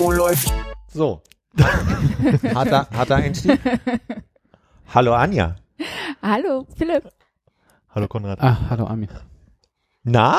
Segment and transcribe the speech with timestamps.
[0.00, 0.52] Oh, läuft.
[0.94, 1.20] So.
[2.54, 3.58] harter, harter Einstieg.
[4.94, 5.56] Hallo Anja.
[6.22, 7.10] Hallo, Philipp.
[7.90, 8.38] Hallo Konrad.
[8.40, 9.08] Ah, hallo Ami.
[10.04, 10.38] Na?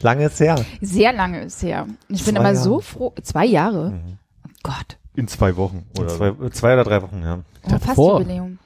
[0.00, 0.64] Lange ist her.
[0.80, 1.86] Sehr lange ist her.
[2.08, 2.56] Ich bin Zwei immer Jahre.
[2.64, 3.12] so froh.
[3.22, 3.90] Zwei Jahre?
[3.90, 4.18] Mhm.
[4.46, 4.96] Oh Gott.
[5.16, 5.84] In zwei Wochen.
[5.98, 7.40] Oder Zwei, zwei oder drei Wochen, ja.
[7.64, 8.20] Oh, fast Davor.
[8.20, 8.58] Jubiläum.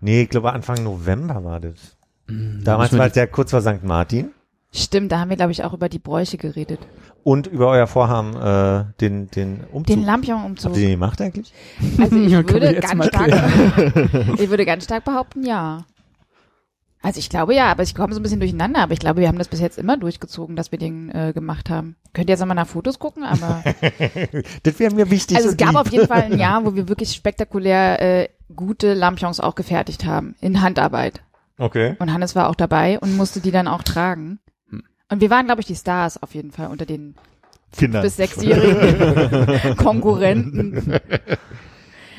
[0.00, 1.96] Nee, ich glaube Anfang November war das.
[2.28, 3.82] Hm, Damals war es ja kurz vor St.
[3.82, 4.30] Martin.
[4.72, 6.78] Stimmt, da haben wir, glaube ich, auch über die Bräuche geredet.
[7.24, 9.86] Und über euer Vorhaben, äh, den, den Umzug.
[9.86, 10.74] Den Habt Lampion-Umzug.
[10.76, 11.52] ihr den gemacht eigentlich?
[11.98, 13.30] Also ich Ja, würde ganz stark,
[14.38, 15.84] ich würde ganz stark behaupten, ja.
[17.04, 19.28] Also ich glaube ja, aber ich komme so ein bisschen durcheinander, aber ich glaube, wir
[19.28, 21.96] haben das bis jetzt immer durchgezogen, dass wir den äh, gemacht haben.
[22.12, 23.62] Könnt ihr jetzt nochmal nach Fotos gucken, aber
[24.62, 25.36] Das wäre mir wichtig.
[25.36, 25.78] also es gab lieb.
[25.78, 30.36] auf jeden Fall ein Jahr, wo wir wirklich spektakulär äh, gute Lampions auch gefertigt haben
[30.40, 31.22] in Handarbeit.
[31.58, 31.96] Okay.
[31.98, 34.38] Und Hannes war auch dabei und musste die dann auch tragen.
[35.12, 37.14] Und wir waren, glaube ich, die Stars auf jeden Fall unter den
[37.76, 38.00] Kinder.
[38.00, 40.78] bis sechsjährigen Konkurrenten.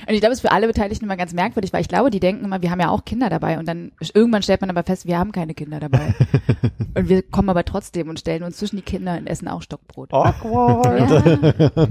[0.05, 2.19] Und ich glaube, es ist für alle Beteiligten immer ganz merkwürdig, weil ich glaube, die
[2.19, 5.07] denken immer, wir haben ja auch Kinder dabei und dann irgendwann stellt man aber fest,
[5.07, 6.13] wir haben keine Kinder dabei.
[6.95, 10.13] und wir kommen aber trotzdem und stellen uns zwischen die Kinder und essen auch Stockbrot.
[10.13, 11.09] Awkward.
[11.09, 11.87] Ja.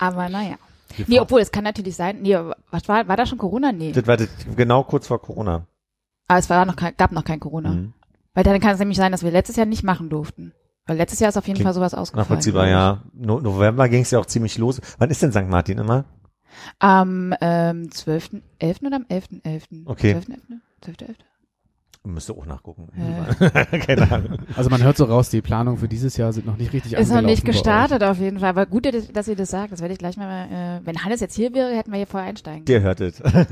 [0.00, 0.56] aber naja.
[1.06, 2.36] Nee, obwohl, es kann natürlich sein, nee,
[2.72, 3.70] was war, war da schon Corona?
[3.70, 3.92] Nee.
[3.92, 5.64] Das war das, genau kurz vor Corona.
[6.26, 7.70] Aber es war noch kein, gab noch kein Corona.
[7.70, 7.92] Mhm.
[8.36, 10.52] Weil dann kann es nämlich sein, dass wir letztes Jahr nicht machen durften.
[10.84, 12.28] Weil letztes Jahr ist auf jeden Klingt Fall sowas ausgefallen.
[12.28, 13.02] Nachvollziehbar, ja.
[13.14, 14.78] No November ging es ja auch ziemlich los.
[14.98, 15.48] Wann ist denn St.
[15.48, 16.04] Martin immer?
[16.78, 18.82] Am ähm, 12., 11.
[18.82, 19.86] oder am 11.11.?
[19.86, 20.12] Okay.
[20.12, 20.36] 12.11.?
[20.84, 21.14] 12.11.?
[22.06, 22.88] Müsste auch nachgucken.
[22.96, 23.50] Ja.
[23.78, 24.38] Keine Ahnung.
[24.54, 27.12] Also man hört so raus, die Planungen für dieses Jahr sind noch nicht richtig Ist
[27.12, 28.50] noch nicht gestartet auf jeden Fall.
[28.50, 29.72] Aber gut, dass ihr das sagt.
[29.72, 32.28] Das werde ich gleich mal, äh, wenn Hannes jetzt hier wäre, hätten wir hier vorher
[32.28, 32.64] einsteigen.
[32.64, 33.18] Der hört es.
[33.24, 33.48] ja, aber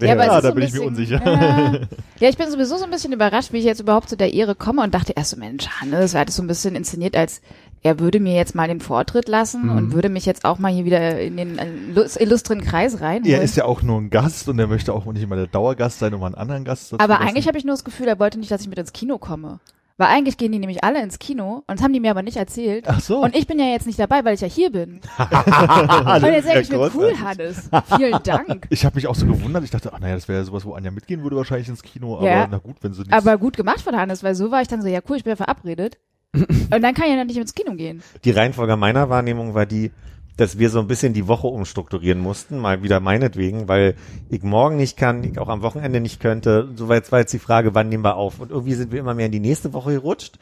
[0.00, 1.22] Ja, es ist da so bin ich mir bisschen, unsicher.
[1.24, 1.72] Ja,
[2.20, 4.54] ja, ich bin sowieso so ein bisschen überrascht, wie ich jetzt überhaupt zu der Ehre
[4.54, 7.42] komme und dachte erst so, Mensch, Hannes, er hat es so ein bisschen inszeniert, als
[7.84, 9.76] er würde mir jetzt mal den Vortritt lassen Mhm.
[9.76, 11.58] und würde mich jetzt auch mal hier wieder in den
[11.94, 13.26] illus- illustren Kreis reinholen.
[13.32, 15.98] Er ist ja auch nur ein Gast und er möchte auch nicht immer der Dauergast
[16.00, 18.18] sein, um mal einen anderen Gast dazu aber eigentlich habe ich nur das Gefühl, er
[18.18, 19.60] wollte nicht, dass ich mit ins Kino komme.
[19.96, 22.36] Weil eigentlich gehen die nämlich alle ins Kino und das haben die mir aber nicht
[22.36, 22.86] erzählt.
[22.88, 23.22] Ach so.
[23.22, 25.00] Und ich bin ja jetzt nicht dabei, weil ich ja hier bin.
[25.18, 27.70] und jetzt denke ich mir, cool, Hannes.
[27.96, 28.66] Vielen Dank.
[28.70, 29.62] Ich habe mich auch so gewundert.
[29.62, 32.16] Ich dachte, ach naja, das wäre ja sowas, wo Anja mitgehen würde wahrscheinlich ins Kino.
[32.16, 32.48] Aber Ja.
[32.50, 33.12] na gut, wenn sie nicht.
[33.12, 35.30] Aber gut gemacht von Hannes, weil so war ich dann so, ja cool, ich bin
[35.30, 35.98] ja verabredet.
[36.34, 38.02] Und dann kann ich ja nicht ins Kino gehen.
[38.24, 39.92] Die Reihenfolge meiner Wahrnehmung war die,
[40.36, 43.94] dass wir so ein bisschen die Woche umstrukturieren mussten, mal wieder meinetwegen, weil
[44.30, 46.68] ich morgen nicht kann, ich auch am Wochenende nicht könnte.
[46.74, 48.40] Soweit war jetzt die Frage, wann nehmen wir auf?
[48.40, 50.38] Und irgendwie sind wir immer mehr in die nächste Woche gerutscht.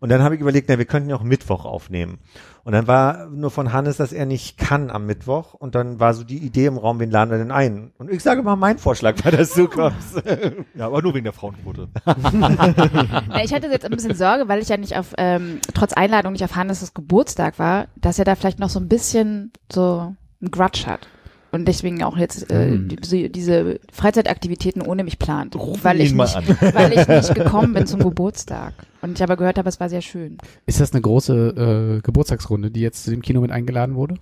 [0.00, 2.18] Und dann habe ich überlegt, na, wir könnten ja auch Mittwoch aufnehmen.
[2.64, 5.52] Und dann war nur von Hannes, dass er nicht kann am Mittwoch.
[5.54, 7.92] Und dann war so die Idee im Raum, wen laden wir denn ein?
[7.98, 10.22] Und ich sage mal meinen Vorschlag, weil das du kommst.
[10.74, 11.88] ja, aber nur wegen der Frauenquote.
[12.04, 16.32] Na, ich hatte jetzt ein bisschen Sorge, weil ich ja nicht auf, ähm, trotz Einladung
[16.32, 20.50] nicht auf Hannes' Geburtstag war, dass er da vielleicht noch so ein bisschen so ein
[20.50, 21.08] Grudge hat.
[21.52, 22.88] Und deswegen auch jetzt äh, Hm.
[22.88, 25.56] die, diese Freizeitaktivitäten ohne mich plant.
[25.56, 26.74] Rufen weil ihn ich mal nicht, an.
[26.74, 28.74] weil ich nicht gekommen bin zum Geburtstag.
[29.02, 30.38] Und ich aber gehört habe, es war sehr schön.
[30.66, 34.14] Ist das eine große äh, Geburtstagsrunde, die jetzt zu dem Kino mit eingeladen wurde?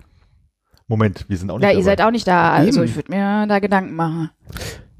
[0.87, 1.79] Moment, wir sind auch nicht Ja, dabei.
[1.79, 2.89] ihr seid auch nicht da, also Eben.
[2.89, 4.31] ich würde mir da Gedanken machen.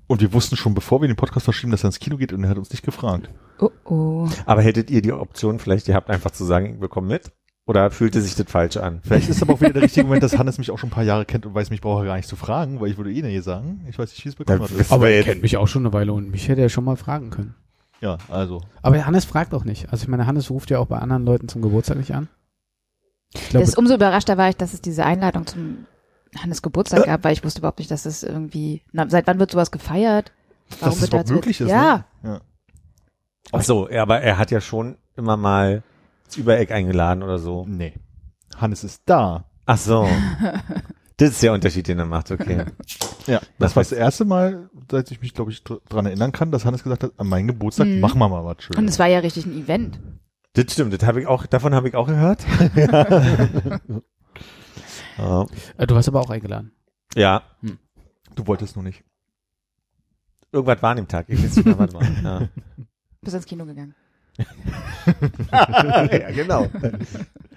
[0.06, 2.44] Und wir wussten schon, bevor wir den Podcast verschrieben, dass er ins Kino geht und
[2.44, 3.30] er hat uns nicht gefragt.
[3.60, 4.28] Oh oh.
[4.46, 7.32] Aber hättet ihr die Option vielleicht gehabt, einfach zu sagen, wir kommen mit?
[7.70, 9.00] Oder fühlte sich das falsch an?
[9.04, 11.04] Vielleicht ist aber auch wieder der richtige Moment, dass Hannes mich auch schon ein paar
[11.04, 13.22] Jahre kennt und weiß, mich brauche er gar nicht zu fragen, weil ich würde eh
[13.22, 13.86] nicht sagen.
[13.88, 14.72] Ich weiß nicht, wie es bekommen hat.
[14.90, 17.30] Aber er kennt mich auch schon eine Weile und mich hätte er schon mal fragen
[17.30, 17.54] können.
[18.02, 18.64] Ja, also.
[18.82, 19.92] Aber Hannes fragt auch nicht.
[19.92, 22.28] Also ich meine, Hannes ruft ja auch bei anderen Leuten zum Geburtstag nicht an.
[23.36, 25.86] Ich glaube, Das umso überraschter war ich, dass es diese Einladung zum
[26.40, 29.52] Hannes Geburtstag gab, weil ich wusste überhaupt nicht, dass das irgendwie, na, seit wann wird
[29.52, 30.32] sowas gefeiert?
[30.82, 31.70] dass es wird überhaupt da- möglich ist.
[31.70, 32.06] Ja.
[32.24, 32.30] Ne?
[32.32, 32.42] ja.
[33.52, 35.84] Ach so, aber er hat ja schon immer mal das
[36.38, 37.66] Übereck eingeladen oder so.
[37.68, 37.94] Nee.
[38.58, 39.46] Hannes ist da.
[39.66, 40.08] Ach so.
[41.18, 42.66] Das ist der Unterschied, den er macht, okay.
[43.28, 46.64] Ja, das war das erste Mal, seit ich mich, glaube ich, dran erinnern kann, dass
[46.66, 48.00] Hannes gesagt hat, an meinem Geburtstag Mhm.
[48.00, 48.78] machen wir mal was Schönes.
[48.78, 50.00] Und es war ja richtig ein Event.
[50.54, 52.44] Das stimmt, das habe ich auch, davon habe ich auch gehört.
[55.18, 55.46] ja.
[55.78, 56.72] äh, du hast aber auch eingeladen.
[57.16, 57.44] ja,
[58.36, 59.04] Du wolltest nur nicht.
[60.52, 61.26] irgendwas war an dem Tag.
[61.30, 62.04] Ich weiß nicht mehr, was war.
[62.24, 62.48] Ja.
[63.22, 63.94] Bist ins Kino gegangen.
[65.52, 66.68] ja, genau.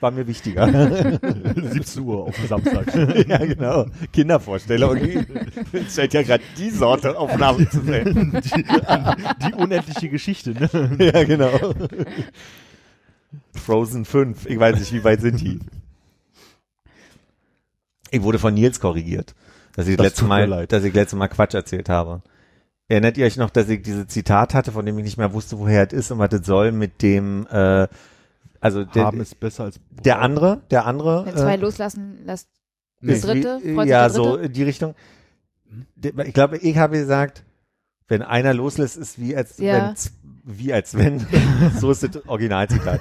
[0.00, 0.67] war mir wichtiger.
[1.56, 2.94] 17 Uhr auf dem Samstag.
[3.29, 3.87] ja, genau.
[4.12, 4.96] Kindervorstellung.
[5.73, 8.43] Es scheint ja gerade die Sorte Aufnahme zu sein.
[8.44, 8.64] Die,
[9.46, 10.96] die unendliche Geschichte, ne?
[10.99, 11.75] ja, genau.
[13.55, 14.46] Frozen 5.
[14.46, 15.61] Ich weiß nicht, wie weit sind die?
[18.11, 19.35] Ich wurde von Nils korrigiert,
[19.75, 22.23] dass ich Das tut mir Mal, dass ich letztes Mal Quatsch erzählt habe.
[22.88, 25.58] Erinnert ihr euch noch, dass ich dieses Zitat hatte, von dem ich nicht mehr wusste,
[25.58, 27.88] woher es ist und was das soll, mit dem, äh,
[28.61, 32.49] also der, Haben ist besser als der andere, der andere, Wenn zwei äh, loslassen, lasst
[33.00, 34.46] ist das dritte, freut sich ja, so dritte?
[34.46, 34.94] in die Richtung.
[36.02, 37.44] Ich glaube, ich habe gesagt,
[38.08, 39.94] wenn einer loslässt, ist wie als Ja.
[40.44, 41.26] wenn, wie als wenn,
[41.81, 43.00] so ist das Originalzitat.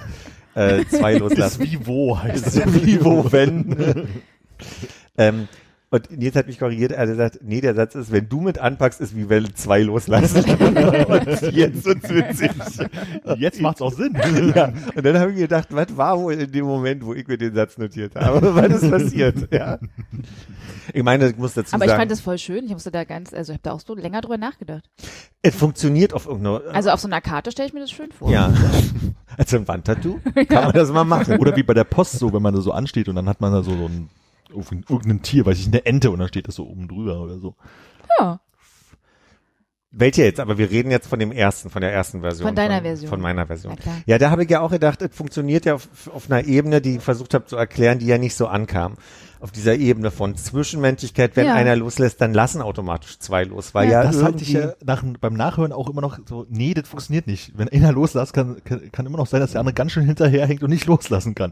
[0.55, 1.63] Äh, zwei ist loslassen.
[1.63, 2.85] wie wo heißt ist es.
[2.85, 4.07] wie wo, wenn.
[5.17, 5.47] ähm,
[5.91, 8.57] und Nils hat mich korrigiert, er hat gesagt, nee, der Satz ist, wenn du mit
[8.57, 10.37] anpackst, ist wie wenn zwei loslassen.
[10.39, 12.51] und jetzt wird's witzig.
[13.37, 14.13] Jetzt macht's auch Sinn.
[14.55, 17.37] ja, und dann habe ich gedacht, was war wohl in dem Moment, wo ich mir
[17.37, 18.55] den Satz notiert habe?
[18.55, 19.51] Was ist passiert?
[19.53, 19.79] Ja.
[20.93, 22.63] Ich meine, ich muss dazu Aber ich sagen, fand das voll schön.
[22.65, 24.89] Ich musste da ganz, also ich habe da auch so länger drüber nachgedacht.
[25.41, 28.31] es funktioniert auf irgendeiner, Also auf so einer Karte stelle ich mir das schön vor.
[28.31, 28.53] ja.
[29.37, 31.37] Als ein Wandtattoo kann man das mal machen.
[31.39, 33.51] Oder wie bei der Post so, wenn man da so ansteht und dann hat man
[33.51, 34.09] da so, so ein
[34.51, 37.39] irgendein irgendein Tier, weiß ich, eine Ente und dann steht das so oben drüber oder
[37.39, 37.55] so.
[38.19, 38.39] Ja.
[39.93, 40.39] Welche jetzt?
[40.39, 42.47] Aber wir reden jetzt von dem ersten, von der ersten Version.
[42.47, 43.09] Von deiner von, Version.
[43.09, 43.75] Von meiner Version.
[44.05, 46.95] Ja, da habe ich ja auch gedacht, es funktioniert ja auf, auf einer Ebene, die
[46.95, 48.95] ich versucht habe zu erklären, die ja nicht so ankam.
[49.41, 51.55] Auf dieser Ebene von Zwischenmenschlichkeit, wenn Ja.
[51.55, 53.73] einer loslässt, dann lassen automatisch zwei los.
[53.73, 56.87] Weil ja, das halte ich ja nach, beim Nachhören auch immer noch so, nee, das
[56.87, 57.51] funktioniert nicht.
[57.57, 60.63] Wenn einer loslässt, kann, kann, kann immer noch sein, dass der andere ganz schön hinterherhängt
[60.63, 61.51] und nicht loslassen kann.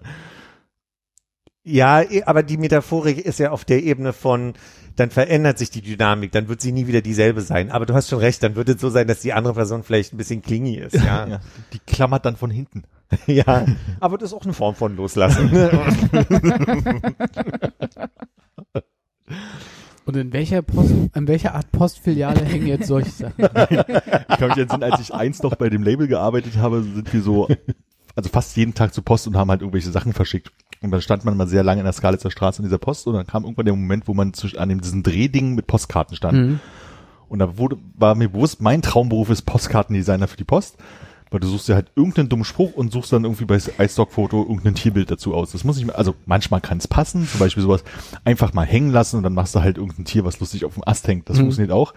[1.64, 4.54] Ja, aber die Metaphorik ist ja auf der Ebene von,
[4.96, 7.70] dann verändert sich die Dynamik, dann wird sie nie wieder dieselbe sein.
[7.72, 10.14] Aber du hast schon recht, dann wird es so sein, dass die andere Person vielleicht
[10.14, 10.96] ein bisschen klingy ist.
[10.96, 11.42] Ja, ja.
[11.74, 12.84] Die klammert dann von hinten.
[14.00, 15.50] aber das ist auch eine Form von Loslassen.
[20.06, 23.36] Und in welcher Post, in welcher Art Postfiliale hängen jetzt solche Sachen?
[23.38, 23.48] Ich
[24.38, 27.48] kann mich entsinnen, als ich eins noch bei dem Label gearbeitet habe, sind wir so,
[28.20, 30.52] also fast jeden Tag zur Post und haben halt irgendwelche Sachen verschickt.
[30.82, 33.14] Und dann stand man mal sehr lange in der Skalitzer Straße in dieser Post und
[33.14, 36.38] dann kam irgendwann der Moment, wo man zwischen, an dem, diesen Drehding mit Postkarten stand.
[36.38, 36.60] Mhm.
[37.28, 40.78] Und da wurde, war mir bewusst, mein Traumberuf ist Postkartendesigner für die Post.
[41.32, 44.74] Weil du suchst dir halt irgendeinen dummen Spruch und suchst dann irgendwie bei iStock-Foto irgendein
[44.74, 45.52] Tierbild dazu aus.
[45.52, 47.84] Das muss ich, also manchmal kann es passen, zum Beispiel sowas
[48.26, 50.84] einfach mal hängen lassen und dann machst du halt irgendein Tier, was lustig auf dem
[50.88, 51.30] Ast hängt.
[51.30, 51.42] Das Mhm.
[51.42, 51.94] funktioniert auch.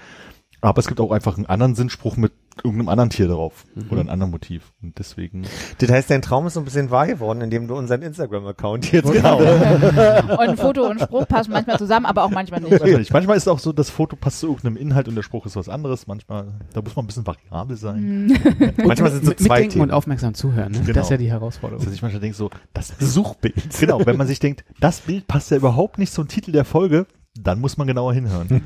[0.61, 3.83] Aber es gibt auch einfach einen anderen Sinnspruch mit irgendeinem anderen Tier drauf Mhm.
[3.91, 4.73] oder einem anderen Motiv.
[4.83, 5.45] Und deswegen,
[5.79, 9.11] Das heißt, dein Traum ist so ein bisschen wahr geworden, indem du unseren Instagram-Account jetzt
[9.13, 9.39] Genau.
[10.39, 12.71] Und Foto und Spruch passen manchmal zusammen, aber auch manchmal nicht.
[12.71, 13.13] manchmal, nicht.
[13.13, 15.57] manchmal ist es auch so, das Foto passt zu irgendeinem Inhalt und der Spruch ist
[15.57, 16.07] was anderes.
[16.07, 18.31] Manchmal, da muss man ein bisschen variabel sein.
[18.77, 19.83] Und Manchmal sind so zwei mitdenken Themen.
[19.85, 20.73] und aufmerksam zuhören.
[20.73, 20.81] Ne?
[20.81, 20.93] Genau.
[20.93, 21.85] Das ist ja die Herausforderung.
[21.85, 23.55] Dass ich manchmal denke so, das Suchbild.
[23.81, 27.07] Genau, wenn man sich denkt, das Bild passt ja überhaupt nicht zum Titel der Folge,
[27.41, 28.63] dann muss man genauer hinhören.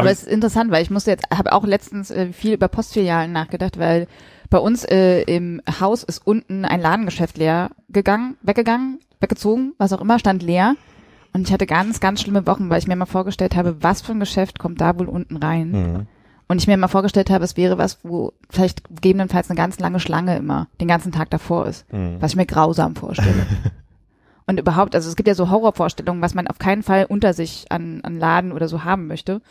[0.00, 3.32] Aber es ist interessant, weil ich musste jetzt, habe auch letztens äh, viel über Postfilialen
[3.32, 4.06] nachgedacht, weil
[4.50, 10.00] bei uns äh, im Haus ist unten ein Ladengeschäft leer gegangen, weggegangen, weggezogen, was auch
[10.00, 10.74] immer, stand leer.
[11.32, 14.12] Und ich hatte ganz, ganz schlimme Wochen, weil ich mir mal vorgestellt habe, was für
[14.12, 15.70] ein Geschäft kommt da wohl unten rein.
[15.70, 16.06] Mhm.
[16.48, 20.00] Und ich mir mal vorgestellt habe, es wäre was, wo vielleicht gegebenenfalls eine ganz lange
[20.00, 21.90] Schlange immer den ganzen Tag davor ist.
[21.92, 22.16] Mhm.
[22.18, 23.46] Was ich mir grausam vorstelle.
[24.46, 27.66] Und überhaupt, also es gibt ja so Horrorvorstellungen, was man auf keinen Fall unter sich
[27.68, 29.42] an, an Laden oder so haben möchte.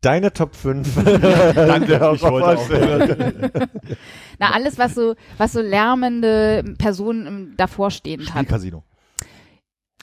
[0.00, 0.94] Deine Top 5.
[1.54, 3.68] Danke, ich wollte auch.
[4.38, 8.44] Na, alles, was so, was so lärmende Personen im- davor stehend hat.
[8.44, 8.84] Spielcasino.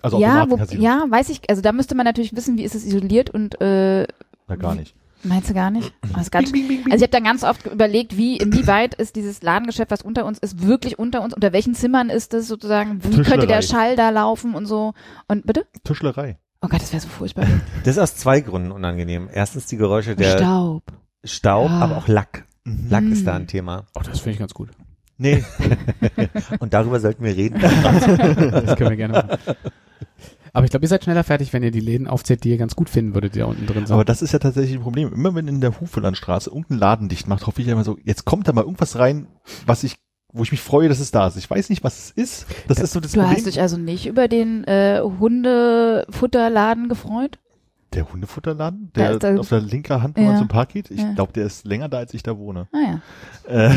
[0.02, 2.86] Also Ja, wo, ja, weiß ich, also da müsste man natürlich wissen, wie ist es
[2.86, 4.06] isoliert und äh,
[4.48, 4.94] Na, gar nicht.
[5.24, 5.94] meinst du gar nicht?
[6.20, 10.02] Ist ganz, also ich habe dann ganz oft überlegt, wie, inwieweit ist dieses Ladengeschäft, was
[10.04, 13.62] unter uns ist, wirklich unter uns, unter welchen Zimmern ist es sozusagen, wie könnte der.
[13.64, 14.94] Schall da laufen und so.
[15.28, 15.66] Und bitte?
[15.84, 16.38] Tischlerei.
[16.66, 17.46] Oh Gott, das wäre so furchtbar.
[17.84, 19.30] Das ist aus zwei Gründen unangenehm.
[19.32, 20.84] Erstens die Geräusche der Staub.
[21.24, 21.80] Staub, Ja.
[21.80, 22.46] aber auch Lack.
[22.90, 23.12] Lack Mhm.
[23.14, 23.86] ist da ein Thema.
[23.96, 24.70] Oh, das finde ich ganz gut.
[25.18, 25.44] Nee,
[26.60, 27.60] Und darüber sollten wir reden.
[27.62, 29.38] Das können wir gerne machen.
[30.52, 32.76] Aber ich glaube, ihr seid schneller fertig, wenn ihr die Läden aufzählt, die ihr ganz
[32.76, 33.94] gut finden würdet, die da unten drin sind.
[33.94, 35.14] aber das ist ja tatsächlich ein Problem.
[35.14, 38.26] Immer wenn in der Hufelandstraße irgendein Laden dicht macht, hoffe ich ja immer so, jetzt
[38.26, 39.28] kommt da mal irgendwas rein,
[39.66, 39.96] was ich,
[40.36, 41.38] wo ich mich freue, dass es da ist.
[41.38, 42.46] Ich weiß nicht, was es ist.
[42.68, 43.38] Das ist so das Du Problem.
[43.38, 47.40] hast dich also nicht über den äh, Hundefutterladen gefreut?
[47.94, 50.38] der Hundefutterladen, Da der ist da- auf der linken Hand, wo man Ja.
[50.40, 50.92] zum Park geht.
[50.92, 51.14] Ich Ja.
[51.14, 52.68] glaube, der ist länger da, als ich da wohne.
[52.74, 53.00] Ah
[53.48, 53.68] ja.
[53.70, 53.74] Äh,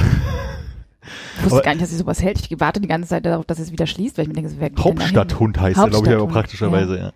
[1.37, 2.41] Ich wusste Aber- gar nicht, dass sie sowas hält.
[2.51, 4.67] Ich warte die ganze Zeit darauf, dass es wieder schließt, weil ich mir denke, da
[4.67, 4.75] hin?
[4.77, 7.13] Hauptadthund heißt der, glaube ich, aber Hauptstadthund, praktischerweise, ja.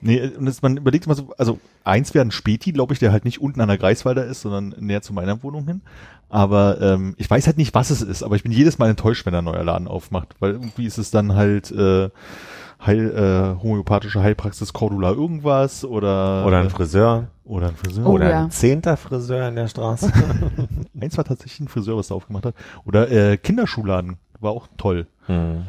[0.00, 3.10] Nee, und das, man überlegt mal so, also eins wäre ein Späti, glaube ich, der
[3.10, 5.80] halt nicht unten an der Greifswalder ist, sondern näher zu meiner Wohnung hin.
[6.28, 9.24] Aber ähm, ich weiß halt nicht, was es ist, aber ich bin jedes Mal enttäuscht,
[9.26, 12.10] wenn ein neuer Laden aufmacht, weil irgendwie ist es dann halt äh,
[12.84, 13.10] Heil,
[13.58, 17.28] äh, homöopathische Heilpraxis Cordula irgendwas oder Oder ein Friseur.
[17.44, 18.06] oder ein Friseur.
[18.06, 18.42] Oh, oder ja.
[18.44, 20.12] ein zehnter Friseur in der Straße.
[21.00, 22.54] Eins war tatsächlich ein Friseur, was da aufgemacht hat.
[22.84, 25.06] Oder äh, Kinderschuhladen, war auch toll.
[25.26, 25.66] hm.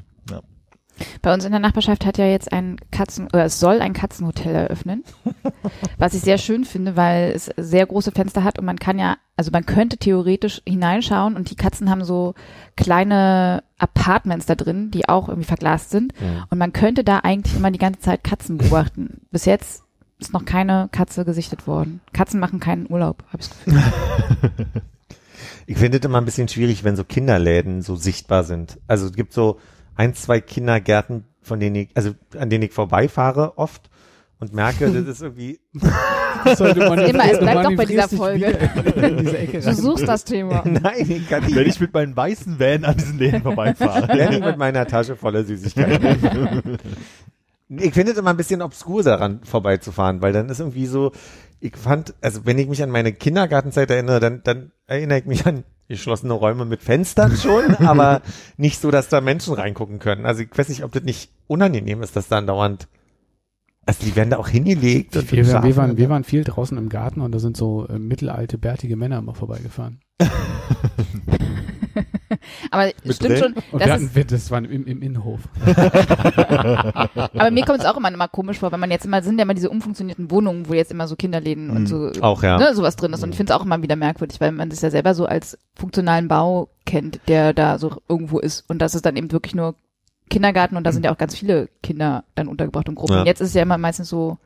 [1.21, 4.55] Bei uns in der Nachbarschaft hat ja jetzt ein Katzen, oder es soll ein Katzenhotel
[4.55, 5.03] eröffnen.
[5.97, 9.17] was ich sehr schön finde, weil es sehr große Fenster hat und man kann ja,
[9.37, 12.33] also man könnte theoretisch hineinschauen und die Katzen haben so
[12.75, 16.13] kleine Apartments da drin, die auch irgendwie verglast sind.
[16.19, 16.43] Mhm.
[16.49, 19.21] Und man könnte da eigentlich immer die ganze Zeit Katzen beobachten.
[19.31, 19.83] Bis jetzt
[20.19, 22.01] ist noch keine Katze gesichtet worden.
[22.11, 23.83] Katzen machen keinen Urlaub, habe ich das Gefühl.
[25.69, 28.79] Ich finde es immer ein bisschen schwierig, wenn so Kinderläden so sichtbar sind.
[28.87, 29.59] Also es gibt so
[29.99, 33.89] ein, zwei Kindergärten, von denen ich, also an denen ich vorbeifahre oft
[34.39, 38.57] und merke, das ist irgendwie, Immer, es bleibt doch bei dieser Folge.
[39.19, 40.63] Diese Ecke Du suchst das Thema.
[40.65, 44.07] nein, ich kann nicht, Wenn ich mit meinen weißen Van an diesen Läden vorbeifahre.
[44.17, 46.77] wenn ich mit meiner Tasche voller Süßigkeiten.
[47.67, 51.11] ich finde es immer ein bisschen obskur daran vorbeizufahren, weil dann ist irgendwie so,
[51.59, 55.45] ich fand, also wenn ich mich an meine Kindergartenzeit erinnere, dann, dann erinnere ich mich
[55.45, 58.21] an geschlossene Räume mit Fenstern schon, aber
[58.55, 60.25] nicht so, dass da Menschen reingucken können.
[60.25, 62.87] Also ich weiß nicht, ob das nicht unangenehm ist, dass da dauernd,
[63.85, 65.17] also die werden da auch hingelegt.
[65.17, 67.87] und Wir, wir, wir, waren, wir waren viel draußen im Garten und da sind so
[67.87, 69.99] äh, mittelalte, bärtige Männer immer vorbeigefahren.
[72.71, 73.39] Aber Mit stimmt Brillen?
[73.39, 75.39] schon, Und das wir ist, hatten, das war im, im Innenhof.
[75.65, 79.43] aber mir kommt es auch immer, immer komisch vor, wenn man jetzt immer, sind ja
[79.43, 82.57] immer diese umfunktionierten Wohnungen, wo jetzt immer so Kinderläden und so Auch, ja.
[82.57, 83.23] ne, sowas drin ist.
[83.23, 85.57] Und ich finde es auch immer wieder merkwürdig, weil man sich ja selber so als
[85.75, 88.69] funktionalen Bau kennt, der da so irgendwo ist.
[88.69, 89.75] Und das ist dann eben wirklich nur
[90.29, 93.13] Kindergarten und da sind ja auch ganz viele Kinder dann untergebracht und Gruppen.
[93.13, 93.19] Ja.
[93.21, 94.37] Und jetzt ist es ja immer meistens so,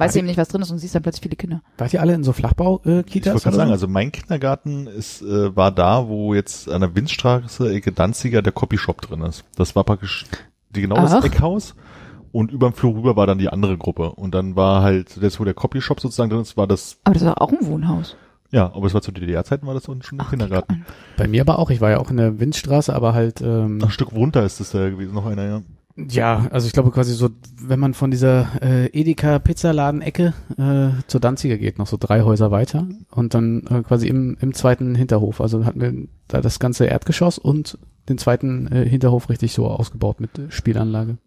[0.00, 1.62] weißt du eben nicht, was drin ist und siehst dann plötzlich viele Kinder.
[1.78, 3.32] Wart ihr alle in so Ich Flachbau-Kitas?
[3.34, 7.72] wollte gerade sagen, also mein Kindergarten ist, äh, war da, wo jetzt an der Windstraße,
[7.72, 9.44] Ecke Danziger, der Copyshop drin ist.
[9.56, 10.24] Das war praktisch
[10.70, 11.24] die, genau das Ach.
[11.24, 11.74] Eckhaus.
[12.32, 14.12] Und überm Flur rüber war dann die andere Gruppe.
[14.12, 17.24] Und dann war halt, das, wo der Copyshop sozusagen drin ist, war das, Aber das
[17.24, 18.16] war auch ein Wohnhaus.
[18.52, 20.86] ja, aber es war zu DDR-Zeiten, war das schon der Ach, Kindergarten.
[21.16, 21.70] Bei mir aber auch.
[21.70, 24.70] Ich war ja auch in der Windstraße, aber halt, ähm, Ein Stück runter ist das
[24.70, 25.62] da gewesen, noch einer, ja.
[26.08, 27.30] Ja, also ich glaube quasi so,
[27.60, 32.86] wenn man von dieser äh, Edeka-Pizzaladen-Ecke äh, zur Danziger geht, noch so drei Häuser weiter
[33.10, 35.40] und dann äh, quasi im, im zweiten Hinterhof.
[35.40, 35.92] Also hatten wir
[36.28, 37.78] da das ganze Erdgeschoss und
[38.08, 41.18] den zweiten äh, Hinterhof richtig so ausgebaut mit äh, Spielanlage.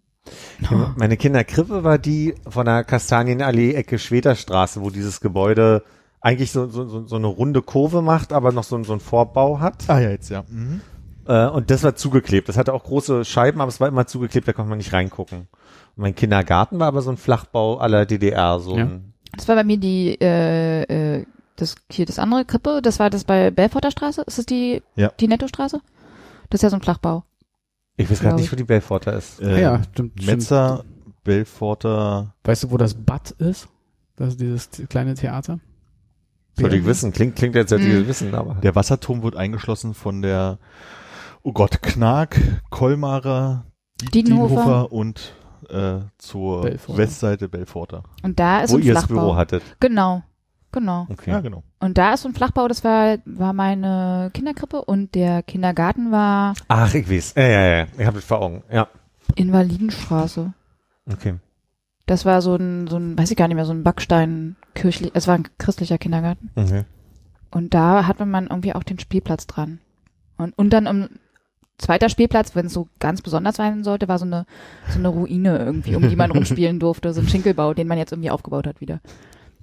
[0.61, 5.83] Ja, Meine Kinderkrippe war die von der Kastanienallee Ecke Schweterstraße, wo dieses Gebäude
[6.21, 9.59] eigentlich so, so, so so eine runde Kurve macht, aber noch so, so einen Vorbau
[9.59, 9.89] hat.
[9.89, 10.45] Ah ja, jetzt, ja.
[10.49, 10.79] Mhm.
[11.27, 12.49] Äh, und das war zugeklebt.
[12.49, 15.39] Das hatte auch große Scheiben, aber es war immer zugeklebt, da konnte man nicht reingucken.
[15.95, 18.85] Und mein Kindergarten war aber so ein Flachbau aller DDR, so Ja.
[18.85, 20.83] ein, Das war bei mir die, äh,
[21.19, 21.25] äh,
[21.55, 24.21] das, hier das andere Krippe, das war das bei Belforter Straße.
[24.27, 25.11] Ist das die, Ja.
[25.19, 25.79] die Nettostraße?
[26.49, 27.23] Das ist ja so ein Flachbau.
[27.95, 28.51] ich weiß gerade nicht, ich.
[28.51, 29.39] wo die Belforter ist.
[29.41, 30.25] Äh, ja, stimmt.
[30.25, 30.83] Metzer,
[31.23, 33.67] Belforter, Weißt du, wo das Bad ist?
[34.15, 35.59] Das ist dieses kleine Theater.
[36.59, 37.11] Sollte ich wissen.
[37.11, 38.07] Klingt, klingt jetzt, als hätte ich Mhm.
[38.07, 38.55] wissen, aber.
[38.55, 40.59] Der Wasserturm wird eingeschlossen von der,
[41.43, 43.65] oh Gott, Knark, Kolmarer,
[44.13, 44.55] Diedenhofer.
[44.55, 45.33] Diedenhofer und
[45.69, 46.97] äh, zur Belforter.
[46.97, 48.03] Westseite Belforter.
[48.23, 49.21] Und da ist wo ein ihr das Flachbau.
[49.21, 49.63] Büro hattet.
[49.79, 50.23] Genau.
[50.71, 51.05] Genau.
[51.09, 51.29] Okay.
[51.29, 51.61] Ja, genau.
[51.79, 56.55] Und da ist so ein Flachbau, das war, war meine Kinderkrippe und der Kindergarten war
[56.67, 57.35] Ach, ich weiß.
[57.37, 57.87] Ja, ja, ja.
[57.97, 58.63] Ich habe das vor Augen.
[58.71, 58.87] Ja.
[59.35, 60.51] Invalidenstraße.
[61.11, 61.35] Okay.
[62.07, 65.11] Das war so ein, so ein, weiß ich gar nicht mehr, so ein Backstein kirchlich,
[65.13, 66.49] es war ein christlicher Kindergarten.
[66.55, 66.85] okay.
[67.51, 69.79] Und da hatte man irgendwie auch den Spielplatz dran.
[70.37, 71.09] Und, und dann im
[71.77, 74.45] zweiter Spielplatz, wenn es so ganz besonders sein sollte, war so eine,
[74.89, 78.11] so eine Ruine irgendwie, um die man rumspielen durfte, so ein Schinkelbau, den man jetzt
[78.11, 79.01] irgendwie aufgebaut hat wieder.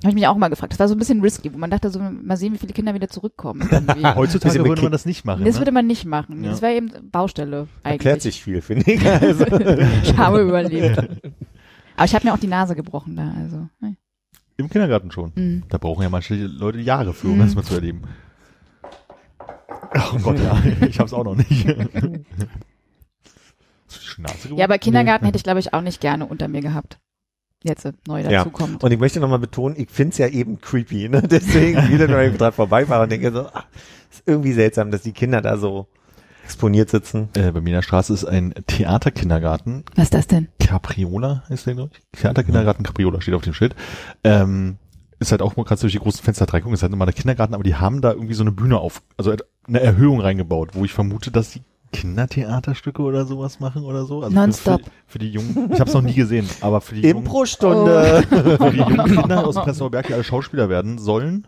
[0.02, 0.72] Habe ich mich auch mal gefragt.
[0.72, 2.94] Das war so ein bisschen risky, wo man dachte, so mal sehen, wie viele Kinder
[2.94, 3.68] wieder zurückkommen.
[4.16, 5.44] Heutzutage würde man das nicht machen.
[5.44, 5.60] das ne?
[5.60, 6.42] würde man nicht machen.
[6.42, 6.50] Ja.
[6.50, 7.92] Das wäre eben Baustelle eigentlich.
[8.06, 9.04] Erklärt sich viel, finde ich.
[9.06, 9.44] Also,
[10.02, 10.98] Ich habe überlebt.
[11.96, 13.68] Aber ich habe mir auch die Nase gebrochen da, also.
[13.80, 13.96] ne.
[14.56, 15.32] Im Kindergarten schon.
[15.34, 15.62] Mhm.
[15.68, 17.40] Da brauchen ja manche Leute Jahre für, um Mhm.
[17.40, 18.02] das mal zu erleben.
[19.92, 21.66] Ach Gott, ja, ich hab's auch noch nicht.
[24.54, 25.28] Ja, aber Kindergarten Nee.
[25.28, 26.98] hätte ich, glaube ich, auch nicht gerne unter mir gehabt.
[27.62, 28.30] Jetzt äh, neu Ja.
[28.30, 28.82] dazu kommt.
[28.82, 31.22] und ich möchte nochmal betonen, ich find's ja eben creepy, ne?
[31.30, 33.66] Deswegen wieder, wenn ich dran vorbeifahre und denke so, ach,
[34.10, 35.86] ist irgendwie seltsam, dass die Kinder da so
[36.44, 37.28] exponiert sitzen.
[37.34, 39.84] Äh, bei mir in der Straße ist ein Theaterkindergarten.
[39.94, 40.48] Was ist das denn?
[40.58, 42.20] Capriola ist der, glaube ich.
[42.20, 43.74] Theaterkindergarten Capriola steht auf dem Schild.
[44.24, 44.78] Ähm,
[45.20, 47.06] ist halt auch mal kannst du durch die großen Fenster drei gucken, ist halt nochmal
[47.06, 49.34] der Kindergarten, aber die haben da irgendwie so eine Bühne auf, also
[49.68, 51.62] eine Erhöhung reingebaut, wo ich vermute, dass die
[51.92, 54.22] Kindertheaterstücke oder sowas machen oder so?
[54.22, 54.82] Also Nonstop.
[54.82, 58.24] Für, für, die Jungen, ich habe es noch nie gesehen, aber für die Jungen, Impro-Stunde.
[58.30, 61.46] für die jungen Kinder aus Prenzlauer Berg, die alle Schauspieler werden sollen,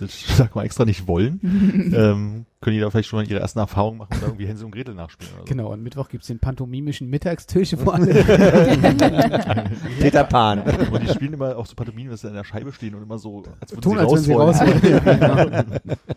[0.00, 1.40] ich sag mal extra nicht wollen,
[1.96, 4.72] ähm, können die da vielleicht schon mal ihre ersten Erfahrungen machen und irgendwie Hänsel und
[4.72, 5.32] Gretel nachspielen.
[5.32, 5.48] Oder so.
[5.48, 8.12] Genau, am Mittwoch gibt's den pantomimischen Mittagstisch, alle
[9.98, 10.60] Peter Pan.
[10.60, 13.18] Und die spielen immer auch so Pantomimen, dass sie an der Scheibe stehen und immer
[13.18, 14.48] so, als würden tun, sie als wenn sie wollen.
[14.48, 15.66] raus wollen.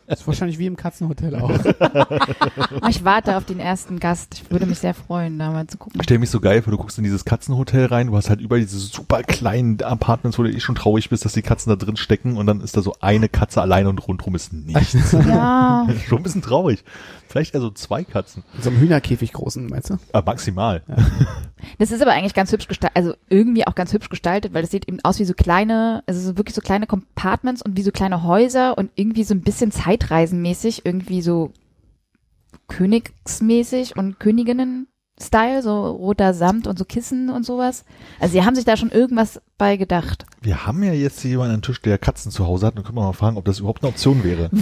[0.06, 1.50] Das ist wahrscheinlich wie im Katzenhotel auch.
[1.50, 4.34] Oh, ich warte auf den ersten Gast.
[4.34, 5.98] Ich würde mich sehr freuen, da mal zu gucken.
[6.02, 8.42] Ich stelle mich so geil vor, du guckst in dieses Katzenhotel rein, du hast halt
[8.42, 11.78] über diese super kleinen Apartments, wo du eh schon traurig bist, dass die Katzen da
[11.78, 15.14] drin stecken und dann ist da so eine Katze allein und rundrum ist nichts.
[15.14, 16.84] Ja, schon ein bisschen traurig.
[17.28, 18.44] Vielleicht eher so zwei Katzen.
[18.60, 19.98] So einem Hühnerkäfig großen, meinst du?
[20.12, 20.84] Aber maximal.
[21.80, 24.72] das ist aber eigentlich ganz hübsch gestaltet, also irgendwie auch ganz hübsch gestaltet, weil das
[24.72, 27.92] sieht eben aus wie so kleine, also so wirklich so kleine Compartments und wie so
[27.92, 31.52] kleine Häuser und irgendwie so ein bisschen zeitreisenmäßig, irgendwie so
[32.68, 34.20] königsmäßig und
[35.20, 37.86] Königinnen-Style, so roter Samt und so Kissen und sowas.
[38.20, 40.26] Also sie haben sich da schon irgendwas bei gedacht.
[40.42, 42.84] Wir haben ja jetzt hier jemanden an den Tisch, der Katzen zu Hause hat und
[42.84, 44.50] können wir mal fragen, ob das überhaupt eine Option wäre.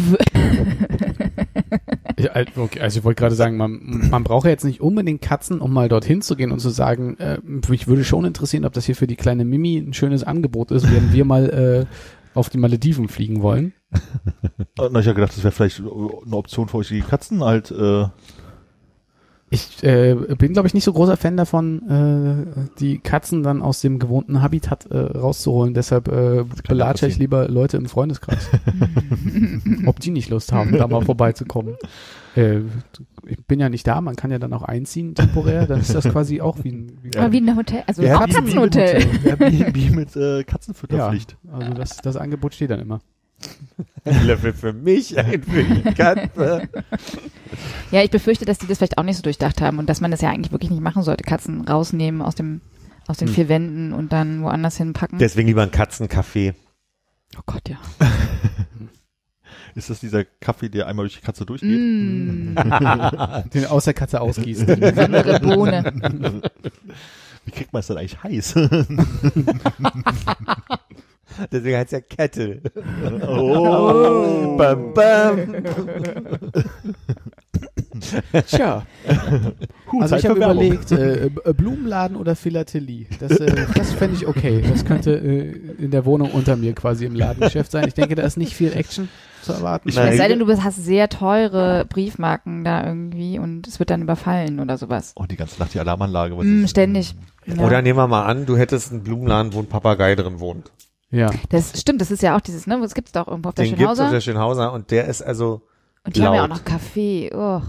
[2.17, 5.59] Ich, okay, also ich wollte gerade sagen, man, man braucht ja jetzt nicht unbedingt Katzen,
[5.59, 8.85] um mal dorthin zu gehen und zu sagen, äh, mich würde schon interessieren, ob das
[8.85, 12.59] hier für die kleine Mimi ein schönes Angebot ist, wenn wir mal äh, auf die
[12.59, 13.73] Malediven fliegen wollen.
[14.77, 18.05] Und ich habe gedacht, das wäre vielleicht eine Option für euch, die Katzen halt, äh,
[19.53, 21.89] Ich äh, bin, glaube ich, nicht so großer Fan davon,
[22.55, 25.73] äh, die Katzen dann aus dem gewohnten Habitat äh, rauszuholen.
[25.73, 28.49] Deshalb äh, belatsche ich lieber Leute im Freundeskreis.
[29.85, 31.75] Ob die nicht Lust haben, da mal vorbeizukommen.
[32.37, 32.59] Äh,
[33.27, 36.05] ich bin ja nicht da, man kann ja dann auch einziehen temporär, dann ist das
[36.07, 39.05] quasi auch wie ein, wie Aber wie ein Hotel, also Ja, ein wie- Katzenhotel.
[39.25, 41.35] Airbnb mit äh, ja, Katzenfütterpflicht.
[41.51, 42.99] also das, das Angebot steht dann immer.
[44.05, 46.69] Ein Löffel für mich, ein für die Katze.
[47.91, 50.11] Ja, ich befürchte, dass die das vielleicht auch nicht so durchdacht haben und dass man
[50.11, 51.23] das ja eigentlich wirklich nicht machen sollte.
[51.23, 52.61] Katzen rausnehmen aus dem
[53.07, 53.33] aus den Hm.
[53.35, 55.17] vier Wänden und dann woanders hinpacken.
[55.19, 56.53] Deswegen lieber ein Katzencafé.
[57.37, 57.77] oh Gott, ja.
[59.75, 61.69] Ist das dieser Kaffee, der einmal durch die Katze durchgeht?
[61.79, 62.55] Mm,
[63.53, 64.65] Den aus der Katze ausgießen.
[64.79, 65.83] besondere Bohne.
[67.45, 68.53] Wie kriegt man es dann eigentlich heiß?
[71.51, 72.61] Deswegen heißt ja Kettle.
[73.25, 74.57] oh.
[74.57, 75.37] Bam, bam.
[78.47, 78.85] Tja,
[79.91, 83.07] Huh, also Zeit ich habe überlegt, äh, äh, Blumenladen oder Philatelie.
[83.19, 84.63] Das, äh, das fände ich okay.
[84.69, 85.51] Das könnte äh,
[85.83, 87.87] in der Wohnung unter mir quasi im Ladengeschäft sein.
[87.87, 89.09] Ich denke, da ist nicht viel Action
[89.41, 89.89] zu erwarten.
[89.89, 94.59] Es sei denn, du hast sehr teure Briefmarken da irgendwie und es wird dann überfallen
[94.59, 95.13] oder sowas.
[95.15, 96.37] Oh, die ganze Nacht die Alarmanlage.
[96.37, 97.15] was Mm, ständig.
[97.45, 97.63] Ja.
[97.63, 100.71] Oder nehmen wir mal an, du hättest einen Blumenladen, wo ein Papagei drin wohnt.
[101.09, 101.29] Ja.
[101.49, 103.75] Das stimmt, das ist ja auch dieses, ne, das gibt's doch irgendwo auf der Den
[103.75, 104.13] gibt's auf Schönhauser.
[104.13, 105.63] der Schönhauser und der ist also,
[106.03, 106.57] Und die haben ja auch laut.
[106.57, 107.29] noch Kaffee.
[107.31, 107.61] Oh.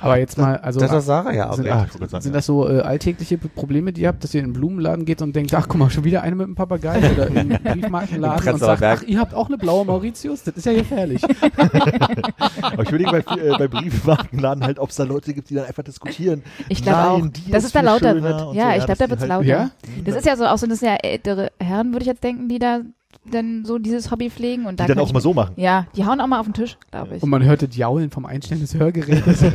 [0.00, 1.74] Aber jetzt mal, also das hat Sarah ja auch sind, recht.
[1.74, 2.30] Ah, sind ja.
[2.30, 5.34] das so äh, alltägliche Probleme, die ihr habt, dass ihr in einen Blumenladen geht und
[5.34, 8.60] denkt, ach guck mal, schon wieder eine mit einem Papagei oder in einen Briefmarkenladen und
[8.60, 9.00] sagt, Berg.
[9.02, 10.44] ach, ihr habt auch eine blaue Mauritius?
[10.44, 11.22] Das ist ja gefährlich.
[12.62, 15.64] Aber ich überlege bei, äh, bei Briefmarkenladen halt, ob es da Leute gibt, die dann
[15.66, 16.44] einfach diskutieren.
[16.68, 18.54] Ich glaube auch, dass ist es da lauter wird.
[18.54, 19.44] Ja, so, ich glaube, dass da die wird's halt- lauter.
[19.46, 19.70] Ja?
[20.04, 22.48] Das ist ja so, auch so, das sind ja ältere Herren, würde ich jetzt denken,
[22.48, 22.82] die da
[23.30, 25.54] dann so dieses Hobby pflegen und da Die dann kann auch ich mal so machen.
[25.56, 27.22] Ja, die hauen auch mal auf den Tisch, glaube ich.
[27.22, 29.42] Und man hörte das Jaulen vom Einstellen des Hörgerätes.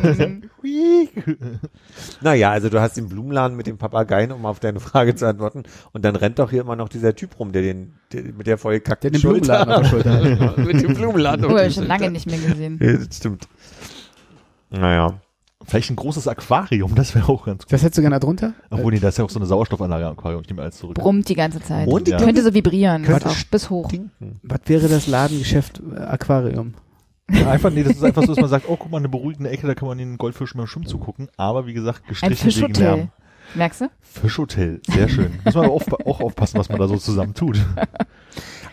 [2.21, 5.63] Naja, also du hast den Blumenladen mit den Papageien, um auf deine Frage zu antworten.
[5.93, 8.57] Und dann rennt doch hier immer noch dieser Typ rum, der den, der, mit der
[8.57, 10.57] voll kackten Der den Blumenladen auf der Schulter hat.
[10.57, 11.87] mit dem Blumenladen Oh, ich schon Schulter.
[11.87, 12.79] lange nicht mehr gesehen.
[12.81, 13.47] Ja, das stimmt.
[14.69, 15.19] Naja.
[15.67, 17.73] Vielleicht ein großes Aquarium, das wäre auch ganz gut.
[17.73, 18.53] Das hättest du gerne drunter?
[18.69, 20.41] Obwohl, nee, da ist ja auch so eine Sauerstoffanlage am Aquarium.
[20.41, 20.95] Ich nehme alles zurück.
[20.95, 21.87] Brummt die ganze Zeit.
[21.89, 23.89] Und die Könnte so vibrieren, Könnte auch bis hoch.
[23.89, 24.39] Stinken.
[24.43, 26.73] Was wäre das Ladengeschäft äh, Aquarium?
[27.29, 29.49] Ja, einfach, nee, das ist einfach so, dass man sagt, oh, guck mal, eine beruhigende
[29.49, 31.27] Ecke, da kann man den Goldfischen beim Schwimmen zugucken.
[31.35, 32.83] Aber wie gesagt, Ein gestrichen wegen Fischhotel.
[32.83, 33.09] Lärm.
[33.55, 33.89] Merkst du?
[34.17, 35.39] Fischhotel, sehr schön.
[35.43, 37.57] Muss man aber auf, auch aufpassen, was man da so zusammen tut.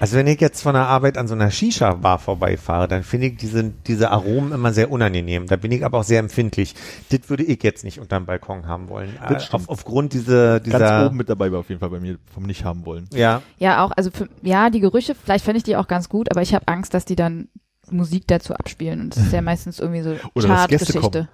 [0.01, 3.37] Also wenn ich jetzt von der Arbeit an so einer Shisha-Bar vorbeifahre, dann finde ich
[3.37, 5.47] diese, diese Aromen immer sehr unangenehm.
[5.47, 6.75] Da bin ich aber auch sehr empfindlich.
[7.11, 9.17] Das würde ich jetzt nicht unterm Balkon haben wollen.
[9.29, 12.01] Das Äh, auf, aufgrund dieser, Ganz dieser, oben mit dabei war auf jeden Fall bei
[12.01, 13.09] mir vom nicht haben wollen.
[13.13, 16.31] ja, Ja, auch, also für, ja, die Gerüche, vielleicht fände ich die auch ganz gut,
[16.31, 17.49] aber ich habe Angst, dass die dann
[17.91, 21.29] Musik dazu abspielen und das ist ja meistens irgendwie so Oder Chartgeschichte.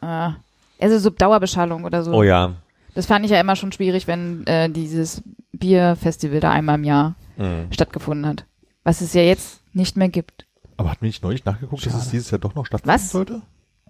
[0.00, 0.34] Ah.
[0.80, 2.12] Also so Dauerbeschallung oder so.
[2.12, 2.54] oh ja.
[2.96, 7.14] Das fand ich ja immer schon schwierig, wenn äh, dieses Bierfestival da einmal im Jahr
[7.36, 7.70] Mhm.
[7.70, 8.46] stattgefunden hat.
[8.82, 10.46] Was es ja jetzt nicht mehr gibt.
[10.78, 12.10] Aber hat mir nicht neulich nachgeguckt, dass es Schade.
[12.12, 13.10] dieses Jahr doch noch stattfinden Was?
[13.10, 13.42] sollte?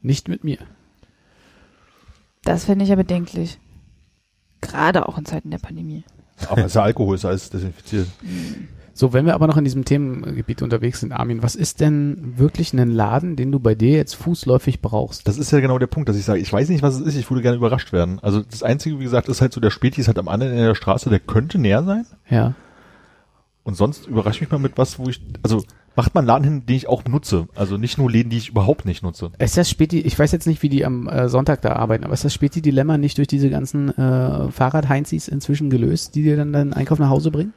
[0.02, 0.58] Nicht mit mir.
[2.42, 3.58] Das finde ich ja bedenklich.
[4.60, 6.02] Gerade auch in Zeiten der Pandemie.
[6.48, 8.08] Aber es ist ja Alkohol, ist alles desinfiziert.
[8.98, 12.72] So, wenn wir aber noch in diesem Themengebiet unterwegs sind, Armin, was ist denn wirklich
[12.72, 15.28] ein Laden, den du bei dir jetzt fußläufig brauchst?
[15.28, 17.14] Das ist ja genau der Punkt, dass ich sage, ich weiß nicht, was es ist,
[17.14, 18.20] ich würde gerne überrascht werden.
[18.22, 20.68] Also das Einzige, wie gesagt, ist halt so, der Späti ist halt am anderen Ende
[20.68, 22.06] der Straße, der könnte näher sein.
[22.30, 22.54] Ja.
[23.64, 25.62] Und sonst überrascht mich mal mit was, wo ich, also
[25.94, 27.48] macht man Laden hin, den ich auch nutze.
[27.54, 29.30] Also nicht nur Läden, die ich überhaupt nicht nutze.
[29.38, 32.14] Ist das Späti, ich weiß jetzt nicht, wie die am äh, Sonntag da arbeiten, aber
[32.14, 36.72] ist das Späti-Dilemma nicht durch diese ganzen äh, Fahrrad-Heinzis inzwischen gelöst, die dir dann deinen
[36.72, 37.52] Einkauf nach Hause bringen?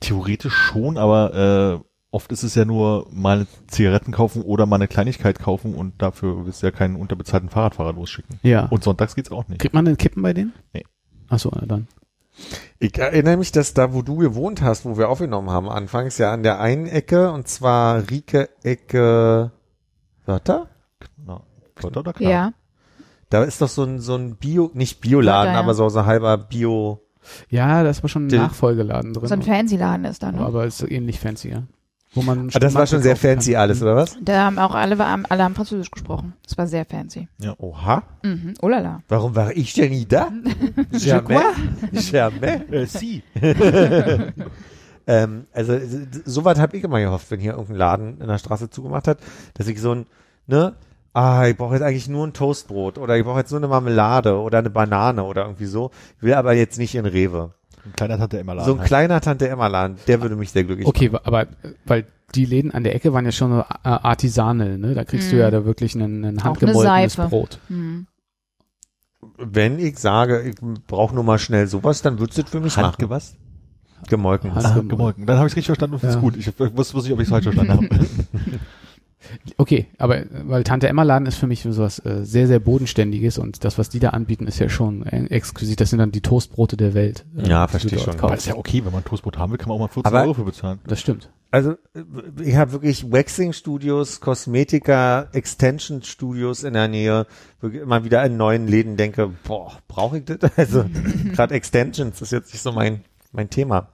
[0.00, 4.76] Theoretisch schon, aber äh, oft ist es ja nur mal eine Zigaretten kaufen oder mal
[4.76, 8.40] eine Kleinigkeit kaufen und dafür willst du ja keinen unterbezahlten Fahrradfahrer losschicken.
[8.42, 8.66] Ja.
[8.66, 9.60] Und sonntags geht's auch nicht.
[9.60, 10.52] Kriegt man denn Kippen bei denen?
[10.72, 10.84] Nee.
[11.28, 11.86] Achso, dann.
[12.78, 16.32] Ich erinnere mich, dass da, wo du gewohnt hast, wo wir aufgenommen haben, anfangs ja
[16.32, 19.52] an der einen Ecke, und zwar Rieke Ecke
[20.24, 20.68] Wörter?
[21.16, 21.42] Na,
[21.76, 22.30] Wörter oder klar?
[22.30, 22.52] Ja.
[23.28, 25.60] Da ist doch so ein, so ein Bio, nicht Bioladen, ja.
[25.60, 27.00] aber so, so ein halber Bio.
[27.48, 29.26] Ja, da ist aber schon ein Nachfolgeladen drin.
[29.28, 30.40] So ein Fancy-Laden ist da, ne?
[30.40, 31.62] aber ist ähnlich fancy, ja.
[32.12, 33.60] Wo man Ah, das war schon sehr fancy kann.
[33.62, 34.18] alles, oder was?
[34.20, 36.32] Da haben auch alle, alle haben Französisch gesprochen.
[36.42, 37.28] Das war sehr fancy.
[37.58, 38.02] Oha.
[38.24, 38.54] Mhm.
[38.62, 39.02] Oh la la.
[39.08, 40.28] Warum war ich denn nie da?
[40.92, 41.40] Jamais.
[41.92, 42.62] Jamais.
[42.72, 43.22] Äh, sie.
[45.06, 45.76] Ähm, also
[46.24, 49.18] so weit habe ich immer gehofft, wenn hier irgendein Laden in der Straße zugemacht hat,
[49.54, 50.06] dass ich so ein,
[50.46, 50.74] ne,
[51.12, 54.38] ah, ich brauche jetzt eigentlich nur ein Toastbrot oder ich brauche jetzt nur eine Marmelade
[54.40, 55.90] oder eine Banane oder irgendwie so.
[56.18, 57.52] Ich will aber jetzt nicht in Rewe.
[57.84, 58.66] Ein kleiner Tante Emma Laden.
[58.66, 58.88] So ein halt.
[58.88, 61.46] kleiner Tante Emma Laden, der würde mich sehr glücklich Okay, wa- aber äh,
[61.86, 64.94] weil die Läden an der Ecke waren ja schon so äh, artisanal, ne?
[64.94, 65.40] Da kriegst du Mhm.
[65.40, 67.26] ja da wirklich ein, ein Seife.
[67.28, 67.58] Brot.
[67.68, 68.06] Machen.
[69.38, 70.54] Wenn ich sage, ich
[70.86, 72.86] brauche nur mal schnell sowas, dann würdest du das für mich machen.
[72.88, 73.36] Handgewasst?
[74.08, 74.54] Gemolken.
[74.54, 74.88] Hand- Ah, Handgemolken.
[74.96, 75.26] gemolken.
[75.26, 76.20] Dann habe ich es richtig verstanden und finde Ja.
[76.20, 76.36] gut.
[76.36, 77.88] Ich wusste, wusste nicht, ob ich es falsch verstanden habe.
[79.58, 83.64] Okay, aber weil Tante Emma Laden ist für mich sowas äh, sehr, sehr bodenständiges und
[83.64, 85.80] das, was die da anbieten, ist ja schon äh, exquisit.
[85.80, 87.26] Das sind dann die Toastbrote der Welt.
[87.36, 88.14] äh, Ja, verstehe schon.
[88.18, 88.38] Aber kaufst.
[88.38, 90.34] ist ja okay, wenn man Toastbrot haben will, kann man auch mal 14 Aber- Euro
[90.34, 90.78] für bezahlen.
[90.86, 91.30] Das stimmt.
[91.52, 92.02] Also äh,
[92.42, 97.26] ich habe wirklich Waxing-Studios, Kosmetika, Extension-Studios in der Nähe,
[97.60, 100.38] wo ich immer wieder in neuen Läden denke, boah, brauche ich das?
[100.56, 100.84] Also
[101.34, 103.88] gerade Extensions ist jetzt nicht so mein mein Thema.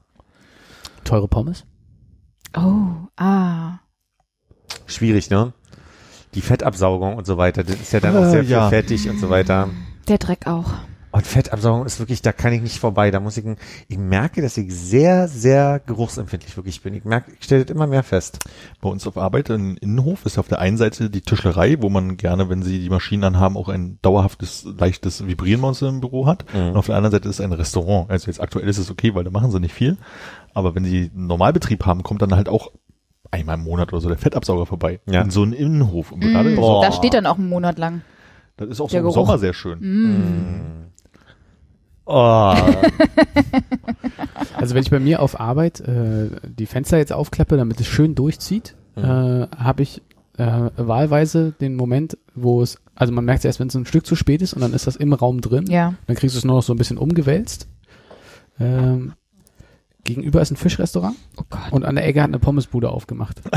[1.05, 1.65] Teure Pommes?
[2.57, 3.79] Oh, ah.
[4.87, 5.53] Schwierig, ne?
[6.35, 8.69] Die Fettabsaugung und so weiter, das ist ja dann auch Äh, sehr viel ja.
[8.69, 9.69] fettig und so weiter.
[10.09, 10.73] Der Dreck auch.
[11.13, 13.11] Und Fettabsaugung ist wirklich, da kann ich nicht vorbei.
[13.11, 13.45] Da muss ich,
[13.89, 16.93] ich merke, dass ich sehr, sehr geruchsempfindlich wirklich bin.
[16.93, 18.41] Ich merke, ich stelle das immer mehr fest.
[18.83, 22.19] Bei uns auf Arbeit im Innenhof ist auf der einen Seite die Tischlerei, wo man
[22.19, 26.27] gerne, wenn sie die Maschinen anhaben, auch ein dauerhaftes, leichtes Vibrieren bei uns im Büro
[26.27, 26.45] hat.
[26.53, 26.69] Mhm.
[26.73, 28.11] Und auf der anderen Seite ist ein Restaurant.
[28.11, 29.97] Also jetzt aktuell ist es okay, weil da machen sie nicht viel.
[30.53, 32.73] Aber wenn sie einen Normalbetrieb haben, kommt dann halt auch
[33.31, 35.01] einmal im Monat oder so der Fettabsauger vorbei.
[35.07, 35.23] Ja.
[35.23, 36.13] In so einem Innenhof.
[36.13, 38.03] Und gerade Mm, Sommer, da steht dann auch einen Monat lang.
[38.57, 39.15] das ist auch so der im Geruch.
[39.15, 39.79] Sommer sehr schön.
[39.81, 40.87] Mm.
[42.09, 42.55] Oh,
[44.57, 48.15] Also wenn ich bei mir auf Arbeit äh, die Fenster jetzt aufklappe, damit es schön
[48.15, 49.05] durchzieht, Mhm.
[49.05, 50.01] äh, habe ich
[50.39, 54.07] äh, wahlweise den Moment, wo es, also man merkt es erst, wenn es ein Stück
[54.07, 55.67] zu spät ist und dann ist das im Raum drin.
[55.69, 55.95] Ja.
[56.07, 57.69] Dann kriegst du es nur noch so ein bisschen umgewälzt.
[58.59, 59.13] Ähm,
[60.07, 61.73] gegenüber ist ein Fischrestaurant Oh Gott.
[61.73, 63.43] und an der Ecke hat eine Pommesbude aufgemacht.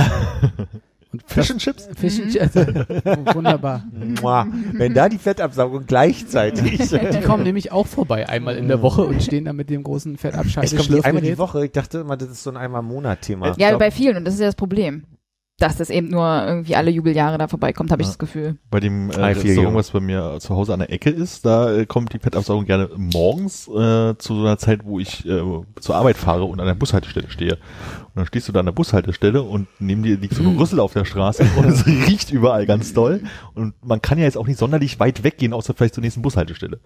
[1.12, 1.90] Und Fish and Chips?
[1.96, 2.30] Fisch Mhm.
[3.34, 3.84] wunderbar.
[4.22, 4.46] Mua.
[4.74, 6.78] wenn da die Fettabsaugung gleichzeitig.
[6.90, 10.18] Die kommen nämlich auch vorbei einmal in der Woche und stehen da mit dem großen
[10.88, 11.66] die einmal die Woche.
[11.66, 13.56] Ich dachte immer, das ist so ein einmal Monat Thema.
[13.58, 14.18] Ja, bei vielen.
[14.18, 15.04] Und das ist ja das Problem.
[15.60, 18.12] Dass das eben nur irgendwie alle Jubeljahre da vorbeikommt, habe ich Ja.
[18.12, 18.58] das Gefühl.
[18.72, 21.86] Bei dem äh, Restaurant, was bei mir zu Hause an der Ecke ist, da äh,
[21.86, 25.42] kommt die Fettabsaugung gerne morgens äh, zu so einer Zeit, wo ich äh,
[25.82, 27.54] zur Arbeit fahre und an der Bushaltestelle stehe.
[27.56, 30.80] Und dann stehst du da an der Bushaltestelle und neben dir liegt so ein Rüssel
[30.80, 33.22] auf der Straße und es riecht überall ganz doll.
[33.54, 36.80] Und man kann ja jetzt auch nicht sonderlich weit weggehen, außer vielleicht zur nächsten Bushaltestelle.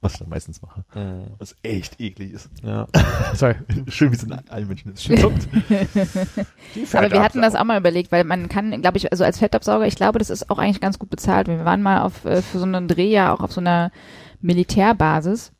[0.00, 0.84] Was ich dann meistens mache.
[0.94, 1.26] Mhm.
[1.38, 2.50] Was echt eklig ist.
[2.62, 2.86] Ja.
[3.34, 3.54] Sorry.
[3.88, 5.10] Schön, wie es in allen Menschen ist.
[6.94, 9.86] Aber wir hatten das auch mal überlegt, weil man kann, glaube ich, also als Fettabsauger,
[9.86, 11.48] ich glaube, das ist auch eigentlich ganz gut bezahlt.
[11.48, 13.90] Wir waren mal auf, äh, für so einen Dreh ja auch auf so einer
[14.42, 15.52] Militärbasis,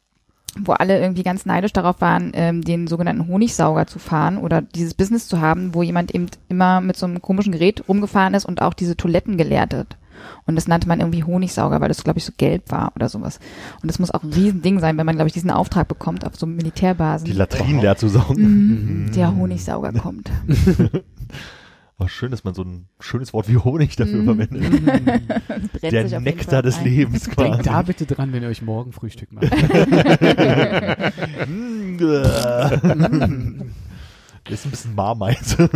[0.58, 4.94] wo alle irgendwie ganz neidisch darauf waren, ähm, den sogenannten Honigsauger zu fahren oder dieses
[4.94, 8.62] Business zu haben, wo jemand eben immer mit so einem komischen Gerät rumgefahren ist und
[8.62, 9.96] auch diese Toiletten geleert hat.
[10.46, 13.38] Und das nannte man irgendwie Honigsauger, weil das, glaube ich, so gelb war oder sowas.
[13.82, 16.36] Und das muss auch ein Riesending sein, wenn man, glaube ich, diesen Auftrag bekommt auf
[16.36, 17.24] so Militärbasen.
[17.26, 19.06] Die Latrinen leer zu saugen.
[19.06, 20.30] Mhm, der Honigsauger kommt.
[21.98, 24.24] Aber schön, dass man so ein schönes Wort wie Honig dafür Mhm.
[24.26, 24.60] verwendet.
[25.80, 26.84] Brennt Der Nektar des ein.
[26.84, 27.62] Lebens Denkt quasi.
[27.62, 29.50] da bitte dran, wenn ihr euch morgen Frühstück macht.
[34.48, 35.68] Ist ein bisschen Marmeise.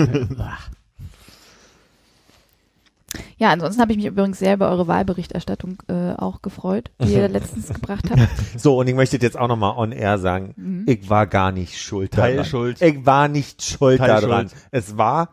[3.38, 7.28] Ja, ansonsten habe ich mich übrigens sehr über eure Wahlberichterstattung äh, auch gefreut, die ihr
[7.28, 8.22] letztens gebracht habt.
[8.56, 10.84] So, und ich möchte jetzt auch nochmal on air sagen, Mhm.
[10.86, 12.36] ich war gar nicht schuld daran.
[12.36, 12.80] Teilschuld.
[12.82, 14.30] Ich war nicht schuld Teilschuld.
[14.30, 14.50] daran.
[14.70, 15.30] Es war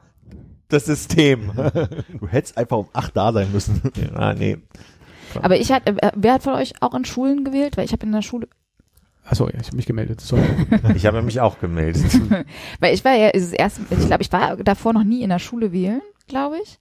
[0.70, 1.52] das System.
[2.20, 3.82] Du hättest einfach um acht da sein müssen.
[4.16, 4.58] ah, nee.
[5.42, 7.78] Aber ich hatte, äh, wer hat von euch auch in Schulen gewählt?
[7.78, 8.48] Weil ich habe in der Schule,
[9.30, 10.22] Achso, ja, ich habe mich gemeldet.
[10.22, 10.42] Sorry.
[10.96, 12.04] Ich habe mich auch gemeldet.
[12.80, 15.30] weil ich war ja ist das erste, ich glaube, ich war davor noch nie in
[15.30, 16.80] der Schule wählen, glaube ich.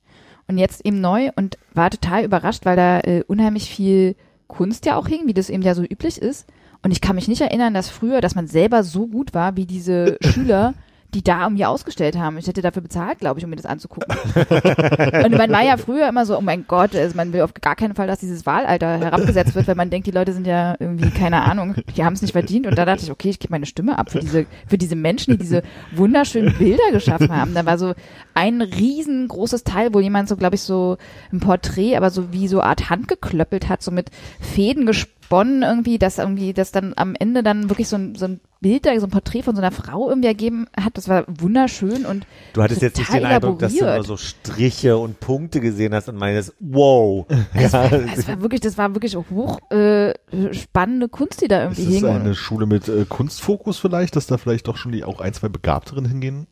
[0.48, 4.14] Und jetzt eben neu und war total überrascht, weil da äh, unheimlich viel
[4.46, 6.46] Kunst ja auch hing, wie das eben ja so üblich ist.
[6.82, 9.66] Und ich kann mich nicht erinnern, dass früher, dass man selber so gut war wie
[9.66, 10.74] diese Schüler,
[11.16, 12.36] die da irgendwie ausgestellt haben.
[12.36, 14.14] Ich hätte dafür bezahlt, glaube ich, um mir das anzugucken.
[15.24, 17.74] und man war ja früher immer so, oh mein Gott, also man will auf gar
[17.74, 21.08] keinen Fall, dass dieses Wahlalter herabgesetzt wird, weil man denkt, die Leute sind ja irgendwie,
[21.08, 22.66] keine Ahnung, die haben es nicht verdient.
[22.66, 25.32] Und da dachte ich, okay, ich gebe meine Stimme ab für diese, für diese Menschen,
[25.32, 27.54] die diese wunderschönen Bilder geschaffen haben.
[27.54, 27.94] Da war so
[28.34, 30.98] ein riesengroßes Teil, wo jemand so, glaube ich, so
[31.32, 34.84] ein Porträt, aber so wie so Art handgeklöppelt hat, so mit Fäden
[35.26, 38.86] gesponnen irgendwie, dass irgendwie, das dann am Ende dann wirklich so ein, so ein Bild,
[38.86, 40.96] da, so ein Porträt von so einer Frau irgendwie ergeben hat.
[40.96, 44.06] Das war wunderschön und Du hattest jetzt nicht den Eindruck, dass du nur elaboriert.
[44.06, 47.26] so Striche und Punkte gesehen hast und meinst, wow.
[47.54, 50.14] es war, es war wirklich, das war wirklich hoch äh,
[50.52, 52.08] spannende Kunst, die da Ist irgendwie es hing.
[52.10, 55.48] eine Schule mit äh, Kunstfokus vielleicht, dass da vielleicht doch schon die auch ein, zwei
[55.48, 56.46] Begabteren hingehen?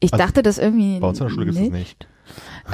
[0.00, 2.08] Ich Also, dachte das irgendwie Bei uns in der Schule gibt es das nicht.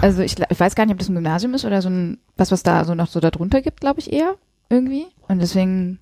[0.00, 2.52] Also ich, ich weiß gar nicht, ob das ein Gymnasium ist oder so ein, was,
[2.52, 4.36] was da so noch so darunter gibt, glaube ich eher
[4.70, 5.06] irgendwie.
[5.28, 5.98] Und deswegen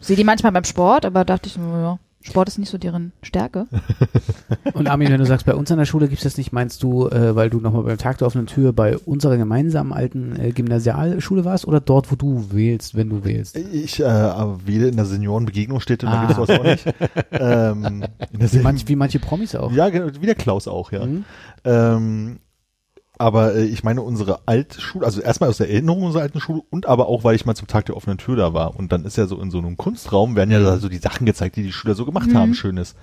[0.00, 3.66] sehe die manchmal beim Sport, aber dachte ich, ja, Sport ist nicht so deren Stärke.
[4.74, 7.08] Und Armin, wenn du sagst, bei uns an der Schule gibt's das nicht, meinst du,
[7.08, 11.44] äh, weil du nochmal beim Tag der offenen Tür bei unserer gemeinsamen alten äh, Gymnasialschule
[11.44, 13.56] warst oder dort, wo du wählst, wenn du wählst?
[13.56, 16.26] Ich äh, aber wähle in der Seniorenbegegnungsstätte, da Ah.
[16.26, 16.84] gibt es sowas auch nicht.
[17.30, 19.70] ähm, Wie, manch, wie manche Promis auch.
[19.70, 21.06] ja, genau, wie der Klaus auch, ja.
[21.06, 21.24] Mhm.
[21.64, 22.38] Ähm,
[23.18, 26.86] aber äh, ich meine unsere Altschule, also erstmal aus der Erinnerung unserer alten Schule und
[26.86, 28.76] aber auch, weil ich mal zum Tag der offenen Tür da war.
[28.76, 31.26] Und dann ist ja so in so einem Kunstraum, werden ja da so die Sachen
[31.26, 32.94] gezeigt, die die Schüler so gemacht haben, Schönes.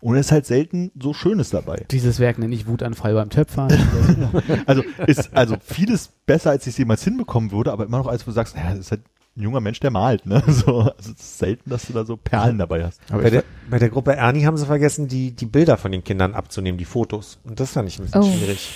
[0.00, 1.84] Und es ist halt selten so Schönes dabei.
[1.90, 3.68] Dieses Werk nenne ich Wutanfall beim Töpfern.
[4.66, 8.24] Also ist also vieles besser, als ich es jemals hinbekommen würde, aber immer noch als
[8.24, 9.00] du sagst, naja, das ist halt
[9.36, 10.42] ein junger Mensch, der malt, ne?
[10.48, 13.00] So, also es ist selten, dass du da so Perlen dabei hast.
[13.10, 16.04] Aber Bei der, bei der Gruppe Ernie haben sie vergessen, die, die Bilder von den
[16.04, 17.38] Kindern abzunehmen, die Fotos.
[17.44, 18.24] Und das fand ich ein bisschen Oh.
[18.36, 18.68] schwierig.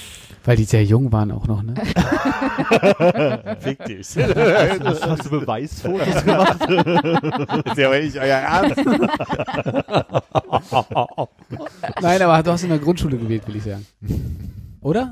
[0.45, 1.75] Weil die sehr jung waren auch noch, ne?
[3.61, 4.09] Fick dich.
[4.17, 6.61] Hast, hast du Beweisfotos gemacht?
[7.67, 8.81] ist ja aber nicht euer Ernst.
[12.01, 13.87] Nein, aber du hast in der Grundschule gewählt, will ich sagen.
[14.81, 15.11] Oder?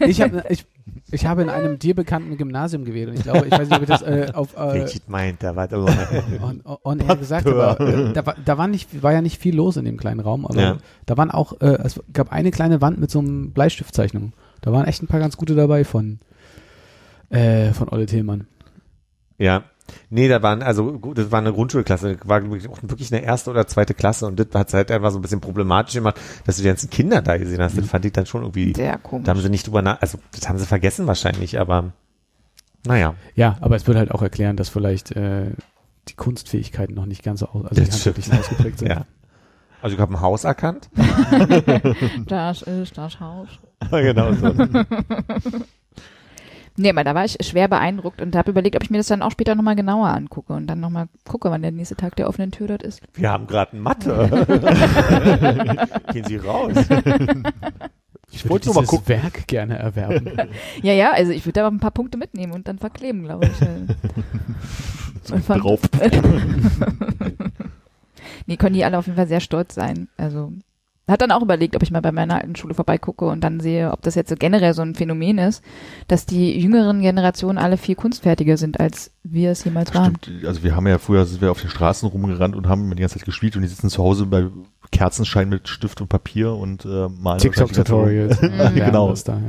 [0.00, 0.64] Ich habe ich,
[1.10, 3.82] ich habe in einem dir bekannten Gymnasium gewählt und ich glaube, ich weiß nicht, ob
[3.82, 5.56] ich das äh, auf äh, meint er?
[5.56, 6.22] Warte mal.
[6.40, 9.56] on, on air gesagt, aber äh, da, war, da war nicht, war ja nicht viel
[9.56, 10.76] los in dem kleinen Raum, aber Ja.
[11.06, 14.32] da waren auch, äh, es gab eine kleine Wand mit so einem Bleistiftzeichnung.
[14.68, 16.18] Da waren echt ein paar ganz gute dabei von
[17.30, 18.46] äh, von Olle Tillmann.
[19.38, 19.64] Ja.
[20.10, 23.66] Nee, da waren, also das war eine Grundschulklasse, war wirklich auch wirklich eine erste oder
[23.66, 26.68] zweite Klasse und das hat halt einfach so ein bisschen problematisch gemacht, dass du die
[26.68, 27.78] ganzen Kinder da gesehen hast.
[27.78, 29.24] Das fand ich dann schon irgendwie, Sehr komisch.
[29.24, 31.94] da haben sie nicht drüber nach, also das haben sie vergessen wahrscheinlich, aber
[32.86, 33.14] naja.
[33.34, 35.52] Ja, aber es würde halt auch erklären, dass vielleicht äh,
[36.08, 38.88] die Kunstfähigkeiten noch nicht ganz so aus, also handwerklichen ausgeprägt sind.
[38.90, 39.06] Ja.
[39.82, 40.88] Also ich habe ein Haus erkannt.
[42.26, 43.48] Das ist das Haus.
[43.90, 44.52] genau so.
[46.80, 49.20] Nee, aber da war ich schwer beeindruckt und habe überlegt, ob ich mir das dann
[49.20, 52.52] auch später nochmal genauer angucke und dann nochmal gucke, wann der nächste Tag der offenen
[52.52, 53.00] Tür dort ist.
[53.14, 54.46] Wir haben gerade ein Mathe.
[56.12, 56.70] Gehen Sie raus.
[58.30, 59.08] Ich wollte wollte nur mal gucken.
[59.08, 60.30] Werk gerne erwerben.
[60.80, 63.46] Ja, ja, also ich würde da aber ein paar Punkte mitnehmen und dann verkleben, glaube
[63.46, 65.32] ich.
[65.32, 65.80] Und fand- Drauf.
[68.48, 70.08] Nee, können die alle auf jeden Fall sehr stolz sein.
[70.16, 70.52] Also
[71.06, 73.92] hat dann auch überlegt, ob ich mal bei meiner alten Schule vorbeigucke und dann sehe,
[73.92, 75.62] ob das jetzt so generell so ein Phänomen ist,
[76.06, 80.16] dass die jüngeren Generationen alle viel kunstfertiger sind, als wir es jemals waren.
[80.16, 83.00] Stimmt, also wir haben ja früher sind wir auf den Straßen rumgerannt und haben die
[83.00, 84.46] ganze Zeit gespielt und die sitzen zu Hause bei
[84.90, 88.40] Kerzenschein mit Stift und Papier und äh, malen TikTok-Tutorials.
[88.74, 89.12] Genau.
[89.12, 89.40] Da, ja.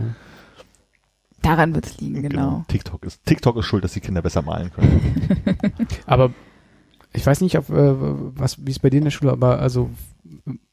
[1.41, 2.65] Daran wird es liegen, genau.
[2.67, 5.47] TikTok ist TikTok ist schuld, dass die Kinder besser malen können.
[6.05, 6.31] Aber
[7.13, 7.93] ich weiß nicht, ob, äh,
[8.37, 9.89] was, wie es bei dir in der Schule, aber also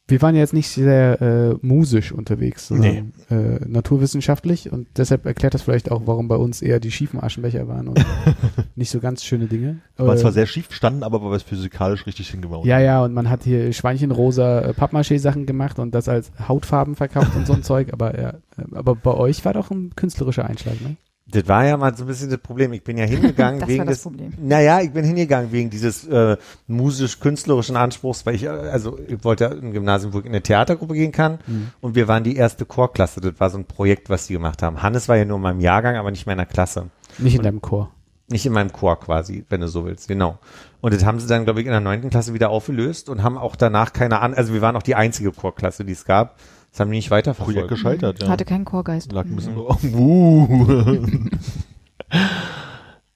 [0.08, 5.54] wir waren ja jetzt nicht sehr äh, musisch unterwegs, sondern äh, naturwissenschaftlich und deshalb erklärt
[5.54, 8.04] das vielleicht auch, warum bei uns eher die schiefen Aschenbecher waren und
[8.76, 9.78] nicht so ganz schöne Dinge.
[9.96, 12.64] War Äh, zwar sehr schief standen, aber war es physikalisch richtig hingebaut.
[12.66, 17.34] ja, ja, und man hat hier Schweinchenrosa äh, Pappmaché-Sachen gemacht und das als Hautfarben verkauft
[17.34, 20.80] und so ein Zeug, aber ja, äh, aber bei euch war doch ein künstlerischer Einschlag,
[20.82, 20.96] ne?
[21.28, 22.72] Das war ja mal so ein bisschen das Problem.
[22.72, 24.32] Ich bin ja hingegangen Das wegen war das des, Problem.
[24.40, 26.36] naja, ich bin hingegangen wegen dieses äh,
[26.68, 30.42] musisch-künstlerischen Anspruchs, weil ich, äh, also ich wollte ja ein Gymnasium, wo ich in eine
[30.42, 31.68] Theatergruppe gehen kann Mhm.
[31.80, 33.20] und wir waren die erste Chorklasse.
[33.20, 34.82] Das war so ein Projekt, was die gemacht haben.
[34.82, 36.86] Hannes war ja nur in meinem Jahrgang, aber nicht in meiner Klasse.
[37.18, 37.90] Nicht in deinem Chor.
[38.28, 40.38] Nicht in meinem Chor quasi, wenn du so willst, genau.
[40.80, 43.38] Und das haben sie dann, glaube ich, in der neunten Klasse wieder aufgelöst und haben
[43.38, 46.36] auch danach keine an, also wir waren auch die einzige Chorklasse, die es gab.
[46.76, 47.68] Das haben die nicht Projekt weiterverfolgt.
[47.70, 48.28] gescheitert, ja.
[48.28, 49.10] Hatte keinen Chorgeist.
[49.10, 51.06] Lag ein bisschen, uh.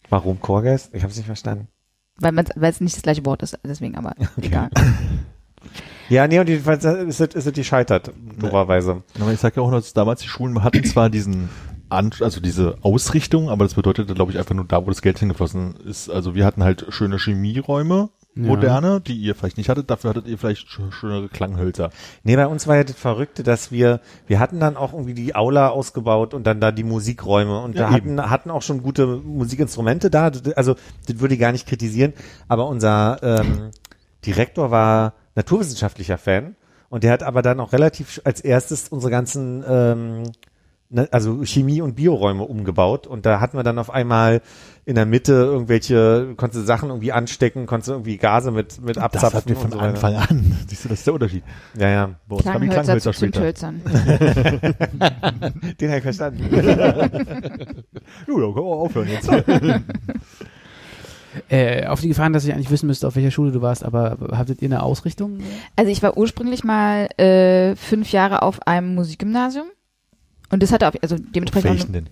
[0.08, 0.94] Warum Chorgeist?
[0.94, 1.68] Ich habe es nicht verstanden.
[2.16, 4.70] Weil man weil es nicht das gleiche Wort ist, deswegen aber egal.
[6.08, 9.04] Ja, nee, und jedenfalls ist es, ist es gescheitert, doberweise.
[9.20, 11.50] Aber ich sag ja auch, dass damals die Schulen hatten zwar diesen
[11.88, 15.76] also diese Ausrichtung, aber das bedeutete, glaube ich, einfach nur da, wo das Geld hingeflossen
[15.84, 16.08] ist.
[16.08, 18.42] Also wir hatten halt schöne Chemieräume, Ja.
[18.46, 21.90] moderne, die ihr vielleicht nicht hattet, dafür hattet ihr vielleicht sch- schönere Klanghölzer.
[22.22, 25.34] Nee, bei uns war ja das Verrückte, dass wir, wir hatten dann auch irgendwie die
[25.34, 29.06] Aula ausgebaut und dann da die Musikräume und Ja, da hatten, hatten auch schon gute
[29.06, 30.30] Musikinstrumente da.
[30.54, 30.76] Also,
[31.08, 32.12] das würde ich gar nicht kritisieren,
[32.46, 33.70] aber unser ähm,
[34.24, 36.54] Direktor war naturwissenschaftlicher Fan
[36.88, 40.22] und der hat aber dann auch relativ als erstes unsere ganzen ähm,
[41.11, 44.42] also Chemie- und Bioräume umgebaut und da hatten wir dann auf einmal
[44.85, 48.96] in der Mitte irgendwelche, konntest du Sachen irgendwie anstecken, konntest du irgendwie Gase mit, mit
[48.96, 49.37] Das abzapfen.
[49.38, 49.79] hatten wir von so.
[49.79, 50.57] Anfang an.
[50.68, 51.44] Siehst du, das ist der Unterschied.
[51.79, 52.11] Ja, ja.
[52.26, 53.55] Bei uns kamen die Klanghölzer später.
[53.55, 53.83] Zündhölzern.
[55.81, 56.44] Den habe ich verstanden.
[58.26, 59.31] Jo, da können wir aufhören jetzt.
[61.48, 64.16] Äh, auf die Gefahren, dass ich eigentlich wissen müsste, auf welcher Schule du warst, aber
[64.33, 65.38] hattet ihr eine Ausrichtung?
[65.76, 69.66] Also ich war ursprünglich mal äh, fünf Jahre auf einem Musikgymnasium.
[70.50, 72.08] Und das hatte auch, also dementsprechend auch Welchen denn?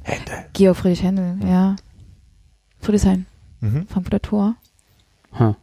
[0.52, 1.76] Georg Friedrich Händel, ja.
[2.80, 3.26] Friedrichshain,
[3.60, 3.86] Mhm.
[3.88, 4.54] Frankfurter Tor.
[5.38, 5.54] Huh.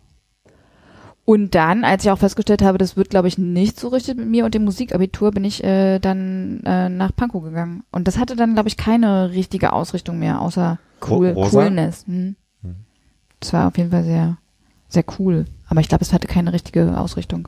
[1.23, 4.27] Und dann, als ich auch festgestellt habe, das wird, glaube ich, nicht so richtig mit
[4.27, 7.83] mir und dem Musikabitur, bin ich äh, dann äh, nach Pankow gegangen.
[7.91, 10.77] Und das hatte dann, glaube ich, keine richtige Ausrichtung mehr, außer
[11.09, 11.49] cool, rosa?
[11.49, 12.05] Coolness.
[12.05, 12.35] Hm.
[13.39, 14.38] Das war auf jeden Fall sehr,
[14.88, 15.45] sehr cool.
[15.67, 17.47] Aber ich glaube, es hatte keine richtige Ausrichtung.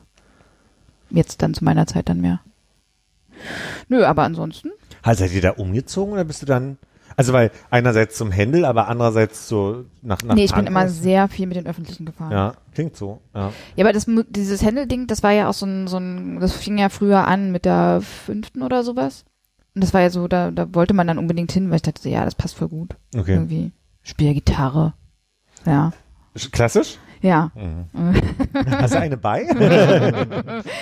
[1.10, 2.40] Jetzt dann zu meiner Zeit dann mehr.
[3.90, 4.72] Nö, aber ansonsten.
[5.08, 6.78] Also seid ihr da umgezogen oder bist du dann,
[7.16, 11.28] also weil einerseits zum Händel, aber andererseits so nach, nach nee, ich bin immer sehr
[11.28, 12.32] viel mit den Öffentlichen gefahren.
[12.32, 13.52] Ja, klingt so, ja.
[13.76, 16.54] Ja, aber das, Mu- dieses Händel-Ding, das war ja auch so ein, so ein, das
[16.54, 19.26] fing ja früher an mit der fünften oder sowas.
[19.74, 22.10] Und das war ja so, da, da wollte man dann unbedingt hin, weil ich dachte,
[22.10, 22.96] ja, das passt voll gut.
[23.16, 23.34] Okay.
[23.34, 23.72] Irgendwie.
[24.04, 24.94] Spiel Gitarre.
[25.66, 25.92] Ja.
[26.52, 26.98] Klassisch?
[27.22, 27.52] Ja.
[28.70, 29.44] Hast du eine bei?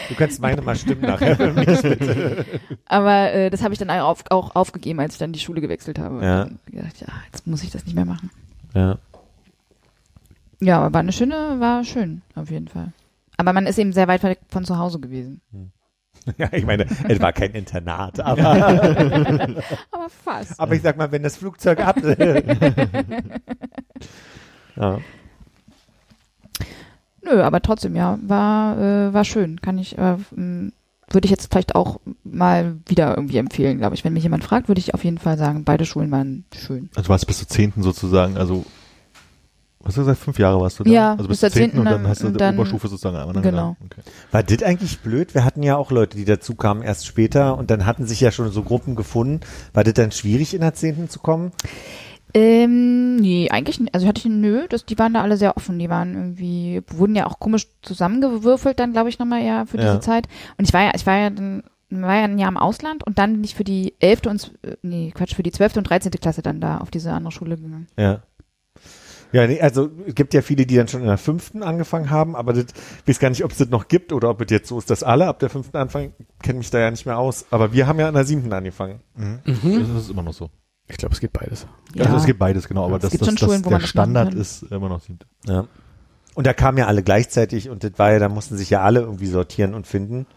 [0.09, 2.45] du kannst meine mal stimmen nachher für mich, bitte.
[2.85, 5.61] Aber äh, das habe ich dann auch, auf, auch aufgegeben, als ich dann die Schule
[5.61, 6.23] gewechselt habe.
[6.23, 6.47] Ja.
[6.65, 8.29] Gedacht, ja, jetzt muss ich das nicht mehr machen.
[8.73, 8.97] Ja.
[10.59, 12.93] Ja, aber war eine schöne, war schön, auf jeden Fall.
[13.37, 15.41] Aber man ist eben sehr weit weg von zu Hause gewesen.
[16.37, 18.45] ja, ich meine, es war kein Internat, aber,
[19.91, 20.59] Aber fast.
[20.59, 21.97] aber ich sag mal, wenn das Flugzeug ab...
[24.75, 24.99] ja.
[27.25, 29.59] Nö, aber trotzdem, ja, war, äh, war schön.
[29.59, 34.03] Kann ich, äh, würde ich jetzt vielleicht auch mal wieder irgendwie empfehlen, glaube ich.
[34.03, 36.89] Wenn mich jemand fragt, würde ich auf jeden Fall sagen, beide Schulen waren schön.
[36.95, 38.65] Also du warst bis zur zehnten sozusagen, also
[39.83, 40.89] hast du gesagt, fünf Jahre warst du da?
[40.89, 43.41] Ja, also bis bis zur zehnten und dann hast du und die Oberstufe sozusagen einmal
[43.41, 43.75] Genau.
[43.85, 44.01] Okay.
[44.31, 45.33] War das eigentlich blöd?
[45.33, 48.31] Wir hatten ja auch Leute, die dazu kamen erst später und dann hatten sich ja
[48.31, 49.41] schon so Gruppen gefunden.
[49.73, 51.51] War das dann schwierig, in der Zehnten zu kommen?
[52.37, 55.79] Ähm, nee, eigentlich, n- also hatte ich, nö, das, die waren da alle sehr offen.
[55.79, 59.93] Die waren irgendwie, wurden ja auch komisch zusammengewürfelt dann, glaube ich, nochmal ja für diese
[59.93, 60.01] Ja.
[60.01, 60.27] Zeit.
[60.57, 63.19] Und ich war ja, ich war ja dann, war ja ein Jahr im Ausland und
[63.19, 66.17] dann bin ich für die elfte und, äh, nee, Quatsch, für die zwölfte und dreizehnte
[66.17, 67.87] Klasse dann da auf diese andere Schule gegangen.
[67.97, 68.21] Ja.
[69.31, 72.35] Ja, nee, also es gibt ja viele, die dann schon in der fünften angefangen haben,
[72.35, 72.65] aber das,
[73.01, 74.89] ich weiß gar nicht, ob es das noch gibt oder ob es jetzt so ist,
[74.89, 77.45] dass alle ab der fünften anfangen, kenne mich da ja nicht mehr aus.
[77.49, 78.99] Aber wir haben ja in der siebten angefangen.
[79.45, 80.49] Das ist immer noch so.
[80.87, 81.65] Ich glaube, es geht beides.
[81.97, 83.79] Also es gibt beides, genau, aber Es das, gibt das, schon das, Schulen, wo der
[83.79, 85.25] man das machen Standard ist immer noch siebte.
[85.45, 85.67] Ja.
[86.35, 88.99] Und da kamen ja alle gleichzeitig und das war ja, da mussten sich ja alle
[88.99, 90.27] irgendwie sortieren und finden.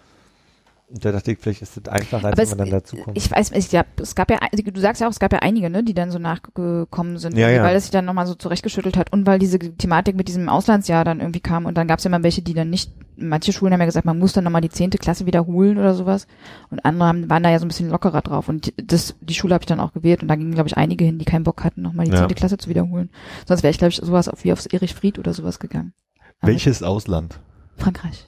[0.91, 3.15] Und da dachte ich, vielleicht ist das einfacher, als wenn man dann dazu kommt.
[3.19, 5.41] ich weiß, ich glaube, es gab ja, ein- du sagst ja auch, es gab ja
[5.41, 7.63] einige, ne, die dann so nachgekommen sind, Ja, ja.
[7.63, 11.05] weil es sich dann nochmal so zurechtgeschüttelt hat und weil diese Thematik mit diesem Auslandsjahr
[11.05, 13.75] dann irgendwie kam und dann gab es ja mal welche, die dann nicht, manche Schulen
[13.75, 16.27] haben ja gesagt, man muss dann nochmal die zehnte Klasse wiederholen oder sowas
[16.71, 19.35] und andere haben, waren da ja so ein bisschen lockerer drauf und die- das, die
[19.35, 21.45] Schule habe ich dann auch gewählt und da gingen, glaube ich, einige hin, die keinen
[21.45, 22.21] Bock hatten, nochmal die Ja.
[22.21, 23.11] zehnte Klasse zu wiederholen.
[23.47, 25.93] Sonst wäre ich, glaube ich, sowas auf, wie aufs Erich Fried oder sowas gegangen.
[26.41, 27.41] Aber Welches Ausland?
[27.77, 28.25] Frankreich.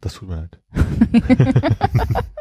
[0.00, 0.60] Das tut mir leid.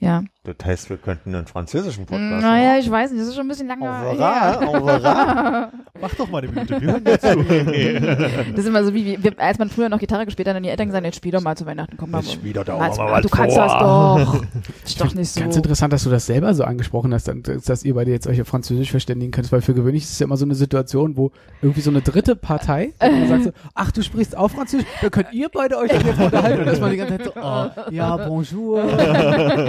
[0.00, 0.22] Ja.
[0.46, 3.48] Das heißt, wir könnten einen französischen Podcast Naja, ich weiß nicht, das ist schon ein
[3.48, 4.06] bisschen lange machen.
[4.06, 5.72] Au revoir, au revoir.
[6.02, 8.44] Mach doch mal eine Minute, wir hören dir zu.
[8.54, 10.68] Das ist immer so wie, wie als man früher noch Gitarre gespielt hat, und die
[10.68, 12.20] Eltern gesagt, jetzt spiel doch mal zu Weihnachten, komm mal.
[12.20, 13.64] Jetzt spiel doch da auch mal was Du kannst vor.
[13.64, 14.44] das doch.
[14.84, 15.40] Ist doch nicht so.
[15.40, 18.38] Ganz interessant, dass du das selber so angesprochen hast, dass, dass ihr beide jetzt euch
[18.42, 21.32] auf Französisch verständigen könnt, weil für gewöhnlich ist es ja immer so eine Situation, wo
[21.62, 25.48] irgendwie so eine dritte Partei sagt so, ach, du sprichst auch Französisch, dann könnt ihr
[25.48, 26.60] beide euch dann jetzt unterhalten.
[26.60, 28.82] Und dass man die ganze Zeit so, oh, ja, bonjour.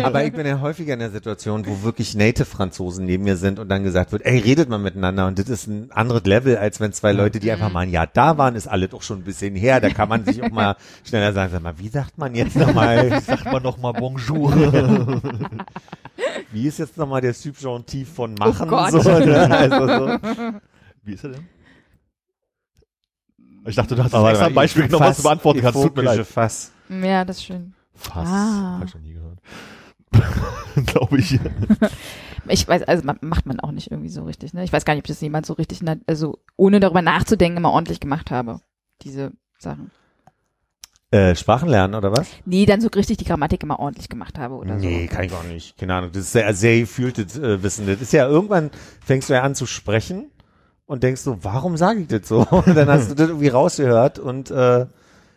[0.03, 3.69] Aber ich bin ja häufiger in der Situation, wo wirklich Native-Franzosen neben mir sind und
[3.69, 6.91] dann gesagt wird, ey, redet mal miteinander und das ist ein anderes Level, als wenn
[6.91, 9.55] zwei Leute, die einfach mal ein Jahr da waren, ist alles doch schon ein bisschen
[9.55, 12.55] her, da kann man sich auch mal schneller sagen, sag mal, wie sagt man jetzt
[12.55, 14.51] nochmal, Sagt man noch mal Bonjour.
[16.51, 18.67] wie ist jetzt nochmal der Subjunktiv von machen?
[18.67, 18.91] Gott.
[18.91, 19.49] so, ne?
[19.49, 20.19] also so.
[21.03, 21.47] Wie ist er denn?
[23.67, 25.81] Ich dachte, du hast Aber extra ein Beispiel genommen, was du beantworten kannst.
[25.81, 26.25] Tut mir leid.
[26.25, 26.71] Fass.
[26.89, 27.73] Ja, das ist schön.
[27.95, 28.27] Fass.
[28.27, 28.79] Ah.
[28.79, 29.39] Hab ich noch nie gehört.
[30.85, 31.39] Glaube ich.
[32.47, 34.63] Ich weiß, also ma- macht man auch nicht irgendwie so richtig, ne?
[34.63, 37.99] Ich weiß gar nicht, ob das jemand so richtig, also ohne darüber nachzudenken, immer ordentlich
[37.99, 38.59] gemacht habe.
[39.01, 39.89] Diese Sachen.
[41.09, 42.27] Äh, Sprachen lernen oder was?
[42.45, 45.15] Nee, dann so richtig die Grammatik immer ordentlich gemacht habe oder Nee, so.
[45.15, 45.75] kann ich auch nicht.
[45.79, 46.11] Keine Ahnung.
[46.13, 47.87] Das ist sehr, sehr gefühltes äh, Wissen.
[47.87, 48.69] Das ist ja irgendwann
[49.03, 50.29] fängst du ja an zu sprechen
[50.85, 52.41] und denkst so, warum sage ich das so?
[52.51, 54.85] Und dann hast du das irgendwie rausgehört und äh,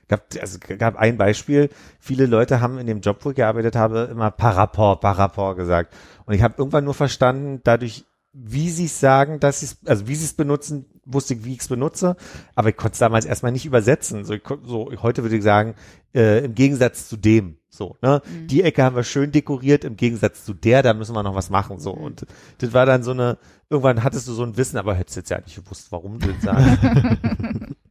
[0.08, 1.70] gab, also gab ein Beispiel.
[2.00, 5.56] Viele Leute haben in dem Job, wo ich gearbeitet habe, immer par rapport, par rapport
[5.56, 5.94] gesagt.
[6.26, 10.08] Und ich habe irgendwann nur verstanden, dadurch, wie sie es sagen, dass sie es, also
[10.08, 12.16] wie sie es benutzen, wusste ich, wie ich es benutze,
[12.54, 14.24] aber ich konnte es damals erstmal nicht übersetzen.
[14.24, 15.74] So, ich, so heute würde ich sagen,
[16.14, 18.22] äh, im Gegensatz zu dem, so, ne?
[18.46, 21.50] Die Ecke haben wir schön dekoriert, im Gegensatz zu der, da müssen wir noch was
[21.50, 21.92] machen, so.
[21.92, 22.26] Und
[22.58, 23.38] das war dann so eine,
[23.70, 26.42] irgendwann hattest du so ein Wissen, aber hättest jetzt ja nicht gewusst, warum du das
[26.42, 26.78] sagst.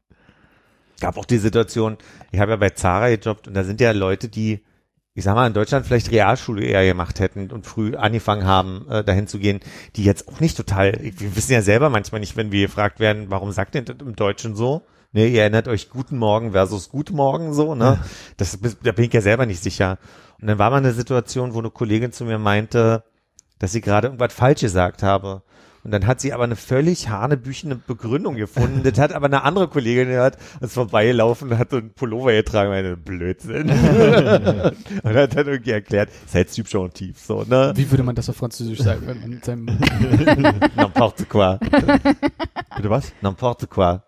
[0.99, 1.97] Gab auch die Situation,
[2.31, 4.63] ich habe ja bei Zara gejobbt und da sind ja Leute, die,
[5.13, 9.03] ich sag mal, in Deutschland vielleicht Realschule eher gemacht hätten und früh angefangen haben, äh,
[9.03, 9.59] dahin zu gehen,
[9.95, 13.25] die jetzt auch nicht total, wir wissen ja selber manchmal nicht, wenn wir gefragt werden,
[13.29, 14.83] warum sagt ihr das im Deutschen so?
[15.13, 18.03] Ne, ihr erinnert euch Guten Morgen versus Guten Morgen so, ne?
[18.35, 19.99] Das, da bin ich ja selber nicht sicher.
[20.41, 23.03] Und dann war mal eine Situation, wo eine Kollegin zu mir meinte,
[23.57, 25.43] dass sie gerade irgendwas falsch gesagt habe.
[25.87, 28.83] Und dann hat sie aber eine völlig hanebüchene Begründung gefunden.
[28.83, 32.71] Das hat aber eine andere Kollegin gehört, ist vorbeigelaufen und hat so einen Pullover getragen,
[32.71, 33.69] meine Blödsinn.
[33.69, 37.71] und hat dann irgendwie erklärt, ist halt subjunktiv, so, ne?
[37.73, 39.67] Wie würde man das auf Französisch sagen, wenn man mit seinem
[40.75, 41.57] N'importe quoi.
[42.75, 43.13] Bitte was?
[43.23, 44.01] N'importe quoi.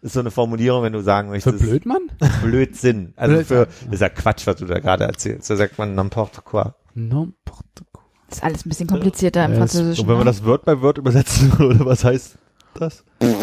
[0.00, 1.58] Ist so eine Formulierung, wenn du sagen für möchtest.
[1.58, 2.10] Blödmann?
[2.42, 3.12] Blödsinn.
[3.16, 3.56] Also Blödsinn.
[3.58, 5.50] für, das ist ja Quatsch, was du da gerade erzählst.
[5.50, 6.72] Da sagt man n'importe quoi.
[6.96, 7.84] N'importe
[8.30, 10.02] ist alles ein bisschen komplizierter im Französischen.
[10.02, 10.30] Und wenn man ne?
[10.32, 12.36] das Wort bei Wort übersetzen würde, was heißt
[12.74, 13.04] das?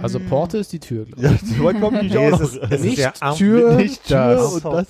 [0.00, 2.40] Also Porte ist die Tür, glaube Ja, so weit ich Nee, auch es noch.
[2.42, 4.52] ist, es ist Nicht am- Tür, nicht Tür das.
[4.54, 4.86] und das.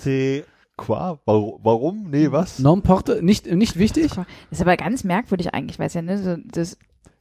[0.77, 1.18] Qua?
[1.25, 1.61] Warum?
[1.62, 2.11] warum?
[2.11, 2.59] Nee, was?
[2.59, 4.09] Non Porte, nicht, nicht wichtig?
[4.14, 6.18] Das ist aber ganz merkwürdig eigentlich, weiß ja, ne?
[6.22, 6.77] So, das,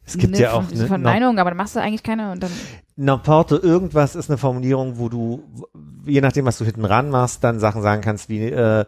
[0.06, 2.42] Es gibt ne, ja auch ne, n'im- Meinungen, aber dann machst du eigentlich keine und
[2.44, 2.52] dann.
[2.98, 5.44] N'importe irgendwas ist eine Formulierung, wo du,
[6.06, 8.86] je nachdem, was du hinten ran machst, dann Sachen sagen kannst wie äh,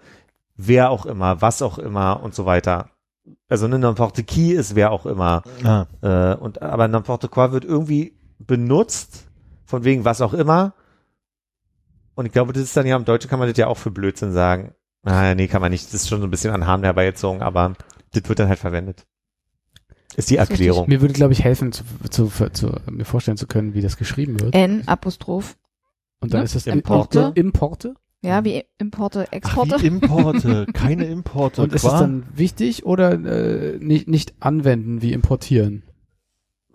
[0.56, 2.90] wer auch immer, was auch immer und so weiter.
[3.48, 5.44] Also ne, n'importe qui ist wer auch immer.
[5.64, 5.86] Ah.
[6.02, 9.28] Äh, und aber n'importe quoi wird irgendwie benutzt,
[9.66, 10.74] von wegen was auch immer.
[12.16, 13.92] Und ich glaube, das ist dann ja im Deutschen kann man das ja auch für
[13.92, 14.74] Blödsinn sagen.
[15.04, 15.86] Ah, nee, kann man nicht.
[15.86, 17.74] Das ist schon so ein bisschen an Haaren herbeigezogen, aber
[18.12, 19.06] das wird dann halt verwendet.
[20.16, 20.52] Ist die Das ist.
[20.52, 20.88] Erklärung.
[20.88, 24.40] Mir würde, glaube ich, helfen, zu, zu, zu, mir vorstellen zu können, wie das geschrieben
[24.40, 24.56] wird.
[24.56, 25.58] N, Apostroph.
[26.22, 26.46] Und dann ne?
[26.46, 27.34] ist es Importe.
[27.36, 27.96] Importe.
[28.26, 29.82] Ja, wie Importe, Ach, Exporte.
[29.82, 31.62] wie Importe, keine Importe.
[31.64, 35.84] Und ist es dann wichtig oder äh, nicht, nicht anwenden wie importieren?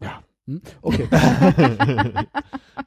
[0.01, 0.23] Ja.
[0.47, 0.63] Hm?
[0.83, 1.07] Okay.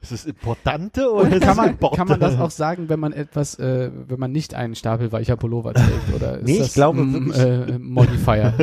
[0.02, 1.96] ist es Importante oder kann es man, Importe?
[1.98, 5.36] kann man das auch sagen, wenn man etwas, äh, wenn man nicht einen Stapel weicher
[5.38, 6.14] Pullover trägt?
[6.16, 8.54] Oder ist Nee, ich das glaube ein, wirklich- äh, Modifier?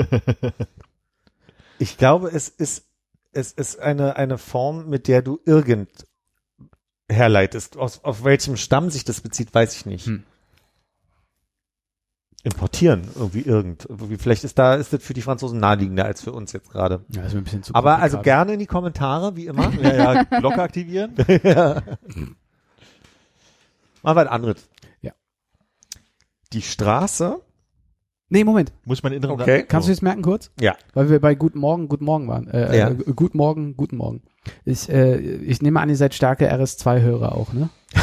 [1.78, 2.86] Ich glaube, es ist,
[3.32, 5.88] es ist eine, eine Form, mit der du irgend
[7.10, 7.76] herleitest.
[7.76, 10.06] Aus, auf welchem Stamm sich das bezieht, weiß ich nicht.
[10.06, 10.24] Hm.
[12.42, 13.84] Importieren, irgendwie irgend.
[13.84, 17.04] Irgendwie, vielleicht ist da, ist das für die Franzosen naheliegender als für uns jetzt gerade.
[17.08, 19.70] Ja, ist mir ein bisschen zu Aber also gerne in die Kommentare, wie immer.
[19.82, 21.14] ja, ja, Glocke aktivieren.
[21.42, 21.82] ja.
[24.02, 24.68] Mal was anderes.
[25.02, 25.12] Ja.
[26.54, 27.42] Die Straße.
[28.30, 28.72] Nee, Moment.
[28.84, 29.64] Muss meinen inneren Okay.
[29.66, 30.50] Kannst du jetzt merken kurz?
[30.60, 30.76] Ja.
[30.94, 32.46] Weil wir bei Guten Morgen, Guten Morgen waren.
[32.48, 32.88] Äh, Ja.
[32.90, 34.22] äh, Guten Morgen, Guten Morgen.
[34.64, 37.68] Ich, äh, ich nehme an, ihr seid starke RS2-Hörer auch, ne?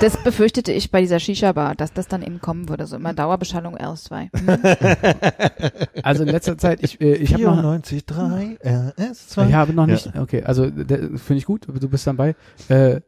[0.00, 2.88] Das befürchtete ich bei dieser Shisha-Bar, dass das dann eben kommen würde.
[2.88, 4.30] So immer Dauerbeschallung RS2.
[4.36, 5.72] Hm.
[6.02, 8.60] Also in letzter Zeit, ich, äh, ich habe noch, 94,3
[8.98, 9.48] RS2.
[9.48, 12.34] ich habe noch nicht, okay, also finde ich gut, du bist dabei.
[12.68, 13.00] Äh,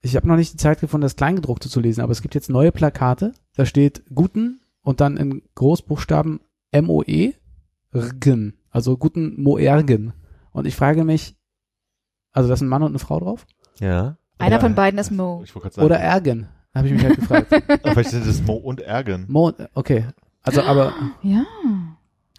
[0.00, 2.48] ich habe noch nicht die Zeit gefunden, das Kleingedruckte zu lesen, aber es gibt jetzt
[2.48, 3.34] neue Plakate.
[3.56, 6.40] Da steht Guten und dann in Großbuchstaben
[6.72, 7.34] M-O-E,
[7.94, 10.12] Rgen, also Guten Moergen.
[10.52, 11.36] Und ich frage mich,
[12.32, 13.46] also da ist ein Mann und eine Frau drauf?
[13.78, 14.16] Ja.
[14.38, 15.42] Einer Ja, von beiden ist Mo.
[15.44, 15.86] Ich wollte gerade sagen.
[15.86, 16.48] Oder Ergen?
[16.74, 17.48] Habe ich mich halt gefragt.
[17.82, 19.26] Vielleicht sind es Mo und Ergen.
[19.28, 20.06] Mo, okay.
[20.42, 21.44] Also, aber, Ja.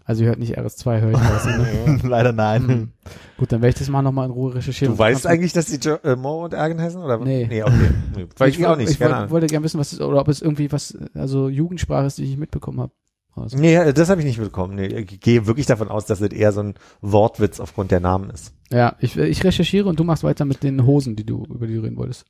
[0.05, 1.45] Also ihr hört nicht RS2, höre ich raus.
[1.85, 1.99] Ne?
[2.03, 2.67] Leider nein.
[2.67, 2.91] Hm.
[3.37, 4.95] Gut, dann werde ich das mal nochmal in Ruhe recherchieren.
[4.95, 7.01] Du weißt eigentlich, dass die jo äh, Mo und Ergen heißen?
[7.01, 7.17] Oder?
[7.19, 7.47] Nee.
[7.49, 7.73] Nee, okay.
[8.15, 8.91] Nee, weiß ich, auch nicht.
[8.91, 12.17] Ich wollte, wollte gerne wissen, was ist, oder ob es irgendwie was, also Jugendsprache ist,
[12.17, 12.91] die ich nicht mitbekommen habe.
[13.33, 14.75] Also, Nee, äh, das habe ich nicht mitbekommen.
[14.75, 18.29] Nee, ich gehe wirklich davon aus, dass es eher so ein Wortwitz aufgrund der Namen
[18.29, 18.53] ist.
[18.71, 21.75] ja, ich, ich recherchiere und du machst weiter mit den Hosen, die du, über die
[21.75, 22.25] du reden wolltest.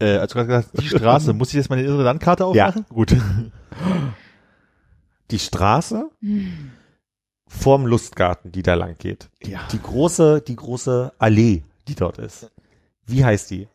[0.00, 2.86] Äh, als du gerade gesagt die Straße, muss ich jetzt meine innere Landkarte aufmachen?
[2.88, 3.14] Gut.
[5.30, 6.70] Die Straße Hm.
[7.52, 9.28] Vorm Lustgarten, die da lang geht.
[9.42, 9.60] Ja.
[9.72, 12.50] Die große, die große Allee, die dort ist.
[13.06, 13.68] Wie heißt die?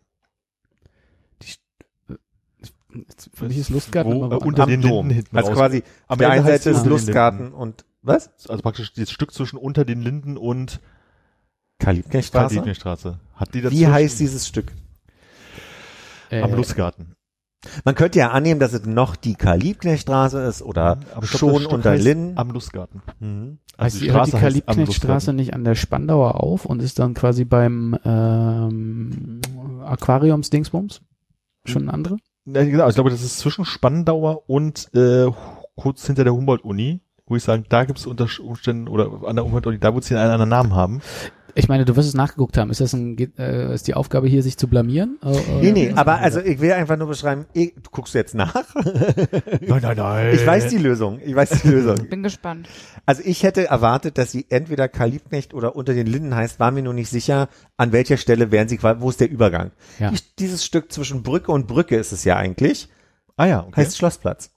[3.33, 5.07] Für mich ist Lustgarten Wo, immer äh, unter Am den Dom.
[5.07, 5.57] Linden hinten Also raus.
[5.57, 8.29] quasi Am auf der einen Seite ist Lustgarten und was?
[8.47, 10.79] Also praktisch das Stück zwischen unter den Linden und
[11.79, 12.55] Kalibknechtstraße.
[12.55, 13.19] Kalibnerstraße.
[13.35, 13.75] Hat die dazu?
[13.75, 14.71] Wie heißt dieses Stück?
[16.31, 17.16] äh, Am Lustgarten.
[17.83, 21.95] Man könnte ja annehmen, dass es noch die Kalibknechtstraße ist oder glaub, schon Stück unter
[21.95, 22.37] Linden.
[22.37, 23.01] Am Lustgarten.
[23.19, 23.57] Mhm.
[23.79, 25.35] Heißt die die, hört die Straße heißt am Kalibknechtstraße Lustgarten.
[25.35, 29.41] nicht an der Spandauer auf und ist dann quasi beim ähm,
[29.85, 31.01] Aquariums-Dingsbums?
[31.65, 32.17] Schon eine andere?
[32.45, 35.29] Ja, genau, ich glaube, das ist zwischen Spandauer und äh,
[35.75, 39.43] kurz hinter der Humboldt-Uni, wo ich sagen, da gibt es unter Umständen oder an der
[39.43, 41.01] Humboldt-Uni, da wird sie einen anderen Namen haben.
[41.57, 42.69] Ich meine, du wirst es nachgeguckt haben.
[42.69, 45.17] Ist das ein, äh, ist die Aufgabe hier, sich zu blamieren?
[45.23, 48.35] Äh, Nee, nee, oder- aber also ich will einfach nur beschreiben, ich, du guckst jetzt
[48.35, 48.53] nach.
[48.75, 50.35] Nein, nein, nein.
[50.35, 51.19] Ich weiß die Lösung.
[51.25, 52.07] Ich weiß die Lösung.
[52.09, 52.67] Bin gespannt.
[53.05, 56.83] Also ich hätte erwartet, dass sie entweder Kalibknecht oder unter den Linden heißt, war mir
[56.83, 59.71] nur nicht sicher, an welcher Stelle wären sie, quasi- wo ist der Übergang.
[59.99, 60.11] Ja.
[60.11, 62.89] Die, dieses Stück zwischen Brücke und Brücke ist es ja eigentlich,
[63.35, 63.81] Ah ja, okay.
[63.81, 64.51] heißt Schlossplatz.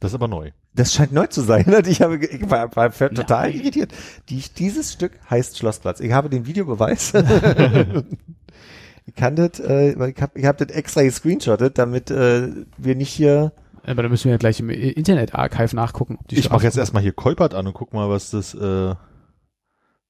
[0.00, 0.50] das ist aber neu.
[0.78, 1.64] Das scheint neu zu sein.
[1.74, 3.60] Und ich habe, ich war, war total Nein.
[3.60, 3.92] irritiert.
[4.28, 5.98] Die, dieses Stück heißt Schlossplatz.
[5.98, 7.12] Ich habe den Videobeweis.
[9.06, 12.94] ich kann das, äh, weil ich habe ich hab das extra gescreenshottet, damit äh, wir
[12.94, 13.52] nicht hier
[13.82, 16.18] Aber da müssen wir ja gleich im Internet-Archive nachgucken.
[16.20, 18.94] Ob die Ich mache jetzt erstmal hier Kolpert an und guck mal, was das äh,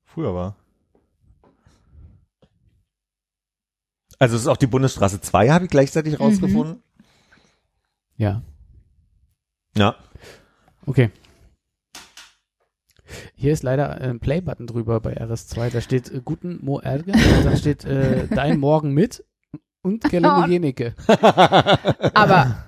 [0.05, 0.57] früher war.
[4.19, 6.25] Also es ist auch die Bundesstraße 2, habe ich gleichzeitig Mhm.
[6.25, 6.83] rausgefunden.
[8.19, 8.43] Ja,
[9.77, 9.95] Ja.
[10.89, 11.11] Okay.
[13.35, 15.71] Hier ist leider ein Play-Button drüber bei RS2.
[15.71, 17.13] Da steht äh, Guten Mo Erge,
[17.43, 19.25] dann steht äh, Dein Morgen mit
[19.83, 20.95] und Gelände Jenike.
[22.15, 22.65] Aber.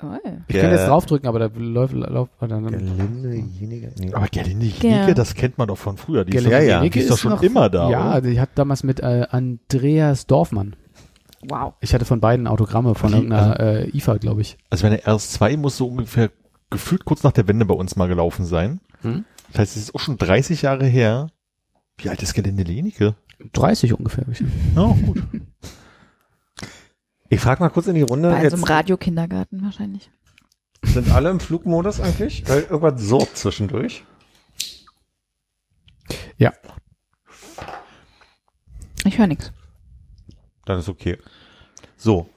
[0.00, 0.16] Oh.
[0.46, 4.12] Ich kann jetzt draufdrücken, aber da läuft, läuft dann, Gelinde, jenige, nee.
[4.14, 4.72] Aber Gerlinde Ja.
[4.80, 6.24] Jenike, das kennt man doch von früher.
[6.24, 8.20] Die ist Gelände doch, ja, Jenike die ist doch schon immer da, Ja, oder?
[8.20, 10.76] die hat damals mit äh, Andreas Dorfmann.
[11.48, 11.74] Wow.
[11.80, 14.56] Ich hatte von beiden Autogramme von Die- irgendeiner äh, IFA, glaube ich.
[14.70, 16.30] Also meine RS2 muss so ungefähr
[16.70, 18.80] gefühlt kurz nach der Wende bei uns mal gelaufen sein.
[19.02, 19.24] Hm?
[19.50, 21.28] Das heißt, es ist auch schon 30 Jahre her.
[21.96, 23.14] Wie alt ist Gerlinde Jenike?
[23.52, 24.24] 30 ungefähr.
[24.74, 25.22] Ja, gut.
[27.28, 28.30] Ich frage mal kurz in die Runde.
[28.30, 30.10] Bei so einem Jetzt Radiokindergarten wahrscheinlich.
[30.82, 32.48] sind alle im Flugmodus eigentlich?
[32.48, 34.04] Weil irgendwas surrt zwischendurch.
[36.36, 36.52] Ja.
[39.04, 39.52] Ich höre nichts.
[40.64, 41.18] Dann ist okay.
[41.96, 42.28] So.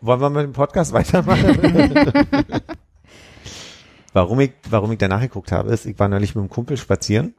[0.00, 2.62] Wollen wir mit dem Podcast weitermachen?
[4.12, 7.34] warum ich, warum ich da nachgeguckt habe, ist, ich war neulich mit einem Kumpel spazieren.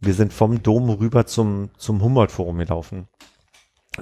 [0.00, 3.08] Wir sind vom Dom rüber zum, zum Humboldt-Forum gelaufen.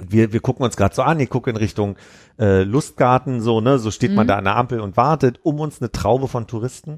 [0.01, 1.97] Wir, wir gucken uns gerade so an, ich gucke in Richtung
[2.39, 4.27] äh, Lustgarten, so, ne, so steht man Mhm.
[4.29, 6.97] da an der Ampel und wartet, um uns eine Traube von Touristen.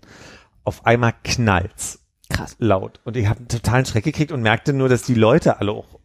[0.63, 1.99] Auf einmal knallt's
[2.29, 2.55] Krass.
[2.57, 3.01] laut.
[3.03, 5.99] Und ich habe einen totalen Schreck gekriegt und merkte nur, dass die Leute alle auch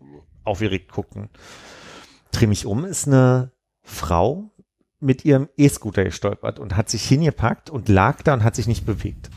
[0.44, 1.28] aufgeregt gucken.
[2.32, 3.52] Dreh mich um, ist eine
[3.82, 4.49] Frau
[5.00, 8.86] mit ihrem E-Scooter gestolpert und hat sich hingepackt und lag da und hat sich nicht
[8.86, 9.30] bewegt.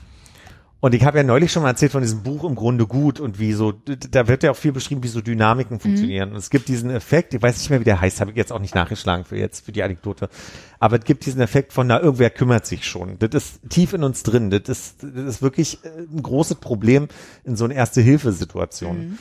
[0.84, 3.40] Und ich habe ja neulich schon mal erzählt von diesem Buch im Grunde gut und
[3.40, 6.32] wie so, da wird ja auch viel beschrieben, wie so Dynamiken funktionieren.
[6.32, 8.52] Und es gibt diesen Effekt, ich weiß nicht mehr, wie der heißt, habe ich jetzt
[8.52, 10.28] auch nicht nachgeschlagen für jetzt, für die Anekdote.
[10.80, 13.18] Aber es gibt diesen Effekt von, na, irgendwer kümmert sich schon.
[13.18, 14.50] Das ist tief in uns drin.
[14.50, 17.08] Das ist, das ist wirklich äh, ein großes Problem
[17.46, 19.18] in so einer Erste-Hilfe-Situation.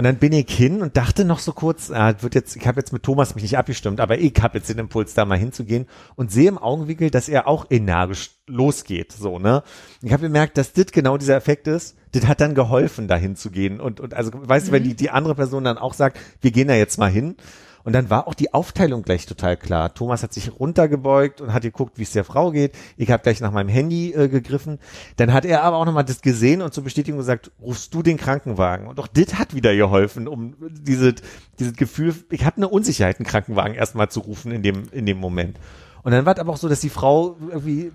[0.00, 2.80] Und dann bin ich hin und dachte noch so kurz, ah, wird jetzt, ich habe
[2.80, 5.84] jetzt mit Thomas mich nicht abgestimmt, aber ich habe jetzt den Impuls, da mal hinzugehen
[6.16, 9.62] und sehe im Augenwinkel, dass er auch energisch losgeht, so, ne?
[10.00, 13.78] Ich habe gemerkt, dass das genau dieser Effekt ist, das hat dann geholfen, da hinzugehen
[13.78, 16.68] und, und also, weißt du, wenn die, die andere Person dann auch sagt, wir gehen
[16.68, 17.36] da jetzt mal hin,
[17.84, 19.94] und dann war auch die Aufteilung gleich total klar.
[19.94, 22.72] Thomas hat sich runtergebeugt und hat geguckt, wie es der Frau geht.
[22.96, 24.78] Ich habe gleich nach meinem Handy äh, gegriffen.
[25.16, 28.16] Dann hat er aber auch nochmal das gesehen und zur Bestätigung gesagt, rufst du den
[28.16, 28.86] Krankenwagen?
[28.86, 31.14] Und auch das hat wieder geholfen, um diese,
[31.58, 35.18] dieses Gefühl, ich hatte eine Unsicherheit, einen Krankenwagen erstmal zu rufen in dem, in dem
[35.18, 35.58] Moment.
[36.02, 37.92] Und dann war es aber auch so, dass die Frau irgendwie,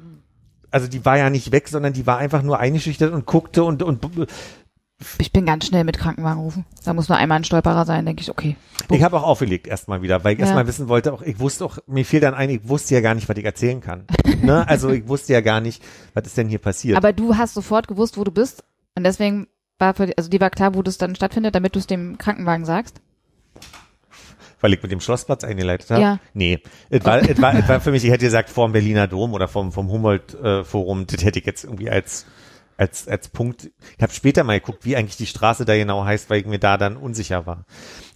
[0.72, 3.84] also die war ja nicht weg, sondern die war einfach nur eingeschüchtert und guckte und,
[3.84, 4.06] und
[5.20, 6.66] ich bin ganz schnell mit Krankenwagen rufen.
[6.86, 8.56] Da muss nur einmal ein Stolperer sein, denke ich, okay.
[8.90, 10.46] Ich habe auch aufgelegt erstmal wieder, weil ich Ja.
[10.46, 13.14] erstmal wissen wollte, auch ich wusste auch, mir fiel dann ein, ich wusste ja gar
[13.16, 14.06] nicht, was ich erzählen kann.
[14.42, 14.68] ne?
[14.68, 15.84] Also ich wusste ja gar nicht,
[16.14, 16.98] was ist denn hier passiert.
[16.98, 18.64] Aber du hast sofort gewusst, wo du bist
[18.96, 19.48] und deswegen
[19.80, 22.64] war für, also die war klar, wo das dann stattfindet, damit du es dem Krankenwagen
[22.66, 23.02] sagst.
[24.62, 26.02] weil ich mit dem Schlossplatz eingeleitet habe?
[26.02, 26.20] Ja.
[26.34, 26.60] Nee.
[26.90, 29.48] Es war, es war, es war für mich, ich hätte gesagt, vorm Berliner Dom oder
[29.50, 32.26] vom, vom Humboldt-Forum, das hätte ich jetzt irgendwie als,
[32.78, 33.72] als, als Punkt.
[33.98, 36.60] Ich habe später mal geguckt, wie eigentlich die Straße da genau heißt, weil ich mir
[36.60, 37.66] da dann unsicher war.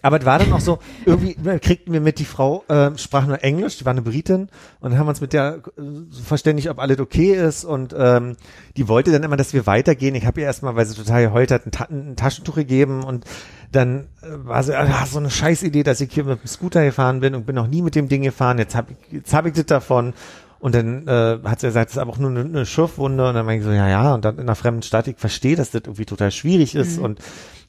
[0.02, 3.44] Aber es war dann auch so, irgendwie kriegten wir mit, die Frau äh, sprach nur
[3.44, 4.50] Englisch, die war eine Britin
[4.80, 8.36] und haben uns mit der äh, verständigt, ob alles okay ist und ähm,
[8.78, 10.16] die wollte dann immer, dass wir weitergehen.
[10.16, 13.26] Ich habe ihr erstmal, weil sie total geheult hat, ein, Ta ein Taschentuch gegeben und
[13.72, 17.20] dann äh, war sie, ah, so eine Scheißidee, dass ich hier mit dem Scooter gefahren
[17.20, 18.58] bin und bin noch nie mit dem Ding gefahren.
[18.58, 20.14] Jetzt habe ich, jetzt hab ich das davon.
[20.60, 23.28] Und dann äh, hat sie gesagt, das ist aber auch nur eine, eine Schürfwunde.
[23.30, 24.14] Und dann meinte ich so, ja, ja.
[24.14, 27.00] Und dann in einer fremden Stadt, ich verstehe, dass das irgendwie total schwierig ist.
[27.00, 27.20] Und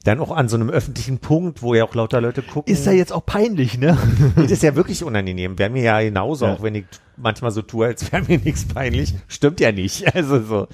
[0.03, 2.73] dann auch an so einem öffentlichen Punkt, wo ja auch lauter Leute gucken.
[2.73, 3.97] Ist ja jetzt auch peinlich, ne?
[4.37, 5.59] Das ist ja wirklich unangenehm.
[5.59, 6.55] Wäre mir ja genauso, Ja.
[6.55, 6.87] auch wenn ich
[7.17, 9.15] manchmal so tue, als wäre mir nichts peinlich.
[9.29, 10.05] Stimmt ja nicht.
[10.15, 10.69] Also so.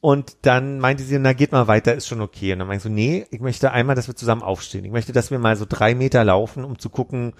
[0.00, 2.52] Und dann meinte sie, na geht mal weiter, ist schon okay.
[2.52, 4.84] Und dann meinte ich so, nee, ich möchte einmal, dass wir zusammen aufstehen.
[4.84, 7.32] Ich möchte, dass wir mal so drei Meter laufen, um zu gucken,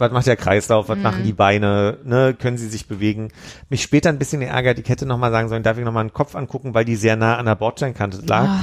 [0.00, 3.28] was macht der Kreislauf, was machen die Beine, ne, können sie sich bewegen.
[3.68, 6.34] Mich später ein bisschen geärgert, ich hätte nochmal sagen sollen, darf ich nochmal einen Kopf
[6.34, 8.48] angucken, weil die sehr nah an der Bordsteinkante lag?
[8.48, 8.62] Ah,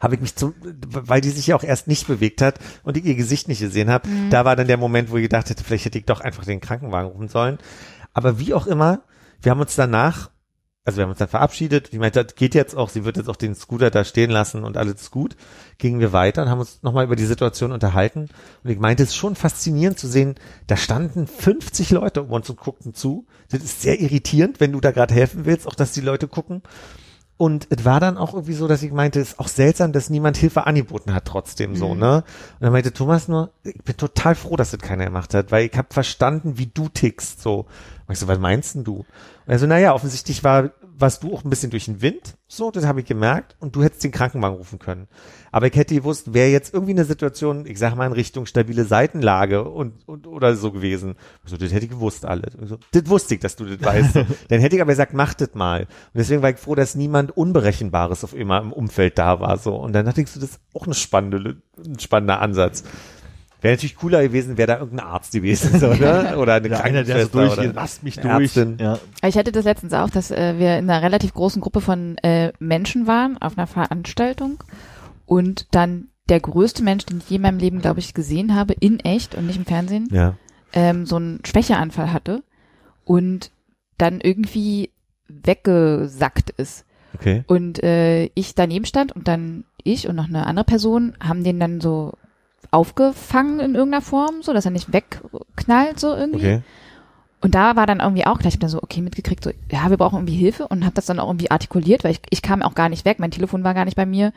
[0.00, 0.54] habe ich mich zum,
[0.88, 3.90] weil die sich ja auch erst nicht bewegt hat und ich ihr Gesicht nicht gesehen
[3.90, 6.44] habe, da war dann der Moment, wo ich gedacht hätte, vielleicht hätte ich doch einfach
[6.44, 7.58] den Krankenwagen rufen sollen.
[8.14, 9.02] Aber wie auch immer,
[9.42, 10.30] wir haben uns danach,
[10.84, 13.28] also wir haben uns dann verabschiedet, die meinte, das geht jetzt auch, sie wird jetzt
[13.28, 15.36] auch den Scooter da stehen lassen und alles ist gut.
[15.76, 18.28] Gingen wir weiter und haben uns nochmal über die Situation unterhalten.
[18.64, 22.48] Und ich meinte, es ist schon faszinierend zu sehen, da standen 50 Leute um uns
[22.48, 23.26] und guckten zu.
[23.50, 26.62] Das ist sehr irritierend, wenn du da gerade helfen willst, auch dass die Leute gucken.
[27.36, 30.10] Und es war dann auch irgendwie so, dass ich meinte, es ist auch seltsam, dass
[30.10, 32.16] niemand Hilfe angeboten hat trotzdem so, ne?
[32.16, 32.24] Und
[32.60, 35.74] dann meinte Thomas nur, ich bin total froh, dass das keiner gemacht hat, weil ich
[35.74, 37.64] habe verstanden, wie du tickst, so.
[38.10, 38.96] Und ich so, was meinst denn du?
[38.96, 39.06] Und
[39.46, 42.84] er so, naja, offensichtlich war, warst du auch ein bisschen durch den Wind, so, das
[42.84, 45.06] habe ich gemerkt, und du hättest den Krankenwagen rufen können.
[45.52, 48.84] Aber ich hätte gewusst, wäre jetzt irgendwie eine Situation, ich sag mal in Richtung stabile
[48.84, 51.14] Seitenlage und, und oder so gewesen.
[51.44, 52.52] So, das hätte ich gewusst alles.
[52.60, 54.16] So, das wusste ich, dass du das weißt.
[54.48, 55.82] Dann hätte ich aber gesagt, mach das mal.
[55.82, 59.56] Und deswegen war ich froh, dass niemand Unberechenbares auf immer im Umfeld da war.
[59.56, 59.76] So.
[59.76, 62.82] Und dann dachte ich so, das ist auch eine spannende, ein spannender Ansatz.
[63.60, 66.36] Wäre natürlich cooler gewesen, wäre da irgendein Arzt gewesen, so, ne?
[66.38, 68.56] Oder eine Ja, einer, der so durch, oder lasst mich durch.
[68.56, 68.78] Ärztin.
[68.80, 68.98] Ja.
[69.22, 72.52] Ich hatte das letztens auch, dass äh, wir in einer relativ großen Gruppe von äh,
[72.58, 74.62] Menschen waren auf einer Veranstaltung
[75.26, 78.72] und dann der größte Mensch, den ich je in meinem Leben, glaube ich, gesehen habe,
[78.78, 80.36] in echt und nicht im Fernsehen, Ja.
[80.72, 82.42] ähm, so einen Schwächeanfall hatte
[83.04, 83.50] und
[83.98, 84.90] dann irgendwie
[85.28, 86.84] weggesackt ist.
[87.14, 87.44] Okay.
[87.46, 91.58] Und äh, ich daneben stand und dann ich und noch eine andere Person haben den
[91.58, 92.12] dann so
[92.70, 96.38] aufgefangen in irgendeiner Form, so dass er nicht wegknallt so irgendwie.
[96.38, 96.62] Okay.
[97.42, 100.16] Und da war dann irgendwie auch gleich dann so, okay, mitgekriegt, so, ja, wir brauchen
[100.16, 102.90] irgendwie Hilfe und habe das dann auch irgendwie artikuliert, weil ich, ich kam auch gar
[102.90, 104.32] nicht weg, mein Telefon war gar nicht bei mir.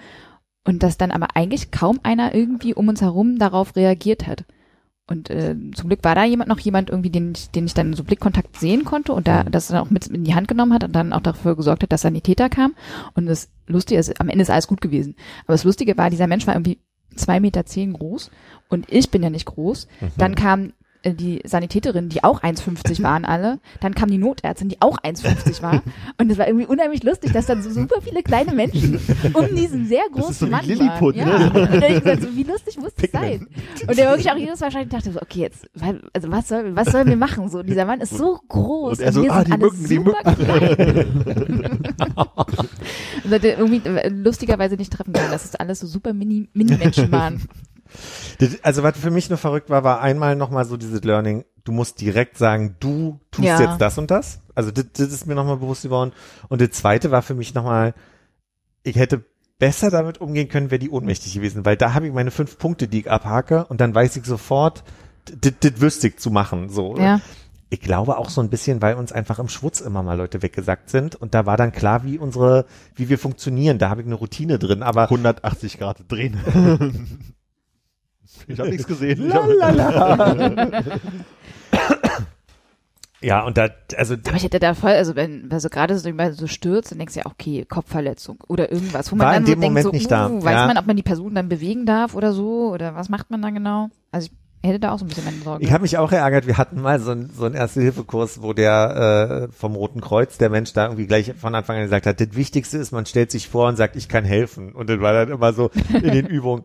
[0.65, 4.45] Und dass dann aber eigentlich kaum einer irgendwie um uns herum darauf reagiert hat.
[5.05, 7.93] Und äh, zum Glück war da jemand noch jemand irgendwie, den ich, den ich dann
[7.93, 10.85] so Blickkontakt sehen konnte und da das dann auch mit in die Hand genommen hat
[10.85, 12.73] und dann auch dafür gesorgt hat, dass Sanitäter kam.
[13.13, 15.15] Und das Lustige ist, am Ende ist alles gut gewesen.
[15.43, 16.79] Aber das Lustige war, dieser Mensch war irgendwie
[17.15, 18.31] zwei Meter zehn groß
[18.69, 19.87] und ich bin ja nicht groß.
[20.17, 20.73] Dann kam
[21.05, 23.59] die Sanitäterin, die auch 1,50 waren alle.
[23.81, 25.83] Dann kam die Notärztin, die auch 1,50 war.
[26.17, 28.99] Und es war irgendwie unheimlich lustig, dass dann so super viele kleine Menschen
[29.33, 31.27] um diesen sehr großen ist so wie Mann Lilliput, waren.
[31.27, 31.31] ne?
[31.31, 31.47] Ja.
[31.47, 33.47] Und dann ich gesagt, so, wie lustig muss das sein?
[33.87, 35.67] Und der wirklich auch jedes wahrscheinlich dachte so, okay, jetzt,
[36.13, 37.49] also was soll, was sollen wir machen?
[37.49, 38.99] So, dieser Mann ist so groß.
[38.99, 41.93] Und er so, wir ah, sind die alle Mücken, die super klein.
[43.23, 47.11] Und hat irgendwie äh, lustigerweise nicht treffen können, dass es alles so super mini, Mini-Menschen
[47.11, 47.41] waren.
[48.63, 52.01] Also was für mich nur verrückt war, war einmal nochmal so dieses Learning, du musst
[52.01, 53.61] direkt sagen, du tust Ja.
[53.61, 54.39] jetzt das und das.
[54.55, 56.11] Also das, das ist mir nochmal bewusst geworden.
[56.49, 57.93] Und das zweite war für mich nochmal,
[58.83, 59.23] ich hätte
[59.59, 62.87] besser damit umgehen können, wäre die ohnmächtig gewesen, weil da habe ich meine fünf Punkte,
[62.87, 64.83] die ich abhake und dann weiß ich sofort,
[65.39, 66.69] das das wüsste ich zu machen.
[66.69, 66.97] So.
[66.97, 67.21] Ja.
[67.69, 70.89] Ich glaube auch so ein bisschen, weil uns einfach im Schwutz immer mal Leute weggesackt
[70.89, 72.65] sind und da war dann klar, wie unsere,
[72.95, 73.79] wie wir funktionieren.
[73.79, 76.37] Da habe ich eine Routine drin, aber 180 Grad drehen.
[78.47, 79.31] ich habe nichts gesehen.
[79.33, 79.47] Hab,
[83.21, 86.33] ja, und da, also Aber ich hätte da voll, also wenn, also gerade so, wenn
[86.33, 89.47] so stürzt, dann denkst du ja, okay, Kopfverletzung oder irgendwas, wo man War dann in
[89.47, 90.29] so dem denkt, Moment so, nicht da.
[90.29, 90.67] uh, weiß Ja.
[90.67, 93.49] man, ob man die Person dann bewegen darf oder so, oder was macht man da
[93.49, 93.89] genau?
[94.11, 94.29] Also
[94.61, 95.63] ich hätte da auch so ein bisschen meine Sorge.
[95.63, 99.49] Ich habe mich auch geärgert, wir hatten mal so einen so einen Erste-Hilfe-Kurs, wo der
[99.49, 102.33] äh, vom Roten Kreuz, der Mensch da irgendwie gleich von Anfang an gesagt hat, das
[102.35, 104.71] Wichtigste ist, man stellt sich vor und sagt, ich kann helfen.
[104.73, 106.63] Und dann war dann immer so in den Übungen,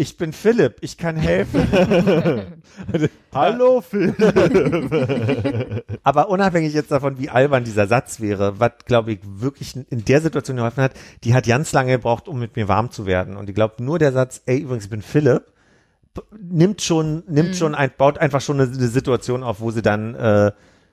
[0.00, 1.68] ich bin Philipp, ich kann helfen.
[3.34, 4.14] Hallo Phil.
[6.02, 10.22] Aber unabhängig jetzt davon, wie albern dieser Satz wäre, was, glaube ich, wirklich in der
[10.22, 10.92] Situation geholfen hat,
[11.22, 13.36] die hat ganz lange gebraucht, um mit mir warm zu werden.
[13.36, 15.42] Und ich glaube, nur der Satz, ey, übrigens, ich bin Philipp,
[16.40, 20.14] nimmt schon, nimmt schon ein, baut einfach schon eine, eine Situation auf, wo sie dann
[20.14, 20.52] äh,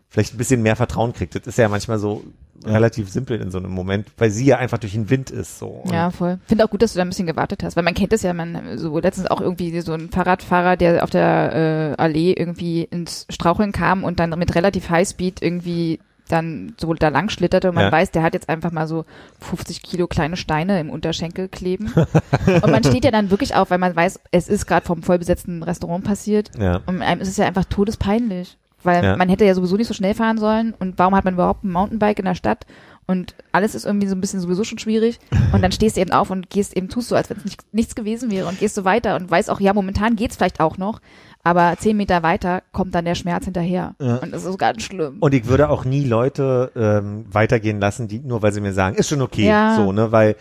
[0.09, 1.35] vielleicht ein bisschen mehr Vertrauen kriegt.
[1.35, 2.23] Das ist ja manchmal so
[2.65, 5.59] relativ simpel in so einem Moment, weil sie ja einfach durch den Wind ist.
[5.59, 5.67] So.
[5.67, 6.39] Und Ja, voll.
[6.47, 8.33] Finde auch gut, dass du da ein bisschen gewartet hast, weil man kennt es ja,
[8.33, 13.27] man so letztens auch irgendwie so ein Fahrradfahrer, der auf der äh, Allee irgendwie ins
[13.29, 15.99] Straucheln kam und dann mit relativ Highspeed irgendwie
[16.29, 17.91] dann so da lang schlitterte und man Ja.
[17.91, 19.05] weiß, der hat jetzt einfach mal so
[19.39, 21.93] 50 Kilo kleine Steine im Unterschenkel kleben.
[22.47, 25.63] und man steht ja dann wirklich auf, weil man weiß, es ist gerade vom vollbesetzten
[25.63, 26.51] Restaurant passiert.
[26.59, 26.81] Ja.
[26.85, 28.57] Und einem ist es ja einfach todespeinlich.
[28.83, 29.15] Weil Ja.
[29.17, 31.71] man hätte ja sowieso nicht so schnell fahren sollen und warum hat man überhaupt ein
[31.71, 32.65] Mountainbike in der Stadt?
[33.09, 35.17] Und alles ist irgendwie so ein bisschen sowieso schon schwierig.
[35.53, 37.61] Und dann stehst du eben auf und gehst eben, tust so, als wenn es nicht,
[37.73, 40.77] nichts gewesen wäre und gehst so weiter und weißt auch, ja, momentan geht's vielleicht auch
[40.77, 40.99] noch,
[41.41, 43.95] aber zehn Meter weiter kommt dann der Schmerz hinterher.
[43.99, 45.17] Und das ist ganz schlimm.
[45.21, 48.97] Und ich würde auch nie Leute ähm, weitergehen lassen, die nur weil sie mir sagen,
[48.97, 49.73] ist schon okay, Ja.
[49.77, 50.35] so, ne, weil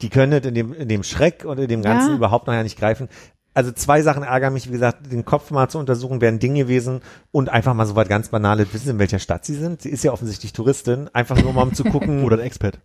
[0.00, 2.16] die können in dem, in dem Schreck und in dem Ganzen Ja.
[2.16, 3.08] überhaupt noch ja nicht greifen.
[3.58, 7.00] Also zwei Sachen ärgern mich, wie gesagt, den Kopf mal zu untersuchen, wären Ding gewesen
[7.32, 9.82] und einfach mal so was ganz Banales wissen, in welcher Stadt sie sind.
[9.82, 12.22] Sie ist ja offensichtlich Touristin, einfach nur mal um zu gucken.
[12.24, 12.78] Oder ein Expert.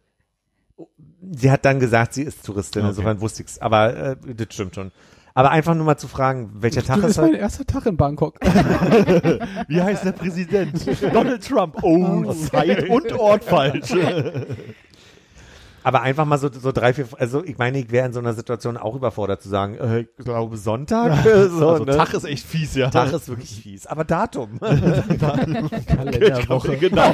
[1.32, 2.89] sie hat dann gesagt, sie ist Touristin, Okay.
[2.89, 3.59] insofern wusste ich's.
[3.59, 4.91] Aber äh, das stimmt schon.
[5.36, 7.38] Aber einfach nur mal zu fragen, welcher Tag das ist ist mein heute?
[7.38, 8.39] erster Tag in Bangkok.
[9.67, 10.74] Wie heißt der Präsident?
[11.13, 11.78] Donald Trump.
[11.84, 13.93] Oh, Zeit und Ort falsch.
[15.84, 18.34] Aber einfach mal so, so drei, vier, also ich meine, ich wäre in so einer
[18.34, 21.24] Situation auch überfordert zu sagen, äh, ich glaube Sonntag.
[21.24, 21.98] so, also ne?
[21.98, 22.90] Tag ist echt fies, ja.
[22.90, 23.86] Tag ist wirklich fies.
[23.86, 24.60] Aber Datum.
[25.88, 26.78] Kalenderwoche.
[26.78, 27.04] Genau.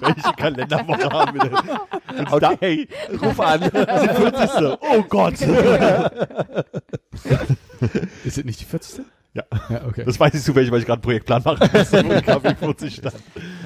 [0.00, 1.56] Welche Kalenderwoche haben wir denn?
[2.30, 2.86] Okay,
[3.22, 3.62] ruf an.
[3.62, 4.78] Die 40.
[4.80, 5.40] Oh Gott.
[8.24, 9.04] Ist es nicht die 40.
[9.34, 9.44] Ja.
[9.68, 10.04] Ja, okay.
[10.04, 11.68] Das weiß ich zufällig, weil ich gerade einen Projektplan mache.
[11.68, 13.14] Das ist, wo die KW 40 stand.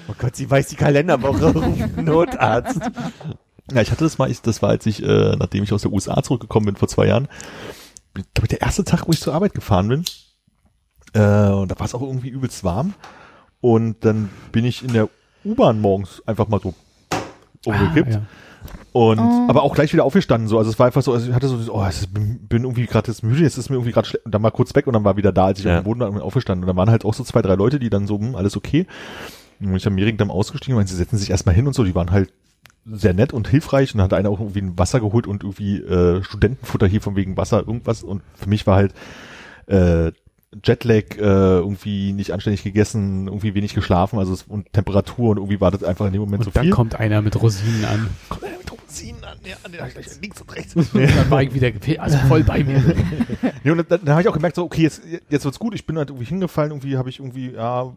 [0.08, 1.52] Oh Gott, sie weiß die Kalenderwoche.
[2.02, 2.80] Notarzt.
[3.72, 5.92] Ja, ich hatte das mal, ich, das war, als ich, äh, nachdem ich aus der
[5.92, 7.28] USA zurückgekommen bin vor zwei Jahren,
[8.14, 10.04] glaube ich, der erste Tag, wo ich zur Arbeit gefahren bin.
[11.14, 12.94] Äh, und da war es auch irgendwie übelst warm.
[13.60, 15.08] Und dann bin ich in der
[15.44, 16.74] U-Bahn morgens einfach mal so
[17.64, 18.08] umgekippt.
[18.08, 18.22] Ah, ja.
[18.92, 20.58] Und aber auch gleich wieder aufgestanden so.
[20.58, 23.10] Also es war einfach so, also ich hatte so, oh, ist, bin, bin irgendwie gerade
[23.10, 24.26] jetzt müde, jetzt ist mir irgendwie gerade schlecht.
[24.26, 25.76] Und dann mal kurz weg und dann war wieder da, als ich Ja.
[25.78, 26.64] auf dem Boden war und bin aufgestanden.
[26.64, 28.86] Und dann waren halt auch so zwei, drei Leute, die dann so, hm, alles okay.
[29.60, 31.84] Und ich habe mir dann ausgestiegen und meinte, sie setzen sich erstmal hin und so.
[31.84, 32.32] Die waren halt
[32.84, 35.78] sehr nett und hilfreich und dann hat einer auch irgendwie ein Wasser geholt und irgendwie
[35.78, 38.02] äh, Studentenfutter hier von wegen Wasser, irgendwas.
[38.02, 38.92] Und für mich war halt
[39.66, 40.10] äh,
[40.62, 45.60] Jetlag, äh, irgendwie nicht anständig gegessen, irgendwie wenig geschlafen, also es, und Temperatur und irgendwie
[45.60, 46.72] war das einfach in dem Moment Und so dann viel.
[46.72, 48.08] kommt einer mit Rosinen an.
[48.28, 49.88] kommt einer mit Rosinen an, ja, an der,
[50.20, 50.76] links und rechts.
[50.76, 52.82] Und dann war ich wieder also voll bei mir.
[53.64, 55.72] Nee, und dann, dann habe ich auch gemerkt, so, okay, jetzt, jetzt wird's gut.
[55.74, 57.92] Ich bin halt irgendwie hingefallen, irgendwie habe ich irgendwie, ja,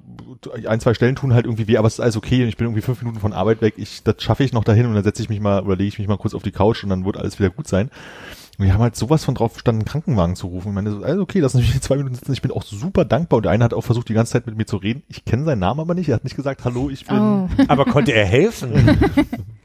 [0.68, 2.44] ein, zwei Stellen tun halt irgendwie weh, aber es ist alles okay.
[2.44, 3.74] Und ich bin irgendwie fünf Minuten von Arbeit weg.
[3.78, 5.98] Ich, das schaffe ich noch dahin und dann setze ich mich mal, oder lege ich
[5.98, 7.90] mich mal kurz auf die Couch und dann wird alles wieder gut sein.
[8.58, 10.70] Und wir haben halt sowas von drauf verstanden, einen Krankenwagen zu rufen.
[10.70, 12.34] Ich meine, so, also okay, lass mich zwei Minuten sitzen.
[12.34, 13.38] Ich bin auch super dankbar.
[13.38, 15.04] Und der eine hat auch versucht, die ganze Zeit mit mir zu reden.
[15.10, 16.10] Ich kenne seinen Namen aber nicht.
[16.10, 17.50] Er hat nicht gesagt, hallo, ich bin, Oh.
[17.68, 18.72] Aber konnte er helfen?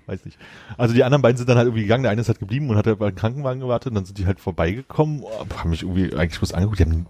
[0.07, 0.39] weiß nicht.
[0.77, 2.03] Also die anderen beiden sind dann halt irgendwie gegangen.
[2.03, 3.91] Der eine ist halt geblieben und hat halt beim Krankenwagen gewartet.
[3.91, 6.81] Und dann sind die halt vorbeigekommen, oh, haben mich irgendwie eigentlich bloß angeguckt.
[6.81, 7.07] Die haben,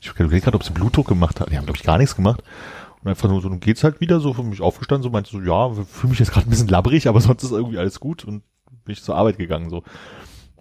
[0.00, 1.50] ich überlege gerade, ob sie Blutdruck gemacht haben.
[1.50, 2.42] Die haben, glaube ich, gar nichts gemacht.
[3.02, 5.40] Und einfach nur so, dann geht's halt wieder so für mich aufgestanden, so meinte so,
[5.40, 8.42] ja, fühle mich jetzt gerade ein bisschen labbrig, aber sonst ist irgendwie alles gut und
[8.84, 9.84] bin ich zur Arbeit gegangen, so.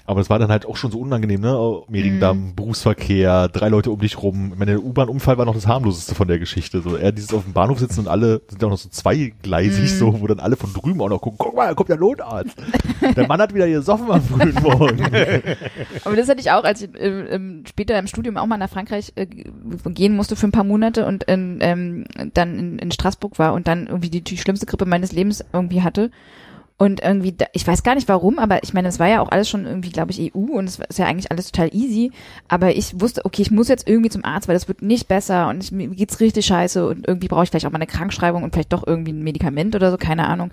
[0.07, 1.57] Aber es war dann halt auch schon so unangenehm, ne?
[1.57, 4.51] Oh, Mehringdamm, Berufsverkehr, drei Leute um dich rum.
[4.53, 6.81] Ich meine, der U-Bahn-Unfall war noch das harmloseste von der Geschichte.
[6.81, 10.21] So, er dieses auf dem Bahnhof sitzen und alle sind auch noch so zweigleisig, so,
[10.21, 12.55] wo dann alle von drüben auch noch gucken, guck mal, da kommt der Notarzt.
[13.17, 15.03] der Mann hat wieder gesoffen am frühen Morgen.
[16.05, 18.69] Aber das hatte ich auch, als ich äh, ähm, später im Studium auch mal nach
[18.69, 23.39] Frankreich äh, gehen musste für ein paar Monate und in, ähm, dann in, in Straßburg
[23.39, 26.11] war und dann irgendwie die, die schlimmste Grippe meines Lebens irgendwie hatte.
[26.79, 29.49] Und irgendwie, ich weiß gar nicht warum, aber ich meine, es war ja auch alles
[29.49, 32.11] schon irgendwie, glaube ich, EU und es ist ja eigentlich alles total easy.
[32.47, 35.49] Aber ich wusste, okay, ich muss jetzt irgendwie zum Arzt, weil das wird nicht besser
[35.49, 38.43] und ich, mir geht's richtig scheiße und irgendwie brauche ich vielleicht auch mal eine Krankschreibung
[38.43, 40.51] und vielleicht doch irgendwie ein Medikament oder so, keine Ahnung.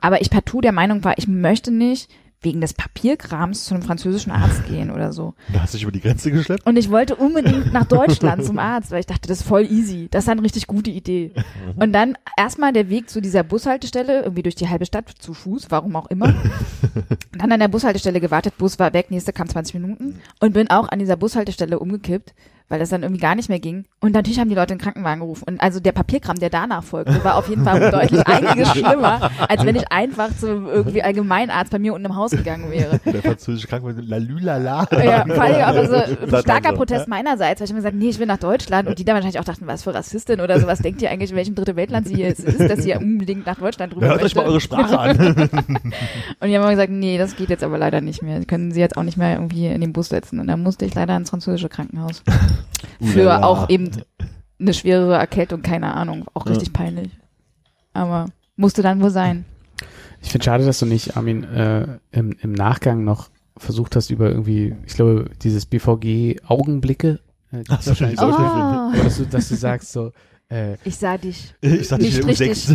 [0.00, 2.08] Aber ich partout der Meinung war, ich möchte nicht
[2.42, 5.34] wegen des Papierkrams zu einem französischen Arzt gehen oder so.
[5.52, 6.66] da hast du dich über die Grenze geschleppt.
[6.66, 10.08] Und ich wollte unbedingt nach Deutschland zum Arzt, weil ich dachte, das ist voll easy.
[10.10, 11.32] Das ist eine richtig gute Idee.
[11.76, 15.66] Und dann erstmal der Weg zu dieser Bushaltestelle, irgendwie durch die halbe Stadt zu Fuß,
[15.70, 16.26] warum auch immer.
[16.26, 16.36] Und
[17.40, 20.88] dann an der Bushaltestelle gewartet, Bus war weg, nächste kam 20 Minuten und bin auch
[20.88, 22.34] an dieser Bushaltestelle umgekippt,
[22.68, 23.84] weil das dann irgendwie gar nicht mehr ging.
[24.00, 25.44] Und natürlich haben die Leute den Krankenwagen gerufen.
[25.46, 29.64] Und also der Papierkram, der danach folgte, war auf jeden Fall deutlich einiges schlimmer, als
[29.64, 33.00] wenn ich einfach zum irgendwie Allgemeinarzt bei mir unten im Haus gegangen wäre.
[33.04, 34.86] Der französische Krankenwagen, la lulala.
[34.92, 38.18] Ja, vor allem auch so man starker Protest meinerseits, weil ich immer gesagt, nee, ich
[38.18, 41.02] will nach Deutschland und die dann wahrscheinlich auch dachten, was für Rassistin oder sowas, denkt
[41.02, 43.94] ihr eigentlich, in welchem dritte Weltland sie jetzt ist, dass sie ja unbedingt nach Deutschland
[43.94, 44.38] rüber Hört euch möchte?
[44.38, 45.16] mal eure Sprache an.
[45.18, 48.44] Und die haben immer gesagt, nee, das geht jetzt aber leider nicht mehr.
[48.44, 50.40] Können sie jetzt auch nicht mehr irgendwie in den Bus setzen.
[50.40, 52.22] Und dann musste ich leider ins französische Krankenhaus.
[53.00, 53.46] Für Ulala.
[53.46, 53.90] auch eben
[54.58, 56.24] eine schwerere Erkältung, keine Ahnung.
[56.34, 57.10] Auch richtig peinlich.
[57.92, 58.26] Aber
[58.56, 59.44] musste dann wohl sein.
[60.22, 63.28] Ich finde schade, dass du nicht, Armin, äh, im, im Nachgang noch
[63.58, 67.20] versucht hast, über irgendwie, ich glaube, dieses BVG Augenblicke,
[67.52, 69.02] äh, so, wahrscheinlich auch, Oh.
[69.02, 70.12] dass du, dass du sagst so,
[70.48, 71.54] äh, Ich sah dich.
[71.60, 72.66] Ich Nicht dir um sechs.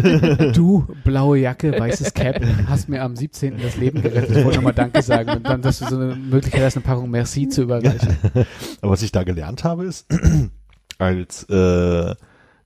[0.53, 3.57] du, blaue Jacke, weißes Cap, hast mir am 17.
[3.61, 4.37] das Leben gerettet.
[4.37, 5.29] Ich wollte nochmal Danke sagen.
[5.31, 8.17] Und dann, dass du so eine Möglichkeit hast, eine Packung Merci zu überreichen.
[8.81, 10.07] Aber was ich da gelernt habe, ist,
[10.97, 12.15] als äh,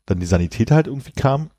[0.06, 1.50] dann die Sanitäter halt irgendwie kamen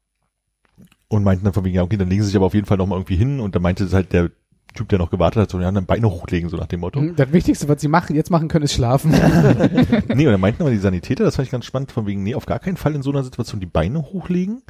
[1.08, 2.78] und meinten dann von wegen, ja, okay, dann legen sie sich aber auf jeden Fall
[2.78, 4.30] nochmal irgendwie hin und dann meinte es halt der
[4.76, 7.02] Typ, der noch gewartet hat, so, ja, dann Beine hochlegen, so nach dem Motto.
[7.16, 9.10] Das Wichtigste, was sie machen, jetzt machen können, ist schlafen.
[10.14, 12.34] nee, und dann meinten aber die Sanitäter, das fand ich ganz spannend, von wegen, nee,
[12.34, 14.62] auf gar keinen Fall in so einer Situation die Beine hochlegen,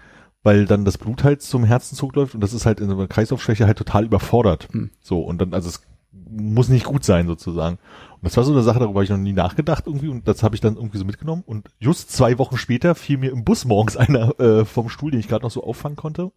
[0.43, 3.09] weil dann das Blut halt zum Herzen läuft und das ist halt in so einer
[3.09, 4.69] Kreislaufschwäche halt total überfordert.
[4.73, 4.91] Hm.
[5.01, 5.83] So, und dann, also es
[6.29, 7.79] muss nicht gut sein sozusagen.
[8.15, 10.43] Und das war so eine Sache, darüber habe ich noch nie nachgedacht irgendwie und das
[10.43, 13.65] habe ich dann irgendwie so mitgenommen und just zwei Wochen später fiel mir im Bus
[13.65, 16.33] morgens einer äh, vom Stuhl, den ich gerade noch so auffangen konnte.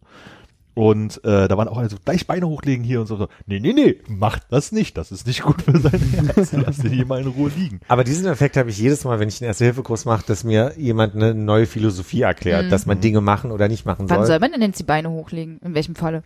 [0.74, 3.16] Und äh, da waren auch alle so, gleich Beine hochlegen hier und so.
[3.16, 3.28] so.
[3.46, 4.96] Nee, nee, nee, macht das nicht.
[4.96, 6.00] Das ist nicht gut für sein
[6.34, 6.52] Herz.
[6.52, 7.80] Lass den hier mal in Ruhe liegen.
[7.88, 11.14] Aber diesen Effekt habe ich jedes Mal, wenn ich einen Erste-Hilfe-Kurs mache, dass mir jemand
[11.16, 14.26] eine neue Philosophie erklärt, dass man Dinge machen oder nicht machen Wann soll.
[14.26, 15.58] soll man denn jetzt die Beine hochlegen?
[15.64, 16.22] In welchem Falle?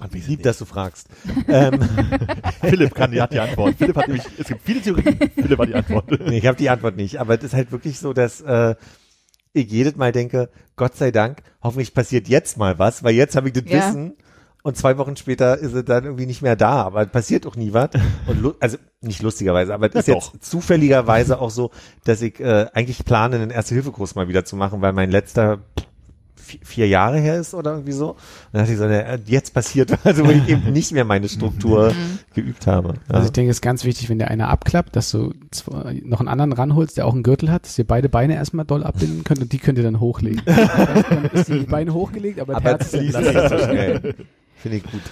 [0.00, 1.06] Man weiß Lieb, dass du fragst.
[1.46, 1.78] ähm,
[2.62, 3.76] Philipp kann, die hat die Antwort.
[3.78, 5.18] Philipp hat nämlich, es gibt viele Theorien.
[5.36, 6.10] Philipp hat die Antwort.
[6.26, 7.20] nee, ich habe die Antwort nicht.
[7.20, 8.74] Aber es ist halt wirklich so, dass äh,
[9.54, 13.48] ich jedes Mal denke, Gott sei Dank, hoffentlich passiert jetzt mal was, weil jetzt habe
[13.48, 13.78] ich das Ja.
[13.78, 14.16] Wissen
[14.62, 16.82] und zwei Wochen später ist es dann irgendwie nicht mehr da.
[16.82, 17.90] Aber es passiert auch nie was.
[18.26, 21.70] Und also nicht lustigerweise, aber es ist Ja, jetzt zufälligerweise auch so,
[22.04, 25.60] dass ich äh, eigentlich plane, einen Erste-Hilfe-Kurs mal wieder zu machen, weil mein letzter
[26.44, 28.10] vier Jahre her ist oder irgendwie so.
[28.10, 28.18] Und
[28.52, 31.92] dann dachte ich so, jetzt passiert was, also wo ich eben nicht mehr meine Struktur
[32.34, 32.94] geübt habe.
[33.08, 33.14] Ja.
[33.14, 35.32] Also ich denke, es ist ganz wichtig, wenn der einer abklappt, dass du
[36.02, 38.84] noch einen anderen ranholst, der auch einen Gürtel hat, dass ihr beide Beine erstmal doll
[38.84, 40.42] abbinden könnt und die könnt ihr dann hochlegen.
[40.46, 44.14] dann ist die Beine hochgelegt, aber, aber das das Herz nicht so schnell.
[44.56, 45.02] Finde ich gut.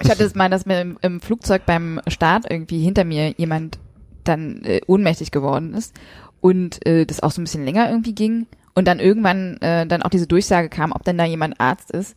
[0.00, 3.78] Ich hatte es mal, dass mir im, im Flugzeug beim Start irgendwie hinter mir jemand
[4.24, 5.94] dann äh, ohnmächtig geworden ist
[6.40, 8.46] und äh, das auch so ein bisschen länger irgendwie ging
[8.78, 12.14] und dann irgendwann äh, dann auch diese Durchsage kam, ob denn da jemand Arzt ist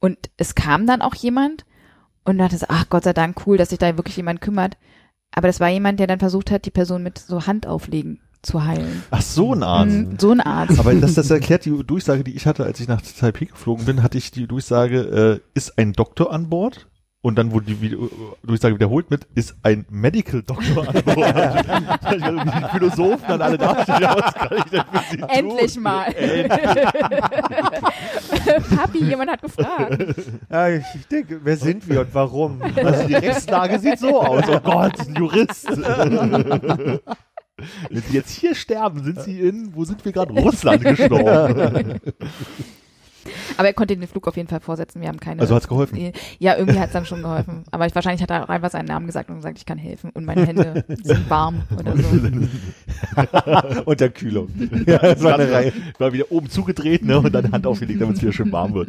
[0.00, 1.64] und es kam dann auch jemand
[2.26, 4.76] und dachte so, ach Gott sei Dank, cool, dass sich da wirklich jemand kümmert.
[5.34, 9.02] Aber das war jemand, der dann versucht hat, die Person mit so Handauflegen zu heilen.
[9.10, 9.94] Ach, so ein Arzt.
[9.94, 10.78] Mhm, so ein Arzt.
[10.78, 14.02] Aber das, das erklärt die Durchsage, die ich hatte, als ich nach Taipei geflogen bin,
[14.02, 16.86] hatte ich die Durchsage, äh, ist ein Doktor an Bord?
[17.24, 17.96] Und dann wurde die
[18.42, 21.34] Durchsage wiederholt mit, ist ein Medical Doktor an Bord?
[22.12, 23.82] Die Philosophen dann alle da.
[23.98, 25.28] Ja, was kann ich denn für sie tun?
[25.30, 26.04] Endlich mal.
[26.12, 26.82] Endlich.
[28.76, 30.04] Papi, jemand hat gefragt.
[30.50, 32.60] Ja, ich denke, wer sind wir und warum?
[32.60, 34.44] Also die Rechtslage sieht so aus.
[34.46, 35.66] Oh Gott, ein Jurist.
[35.78, 37.00] Wenn
[38.06, 40.34] sie jetzt hier sterben, sind sie in, wo sind wir gerade?
[40.34, 42.00] Russland gestorben.
[43.56, 45.00] Aber er konnte den Flug auf jeden Fall vorsetzen.
[45.00, 45.40] Wir haben keine.
[45.40, 46.12] Also hat's geholfen?
[46.38, 47.64] Ja, irgendwie hat's dann schon geholfen.
[47.70, 50.10] Aber ich, wahrscheinlich hat er auch einfach seinen Namen gesagt und gesagt, ich kann helfen
[50.10, 53.82] und meine Hände sind warm oder so.
[53.84, 54.48] Unter Kühlung.
[54.86, 55.72] Ja, das war eine Reihe.
[55.98, 58.88] War wieder oben zugedreht, ne, und dann Hand aufgelegt, damit es wieder schön warm wird.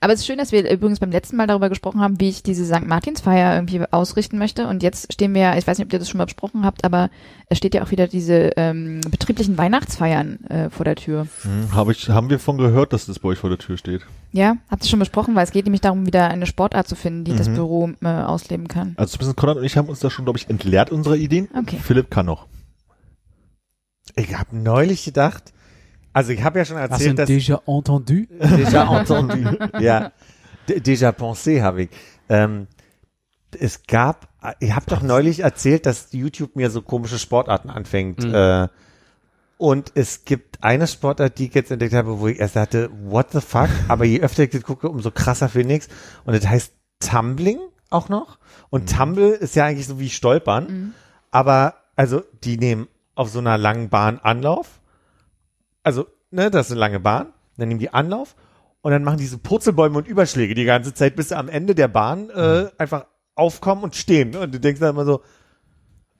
[0.00, 2.42] Aber es ist schön, dass wir übrigens beim letzten Mal darüber gesprochen haben, wie ich
[2.42, 2.86] diese St.
[2.86, 4.66] Martinsfeier irgendwie ausrichten möchte.
[4.66, 7.10] Und jetzt stehen wir, ich weiß nicht, ob ihr das schon mal besprochen habt, aber
[7.48, 11.26] es steht ja auch wieder diese ähm, betrieblichen Weihnachtsfeiern äh, vor der Tür.
[11.42, 14.02] Hm, hab ich, haben wir von gehört, dass das bei euch vor der Tür steht?
[14.32, 17.24] Ja, habt ihr schon besprochen, weil es geht nämlich darum, wieder eine Sportart zu finden,
[17.24, 17.54] die das Mhm.
[17.54, 18.94] Büro äh, ausleben kann.
[18.96, 21.48] Also zumindest Konrad und ich haben uns da schon, glaube ich, entleert unserer Ideen.
[21.56, 21.78] Okay.
[21.82, 22.46] Philipp kann noch.
[24.16, 25.52] Ich habe neulich gedacht,
[26.12, 28.26] also ich habe ja schon erzählt, dass déjà entendu?
[28.40, 30.12] déjà entendu, ja,
[30.68, 31.90] déjà pensé habe ich.
[32.28, 32.66] Ähm,
[33.58, 34.28] es gab,
[34.60, 38.24] ich habe doch neulich erzählt, dass YouTube mir so komische Sportarten anfängt.
[38.24, 38.34] Mhm.
[38.34, 38.68] Äh,
[39.58, 43.32] und es gibt eine Sportart, die ich jetzt entdeckt habe, wo ich erst dachte, what
[43.32, 43.68] the fuck?
[43.88, 45.88] Aber je öfter ich das gucke, umso krasser finde ich's.
[46.24, 47.58] Und das heißt Tumbling
[47.90, 48.38] auch noch.
[48.70, 50.94] Und Tumble ist ja eigentlich so wie Stolpern.
[51.30, 54.79] Aber, also, die nehmen auf so einer langen Bahn Anlauf.
[55.82, 57.32] Also, ne, das ist eine lange Bahn.
[57.56, 58.36] Dann nehmen die Anlauf.
[58.82, 61.88] Und dann machen diese Purzelbäume und Überschläge die ganze Zeit, bis sie am Ende der
[61.88, 64.34] Bahn äh, einfach aufkommen und stehen.
[64.34, 65.22] Und du denkst dann immer so,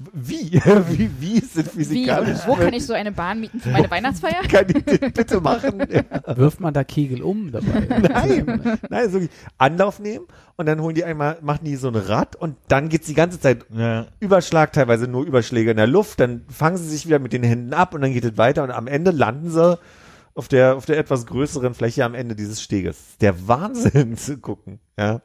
[0.15, 0.53] Wie?
[0.53, 1.11] wie?
[1.19, 2.39] Wie sind Wie, physikalisch?
[2.47, 4.43] wo kann ich so eine Bahn mieten für meine Weihnachtsfeier?
[4.51, 5.83] kann ich das bitte machen?
[5.91, 6.37] Ja.
[6.37, 7.81] Wirft man da Kegel um dabei?
[8.01, 9.29] Nein, nein, so wie
[9.59, 10.25] Anlauf nehmen
[10.57, 13.41] und dann holen die einmal, machen die so ein Rad und dann geht's die ganze
[13.41, 14.07] Zeit Ja.
[14.21, 17.75] Überschlag, teilweise nur Überschläge in der Luft, dann fangen sie sich wieder mit den Händen
[17.75, 19.79] ab und dann geht es weiter und am Ende landen sie
[20.35, 23.17] auf der, auf der etwas größeren Fläche am Ende dieses Steges.
[23.21, 25.21] Der Wahnsinn zu gucken, ja.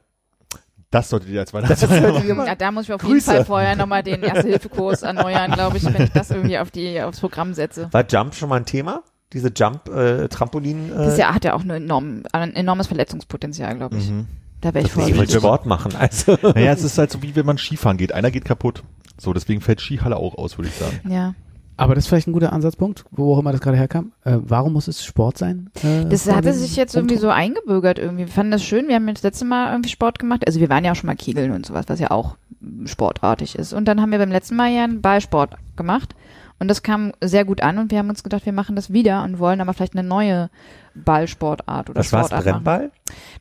[0.96, 2.48] Das solltet ihr als Das Weihnachtsfeier machen.
[2.48, 3.14] Ja, da muss ich auf Grüße.
[3.14, 7.02] jeden Fall vorher nochmal den Erste-Hilfe-Kurs erneuern, glaube ich, wenn ich das irgendwie auf die,
[7.02, 7.90] aufs Programm setze.
[7.92, 9.04] War Jump schon mal ein Thema?
[9.34, 10.92] Diese Jump-Trampolin?
[10.92, 14.10] Äh, Das ja, hat ja auch eine enorm, ein enormes Verletzungspotenzial, glaube ich.
[14.10, 14.28] Mhm.
[14.62, 16.38] Da wäre ich ist ich wollte Sport machen, also.
[16.42, 18.14] Naja, es ist halt so wie wenn man Skifahren geht.
[18.14, 18.84] Einer geht kaputt.
[19.18, 21.00] So, deswegen fällt Skihalle auch aus, würde ich sagen.
[21.10, 21.36] Ja.
[21.78, 24.14] Aber das ist vielleicht ein guter Ansatzpunkt, wo auch immer das gerade herkam.
[24.24, 25.70] Äh, warum muss es Sport sein?
[25.84, 28.26] Äh, Das hatte sich jetzt irgendwie so eingebürgert irgendwie.
[28.26, 28.88] Wir fanden das schön.
[28.88, 30.44] Wir haben jetzt das letzte Mal irgendwie Sport gemacht.
[30.48, 32.38] Also wir waren ja auch schon mal Kegeln und sowas, was ja auch
[32.86, 33.74] sportartig ist.
[33.74, 36.16] Und dann haben wir beim letzten Mal ja einen Ballsport gemacht.
[36.58, 39.24] Und das kam sehr gut an und wir haben uns gedacht, wir machen das wieder
[39.24, 40.50] und wollen aber vielleicht eine neue
[40.96, 42.64] Ballsportart oder war's, Sportart machen.
[42.64, 42.92] Brennball?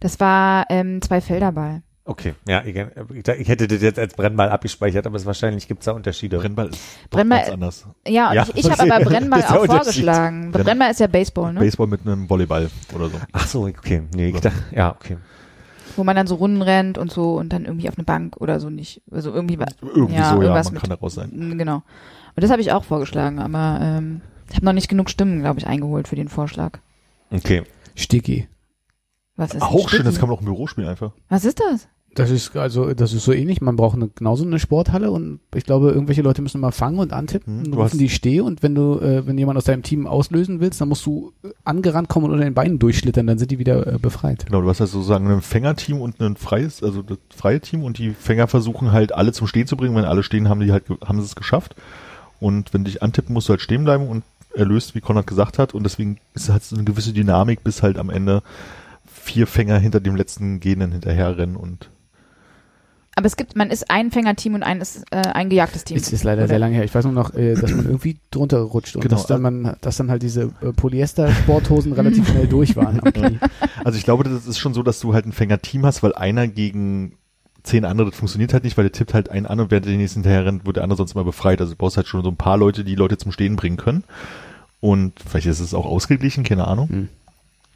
[0.01, 1.82] Das war ähm, zwei Felderball.
[2.07, 5.92] Okay, ja, ich, ich hätte das jetzt als Brennball abgespeichert, aber es wahrscheinlich gibt's da
[5.92, 6.36] Unterschiede.
[6.38, 6.78] Brennball ist
[7.09, 7.86] doch Brennball- ganz anders.
[8.07, 10.52] Ja, und Ja, ich, ich habe aber Brennball Das auch vorgeschlagen.
[10.52, 11.61] Brenn- Brennball ist ja Baseball, ne?
[11.61, 13.16] Baseball mit einem Volleyball oder so.
[13.32, 14.02] Ach so, okay.
[14.14, 15.16] Nee, ich dachte, ja, okay.
[15.96, 18.61] Wo man dann so Runden rennt und so und dann irgendwie auf eine Bank oder
[18.61, 19.00] so nicht.
[19.11, 21.55] Also irgendwie Irgendwie Ja, so, ja, man mit- kann da raus sein.
[21.57, 21.76] Genau.
[21.76, 25.59] Und das habe ich auch vorgeschlagen, aber ähm, ich habe noch nicht genug Stimmen, glaube
[25.61, 26.80] ich, eingeholt für den Vorschlag.
[27.30, 27.62] Okay.
[27.94, 28.46] Sticky.
[29.36, 31.12] Was ist Auch ein schön, das kann man auch im Büro spielen einfach.
[31.30, 31.88] Was ist das?
[32.14, 33.60] Das ist also, das ist so ähnlich.
[33.60, 37.12] Man braucht eine, genauso eine Sporthalle und ich glaube, irgendwelche Leute müssen mal fangen und
[37.12, 40.60] antippen, Hm, rufen die Steh und wenn du, äh, wenn jemand aus deinem Team auslösen
[40.60, 43.58] willst, dann musst du äh, angerannt kommen und unter den Beinen durchschlittern, dann sind die
[43.58, 44.46] wieder äh, befreit.
[44.46, 47.98] Genau, du hast halt sozusagen ein Fängerteam und ein freies, also das freie Team und
[47.98, 49.94] die Fänger versuchen halt alle zum Stehen zu bringen.
[49.96, 51.74] Wenn alle stehen, haben die halt, haben sie es geschafft.
[52.40, 54.22] Und wenn dich antippen, musst du halt stehen bleiben und
[54.54, 55.74] erlöst, wie Konrad gesagt hat.
[55.74, 58.42] Und deswegen ist halt so eine gewisse Dynamik, bis halt am Ende
[59.06, 61.88] vier Fänger hinter dem letzten Gehenden hinterherrennen und
[63.16, 65.96] Aber es gibt, man ist ein Fängerteam und ein ist äh, ein gejagtes Team.
[65.96, 66.48] Es ist leider Oder?
[66.48, 66.84] sehr lange her.
[66.84, 69.14] Ich weiß nur noch, äh, dass man irgendwie drunter rutscht und Genau.
[69.14, 73.00] dass dann man, dass dann halt diese äh, Polyester-Sporthosen relativ schnell durch waren.
[73.84, 76.48] Also ich glaube, das ist schon so, dass du halt ein Fängerteam hast, weil einer
[76.48, 77.16] gegen
[77.62, 79.96] zehn andere, das funktioniert halt nicht, weil der tippt halt einen an und während der
[79.96, 81.60] nächsten hinterher rennt, wird der andere sonst mal befreit.
[81.60, 84.04] Also du brauchst halt schon so ein paar Leute, die Leute zum Stehen bringen können.
[84.80, 86.88] Und vielleicht ist es auch ausgeglichen, keine Ahnung.
[86.88, 87.08] Hm.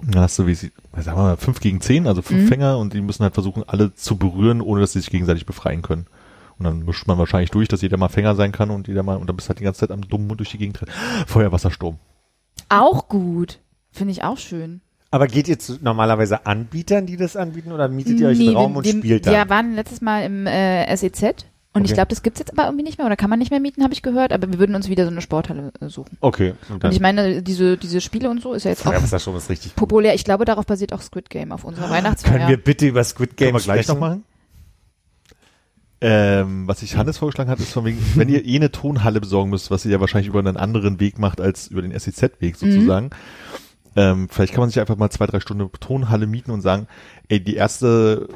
[0.00, 2.48] Dann hast du, wie sie, sagen wir mal, fünf gegen zehn, also fünf Mhm.
[2.48, 5.82] Fänger und die müssen halt versuchen, alle zu berühren, ohne dass sie sich gegenseitig befreien
[5.82, 6.06] können.
[6.58, 9.16] Und dann mischt man wahrscheinlich durch, dass jeder mal Fänger sein kann und jeder mal,
[9.16, 10.80] und dann bist du halt die ganze Zeit am dummen Mund durch die Gegend.
[10.82, 10.92] rennen.
[11.26, 11.98] Feuer, Wasser, Sturm.
[12.68, 13.60] Auch gut.
[13.90, 14.80] Finde ich auch schön.
[15.10, 18.54] Aber geht ihr zu normalerweise Anbietern, die das anbieten, oder mietet ihr euch einen Nee,
[18.54, 19.34] Raum wir- und spielt dann?
[19.34, 21.46] Wir waren letztes Mal im äh, SEZ
[21.78, 21.94] und ich Okay.
[21.96, 23.94] glaube, das gibt's jetzt aber irgendwie nicht mehr oder kann man nicht mehr mieten, habe
[23.94, 24.32] ich gehört.
[24.32, 26.18] Aber wir würden uns wieder so eine Sporthalle äh, suchen.
[26.20, 26.54] okay.
[26.68, 29.48] Und Und ich meine, diese, diese Spiele und so ist ja jetzt auch Feuerwassersturm ist
[29.48, 29.76] richtig gut.
[29.76, 30.14] populär.
[30.14, 32.32] Ich glaube, darauf basiert auch Squid Game auf unserer Weihnachtsfeier.
[32.38, 34.24] Können wir bitte über Squid Game Können wir gleich noch machen?
[36.00, 39.50] Ähm, was ich Hannes vorgeschlagen hat, ist von wegen, wenn ihr eh eine Tonhalle besorgen
[39.50, 43.10] müsst, was ihr ja wahrscheinlich über einen anderen Weg macht als über den SEZ-Weg sozusagen,
[43.96, 46.86] ähm, vielleicht kann man sich einfach mal zwei, drei Stunden Tonhalle mieten und sagen,
[47.28, 48.28] ey, die erste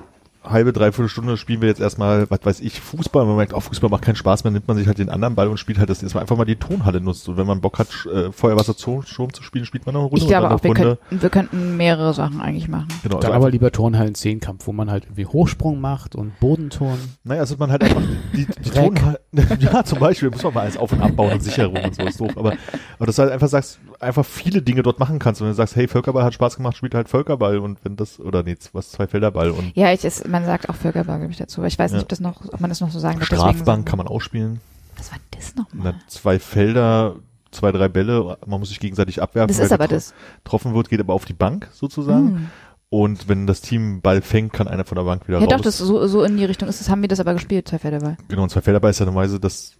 [0.45, 3.22] halbe, dreiviertel Stunde spielen wir jetzt erstmal, was weiß ich, Fußball.
[3.22, 5.34] Und man merkt, oh, Fußball macht keinen Spaß mehr, nimmt man sich halt den anderen
[5.34, 7.28] Ball und spielt halt das, dass man einfach mal die Tonhalle nutzt.
[7.28, 10.22] Und wenn man Bock hat, äh, Feuerwasser Sturm zu spielen, spielt man noch eine Runde
[10.22, 10.99] ich glaube auch, wir Runde.
[10.99, 12.88] könnten, wir könnten mehrere Sachen eigentlich machen.
[13.03, 17.16] Genau, Dann also aber lieber Turnhallen Zehnkampf, wo man halt irgendwie Hochsprung macht und Bodenturnen.
[17.24, 18.03] Naja, also man halt einfach
[18.34, 18.97] die, die Dreck.
[18.97, 19.16] Ton
[19.61, 22.20] ja, zum Beispiel, muss man mal alles auf- und abbauen und Sicherung und so ist
[22.20, 22.32] doof.
[22.36, 22.53] Aber,
[22.99, 25.40] aber dass du halt einfach sagst, einfach viele Dinge dort machen kannst.
[25.40, 28.20] Und wenn du sagst, hey, Völkerball hat Spaß gemacht, spielt halt Völkerball und wenn das,
[28.20, 31.38] oder nee, was, zwei Felderball und Ja, ich ist, man sagt auch Völkerball, glaube ich,
[31.38, 31.61] dazu.
[31.61, 32.03] Aber ich weiß nicht, Ja.
[32.03, 33.26] ob das noch, ob man das noch so sagen darf.
[33.26, 34.61] Strafbank kann man auch spielen.
[34.96, 35.94] Was war das nochmal?
[36.09, 37.16] zwei Felder,
[37.50, 39.48] zwei, drei Bälle, man muss sich gegenseitig abwerfen.
[39.48, 40.12] Das ist aber das.
[40.44, 42.28] Getroffen wird, geht aber auf die Bank sozusagen.
[42.36, 42.46] Hm.
[42.90, 45.55] Und wenn das Team Ball fängt, kann einer von der Bank wieder Ja, raus.
[45.57, 46.78] doch, das so, so in die Richtung ist.
[46.78, 48.18] Das haben wir das aber gespielt, zwei Felderball.
[48.28, 49.78] Genau, und zwei Felderball ist ja normalerweise das, hat-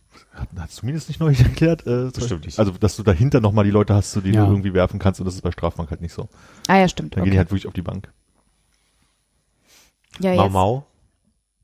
[0.59, 1.87] hast du mir das nicht neulich erklärt?
[1.87, 2.59] Äh, Bestimmt nicht.
[2.59, 4.45] Also, dass du dahinter nochmal die Leute hast, zu denen Ja.
[4.47, 6.28] du irgendwie werfen kannst und das ist bei Strafbank halt nicht so.
[6.68, 7.14] Ah ja, stimmt.
[7.14, 7.30] Dann Okay.
[7.30, 8.11] gehen die halt wirklich auf die Bank.
[10.20, 10.49] ja, Mau.
[10.49, 10.87] Mau.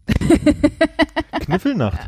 [1.41, 1.99] Kniffelnacht.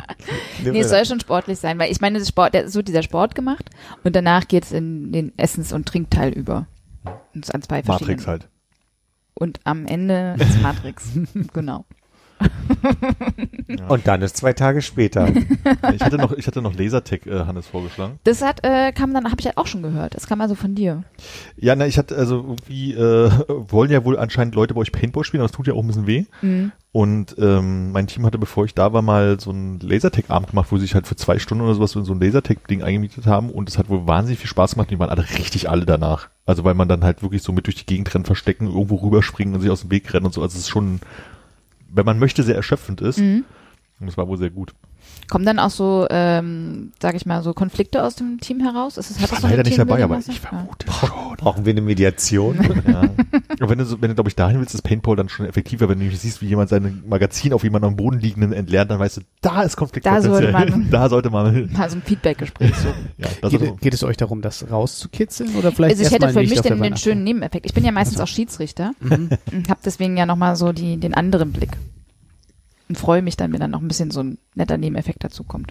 [0.64, 3.34] Nee, es soll schon sportlich sein, weil ich meine, das Sport, der, so dieser Sport
[3.34, 3.70] gemacht
[4.04, 6.66] und danach geht's in den Essens- und Trinkteil über.
[7.34, 8.48] Und es an zwei Matrix halt.
[9.34, 11.08] Und am Ende ist Matrix.
[11.52, 11.84] genau.
[13.88, 15.28] Und dann ist zwei Tage später.
[15.94, 18.18] Ich hatte noch, ich hatte noch Lasertech, äh, Hannes vorgeschlagen.
[18.24, 20.14] Das hat, äh, kam dann, habe ich halt auch schon gehört.
[20.14, 21.04] Das kam also von dir.
[21.56, 25.24] Ja, na, ich hatte also irgendwie, äh, wollen ja wohl anscheinend Leute bei euch Paintball
[25.24, 26.24] spielen, aber es tut ja auch ein bisschen weh.
[26.42, 26.72] Mhm.
[26.92, 30.76] Und ähm, mein Team hatte, bevor ich da war, mal so einen Lasertech-Abend gemacht, wo
[30.76, 33.50] sie sich halt für zwei Stunden oder sowas in so ein Lasertech-Ding eingemietet haben.
[33.50, 34.88] Und es hat wohl wahnsinnig viel Spaß gemacht.
[34.88, 36.28] Und die waren alle richtig alle danach.
[36.46, 39.54] Also weil man dann halt wirklich so mit durch die Gegend rennen, verstecken, irgendwo rüberspringen
[39.54, 40.42] und sich aus dem Weg rennen und so.
[40.42, 41.00] Also es ist schon,
[41.92, 43.18] wenn man möchte, sehr erschöpfend ist.
[43.18, 43.44] Mhm.
[44.00, 44.74] Und es war wohl sehr gut.
[45.28, 48.96] Kommen dann auch so, ähm, sag ich mal, so Konflikte aus dem Team heraus?
[48.96, 50.32] Ist es, hat Ich war das so leider nicht dabei, aber ich Ja.
[50.34, 51.36] vermute schon.
[51.36, 52.58] Brauchen wir eine Mediation?
[52.90, 53.02] Ja.
[53.60, 55.88] Und wenn du, so, wenn du, glaube ich, dahin willst, ist Paintball dann schon effektiver.
[55.88, 58.98] Wenn du nämlich siehst, wie jemand sein Magazin auf jemanden am Boden liegenden entlernt, dann
[58.98, 60.32] weißt du, da ist Konfliktpotenzial.
[60.42, 62.74] Da sollte man- da sollte man, Mal so ein Feedback-Gespräch.
[62.76, 62.88] So.
[63.18, 66.60] ja, Geht, geht es euch darum, das rauszukitzeln oder vielleicht Also ich hätte für mich
[66.62, 67.66] den, den schönen Nebeneffekt.
[67.66, 69.30] Ich bin ja meistens auch Schiedsrichter und
[69.68, 71.70] habe deswegen ja nochmal so die, den anderen Blick.
[72.90, 75.70] Und freue mich dann, wenn dann noch ein bisschen so ein netter Nebeneffekt dazu kommt.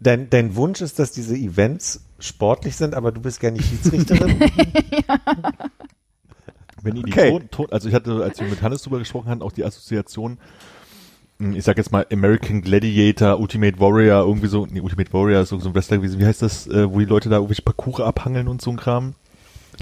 [0.00, 4.40] Dein, dein Wunsch ist, dass diese Events sportlich sind, aber du bist gerne Schiedsrichterin?
[6.82, 7.28] Wenn ihr die Okay.
[7.30, 10.38] Ton, Ton, also ich hatte, als wir mit Hannes drüber gesprochen hatten, auch die Assoziation,
[11.40, 15.50] mh, ich sag jetzt mal American Gladiator, Ultimate Warrior, irgendwie so, nee, Ultimate Warrior ist
[15.50, 18.00] so so ein Wrestler gewesen, wie heißt das, äh, wo die Leute da irgendwelche Parcours
[18.00, 19.12] abhangeln und so ein Kram?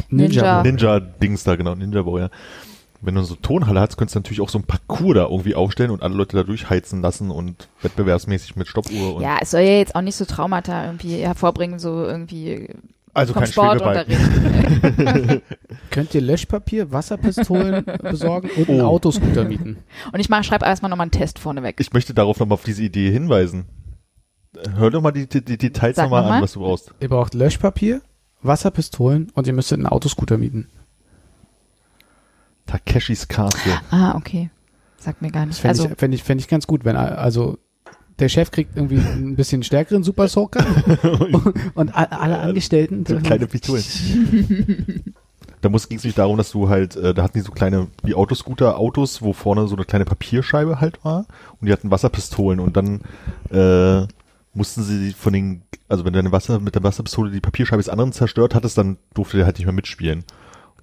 [0.08, 0.64] Ninja.
[0.64, 2.30] Ninja-Dings da, genau, Ninja Warrior.
[3.04, 5.90] Wenn du so Tonhalle hast, könntest du natürlich auch so ein Parcours da irgendwie aufstellen
[5.90, 9.78] und alle Leute da durchheizen lassen und wettbewerbsmäßig mit Stoppuhr und Ja, es soll ja
[9.78, 12.68] jetzt auch nicht so Traumata irgendwie hervorbringen, so irgendwie
[13.12, 13.52] also vom kein.
[13.52, 14.20] Sportunterricht.
[15.90, 18.86] Könnt ihr Löschpapier, Wasserpistolen besorgen und einen Oh.
[18.86, 19.78] Autoscooter mieten?
[20.12, 21.76] Und ich schreibe erstmal nochmal einen Test vorneweg.
[21.80, 23.66] Ich möchte darauf nochmal auf diese Idee hinweisen.
[24.76, 26.94] Hör doch mal die, die, die Details nochmal noch an, was du brauchst.
[27.00, 28.00] Ihr braucht Löschpapier,
[28.42, 30.68] Wasserpistolen und ihr müsstet einen Autoscooter mieten.
[32.66, 33.80] Takeshis Castle.
[33.90, 34.50] Ah, okay.
[34.98, 35.58] Sagt mir gar nicht.
[35.58, 37.58] fände Also, ich, fänd ich, fänd ich ganz gut, wenn also
[38.18, 40.64] der Chef kriegt irgendwie ein bisschen stärkeren Super Soaker
[41.74, 43.84] und, alle Angestellten So kleine Pistolen.
[45.60, 47.86] Da muss ging es nicht darum, dass du halt, äh, da hatten die so kleine,
[48.02, 51.24] wie Autoscooter-Autos, wo vorne so eine kleine Papierscheibe halt war
[51.60, 53.00] und die hatten Wasserpistolen und dann
[53.50, 54.08] äh,
[54.54, 57.88] mussten sie von den, also wenn du deine Wasser mit der Wasserpistole die Papierscheibe des
[57.88, 60.24] anderen zerstört hattest, dann durfte der halt nicht mehr mitspielen.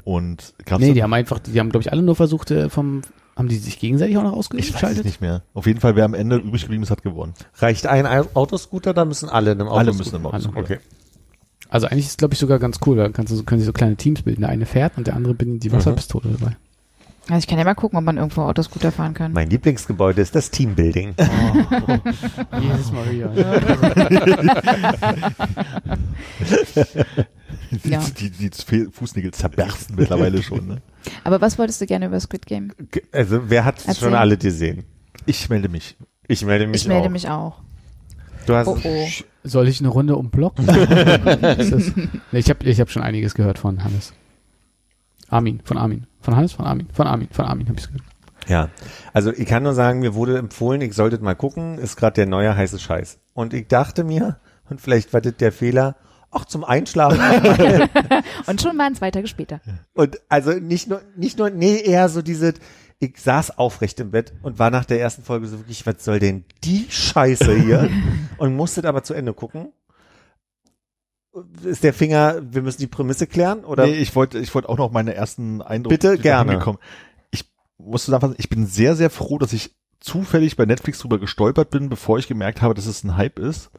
[0.04, 3.02] Und gab's Nee, die haben einfach, die haben glaube ich alle nur versucht äh, vom,
[3.36, 5.06] haben die sich gegenseitig auch noch ich weiß es ausgeschaltet?
[5.06, 5.44] nicht mehr.
[5.54, 7.34] Auf jeden Fall, wer am Ende übrig geblieben ist, hat gewonnen.
[7.58, 9.98] Reicht ein Au- Autoscooter, da müssen alle in einem Alle Autoscooter?
[9.98, 10.60] müssen im Autoscooter.
[10.60, 10.78] Okay.
[11.70, 13.96] Also eigentlich ist glaube ich sogar ganz cool, da kannst du, können sie so kleine
[13.96, 14.42] Teams bilden.
[14.42, 16.58] Der eine fährt und der andere bindet die Wasserpistole dabei.
[17.28, 19.34] also ich kann ja mal gucken, ob man irgendwo Autoscooter fahren kann.
[19.34, 21.14] Mein Lieblingsgebäude ist das Teambuilding.
[22.60, 23.32] Jesus Maria.
[27.84, 28.04] Ja.
[28.20, 30.68] Die, die, die Fußnägel zerbersten mittlerweile schon.
[30.68, 30.82] Ne?
[31.24, 32.72] Aber was wolltest du gerne über Squid Game?
[33.12, 34.84] Also, wer hat schon alle gesehen?
[35.26, 35.98] Ich melde mich.
[36.28, 37.12] Ich melde mich Ich melde auch.
[37.12, 37.62] mich auch.
[38.46, 39.08] Du hast, Oh, oh.
[39.44, 40.58] Soll ich eine Runde um Block?
[40.60, 40.68] Ist
[41.72, 41.92] das-
[42.32, 44.14] nee, ich habe ich hab schon einiges gehört von Hannes.
[45.30, 46.08] Armin, von Armin.
[46.22, 48.04] Von Hannes, von Armin, von Armin, von Armin habe ich gehört.
[48.48, 48.70] Ja,
[49.14, 52.26] also ich kann nur sagen, mir wurde empfohlen, ich sollte mal gucken, ist gerade der
[52.26, 53.20] neue heiße Scheiß.
[53.34, 54.40] Und ich dachte mir,
[54.70, 55.96] und vielleicht war das der Fehler,
[56.32, 57.20] auch zum Einschlafen.
[58.48, 59.62] Und schon mal ein zwei Tage später.
[59.94, 62.54] und also nicht nur, nicht nur, nee, eher so diese,
[63.00, 66.20] ich saß aufrecht im Bett und war nach der ersten Folge so wirklich, was soll
[66.20, 67.90] denn die Scheiße hier?
[68.38, 69.72] und musste aber zu Ende gucken.
[71.64, 73.64] Ist der Finger, wir müssen die Prämisse klären?
[73.64, 73.86] Oder?
[73.86, 76.78] nee, ich wollte ich wollte auch noch meine ersten Eindrücke Bitte, gerne.
[77.32, 77.46] Ich
[77.78, 81.90] muss zusammenfassen, ich bin sehr, sehr froh, dass ich zufällig bei Netflix drüber gestolpert bin,
[81.90, 83.70] bevor ich gemerkt habe, dass es ein Hype ist.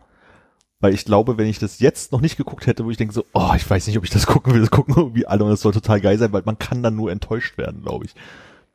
[0.81, 3.25] Weil ich glaube, wenn ich das jetzt noch nicht geguckt hätte, wo ich denke so,
[3.35, 5.61] oh, ich weiß nicht, ob ich das gucken will, das gucken irgendwie alle und das
[5.61, 8.15] soll total geil sein, weil man kann dann nur enttäuscht werden, glaube ich.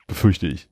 [0.07, 0.69] Befürchte ich.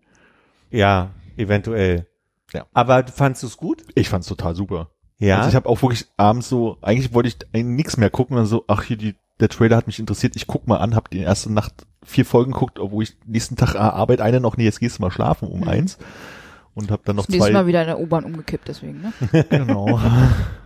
[0.69, 2.07] Ja, eventuell.
[2.53, 2.65] Ja.
[2.73, 3.83] Aber fandst du es gut?
[3.95, 4.89] Ich fand's total super.
[5.17, 5.37] Ja.
[5.37, 8.45] Also ich habe auch wirklich abends so, eigentlich wollte ich eigentlich nichts mehr gucken, dann
[8.45, 11.19] so, ach hier, die, der Trailer hat mich interessiert, ich guck mal an, hab die
[11.19, 11.73] erste Nacht
[12.03, 15.01] vier Folgen geguckt, obwohl ich nächsten Tag ah, Arbeit eine noch, nee, jetzt gehst du
[15.01, 15.67] mal schlafen um Mhm.
[15.67, 15.97] eins
[16.75, 17.53] und hab dann noch Nächstes zwei.
[17.53, 19.45] Mal wieder in der U-Bahn umgekippt, deswegen, ne?
[19.49, 19.99] genau.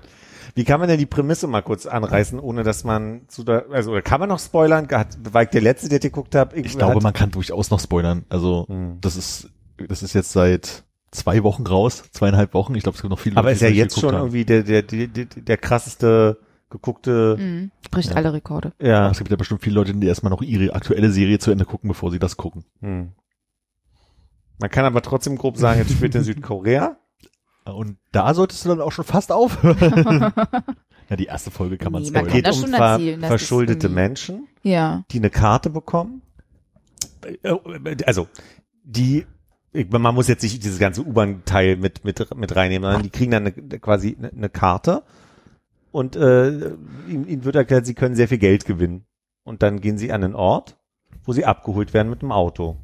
[0.57, 3.91] Wie kann man denn die Prämisse mal kurz anreißen, ohne dass man zu da, also
[3.91, 4.87] oder kann man noch spoilern?
[4.91, 6.53] Hat, war ich der letzte, der dir geguckt hat?
[6.57, 8.25] Ich glaube, man kann durchaus noch spoilern.
[8.27, 8.97] Also Hm.
[8.99, 9.49] das ist,
[9.87, 12.73] das ist jetzt seit zwei Wochen raus, zweieinhalb Wochen.
[12.73, 14.21] Ich glaube, es gibt noch viele Aber Leute, ist ja die es jetzt schon haben.
[14.23, 16.39] irgendwie der, der, der, der, der krasseste
[16.69, 17.71] geguckte, Mhm.
[17.91, 18.15] Bricht Ja.
[18.17, 18.73] alle Rekorde.
[18.81, 19.09] Ja.
[19.11, 21.87] es gibt ja bestimmt viele Leute, die erstmal noch ihre aktuelle Serie zu Ende gucken,
[21.87, 22.65] bevor sie das gucken.
[22.81, 23.11] Hm.
[24.59, 26.97] Man kann aber trotzdem grob sagen, jetzt spielt in Südkorea.
[27.73, 29.77] Und da solltest du dann auch schon fast aufhören.
[31.09, 32.27] ja, die erste Folge kann man Nee, man spoilern.
[32.27, 35.03] kann Geht das um schon ver erzählen, verschuldete Menschen, Ja.
[35.11, 36.21] die eine Karte bekommen.
[37.43, 37.55] Äh,
[38.05, 38.27] Also,
[38.83, 39.25] die
[39.89, 43.45] man muss jetzt nicht dieses ganze U-Bahn-Teil mit, mit, mit reinnehmen, sondern die kriegen dann
[43.47, 45.03] eine, quasi eine, eine Karte
[45.91, 46.47] und äh,
[47.07, 49.05] ihnen, ihnen wird erklärt, sie können sehr viel Geld gewinnen.
[49.43, 50.77] Und dann gehen sie an einen Ort,
[51.23, 52.77] wo sie abgeholt werden mit dem Auto.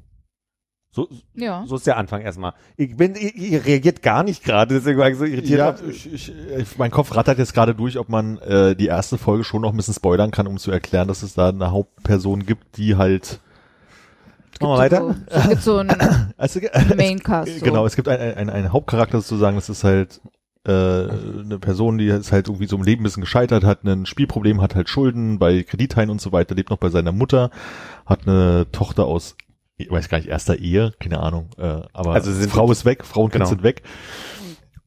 [0.95, 1.63] So, Ja.
[1.65, 2.53] so ist der Anfang erstmal.
[2.77, 5.57] Ich bin, ihr, ihr reagiert gar nicht gerade, deswegen war ich so irritiert.
[5.57, 9.17] Ja, ich, ich, ich, mein Kopf rattert jetzt gerade durch, ob man äh, die erste
[9.17, 12.45] Folge schon noch ein bisschen spoilern kann, um zu erklären, dass es da eine Hauptperson
[12.45, 13.39] gibt, die halt
[14.61, 14.99] Machen wir weiter?
[14.99, 15.97] So, es gibt so einen
[16.37, 16.59] also,
[16.95, 17.59] Maincast.
[17.59, 17.65] So.
[17.65, 20.21] Genau, es gibt einen ein, ein Hauptcharakter sozusagen, das ist halt
[20.65, 24.05] äh, eine Person, die ist halt irgendwie so im Leben ein bisschen gescheitert, hat ein
[24.05, 27.49] Spielproblem, hat halt Schulden bei Kredithaien und so weiter, lebt noch bei seiner Mutter,
[28.05, 29.35] hat eine Tochter aus,
[29.85, 33.05] ich weiß gar nicht, erster Ehe, keine Ahnung, äh, aber Also sind- Frau ist weg,
[33.05, 33.49] Frau und Kind Genau.
[33.49, 33.83] sind weg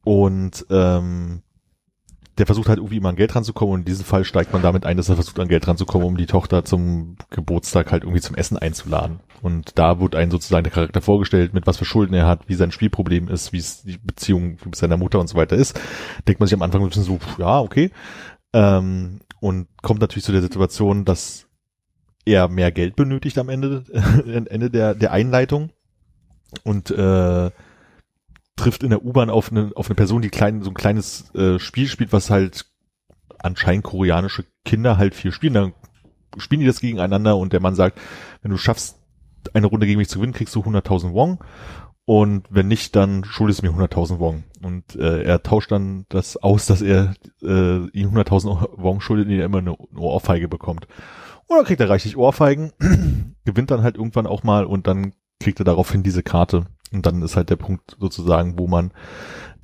[0.03, 1.41] und ähm,
[2.37, 4.85] der versucht halt irgendwie immer an Geld ranzukommen und in diesem Fall steigt man damit
[4.85, 8.35] ein, dass er versucht an Geld ranzukommen, um die Tochter zum Geburtstag halt irgendwie zum
[8.35, 9.21] Essen einzuladen.
[9.41, 12.53] Und da wird ein sozusagen der Charakter vorgestellt, mit was für Schulden er hat, wie
[12.53, 15.79] sein Spielproblem ist, wie es die Beziehung mit seiner Mutter und so weiter ist.
[16.27, 17.89] Denkt man sich am Anfang ein bisschen so, ja, okay.
[18.53, 21.46] Ähm, und kommt natürlich zu der Situation, dass
[22.27, 25.71] er mehr Geld benötigt am Ende, am Ende der, der Einleitung
[26.63, 27.51] und äh,
[28.55, 31.59] trifft in der U-Bahn auf eine, auf eine Person, die klein, so ein kleines äh,
[31.59, 32.65] Spiel spielt, was halt
[33.39, 35.53] anscheinend koreanische Kinder halt viel spielen.
[35.53, 35.73] Dann
[36.37, 37.99] spielen die das gegeneinander und der Mann sagt,
[38.41, 38.97] wenn du schaffst,
[39.53, 41.39] eine Runde gegen mich zu gewinnen, kriegst du 100.000 Won.
[42.05, 44.43] Und wenn nicht, dann schuldest du mir 100.000 Won.
[44.61, 49.37] Und äh, er tauscht dann das aus, dass er äh, ihm 100.000 Won schuldet, die
[49.37, 50.87] er immer eine, eine Ohrfeige bekommt.
[51.47, 52.73] Oder kriegt er reichlich Ohrfeigen,
[53.45, 56.65] gewinnt dann halt irgendwann auch mal und dann kriegt er daraufhin diese Karte.
[56.91, 58.91] Und dann ist halt der Punkt sozusagen, wo man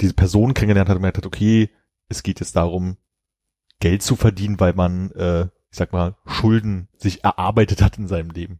[0.01, 1.69] diese Person kennengelernt hat und gemerkt hat, okay,
[2.09, 2.97] es geht jetzt darum,
[3.79, 8.29] Geld zu verdienen, weil man, äh, ich sag mal, Schulden sich erarbeitet hat in seinem
[8.29, 8.59] Leben.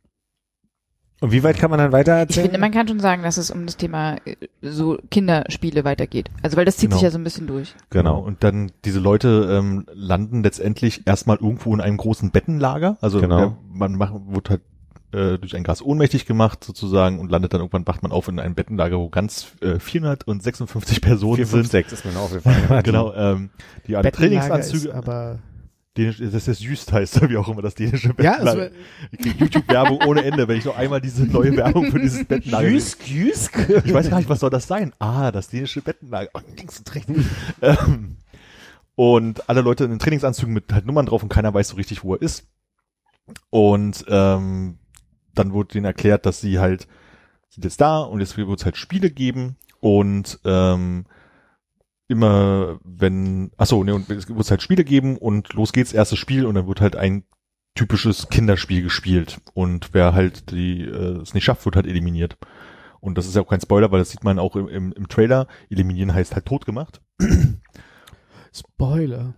[1.23, 2.47] Und wie weit kann man dann weiter Ich erzählen?
[2.47, 6.29] finde, man kann schon sagen, dass es um das Thema äh, so Kinderspiele weitergeht.
[6.41, 6.97] Also weil das zieht Genau.
[6.97, 7.73] sich ja so ein bisschen durch.
[7.91, 8.19] Genau.
[8.19, 12.97] Und dann diese Leute ähm, landen letztendlich erstmal irgendwo in einem großen Bettenlager.
[12.99, 13.37] Also Genau.
[13.37, 14.61] der, man macht, wird halt
[15.13, 18.37] äh, durch ein Gas ohnmächtig gemacht sozusagen und landet dann irgendwann, wacht man auf in
[18.37, 21.71] einem Bettenlager, wo ganz äh, 456 Personen 4, 5, sind.
[21.71, 22.63] 6 ist mir noch aufgefallen.
[22.83, 23.49] Genau, ähm,
[23.87, 25.39] die alle Trainingsanzüge, aber
[25.95, 28.61] Dänisch, das ist Jüst heißt, wie auch immer das dänische ja, Bettenlager.
[28.61, 28.75] also,
[29.11, 32.67] ich krieg YouTube-Werbung ohne Ende, wenn ich noch einmal diese neue Werbung für dieses Bettenlager
[32.67, 33.69] Jüsk, Jüsk.
[33.85, 34.93] ich weiß gar nicht, was soll das sein?
[34.97, 36.31] Ah, das dänische Bettenlager.
[36.33, 37.25] Oh, links und
[37.61, 38.17] ähm,
[38.95, 42.03] und alle Leute in den Trainingsanzügen mit halt Nummern drauf und keiner weiß so richtig,
[42.03, 42.47] wo er ist.
[43.49, 44.77] Und ähm,
[45.33, 46.87] dann wurde denen erklärt, dass sie halt
[47.49, 51.05] sind jetzt da und jetzt wird es halt Spiele geben und ähm,
[52.13, 56.19] immer wenn, ach so, ne, und es wird halt Spiele geben und los geht's, erstes
[56.19, 57.23] Spiel und dann wird halt ein
[57.75, 62.37] typisches Kinderspiel gespielt und wer halt die äh, es nicht schafft, wird halt eliminiert.
[62.99, 65.07] Und das ist ja auch kein Spoiler, weil das sieht man auch im, im, im
[65.09, 65.47] Trailer.
[65.69, 67.01] Eliminieren heißt halt tot gemacht.
[68.53, 69.33] Spoiler.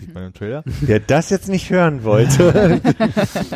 [0.00, 0.62] sieht man im Trailer.
[0.80, 2.80] Wer das jetzt nicht hören wollte.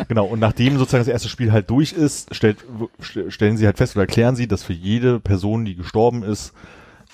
[0.07, 2.57] Genau, und nachdem sozusagen das erste Spiel halt durch ist, stellt,
[3.01, 6.53] st- stellen sie halt fest oder erklären sie, dass für jede Person, die gestorben ist,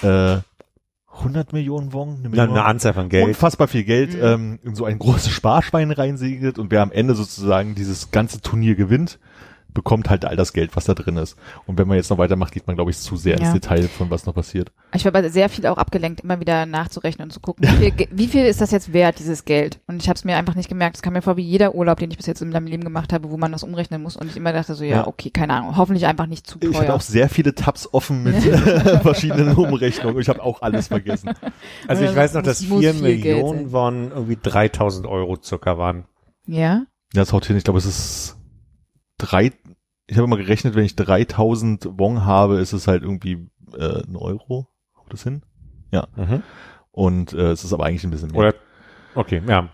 [0.02, 0.38] äh,
[1.22, 3.28] 100 Millionen Won, eine Na, Million, eine Anzahl von Geld.
[3.28, 4.20] unfassbar viel Geld Mhm.
[4.24, 8.76] ähm, in so ein großes Sparschwein reinsegelt und wer am Ende sozusagen dieses ganze Turnier
[8.76, 9.20] gewinnt,
[9.74, 11.38] bekommt halt all das Geld, was da drin ist.
[11.66, 13.54] Und wenn man jetzt noch weitermacht, geht man, glaube ich, zu sehr ins Ja.
[13.54, 14.72] Detail von was noch passiert.
[14.94, 18.08] Ich war aber sehr viel auch abgelenkt, immer wieder nachzurechnen und zu gucken, wie viel,
[18.12, 19.80] wie viel ist das jetzt wert, dieses Geld?
[19.88, 20.98] Und ich habe es mir einfach nicht gemerkt.
[20.98, 23.14] Es kam mir vor wie jeder Urlaub, den ich bis jetzt in meinem Leben gemacht
[23.14, 24.18] habe, wo man das umrechnen muss.
[24.18, 25.08] Und ich immer dachte so, ja, Ja.
[25.08, 26.96] okay, keine Ahnung, hoffentlich einfach nicht zu Ich hatte teuer.
[26.96, 28.36] auch sehr viele Tabs offen mit
[29.02, 30.20] verschiedenen Umrechnungen.
[30.20, 31.32] Ich habe auch alles vergessen.
[31.88, 36.06] Also ich weiß noch, das dass muss vier Millionen von irgendwie 3000 Euro circa waren.
[36.48, 36.86] Ja?
[37.14, 37.58] Ja, das haut hin.
[37.58, 38.38] Ich glaube, es ist
[39.18, 39.52] drei,
[40.12, 43.48] ich habe immer gerechnet, wenn ich 3000 Won habe, ist es halt irgendwie
[43.78, 44.68] äh, ein Euro.
[44.98, 45.42] Haut das hin?
[46.16, 46.44] Mhm.
[46.92, 48.40] Und äh, es ist aber eigentlich ein bisschen mehr.
[48.40, 48.54] Oder,
[49.16, 49.70] okay, ja.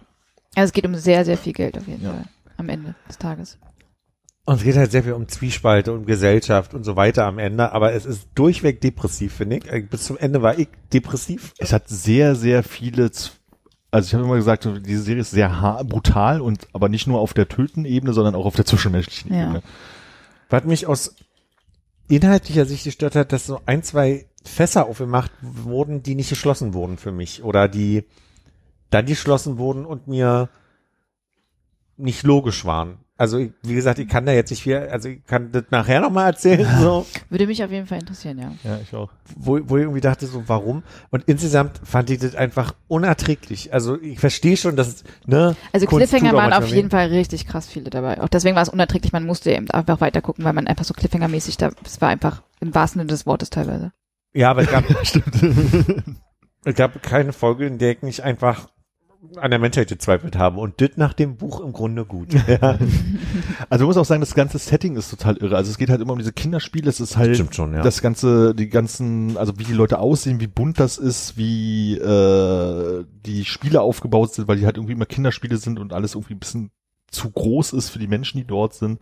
[0.55, 2.11] Also es geht um sehr, sehr viel Geld auf jeden Ja.
[2.11, 2.25] Fall
[2.57, 3.57] am Ende des Tages.
[4.45, 7.71] Und es geht halt sehr viel um Zwiespalte, um Gesellschaft und so weiter am Ende,
[7.73, 9.71] aber es ist durchweg depressiv, finde ich.
[9.71, 11.53] Äh, Bis zum Ende war ich depressiv.
[11.57, 13.33] es hat sehr, sehr viele, Z-
[13.91, 15.49] also ich habe immer gesagt, diese Serie ist sehr
[15.83, 19.43] brutal und aber nicht nur auf der Töten-Ebene, sondern auch auf der zwischenmenschlichen Ja.
[19.45, 19.63] Ebene.
[20.49, 21.15] Was mich aus
[22.07, 26.97] inhaltlicher Sicht gestört hat, dass so ein, zwei Fässer aufgemacht wurden, die nicht geschlossen wurden
[26.97, 28.05] für mich oder die
[28.89, 30.49] dann geschlossen wurden und mir
[31.97, 32.99] nicht logisch waren.
[33.19, 35.99] Also ich- wie gesagt, ich kann da jetzt nicht viel, also ich kann das nachher
[36.01, 38.51] nochmal erzählen, so, Würde mich auf jeden Fall interessieren, ja.
[38.63, 39.09] Ja, ich auch.
[39.35, 40.83] wo, wo ich irgendwie dachte, so warum?
[41.09, 43.73] Und insgesamt fand ich das einfach unerträglich.
[43.73, 45.55] Also ich verstehe schon, dass es, ne?
[45.73, 48.21] Also Kunst Cliffhanger waren auf jeden Fall richtig krass viele dabei.
[48.21, 50.93] Auch deswegen war es unerträglich, man musste eben einfach weiter gucken, weil man einfach so
[50.93, 53.91] Cliffhanger-mäßig da, es war einfach im wahrsten Sinne des Wortes teilweise.
[54.33, 56.05] Ja, aber es gab, Stimmt.
[56.65, 58.67] es gab keine Folge, in der ich nicht einfach
[59.35, 60.59] an der Menschheit gezweifelt habe.
[60.59, 62.35] Und das nach dem Buch im Grunde gut.
[62.47, 62.77] Ja.
[63.69, 65.57] Also man muss auch sagen, das ganze Setting ist total irre.
[65.57, 66.89] Also es geht halt immer um diese Kinderspiele.
[66.89, 67.81] Es ist halt Stimmt schon, ja.
[67.81, 73.05] das ganze, die ganzen, also wie die Leute aussehen, wie bunt das ist, wie äh,
[73.25, 76.39] die Spiele aufgebaut sind, weil die halt irgendwie immer Kinderspiele sind und alles irgendwie ein
[76.39, 76.71] bisschen
[77.17, 78.99] zu groß ist für die Menschen, die dort sind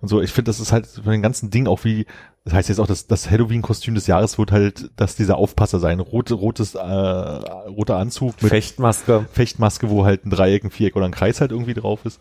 [0.00, 0.20] und so.
[0.20, 2.06] Ich finde, das ist halt von den ganzen Dingen auch wie,
[2.44, 6.00] das heißt jetzt auch, dass das Halloween-Kostüm des Jahres wird halt, dass dieser Aufpasser sein,
[6.00, 9.26] rote, rotes, äh, roter Anzug mit Fechtmaske.
[9.32, 12.20] Fechtmaske, wo halt ein Dreieck, ein Viereck oder ein Kreis halt irgendwie drauf ist.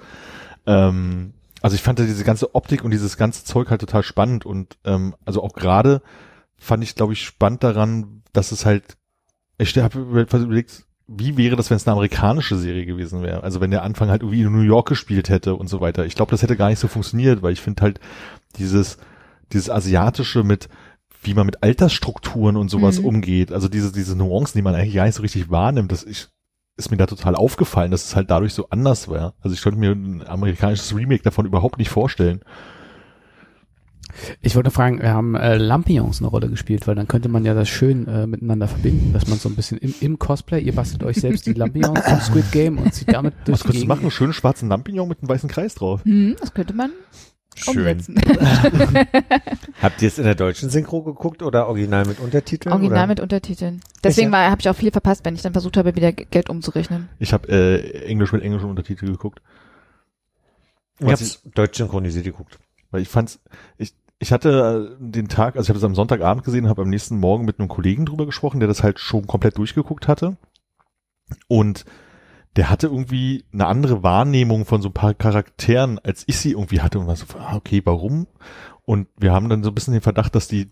[0.65, 4.45] Ähm, also ich fand da diese ganze Optik und dieses ganze Zeug halt total spannend
[4.45, 6.01] und ähm, also auch gerade
[6.57, 8.97] fand ich, glaube ich, spannend daran, dass es halt,
[9.57, 13.43] ich habe überlegt, wie wäre das, wenn es eine amerikanische Serie gewesen wäre?
[13.43, 16.05] Also wenn der Anfang halt irgendwie in New York gespielt hätte und so weiter.
[16.05, 17.99] Ich glaube, das hätte gar nicht so funktioniert, weil ich finde halt
[18.57, 18.97] dieses,
[19.51, 20.69] dieses asiatische mit
[21.23, 23.05] wie man mit Altersstrukturen und sowas Mhm.
[23.05, 26.29] umgeht, also diese, diese Nuancen, die man eigentlich gar nicht so richtig wahrnimmt, das ich,
[26.77, 29.35] ist mir da total aufgefallen, dass es halt dadurch so anders war.
[29.39, 32.41] Also ich könnte mir ein amerikanisches Remake davon überhaupt nicht vorstellen.
[34.41, 37.53] Ich wollte fragen, wir haben äh, Lampions eine Rolle gespielt, weil dann könnte man ja
[37.53, 41.03] das schön äh, miteinander verbinden, dass man so ein bisschen im, im Cosplay, ihr bastelt
[41.03, 44.01] euch selbst die Lampions zum Squid Game und zieht damit durch Was könntest du machen?
[44.01, 46.03] Einen schönen schwarzen Lampignon mit einem weißen Kreis drauf.
[46.05, 46.91] Hm, das könnte man
[47.67, 48.15] umsetzen.
[49.81, 52.73] Habt ihr es in der deutschen Synchro geguckt oder original mit Untertiteln?
[52.73, 53.07] Original oder?
[53.07, 53.81] mit Untertiteln.
[54.03, 57.09] Deswegen habe ich auch viel verpasst, wenn ich dann versucht habe, wieder Geld umzurechnen.
[57.19, 59.41] Ich habe äh, Englisch mit englischen Untertitel geguckt,
[60.99, 62.59] Ich hab's deutsch synchronisiert geguckt.
[62.89, 63.39] weil ich fand's,
[63.77, 66.89] ich, ich hatte äh, den Tag, also ich habe es am Sonntagabend gesehen, habe am
[66.89, 70.37] nächsten Morgen mit einem Kollegen drüber gesprochen, der das halt schon komplett durchgeguckt hatte
[71.47, 71.85] und
[72.55, 76.81] der hatte irgendwie eine andere Wahrnehmung von so ein paar Charakteren, als ich sie irgendwie
[76.81, 78.27] hatte und war so, ah, okay, warum?
[78.83, 80.69] Und wir haben dann so ein bisschen den Verdacht, dass die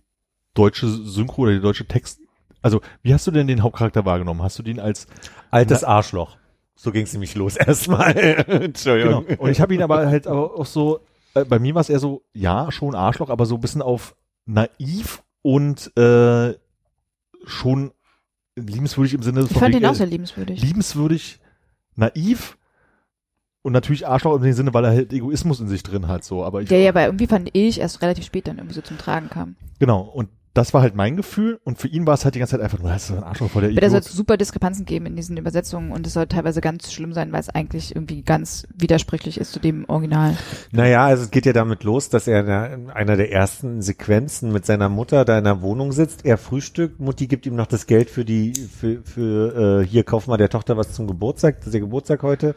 [0.53, 2.19] deutsche Synchro oder die deutsche Text,
[2.61, 4.43] also wie hast du denn den Hauptcharakter wahrgenommen?
[4.43, 5.07] Hast du den als
[5.49, 6.38] Altes Arschloch.
[6.76, 8.15] So ging's nämlich los erstmal.
[8.47, 9.26] Entschuldigung.
[9.26, 9.41] Genau.
[9.41, 10.99] Und ich habe ihn aber halt aber auch so,
[11.34, 14.15] äh, bei mir war es eher so, ja, schon Arschloch, aber so ein bisschen auf
[14.45, 16.56] naiv und äh,
[17.45, 17.91] schon
[18.56, 20.61] liebenswürdig im Sinne Ich fand ihn äh, auch sehr liebenswürdig.
[20.61, 21.39] liebenswürdig,
[21.95, 22.57] naiv
[23.61, 26.43] und natürlich Arschloch dem Sinne, weil er halt Egoismus in sich drin hat, so.
[26.43, 28.97] Aber ich, Der ja aber irgendwie fand ich erst relativ spät dann irgendwie so zum
[28.97, 29.56] Tragen kam.
[29.80, 30.01] genau.
[30.01, 32.61] Und das war halt mein Gefühl und für ihn war es halt die ganze Zeit
[32.61, 34.11] einfach nur, das ist ein Arschloch vor der Aber da soll Idiot.
[34.11, 37.39] es super Diskrepanzen geben in diesen Übersetzungen und es soll teilweise ganz schlimm sein, weil
[37.39, 40.35] es eigentlich irgendwie ganz widersprüchlich ist zu dem Original.
[40.71, 44.65] Naja, also es geht ja damit los, dass er in einer der ersten Sequenzen mit
[44.65, 46.26] seiner Mutter da in der Wohnung sitzt.
[46.26, 50.27] Er frühstückt, Mutti gibt ihm noch das Geld für die, für, für äh, hier kauf
[50.27, 52.55] mal der Tochter was zum Geburtstag, das ist der Geburtstag heute.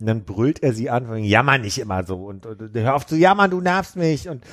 [0.00, 2.94] Und dann brüllt er sie an, von wegen, jammer nicht immer so und, und hör
[2.94, 4.44] auf zu jammern, du nervst mich und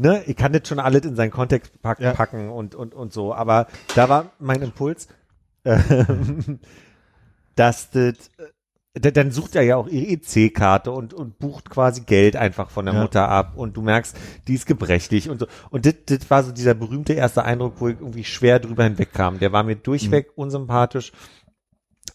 [0.00, 2.12] ne, ich kann das schon alles in seinen Kontext pack, Ja.
[2.12, 5.08] packen und, und, und so, aber da war mein Impuls,
[5.64, 6.58] ähm,
[7.56, 8.44] dass das, äh,
[8.94, 12.86] da- dann sucht er ja auch ihre EC-Karte und, und bucht quasi Geld einfach von
[12.86, 13.02] der Ja.
[13.02, 14.16] Mutter ab und du merkst,
[14.48, 15.46] die ist gebrechlich und so.
[15.70, 19.38] Und das, das war so dieser berühmte erste Eindruck, wo ich irgendwie schwer drüber hinwegkam.
[19.38, 21.12] Der war mir durchweg unsympathisch.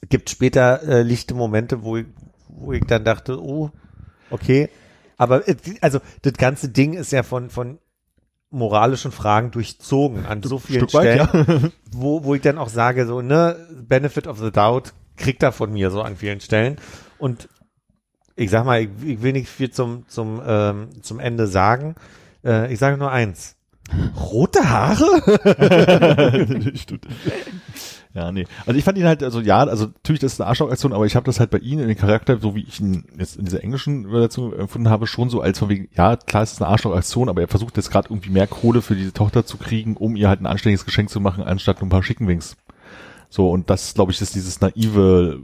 [0.10, 2.06] Gibt später äh, lichte Momente, wo ich,
[2.50, 3.72] wo ich dann dachte, oh,
[4.30, 4.70] okay.
[5.18, 7.80] Aber äh, also das ganze Ding ist ja von, von
[8.50, 11.70] moralischen Fragen durchzogen an so vielen Stück weit, Stellen ja.
[11.92, 15.72] wo, wo ich dann auch sage, so, ne, Benefit of the Doubt kriegt er von
[15.72, 16.78] mir so an vielen Stellen.
[17.18, 17.50] Und
[18.36, 21.96] ich sag mal, ich, ich will nicht viel zum, zum, ähm, zum Ende sagen.
[22.44, 23.56] Äh, ich sage nur eins.
[24.20, 25.22] Rote Haare?
[26.76, 27.08] Stimmt.
[28.16, 28.48] Ja, nee.
[28.66, 31.18] Also ich fand ihn halt, also ja, also natürlich, das ist eine Arschloch-Aktion, aber ich
[31.18, 33.62] habe das halt bei ihm in den Charakter, so wie ich ihn jetzt in dieser
[33.62, 37.28] englischen Übersetzung empfunden habe, schon so als von wegen, ja, klar, es ist eine Arschloch-Aktion,
[37.28, 40.30] aber er versucht jetzt gerade irgendwie mehr Kohle für diese Tochter zu kriegen, um ihr
[40.30, 42.56] halt ein anständiges Geschenk zu machen, anstatt nur ein paar Chickenwings.
[43.30, 45.42] So, und das, glaube ich, ist dieses naive,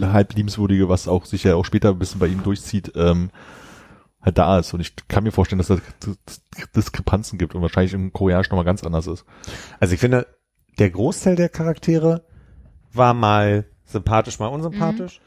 [0.00, 3.28] halb liebenswürdige, was auch sich ja auch später ein bisschen bei ihm durchzieht, ähm,
[4.22, 4.72] halt da ist.
[4.72, 5.76] Und ich kann mir vorstellen, dass da
[6.74, 9.26] Diskrepanzen gibt und wahrscheinlich im Koreanisch nochmal ganz anders ist.
[9.78, 10.26] Also ich finde,
[10.78, 12.22] der Großteil der Charaktere
[12.92, 15.20] war mal sympathisch, mal unsympathisch.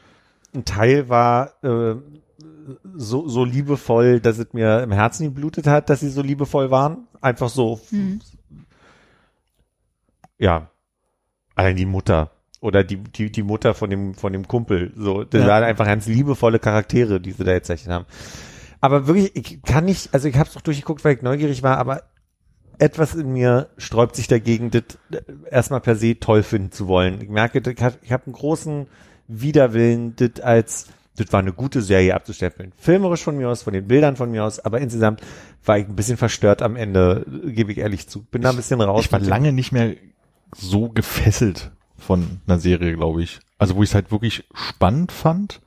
[0.54, 1.96] Ein Teil war äh,
[2.94, 7.06] so, so liebevoll, dass es mir im Herzen geblutet hat, dass sie so liebevoll waren.
[7.20, 8.20] Einfach so, Mhm.
[10.38, 10.70] ja,
[11.54, 12.30] allein die Mutter
[12.60, 14.92] oder die, die, die Mutter von dem, von dem Kumpel.
[14.96, 15.48] So, das Ja.
[15.48, 18.06] waren einfach ganz liebevolle Charaktere, die sie da jetzt haben.
[18.80, 21.78] Aber wirklich, ich kann nicht, also ich habe es doch durchgeguckt, weil ich neugierig war,
[21.78, 22.02] aber
[22.78, 27.20] etwas in mir sträubt sich dagegen, das äh, erstmal per se toll finden zu wollen.
[27.20, 28.86] Ich merke, ich habe hab einen großen
[29.26, 30.86] Widerwillen, das als,
[31.16, 32.72] das war eine gute Serie abzustempeln.
[32.76, 35.20] Filmerisch von mir aus, von den Bildern von mir aus, aber insgesamt
[35.64, 38.22] war ich ein bisschen verstört am Ende, gebe ich ehrlich zu.
[38.22, 39.04] Bin da ein bisschen raus.
[39.04, 39.94] Ich war lange nicht mehr
[40.56, 43.40] so gefesselt von einer Serie, glaube ich.
[43.58, 45.60] Also wo ich es halt wirklich spannend fand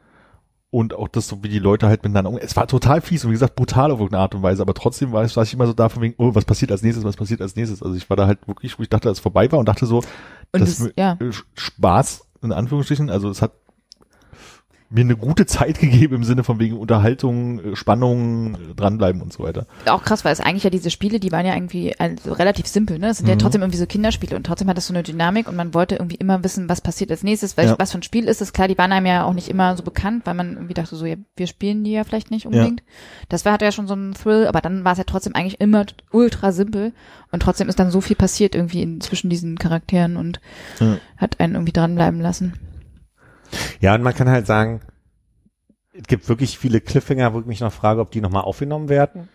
[0.72, 2.46] und auch das, so wie die Leute halt miteinander umgehen.
[2.46, 5.12] Es war total fies und wie gesagt brutal auf irgendeine Art und Weise, aber trotzdem
[5.12, 7.18] war ich, war ich immer so da von wegen, oh, was passiert als nächstes, was
[7.18, 7.84] passiert als nächstes.
[7.84, 9.86] Also ich war da halt wirklich, wo ich dachte, dass es vorbei war und dachte
[9.86, 10.06] so, Und
[10.54, 11.18] das das, ja.
[11.56, 13.52] Spaß, in Anführungsstrichen, also es hat
[14.92, 19.32] mir eine gute Zeit gegeben im Sinne von wegen Unterhaltung, äh, Spannung, äh, dranbleiben und
[19.34, 19.66] so weiter.
[19.88, 23.00] auch krass, weil es eigentlich ja diese Spiele, die waren ja irgendwie also relativ simpel,
[23.00, 23.08] ne?
[23.10, 23.40] Es sind ja Mhm.
[23.40, 26.18] trotzdem irgendwie so Kinderspiele und trotzdem hat das so eine Dynamik und man wollte irgendwie
[26.18, 27.76] immer wissen, was passiert als nächstes, welch, Ja.
[27.80, 28.54] was für ein Spiel ist es.
[28.54, 31.06] Klar, die waren einem ja auch nicht immer so bekannt, weil man irgendwie dachte so,
[31.06, 32.84] ja, wir spielen die ja vielleicht nicht unbedingt.
[33.30, 35.62] Das war, hatte ja schon so einen Thrill, aber dann war es ja trotzdem eigentlich
[35.62, 36.92] immer ultra simpel
[37.32, 40.42] und trotzdem ist dann so viel passiert irgendwie in, zwischen diesen Charakteren und
[40.80, 40.98] Ja.
[41.18, 42.54] hat einen irgendwie dranbleiben lassen.
[43.80, 44.82] Ja, und man kann halt sagen,
[45.94, 49.30] es gibt wirklich viele Cliffhanger, wo ich mich noch frage, ob die nochmal aufgenommen werden.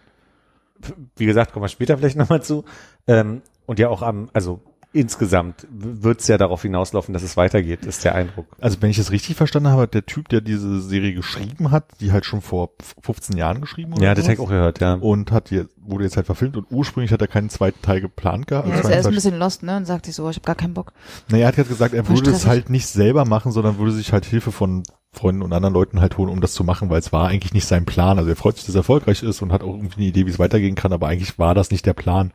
[1.16, 2.64] Wie gesagt, kommen wir später vielleicht nochmal zu.
[3.06, 4.60] Ähm, und ja auch am, also
[4.92, 8.46] insgesamt wird es ja darauf hinauslaufen, dass es weitergeht, ist der Eindruck.
[8.60, 12.12] Also wenn ich es richtig verstanden habe, der Typ, der diese Serie geschrieben hat, die
[12.12, 12.70] halt schon vor
[13.02, 14.94] 15 Jahren geschrieben Ja, oder das habe ich auch gehört, ja.
[14.94, 18.46] und hat jetzt, wurde jetzt halt verfilmt und ursprünglich hat er keinen zweiten Teil geplant
[18.46, 18.68] gehabt.
[18.68, 19.76] Ja, Also er ist ein bisschen lost, ne?
[19.76, 20.92] Und sagt sich so, ich habe gar keinen Bock.
[21.28, 23.92] naja, er hat jetzt gesagt, er Voll würde es halt nicht selber machen, sondern würde
[23.92, 24.82] sich halt Hilfe von
[25.12, 27.66] Freunden und anderen Leuten halt holen, um das zu machen, weil es war eigentlich nicht
[27.66, 28.18] sein Plan.
[28.18, 30.30] Also er freut sich, dass er erfolgreich ist und hat auch irgendwie eine Idee, wie
[30.30, 32.32] es weitergehen kann, aber eigentlich war das nicht der Plan.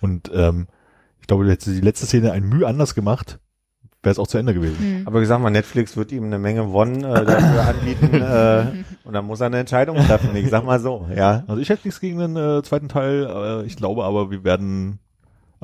[0.00, 0.66] Und ähm,
[1.24, 3.38] ich glaube, hätte die letzte Szene ein Mühe anders gemacht,
[4.02, 4.78] wäre es auch zu Ende gewesen.
[4.78, 5.02] Hm.
[5.06, 9.14] Aber ich sag mal, Netflix wird ihm eine Menge Won äh, dafür anbieten äh, und
[9.14, 10.36] dann muss er eine Entscheidung treffen.
[10.36, 11.42] Ich sag mal so, ja.
[11.46, 13.24] Also ich hätte nichts gegen den äh, zweiten Teil.
[13.24, 14.98] Äh, ich glaube aber, wir werden,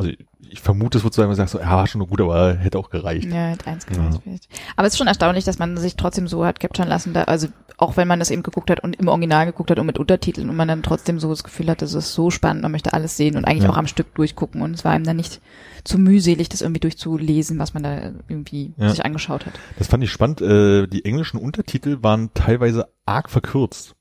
[0.01, 0.11] also
[0.51, 2.79] ich, vermute, es wird so sein, man sagt so, ja, war schon gut, aber hätte
[2.79, 3.31] auch gereicht.
[3.33, 4.49] Ja, hat eins gereicht vielleicht.
[4.77, 7.49] Aber es ist schon erstaunlich, dass man sich trotzdem so hat capturen lassen, da, also
[7.77, 10.51] auch wenn man das eben geguckt hat und im Original geguckt hat und mit Untertiteln
[10.51, 13.17] und man dann trotzdem so das Gefühl hat, das ist so spannend, man möchte alles
[13.17, 13.71] sehen und eigentlich Ja.
[13.71, 15.41] auch am Stück durchgucken und es war einem dann nicht
[15.85, 18.91] zu mühselig, das irgendwie durchzulesen, was man da irgendwie Ja.
[18.91, 19.53] sich angeschaut hat.
[19.79, 20.41] Das fand ich spannend.
[20.41, 23.95] Äh, die englischen Untertitel waren teilweise arg verkürzt.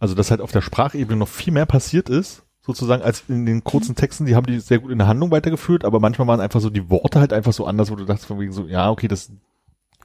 [0.00, 3.64] Also dass halt auf der Sprachebene noch viel mehr passiert ist, sozusagen, als in den
[3.64, 4.26] kurzen Texten.
[4.26, 6.90] Die haben die sehr gut in der Handlung weitergeführt, aber manchmal waren einfach so die
[6.90, 9.32] Worte halt einfach so anders, wo du dachtest von wegen so, ja, okay, das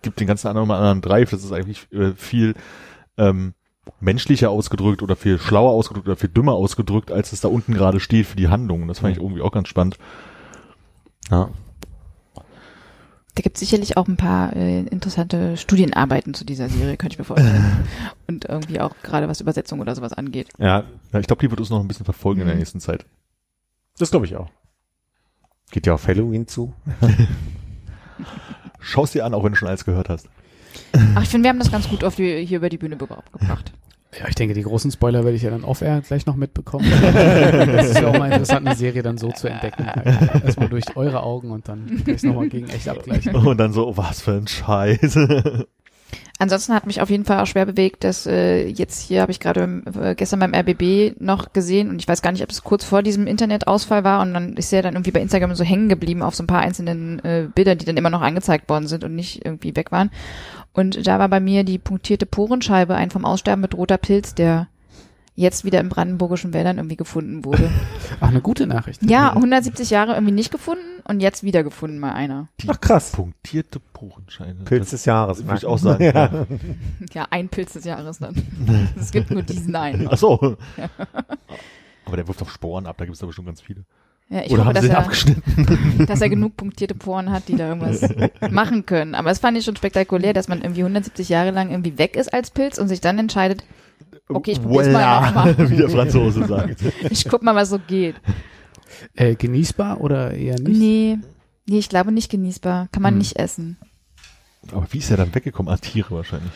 [0.02, 1.30] gibt den ganzen anderen mal einen anderen Drive.
[1.32, 2.56] Das ist eigentlich äh, viel
[3.18, 3.54] ähm,
[4.00, 8.00] menschlicher ausgedrückt oder viel schlauer ausgedrückt oder viel dümmer ausgedrückt, als es da unten gerade
[8.00, 8.84] steht für die Handlung.
[8.84, 9.98] Und das fand ich irgendwie auch ganz spannend.
[11.30, 11.50] ja.
[13.36, 17.20] Da gibt es sicherlich auch ein paar äh, interessante Studienarbeiten zu dieser Serie, könnte ich
[17.20, 17.88] mir vorstellen.
[18.28, 20.50] und irgendwie auch gerade was Übersetzung oder sowas angeht.
[20.60, 20.84] Ja,
[21.20, 22.60] ich glaube, die wird uns noch ein bisschen verfolgen in der Mhm.
[22.60, 23.06] nächsten Zeit.
[23.98, 24.50] das glaube ich auch.
[25.72, 26.74] Geht ja auf Halloween zu.
[28.80, 30.28] Schau's dir an, auch wenn du schon alles gehört hast.
[31.16, 33.08] Ach, ich finde, wir haben das ganz gut auf die, hier über die Bühne ge-
[33.32, 33.72] gebracht.
[34.20, 36.86] Ja, ich denke, die großen Spoiler werde ich ja dann off-air gleich noch mitbekommen.
[37.02, 39.86] das ist ja auch mal interessant, eine Serie dann so zu entdecken.
[39.88, 40.44] Halt.
[40.44, 43.36] Erstmal durch eure Augen und dann kann ich nochmal gegen echt abgleichen.
[43.54, 45.18] Und dann so, oh, was für ein Scheiß.
[46.40, 49.40] Ansonsten hat mich auf jeden Fall auch schwer bewegt, dass äh, jetzt hier habe ich
[49.40, 52.84] gerade äh, gestern beim RBB noch gesehen und ich weiß gar nicht, ob es kurz
[52.84, 56.22] vor diesem Internetausfall war und dann ist ja dann irgendwie bei Instagram so hängen geblieben
[56.22, 59.16] auf so ein paar einzelnen äh, Bildern, die dann immer noch angezeigt worden sind und
[59.16, 60.10] nicht irgendwie weg waren.
[60.74, 64.68] Und da war bei mir die punktierte Porenscheibe, ein vom Aussterben bedrohter Pilz, der
[65.36, 67.72] jetzt wieder in brandenburgischen Wäldern irgendwie gefunden wurde.
[68.20, 69.02] Ach, eine gute Nachricht.
[69.04, 72.50] ja, 170 Jahre irgendwie nicht gefunden und jetzt wieder gefunden mal einer.
[72.68, 73.12] Ach krass.
[73.12, 74.64] Punktierte Porenscheine.
[74.66, 75.44] Pilz des Jahres.
[75.44, 76.04] Würde ich auch sagen.
[76.14, 76.14] Ja.
[76.14, 76.46] ja.
[77.14, 78.36] Ja, ein Pilz des Jahres dann.
[79.00, 80.08] Es gibt nur diesen einen.
[80.10, 80.58] Ach so.
[82.06, 83.86] Aber der wirft doch Sporen ab, da gibt es da bestimmt ganz viele.
[84.30, 86.06] Ja, ich Oder hoffe, haben dass sie den er, abgeschnitten?
[86.08, 88.02] dass er genug punktierte Poren hat, die da irgendwas
[88.52, 89.14] machen können.
[89.16, 92.34] Aber es fand ich schon spektakulär, dass man irgendwie 170 Jahre lang irgendwie weg ist
[92.34, 93.64] als Pilz und sich dann entscheidet,
[94.30, 95.58] Okay, ich probier's mal nochmal.
[95.70, 96.82] Wie der Franzose sagt.
[97.10, 98.16] ich guck mal, was so geht.
[99.16, 100.80] Äh, genießbar oder eher nicht?
[100.80, 101.18] Nee,
[101.68, 102.88] nee, ich glaube nicht genießbar.
[102.92, 103.18] Kann man Hm.
[103.20, 103.78] nicht essen.
[104.72, 105.72] Aber wie ist er dann weggekommen?
[105.72, 106.52] Ah, Tiere wahrscheinlich.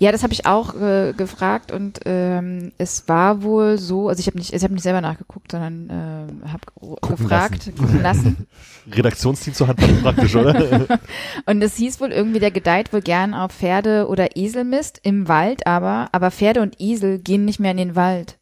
[0.00, 4.26] Ja, das habe ich auch äh, gefragt und ähm, es war wohl so, also ich
[4.28, 8.46] habe nicht, ich habe nicht selber nachgeguckt, sondern äh, habe gefragt, gucken lassen.
[8.90, 10.86] Redaktionsteam zur Hand praktisch, oder?
[11.44, 15.66] Und es hieß wohl irgendwie, der gedeiht wohl gern auf Pferde oder Eselmist im Wald,
[15.66, 18.38] aber aber Pferde und Esel gehen nicht mehr in den Wald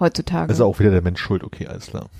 [0.00, 0.52] heutzutage.
[0.52, 1.44] ist auch wieder der Mensch schuld.
[1.44, 2.10] Okay, alles klar.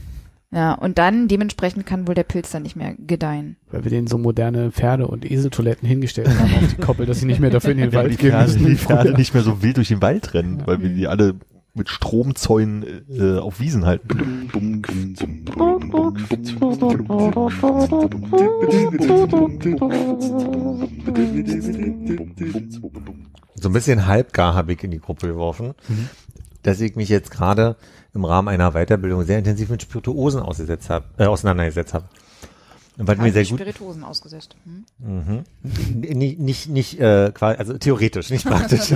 [0.54, 3.56] Ja, und dann dementsprechend kann wohl der Pilz dann nicht mehr gedeihen.
[3.72, 7.26] Weil wir denen so moderne Pferde- und Eseltoiletten hingestellt haben auf die Koppel, dass sie
[7.26, 8.66] nicht mehr dafür in den Ja, Wald die gehen Pferde, müssen.
[8.66, 11.34] die Pferde nicht mehr so wild durch den Wald rennen, weil wir die alle
[11.74, 14.48] mit Stromzäunen äh, auf Wiesen halten.
[23.56, 25.74] So ein bisschen halbgar habe ich in die Gruppe geworfen,
[26.62, 27.76] dass ich mich jetzt gerade
[28.14, 32.06] im Rahmen einer Weiterbildung sehr intensiv mit Spirituosen ausgesetzt hab, äh, auseinandergesetzt habe.
[32.96, 34.54] Was mir sehr gut, Spirituosen ausgesetzt.
[34.64, 35.44] Hm?
[35.94, 38.94] nicht, nicht, nicht äh, quasi, also theoretisch, nicht praktisch.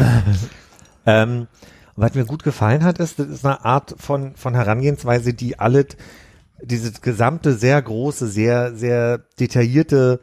[1.06, 1.48] ähm,
[1.96, 5.84] was mir gut gefallen hat, ist, das ist eine Art von, von Herangehensweise, die alle,
[6.62, 10.20] dieses gesamte, sehr große, sehr, sehr detaillierte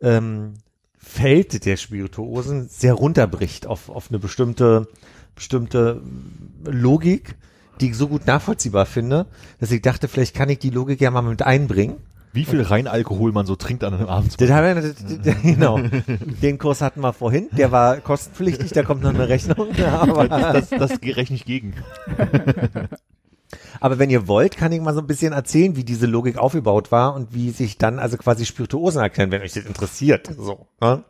[0.00, 0.54] ähm,
[0.98, 4.86] Feld der Spirituosen sehr runterbricht auf, auf eine bestimmte,
[5.34, 6.00] bestimmte
[6.64, 7.34] Logik,
[7.80, 9.26] die ich so gut nachvollziehbar finde,
[9.60, 11.96] dass ich dachte, vielleicht kann ich die Logik ja mal mit einbringen.
[12.32, 14.38] Wie viel Reinalkohol man so trinkt an einem Abend.
[14.38, 14.94] Das haben wir, das,
[15.24, 15.80] das, genau.
[16.42, 17.48] Den Kurs hatten wir vorhin.
[17.56, 19.68] Der war kostenpflichtig, da kommt noch eine Rechnung.
[19.90, 21.74] Aber, Das, das rechne ich gegen.
[23.80, 26.92] aber wenn ihr wollt, kann ich mal so ein bisschen erzählen, wie diese Logik aufgebaut
[26.92, 30.30] war und wie sich dann also quasi Spirituosen erkennen, wenn euch das interessiert.
[30.36, 30.66] So.
[30.80, 31.04] Ne?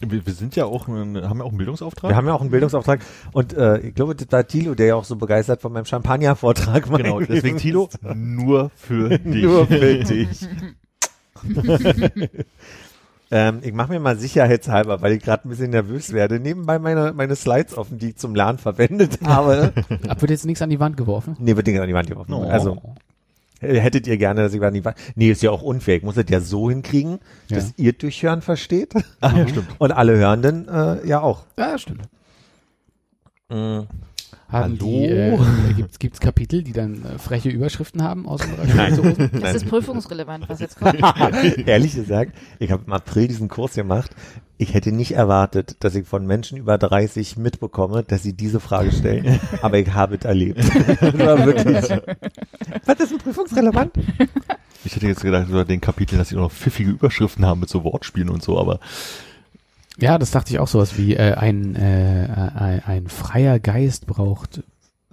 [0.00, 2.10] Wir, wir sind ja auch, ein- haben ja auch einen Bildungsauftrag.
[2.10, 3.00] Wir haben ja auch einen Bildungsauftrag
[3.32, 6.90] und äh, ich glaube, das war Thilo, der ja auch so begeistert von meinem Champagner-Vortrag
[6.90, 6.98] war.
[6.98, 9.42] genau, deswegen Tilo, nur für dich.
[9.44, 10.48] Nur für dich.
[13.30, 17.12] ähm, ich mache mir mal sicherheitshalber, weil ich gerade ein bisschen nervös werde, nebenbei meine,
[17.12, 19.72] meine Slides offen, die ich zum Lernen verwendet habe.
[20.08, 21.36] Ab wird jetzt nichts an die Wand geworfen.
[21.38, 22.32] nee, wird Dinge an die Wand geworfen.
[22.34, 22.42] Oh.
[22.44, 22.76] Also,
[23.60, 24.96] hättet ihr gerne, dass ich die Wand...
[25.14, 25.96] Nee, ist ja auch unfair.
[25.96, 27.18] Ich muss das ja so hinkriegen,
[27.48, 27.56] Ja.
[27.56, 28.94] dass ihr durchhören versteht.
[29.20, 29.68] Ah, ja, stimmt.
[29.78, 31.44] Und alle Hörenden äh, ja auch.
[31.58, 32.02] Ja, stimmt.
[33.48, 33.80] Mm.
[34.50, 34.90] Haben Hallo?
[34.90, 39.30] die, äh, gibt's, gibt's Kapitel, die dann äh, freche Überschriften haben aus dem Bereich Spirituosen?
[39.40, 40.98] Das ist prüfungsrelevant, was jetzt kommt.
[41.66, 44.10] Ehrlich gesagt, ich habe im April diesen Kurs gemacht.
[44.58, 48.90] Ich hätte nicht erwartet, dass ich von Menschen über 30 mitbekomme, dass sie diese Frage
[48.90, 49.38] stellen.
[49.62, 50.58] Aber ich habe es erlebt.
[50.58, 51.76] Das war wirklich.
[52.84, 53.92] Was ist denn prüfungsrelevant?
[54.84, 57.68] Ich hätte jetzt gedacht, über den Kapiteln, dass sie auch noch pfiffige Überschriften haben mit
[57.68, 58.80] so Wortspielen und so, aber
[59.98, 64.62] Ja, das dachte ich auch sowas wie äh, ein, äh, ein, ein freier Geist braucht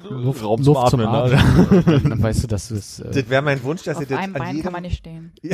[0.09, 2.09] Luft, Raum zum Luft zum Atmen, Atmen.
[2.09, 2.99] Dann weißt du, dass du es.
[2.99, 4.97] Äh, Das wäre mein Wunsch, dass ihr das einem an Bein jedem, kann man nicht
[4.97, 5.31] stehen.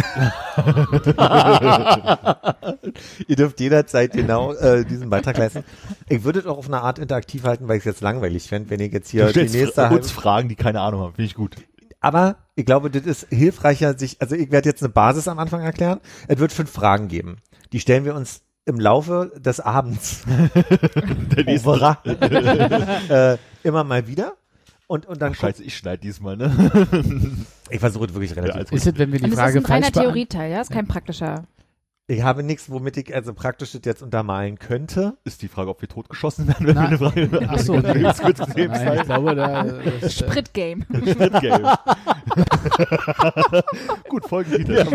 [3.27, 5.63] Ihr dürft jederzeit genau äh, diesen Beitrag leisten.
[6.09, 8.69] Ich würde es auch auf eine Art interaktiv halten, weil ich es jetzt langweilig fände,
[8.69, 11.13] wenn ich jetzt hier du die nächste uns halbe Fragen, die keine Ahnung haben.
[11.15, 11.55] Finde ich gut.
[12.01, 15.61] Aber ich glaube, das ist hilfreicher, sich, also ich werde jetzt eine Basis am Anfang
[15.61, 16.01] erklären.
[16.27, 17.37] Es wird fünf Fragen geben.
[17.71, 20.23] Die stellen wir uns im Laufe des Abends
[21.47, 21.97] Overa,
[23.09, 24.33] äh, immer mal wieder.
[24.87, 26.51] Und, und dann Ach, Scheiße, ich schneide diesmal, ne?
[27.69, 29.65] ich versuche es wirklich relativ Ja, ist es, wenn wir die Und das Frage ist
[29.65, 30.03] ein reiner falsch?
[30.05, 30.61] Theorieteil, ja?
[30.61, 31.45] Ist kein praktischer.
[32.07, 35.15] Ich habe nichts, womit ich also praktisch das jetzt untermalen könnte.
[35.23, 37.93] Ist die Frage, ob wir totgeschossen werden, wenn Na, wir eine Frage Ach so, Eine
[37.93, 38.01] nee.
[38.01, 39.65] ganz kurze Nein, ich glaube, da
[40.01, 40.85] äh, Spritgame.
[40.91, 41.77] Schnittgame.
[44.09, 44.85] Gut, Folgentitel.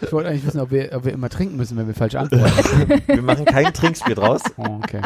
[0.00, 3.02] ich wollte eigentlich wissen, ob wir, ob wir immer trinken müssen, wenn wir falsch antworten.
[3.06, 4.40] Wir machen kein Trinkspiel draus.
[4.56, 5.02] Oh, okay.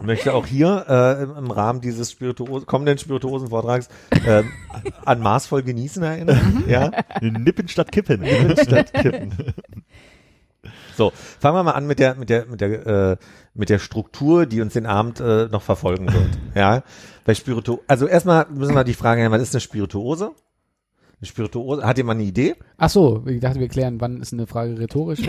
[0.00, 3.88] Ich möchte auch hier äh, im, im Rahmen dieses Spirituos kommenden Spirituosen-Vortrags
[4.26, 4.42] äh,
[5.04, 6.64] an maßvoll genießen erinnern.
[6.68, 6.90] ja.
[7.20, 8.24] Nippen statt Kippen.
[8.58, 9.54] statt kippen.
[10.96, 13.16] So, fangen wir mal an mit der mit der mit der äh,
[13.54, 16.38] mit der Struktur, die uns den Abend äh, noch verfolgen wird.
[16.54, 16.82] Ja,
[17.24, 20.32] bei Spiritu also erstmal müssen wir die Frage stellen, was ist eine Spirituose?
[21.22, 22.56] Eine Spirituose, hat jemand eine Idee?
[22.78, 25.20] Ach so, ich dachte, wir klären, wann ist eine Frage rhetorisch?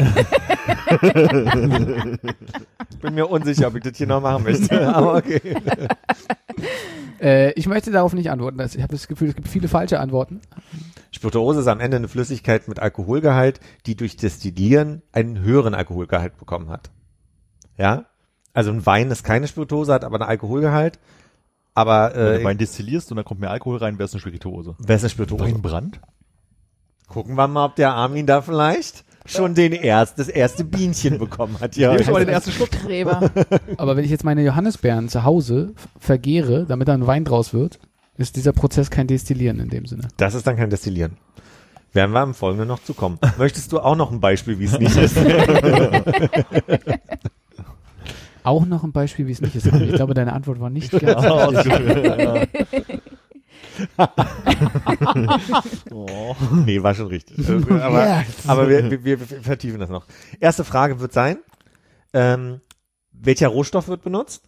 [3.00, 5.40] Bin mir unsicher, ob ich das hier noch machen möchte, aber okay.
[7.22, 8.60] äh, ich möchte darauf nicht antworten.
[8.60, 10.42] Ich habe das Gefühl, es gibt viele falsche Antworten.
[11.12, 16.72] Spirituose ist am Ende eine Flüssigkeit mit Alkoholgehalt, die durch Destillieren einen höheren Alkoholgehalt bekommen
[16.72, 16.90] hat.
[17.78, 18.06] Ja?
[18.52, 20.98] Also ein Wein ist keine Spirituose, hat aber einen Alkoholgehalt.
[21.76, 24.22] Aber Wenn äh, du Wein destillierst und dann kommt mehr Alkohol rein, wäre es eine
[24.22, 24.76] Spirituose.
[24.80, 25.44] wer ist eine Spirituose?
[25.44, 26.00] Weinbrand?
[27.08, 31.60] Gucken wir mal, ob der Armin da vielleicht schon den erst, das erste Bienchen bekommen
[31.60, 31.76] hat.
[31.76, 32.72] Ja, ich mal den ersten Schluck.
[32.72, 33.32] Gräber.
[33.78, 37.80] Aber wenn ich jetzt meine Johannisbeeren zu Hause vergehre, damit da ein Wein draus wird,
[38.18, 40.08] ist dieser Prozess kein Destillieren in dem Sinne.
[40.18, 41.18] das ist dann kein Destillieren.
[41.94, 43.20] Werden wir im Folgenden noch zu kommen.
[43.38, 45.16] Möchtest du auch noch ein Beispiel, wie es nicht ist?
[48.44, 49.66] Auch noch ein Beispiel, wie es nicht ist.
[49.66, 52.50] Ich glaube, deine Antwort war nicht ganz richtig.
[55.92, 56.36] Oh.
[56.66, 57.50] nee, war schon richtig.
[57.50, 60.06] Äh, Aber, aber wir, wir, wir vertiefen das noch.
[60.40, 61.38] Erste Frage wird sein,
[62.14, 62.62] ähm,
[63.12, 64.48] welcher Rohstoff wird benutzt?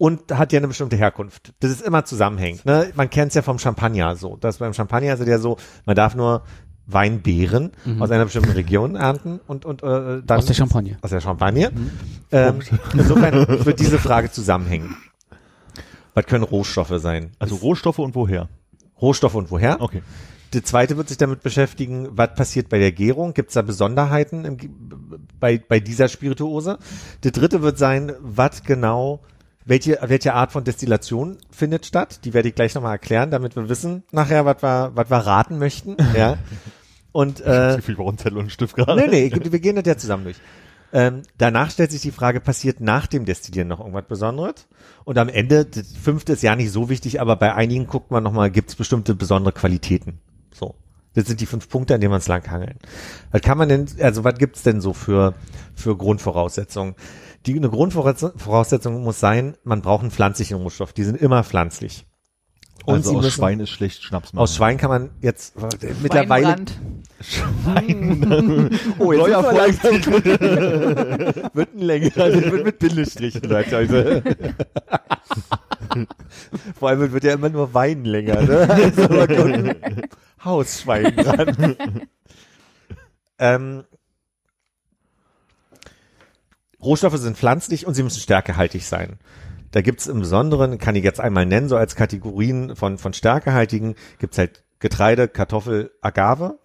[0.00, 1.54] Und hat ja eine bestimmte Herkunft.
[1.58, 2.64] Das ist immer zusammenhängend.
[2.64, 2.92] Ne?
[2.94, 4.36] Man kennt es ja vom Champagner so.
[4.36, 5.56] Das beim Champagner ist es ja so,
[5.86, 6.44] man darf nur
[6.90, 10.96] Weinbeeren aus einer bestimmten Region ernten und, und äh, dann Aus der Champagne.
[11.02, 11.70] aus der Champagne.
[12.32, 12.60] Ähm,
[12.94, 14.96] insofern wird diese Frage zusammenhängen.
[16.14, 17.30] Was können Rohstoffe sein?
[17.38, 18.48] Also Rohstoffe und woher?
[19.00, 19.80] Rohstoffe und woher?
[19.80, 20.02] Okay.
[20.54, 23.34] Der zweite wird sich damit beschäftigen, was passiert bei der Gärung?
[23.34, 24.56] Gibt es da Besonderheiten im,
[25.38, 26.78] bei, bei dieser Spirituose?
[27.22, 29.20] Der dritte wird sein, was genau,
[29.66, 32.20] welche, welche Art von Destillation findet statt?
[32.24, 35.58] Die werde ich gleich nochmal erklären, damit wir wissen nachher, was wir, was wir raten
[35.58, 35.96] möchten.
[36.16, 36.38] Ja.
[37.12, 39.00] Und äh, bei uns Zettel und Stift gerade.
[39.00, 40.36] nee, nee, ich- wir gehen das ja zusammen durch.
[40.92, 44.68] Ähm, danach stellt sich die Frage, passiert nach dem Destillieren noch irgendwas Besonderes?
[45.04, 48.22] Und am Ende, das fünfte ist ja nicht so wichtig, aber bei einigen guckt man
[48.22, 50.20] nochmal, gibt es bestimmte besondere Qualitäten?
[50.52, 50.74] So.
[51.14, 52.78] Das sind die fünf Punkte, an denen man es langhangeln.
[53.32, 55.34] Was kann man denn, also was gibt's denn so für,
[55.74, 56.94] für Grundvoraussetzungen?
[57.44, 60.92] Die, eine Grundvoraussetzung muss sein, man braucht einen pflanzlichen Rohstoff.
[60.92, 62.06] Die sind immer pflanzlich.
[62.88, 64.42] Und also aus müssen- Schwein ist schlecht Schnaps machen.
[64.42, 66.78] Aus Schwein kann man jetzt äh, mittlerweile Weinbrand.
[68.98, 73.76] Oh, jetzt Neuer sind wir langsam- wird ein länger, also wird mit Bindestrichen, Leute.
[73.76, 74.22] Also.
[76.78, 78.68] Vor allem wird ja immer nur Wein länger, ne?
[78.70, 79.74] Also gucken.
[80.44, 81.76] Hausschwein dran.
[83.38, 83.84] ähm,
[86.80, 89.18] Rohstoffe sind pflanzlich und sie müssen stärkehaltig sein.
[89.70, 93.94] Da gibt's im Besonderen, kann ich jetzt einmal nennen, so als Kategorien von, von stärkehaltigen,
[94.18, 96.58] gibt's halt Getreide, Kartoffel, Agave.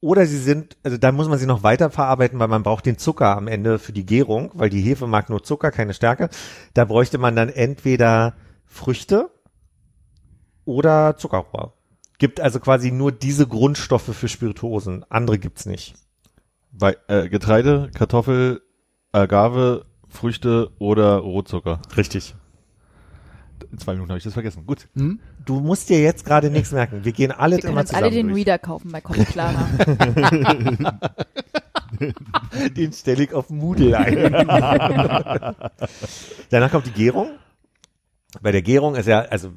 [0.00, 2.98] Oder sie sind, also da muss man sie noch weiter verarbeiten, weil man braucht den
[2.98, 6.28] Zucker am Ende für die Gärung, weil die Hefe mag nur Zucker, keine Stärke.
[6.74, 8.34] Da bräuchte man dann entweder
[8.66, 9.30] Früchte
[10.64, 11.74] oder Zuckerrohr.
[12.18, 15.04] Gibt also quasi nur diese Grundstoffe für Spirituosen.
[15.08, 15.94] Andere gibt's nicht.
[16.72, 18.62] Bei, äh, Getreide, Kartoffel,
[19.12, 21.80] Agave, Früchte oder Rohzucker.
[21.96, 22.34] Richtig.
[23.70, 24.66] In zwei Minuten habe ich das vergessen.
[24.66, 24.88] Gut.
[25.44, 27.04] Du musst dir jetzt gerade nichts merken.
[27.04, 28.46] Wir gehen alle Wir immer uns zusammen alle den durch.
[28.46, 29.68] Reader kaufen bei Comic Clara.
[32.76, 34.32] Den stelle ich auf Moodle ein.
[36.50, 37.30] Danach kommt die Gärung.
[38.40, 39.50] Bei der Gärung ist ja, also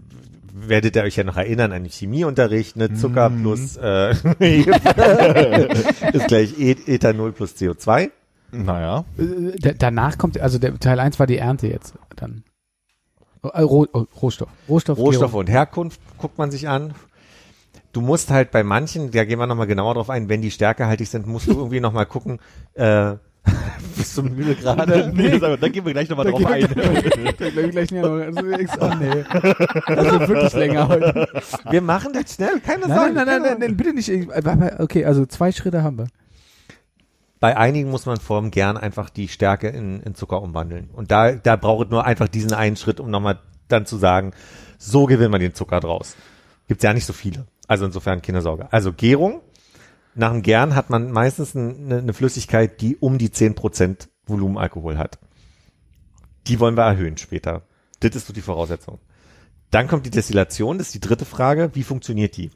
[0.54, 2.94] werdet ihr euch ja noch erinnern an den Chemieunterricht, ne?
[2.94, 4.12] Zucker plus äh,
[6.14, 8.10] ist gleich E- Ethanol plus CO2.
[8.52, 9.06] Naja.
[9.18, 12.44] Äh, da- danach kommt, also der Teil 1 war die Ernte jetzt dann.
[13.44, 14.50] Äh, Roh, oh, Rohstoff.
[14.70, 14.98] Rohstoff.
[14.98, 15.40] Rohstoffe Gärung.
[15.42, 16.94] und Herkunft guckt man sich an.
[17.94, 21.10] Du musst halt bei manchen, da gehen wir nochmal genauer drauf ein, wenn die stärkehaltig
[21.10, 22.40] sind, musst du irgendwie nochmal gucken,
[22.74, 23.14] äh,
[23.96, 25.12] bist du müde gerade?
[25.14, 26.62] nee, mal, da gehen wir gleich nochmal Da drauf ein.
[26.62, 28.04] wir- Da ich gleich noch.
[28.04, 28.40] Also,
[28.80, 29.24] oh nee.
[29.88, 31.28] Das wird wirklich länger heute.
[31.70, 33.14] Wir machen das schnell, keine Nein, Sorge.
[33.14, 34.12] nein, nein, nein, nein, bitte nicht.
[34.80, 36.08] Okay, also zwei Schritte haben wir.
[37.40, 40.90] Bei einigen muss man vorm gern einfach die Stärke in, in Zucker umwandeln.
[40.94, 44.32] Und da, da braucht es nur einfach diesen einen Schritt, um nochmal dann zu sagen,
[44.78, 46.16] so gewinnt man den Zucker draus.
[46.68, 47.46] Gibt's ja nicht so viele.
[47.68, 48.72] Also insofern keine Sorge.
[48.72, 49.42] Also Gärung.
[50.14, 55.20] Nach dem Gern hat man meistens eine, eine Flüssigkeit, die um die 10% Volumenalkohol hat.
[56.48, 57.64] Die wollen wir erhöhen später.
[58.00, 59.00] Das ist so die Voraussetzung.
[59.72, 61.72] Dann kommt die Destillation, das ist die dritte Frage.
[61.74, 62.52] Wie funktioniert die?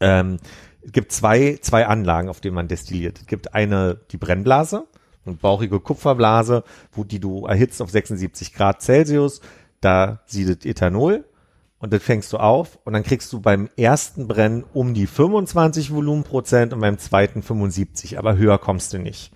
[0.00, 0.38] Ähm,
[0.86, 3.18] es gibt zwei, zwei Anlagen, auf denen man destilliert.
[3.20, 4.86] Es gibt eine, die Brennblase,
[5.24, 9.40] eine bauchige Kupferblase, wo die du erhitzt auf 76 Grad Celsius.
[9.80, 11.24] Da siedet Ethanol
[11.80, 15.92] und das fängst du auf und dann kriegst du beim ersten Brennen um die 25
[15.92, 19.32] Volumenprozent und beim zweiten 75, aber höher kommst du nicht.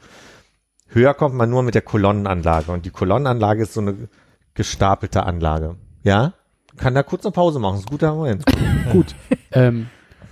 [0.86, 4.08] Höher kommt man nur mit der Kolonnenanlage und die Kolonnenanlage ist so eine
[4.54, 5.76] gestapelte Anlage.
[6.04, 6.34] Ja?
[6.76, 8.44] Kann da kurz eine Pause machen, ist ein guter Moment.
[8.92, 9.16] Gut.
[9.52, 9.88] ähm,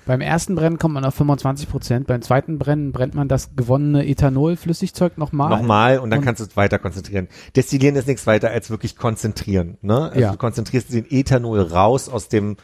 [0.08, 2.06] beim ersten Brennen kommt man auf 25 Prozent.
[2.08, 5.50] Beim zweiten Brennen brennt man das gewonnene Ethanol-Flüssigzeug nochmal.
[5.50, 7.28] Nochmal und dann Und- kannst du es weiter konzentrieren.
[7.54, 9.76] Destillieren ist nichts weiter als wirklich konzentrieren.
[9.82, 10.04] Ne?
[10.08, 10.32] Also Ja.
[10.32, 12.56] Du konzentrierst den Ethanol raus aus dem,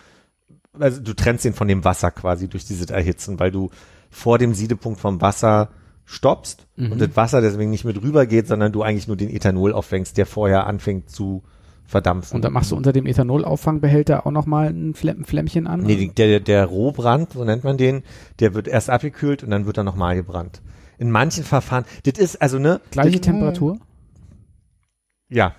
[0.79, 3.71] also du trennst ihn von dem Wasser quasi durch dieses Erhitzen, weil du
[4.11, 5.69] vor dem Siedepunkt vom Wasser
[6.07, 6.93] stoppst Mhm.
[6.93, 10.17] und das Wasser deswegen nicht mit rüber geht, sondern du eigentlich nur den Ethanol auffängst,
[10.17, 11.43] der vorher anfängt zu
[11.87, 12.37] verdampfen.
[12.37, 15.81] Und dann machst du unter dem Ethanolauffangbehälter auch nochmal ein, Flämm, ein Flämmchen an.
[15.81, 18.03] Nee, die- der, der Rohbrand, so nennt man den,
[18.41, 20.63] der wird erst abgekühlt und dann wird er nochmal gebrannt.
[20.99, 22.81] In manchen Verfahren, das ist also, ne?
[22.91, 23.79] Gleiche Temperatur?
[25.29, 25.55] Ja,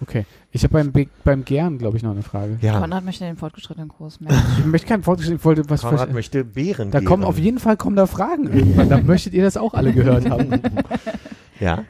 [0.00, 0.26] Okay.
[0.52, 2.56] Ich habe beim, Be- beim Gären, glaube ich, noch eine Frage.
[2.60, 2.78] ja.
[2.78, 4.30] Konrad möchte den fortgeschrittenen Kurs mehr.
[4.56, 7.76] Ich möchte keinen Fortgeschritt, ich wollte was Konrad möchte Beeren Da kommen auf jeden Fall
[7.76, 8.88] kommen da Fragen irgendwann.
[8.88, 10.60] Da möchtet ihr das auch alle gehört haben.
[11.58, 11.82] Ja,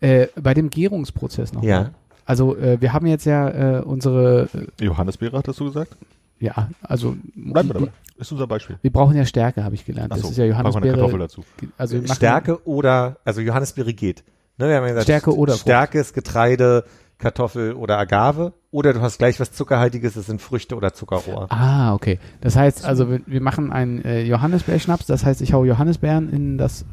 [0.00, 1.64] Äh, bei dem Gärungsprozess noch.
[1.64, 1.80] ja.
[1.80, 1.90] mal.
[2.28, 4.48] Also äh, wir haben jetzt ja äh, unsere,
[4.78, 5.96] äh, Johannesbeere, hattest du gesagt?
[6.40, 7.88] ja, also Bleiben wir dabei.
[8.18, 8.76] Ist unser Beispiel.
[8.82, 10.12] wir brauchen ja Stärke, habe ich gelernt.
[10.12, 11.42] Ach Das so, ist ja packen wir eine Kartoffel Johannisbeere.
[11.58, 11.72] dazu.
[11.78, 14.24] Also Stärke oder, also Johannisbeere geht.
[14.58, 15.62] Ne, wir haben ja gesagt, Stärke oder Frucht.
[15.62, 16.84] Stärke ist Getreide,
[17.16, 18.52] Kartoffel oder Agave.
[18.70, 21.46] Oder du hast gleich was Zuckerhaltiges, das sind Früchte oder Zuckerrohr.
[21.50, 22.18] Ah, okay.
[22.42, 25.06] Das heißt, also wir, wir machen einen äh, Johannisbeerschnaps.
[25.06, 26.84] Das heißt, ich hau Johannisbeeren in das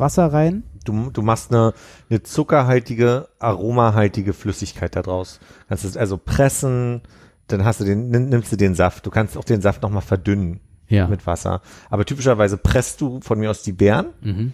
[0.00, 0.62] Wasser rein.
[0.84, 1.74] Du, du machst eine,
[2.08, 5.40] eine zuckerhaltige, aromahaltige Flüssigkeit daraus.
[5.68, 7.02] Kannst es also pressen,
[7.46, 9.04] dann hast du den, nimm- nimmst du den Saft.
[9.06, 11.06] Du kannst auch den Saft nochmal verdünnen Ja.
[11.08, 11.60] mit Wasser.
[11.90, 14.06] Aber typischerweise presst du von mir aus die Beeren.
[14.22, 14.52] Mhm.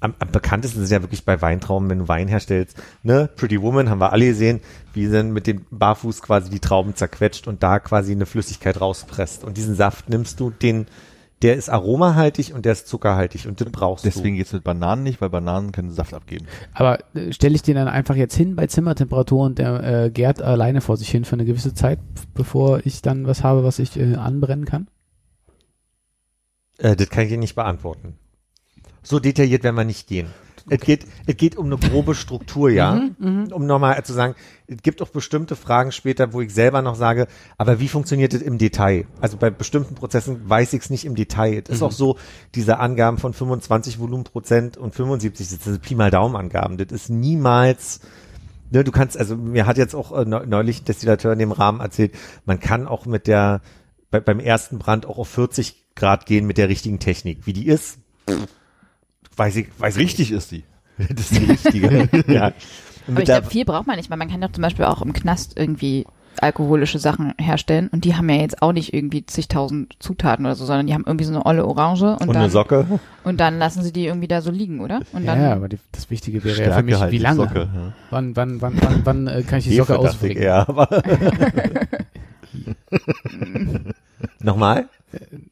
[0.00, 2.76] Am, am bekanntesten sind ja wirklich bei Weintrauben, wenn du Wein herstellst.
[3.02, 3.30] Ne?
[3.36, 4.60] Pretty Woman haben wir alle gesehen,
[4.92, 8.80] wie sie dann mit dem Barfuß quasi die Trauben zerquetscht und da quasi eine Flüssigkeit
[8.80, 9.44] rauspresst.
[9.44, 10.86] Und diesen Saft nimmst du, den,
[11.44, 14.38] der ist aromahaltig und der ist zuckerhaltig und den brauchst Deswegen du.
[14.38, 16.46] geht's mit Bananen nicht, weil Bananen können Saft abgeben.
[16.72, 20.40] Aber äh, stelle ich den dann einfach jetzt hin bei Zimmertemperatur und der äh, gärt
[20.40, 21.98] alleine vor sich hin für eine gewisse Zeit,
[22.32, 24.88] bevor ich dann was habe, was ich äh, anbrennen kann?
[26.78, 28.14] Äh, das kann ich dir nicht beantworten.
[29.02, 30.28] So detailliert werden wir nicht gehen.
[30.70, 32.94] Es geht, es geht um eine grobe Struktur, ja.
[33.52, 34.34] um nochmal zu sagen,
[34.66, 37.26] es gibt auch bestimmte Fragen später, wo ich selber noch sage,
[37.58, 39.06] aber wie funktioniert das im Detail?
[39.20, 41.62] Also bei bestimmten Prozessen weiß ich es nicht im Detail.
[41.68, 42.16] Es ist auch so,
[42.54, 46.78] diese Angaben von 25 Volumenprozent und 75, das sind Pi mal Daumenangaben.
[46.78, 48.00] Das ist niemals,
[48.70, 51.52] ne, du kannst, also mir hat jetzt auch äh, neu- neulich ein Destillateur in dem
[51.52, 52.14] Rahmen erzählt,
[52.46, 53.60] man kann auch mit der,
[54.10, 57.46] bei, beim ersten Brand auch auf 40 Grad gehen mit der richtigen Technik.
[57.46, 57.98] Wie die ist,
[59.36, 60.64] weiß ich, weiß ich Richtig ist die.
[61.14, 62.08] Das ist die richtige.
[62.32, 62.44] ja.
[62.44, 62.54] Aber
[63.08, 65.12] mit ich glaube, viel braucht man nicht, weil man kann doch zum Beispiel auch im
[65.12, 66.06] Knast irgendwie
[66.40, 70.64] alkoholische Sachen herstellen und die haben ja jetzt auch nicht irgendwie zigtausend Zutaten oder so,
[70.64, 73.00] sondern die haben irgendwie so eine olle Orange und, und dann, eine Socke.
[73.22, 75.00] und dann lassen sie die irgendwie da so liegen, oder?
[75.12, 77.22] Und Ja, dann, ja, aber die, das Wichtige wäre ja für mich, halt wie die
[77.22, 77.36] lange?
[77.36, 77.92] Socke, ja.
[78.10, 80.42] Wann, wann, wann, wann, wann äh, kann ich die Socke Hefe ausbringen?
[80.42, 80.88] eher, aber
[84.40, 84.88] Nochmal?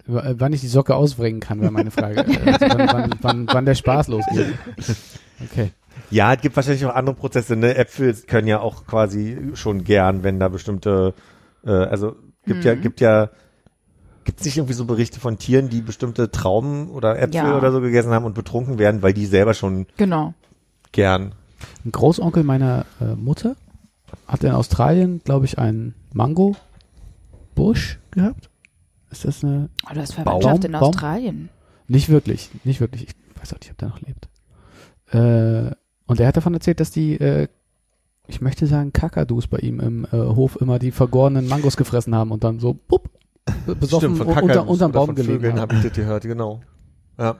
[0.08, 2.24] Äh, Wann ich die Socke ausbringen kann, wäre meine Frage.
[2.46, 4.54] Also wann, wann, wann, wann der Spaß losgeht.
[5.42, 5.70] Okay.
[6.10, 7.56] Ja, es gibt wahrscheinlich auch andere Prozesse.
[7.56, 7.74] Ne?
[7.76, 11.14] Äpfel können ja auch quasi schon gern, wenn da bestimmte,
[11.64, 13.30] äh, also gibt ja, gibt ja,
[14.24, 17.56] gibt es nicht irgendwie so Berichte von Tieren, die bestimmte Trauben oder Äpfel Ja.
[17.56, 20.34] oder so gegessen haben und betrunken werden, weil die selber schon genau.
[20.92, 21.34] gern.
[21.84, 23.56] Ein Großonkel meiner äh, Mutter
[24.26, 28.50] hat in Australien, glaube ich, einen Mango-Busch gehabt.
[29.12, 30.82] Ist das eine Oh, du hast Verwandtschaft in Baum?
[30.82, 31.48] Australien.
[31.86, 33.09] Nicht wirklich, nicht wirklich.
[33.09, 34.28] Ich weiß auch nicht, ob der noch lebt.
[35.12, 35.74] Äh,
[36.06, 37.48] und er hat davon erzählt, dass die, äh,
[38.26, 42.30] ich möchte sagen, Kakadus bei ihm im äh, Hof immer die vergorenen Mangos gefressen haben
[42.30, 43.10] und dann so bupp,
[43.66, 45.60] be- besoffen von unter, Kakadus unterm oder Baum von gelegen haben.
[45.60, 46.60] habe ich das gehört, genau.
[47.18, 47.36] Ja.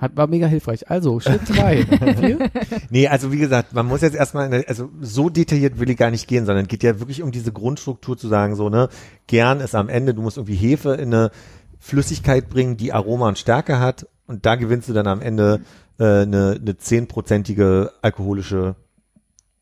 [0.00, 0.90] Hat, war mega hilfreich.
[0.90, 1.84] Also, Schritt drei.
[2.90, 6.10] Nee, also wie gesagt, man muss jetzt erstmal, eine- also so detailliert will ich gar
[6.10, 8.88] nicht gehen, sondern es geht ja wirklich um diese Grundstruktur zu sagen, so, ne,
[9.28, 11.30] gern ist am Ende, du musst irgendwie Hefe in eine
[11.78, 15.60] Flüssigkeit bringen, die Aroma und Stärke hat und da gewinnst du dann am Ende
[16.00, 18.74] äh, eine, eine zehnprozentige alkoholische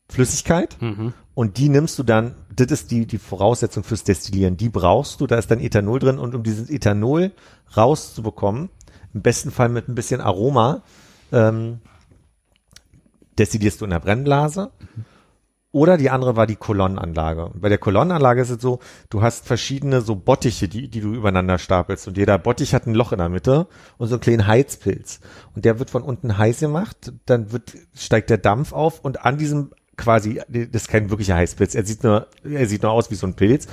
[0.09, 0.77] Flüssigkeit
[1.35, 5.27] und die nimmst du dann, das ist die, die Voraussetzung fürs Destillieren, die brauchst du,
[5.27, 7.31] da ist dann Ethanol drin und um dieses Ethanol
[7.75, 8.69] rauszubekommen,
[9.13, 10.83] im besten Fall mit ein bisschen Aroma,
[11.31, 11.79] ähm,
[13.37, 14.71] destillierst du in der Brennblase.
[15.71, 17.49] Oder die andere war die Kolonnenanlage.
[17.55, 18.79] Bei der Kolonnenanlage ist es so,
[19.09, 22.07] du hast verschiedene so Bottiche, die, die du übereinander stapelst.
[22.07, 23.67] Und jeder Bottich hat ein Loch in der Mitte
[23.97, 25.19] und so einen kleinen Heizpilz.
[25.55, 29.39] Und der wird von unten heiß gemacht, dann wird, steigt der Dampf auf und an
[29.39, 33.15] diesem quasi, das ist kein wirklicher Heißpilz, er sieht nur, er sieht nur aus wie
[33.15, 33.67] so ein Pilz,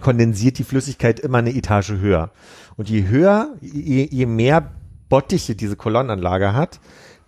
[0.00, 2.30] kondensiert die Flüssigkeit immer eine Etage höher.
[2.76, 4.72] Und je höher, je, je mehr
[5.14, 6.80] Bottiche diese Kolonnenanlage hat,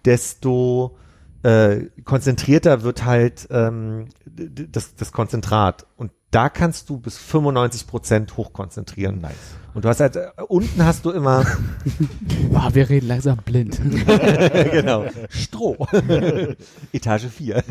[0.04, 0.96] desto
[1.44, 5.86] äh, konzentrierter wird halt ähm, das, das Konzentrat.
[5.96, 9.20] Und da kannst du bis 95 Prozent hochkonzentrieren.
[9.20, 9.36] Nice.
[9.72, 11.46] Und du hast halt, äh, unten hast du immer,
[12.50, 13.80] Boah, wir reden langsam blind.
[14.72, 15.86] genau, Stroh.
[16.92, 17.62] Etage 4.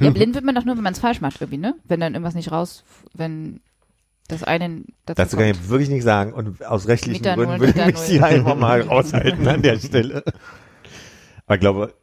[0.00, 1.74] Ja, blind wird man doch nur, wenn man es falsch macht irgendwie, ne?
[1.88, 3.58] Wenn dann irgendwas nicht raus, wenn
[4.28, 6.32] das eine dazu Dazu kann ich wirklich nicht sagen.
[6.32, 10.24] Und aus rechtlichen Gründen würde ich mich hier einfach mal raushalten an der Stelle.
[11.46, 11.94] Aber ich glaube,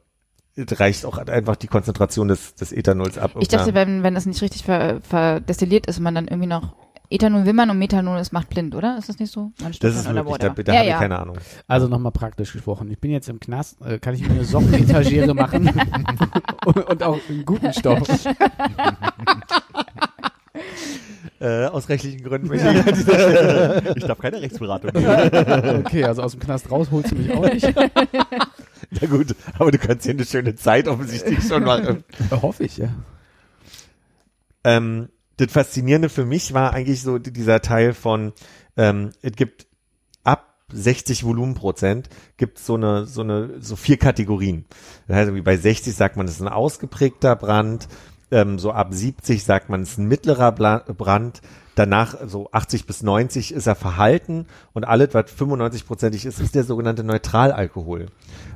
[0.56, 3.36] es reicht auch einfach die Konzentration des, des Ethanols ab.
[3.40, 6.76] Ich dachte, wenn, wenn das nicht richtig ver, verdestilliert ist und man dann irgendwie noch
[7.10, 8.98] Ethanol will man und Methanol ist macht blind, oder?
[8.98, 9.52] Ist das nicht so?
[9.62, 11.00] Man das ist möglich, da, da ja, habe ich ja.
[11.00, 11.38] keine Ahnung.
[11.68, 12.90] Also nochmal praktisch gesprochen.
[12.90, 15.72] Ich bin jetzt im Knast, äh, kann ich mir eine Sockenetagere machen
[16.66, 18.02] und, und auch einen guten Stoff.
[21.40, 23.94] Äh, aus rechtlichen Gründen möchte ich an dieser Stelle.
[23.98, 24.92] Ich darf keine Rechtsberatung.
[25.86, 27.66] Okay, also aus dem Knast raus holst du mich auch nicht.
[27.76, 32.04] Na gut, aber du kannst hier eine schöne Zeit offensichtlich schon machen.
[32.32, 32.90] Hoffe ich, ja.
[34.64, 38.34] ähm, das Faszinierende für mich war eigentlich so die- dieser Teil von,
[38.78, 39.66] ähm, es gibt
[40.24, 44.66] ab 60 Volumenprozent gibt so eine, so eine, so vier Kategorien.
[45.08, 47.88] Das heißt, irgendwie bei 60 sagt man, es ist ein ausgeprägter Brand,
[48.32, 51.42] ähm, so ab 70 sagt man, es ist ein mittlerer Brand,
[51.76, 56.64] danach so 80 bis 90 ist er verhalten und alles, was 95-prozentig ist, ist der
[56.64, 58.08] sogenannte Neutralalkohol.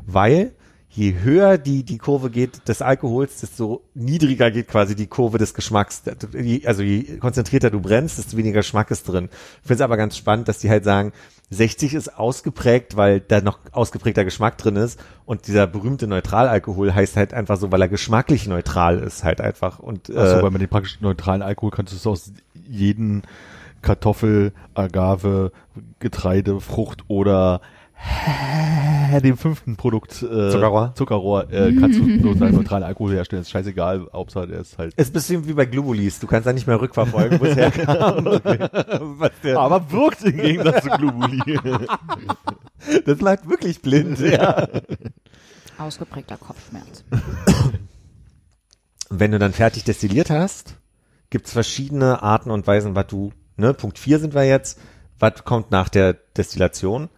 [0.05, 0.53] Weil
[0.97, 5.53] je höher die, die Kurve geht des Alkohols, desto niedriger geht quasi die Kurve des
[5.53, 6.01] Geschmacks.
[6.65, 9.29] Also je konzentrierter du brennst, desto weniger Geschmack ist drin.
[9.61, 11.13] Ich finde es aber ganz spannend, dass die halt sagen,
[11.51, 17.15] 60 ist ausgeprägt, weil da noch ausgeprägter Geschmack drin ist und dieser berühmte Neutralalkohol heißt
[17.15, 20.59] halt einfach so, weil er geschmacklich neutral ist halt einfach und äh, Also, weil man
[20.59, 22.31] den praktisch neutralen Alkohol kannst du aus
[22.67, 23.21] jeden
[23.83, 25.51] Kartoffel, Agave,
[25.99, 27.61] Getreide, Frucht oder
[29.21, 30.93] dem fünften Produkt äh, Zuckerrohr?
[30.95, 33.41] Zuckerrohr äh, kannst du neutralen Alkohol herstellen.
[33.41, 34.93] Ist scheißegal, Hauptsache der ist halt.
[34.95, 38.25] ist ein bisschen wie bei Globulis, du kannst da nicht mehr rückverfolgen, wo es herkam.
[39.43, 41.59] Der, Aber wirkt im Gegensatz zu Globuli.
[43.05, 44.67] das bleibt wirklich blind, ja.
[45.77, 47.03] Ausgeprägter Kopfschmerz.
[49.09, 50.75] wenn du dann fertig destilliert hast,
[51.29, 54.79] gibt's verschiedene Arten und Weisen, was du, ne, Punkt 4 sind wir jetzt,
[55.19, 57.09] was kommt nach der Destillation,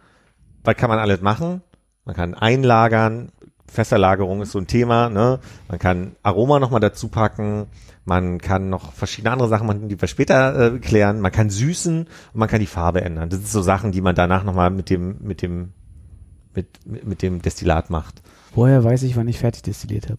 [0.64, 1.62] was kann man alles machen?
[2.04, 3.30] Man kann einlagern,
[3.66, 5.38] Fässerlagerung ist so ein Thema, ne?
[5.68, 7.66] Man kann Aroma nochmal dazu packen,
[8.04, 12.00] man kann noch verschiedene andere Sachen machen, die wir später äh, klären, man kann süßen
[12.00, 13.28] und man kann die Farbe ändern.
[13.28, 15.72] Das sind so Sachen, die man danach nochmal mit dem, mit dem,
[16.54, 18.22] mit, mit mit dem Destillat macht.
[18.54, 20.18] Woher weiß ich, wann ich fertig destilliert habe?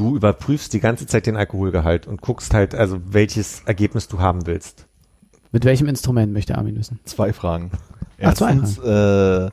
[0.00, 4.46] du überprüfst die ganze Zeit den Alkoholgehalt und guckst halt, also welches Ergebnis du haben
[4.46, 4.86] willst.
[5.52, 7.00] Mit welchem Instrument möchte Armin wissen?
[7.04, 7.70] Zwei Fragen.
[8.20, 9.50] Erstens, äh,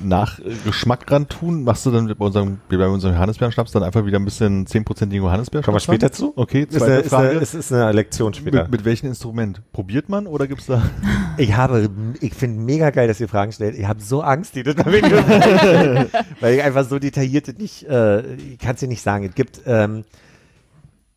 [0.00, 4.04] nach Geschmack ran tun, machst du dann bei unserem, wie bei unserem Johannisbeeren-Schnaps dann einfach
[4.04, 6.32] wieder ein bisschen 10%igen Johannisbeeren Kommen wir später zu?
[6.36, 7.38] Okay, Ist eine, zweite ist, eine, Frage.
[7.38, 8.62] ist, ist eine Lektion später.
[8.62, 9.62] mit, mit welchem Instrument?
[9.72, 10.82] Probiert man oder gibt's da?
[11.38, 11.88] ich habe,
[12.20, 13.76] ich finde mega geil, dass ihr Fragen stellt.
[13.78, 14.76] Ich habe so Angst, die das
[16.40, 19.24] weil ich einfach so detailliert das nicht, äh, ich kann es dir nicht sagen.
[19.24, 20.04] Es gibt, ähm,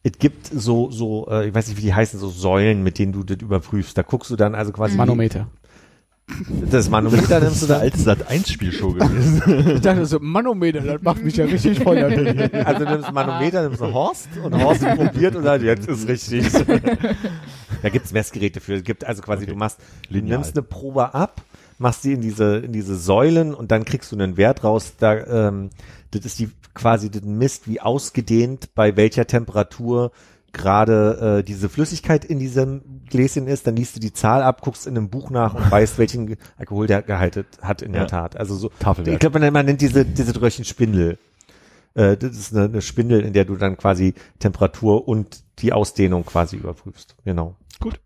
[0.03, 3.11] es gibt so, so, äh, ich weiß nicht, wie die heißen, so Säulen, mit denen
[3.11, 3.97] du das überprüfst.
[3.97, 5.47] Da guckst du dann also quasi Manometer.
[6.71, 9.75] Das Manometer nimmst du Das ist eine da alte Sat 1 Spielshow gewesen.
[9.75, 11.97] Ich dachte so, Manometer, das macht mich ja richtig voll.
[11.97, 16.45] Also du nimmst Manometer, nimmst du Horst und Horst probiert und sagt, jetzt ist richtig.
[17.81, 18.75] da gibt's Messgeräte für.
[18.75, 19.51] Es gibt also quasi, Okay.
[19.53, 19.79] du machst,
[20.09, 20.37] du Lineal.
[20.39, 21.41] nimmst eine Probe ab,
[21.77, 24.93] machst sie in diese, in diese Säulen und dann kriegst du einen Wert raus.
[24.99, 25.69] Da, ähm,
[26.11, 30.11] das ist die quasi das misst, wie ausgedehnt bei welcher Temperatur
[30.53, 34.87] gerade äh, diese Flüssigkeit in diesem Gläschen ist, dann liest du die Zahl ab, guckst
[34.87, 37.99] in einem Buch nach und weißt, welchen Alkohol der gehalten hat in Ja.
[38.01, 38.37] der Tat.
[38.37, 39.13] Also so, Tafelwerk.
[39.15, 41.17] ich glaube, man, man nennt diese, diese Röhrchen Spindel.
[41.95, 46.25] Äh, das ist eine, eine Spindel, in der du dann quasi Temperatur und die Ausdehnung
[46.25, 47.15] quasi überprüfst.
[47.25, 47.55] Genau.
[47.79, 47.99] Gut.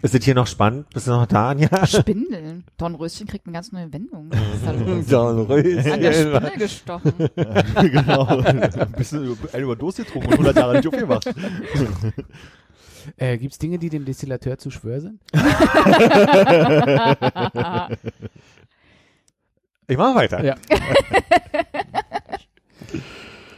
[0.00, 0.88] Ist das hier noch spannend?
[0.90, 1.84] Bist du noch da, Anja?
[1.86, 2.64] Spindeln.
[2.76, 4.30] Dornröschen kriegt eine ganz neue Wendung.
[4.86, 5.06] Los?
[5.06, 5.92] Dornröschen.
[5.92, 7.12] An der Spindel gestochen.
[7.34, 8.26] genau.
[8.26, 11.26] Ein bisschen über- eine Überdosis getrunken und 100 Jahre nicht aufgemacht.
[13.16, 15.20] Äh, Gibt es Dinge, die dem Destillateur zu schwör sind?
[19.86, 20.44] Ich mache weiter.
[20.44, 20.54] Ja.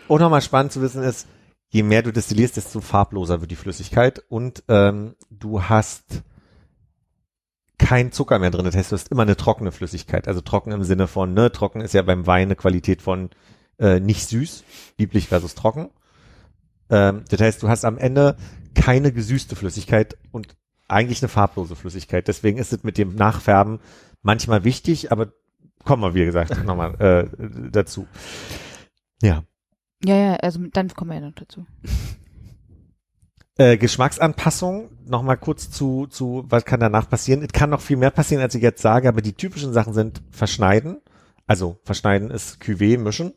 [0.08, 1.26] Und nochmal spannend zu wissen ist,
[1.70, 6.22] je mehr du destillierst, desto farbloser wird die Flüssigkeit und ähm, du hast
[7.78, 8.66] kein Zucker mehr drin.
[8.66, 10.28] Das heißt, du hast immer eine trockene Flüssigkeit.
[10.28, 13.30] Also trocken im Sinne von, ne, trocken ist ja beim Wein eine Qualität von
[13.78, 14.64] äh, nicht süß,
[14.98, 15.88] lieblich versus trocken.
[16.90, 18.36] Ähm, das heißt, du hast am Ende
[18.74, 20.56] keine gesüßte Flüssigkeit und
[20.88, 22.28] eigentlich eine farblose Flüssigkeit.
[22.28, 23.80] Deswegen ist es mit dem Nachfärben
[24.22, 25.32] manchmal wichtig, aber
[25.84, 28.06] kommen wir, wie gesagt, nochmal äh, dazu.
[29.22, 29.44] Ja.
[30.04, 31.66] Ja, ja, also dann kommen wir ja noch dazu.
[33.58, 37.42] Äh, Geschmacksanpassung, nochmal kurz zu, zu, was kann danach passieren?
[37.42, 40.22] Es kann noch viel mehr passieren, als ich jetzt sage, aber die typischen Sachen sind
[40.30, 41.02] verschneiden.
[41.46, 43.34] Also verschneiden ist Cuvée, mischen.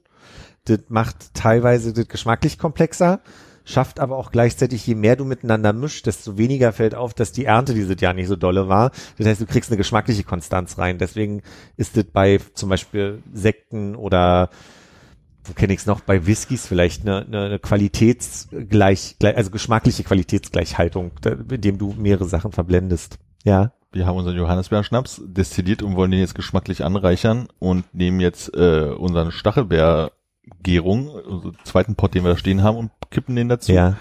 [0.64, 3.20] Das macht teilweise das geschmacklich komplexer,
[3.66, 7.44] schafft aber auch gleichzeitig, je mehr du miteinander mischst, desto weniger fällt auf, dass die
[7.44, 8.92] Ernte dieses Jahr nicht so dolle war.
[9.18, 11.00] Das heißt, du kriegst eine geschmackliche Konstanz rein.
[11.00, 11.42] Deswegen
[11.76, 14.50] ist das bei zum Beispiel Sekten oder
[15.46, 20.04] wo kenne ich es noch, bei Whiskys vielleicht eine, eine, eine Qualitätsgleich, gleich- also geschmackliche
[20.04, 21.12] Qualitätsgleichhaltung,
[21.52, 23.20] indem du mehrere Sachen verblendest.
[23.44, 23.74] Ja.
[23.92, 28.90] Wir haben unseren Johannisbeerschnaps destilliert und wollen den jetzt geschmacklich anreichern und nehmen jetzt äh,
[28.98, 33.72] unseren Stachelbeer-Gärung, unseren zweiten Pot, den wir da stehen haben, und kippen den dazu.
[33.72, 33.98] Ja.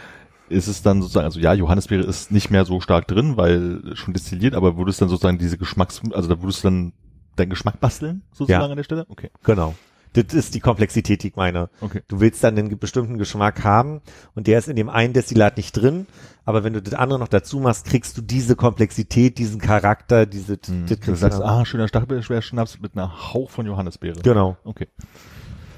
[0.48, 4.12] Ist es dann sozusagen, also ja, Johannisbeere ist nicht mehr so stark drin, weil schon
[4.14, 6.92] destilliert, aber würdest dann sozusagen diese Geschmacks, also da würdest du dann
[7.36, 8.70] deinen Geschmack basteln, sozusagen Ja.
[8.70, 9.06] an der Stelle?
[9.08, 9.74] Okay, Genau.
[10.12, 11.70] Das ist die Komplexität, die ich meine.
[11.80, 12.02] okay.
[12.08, 14.02] Du willst dann einen bestimmten Geschmack haben
[14.34, 16.06] und der ist in dem einen Destillat nicht drin,
[16.44, 20.58] aber wenn du das andere noch dazu machst, kriegst du diese Komplexität, diesen Charakter, diese,
[20.58, 24.20] das Du sagst, ah, schöner Stachelbeerschnaps mit einer Hauch von Johannisbeere.
[24.22, 24.56] Genau.
[24.64, 24.88] Okay.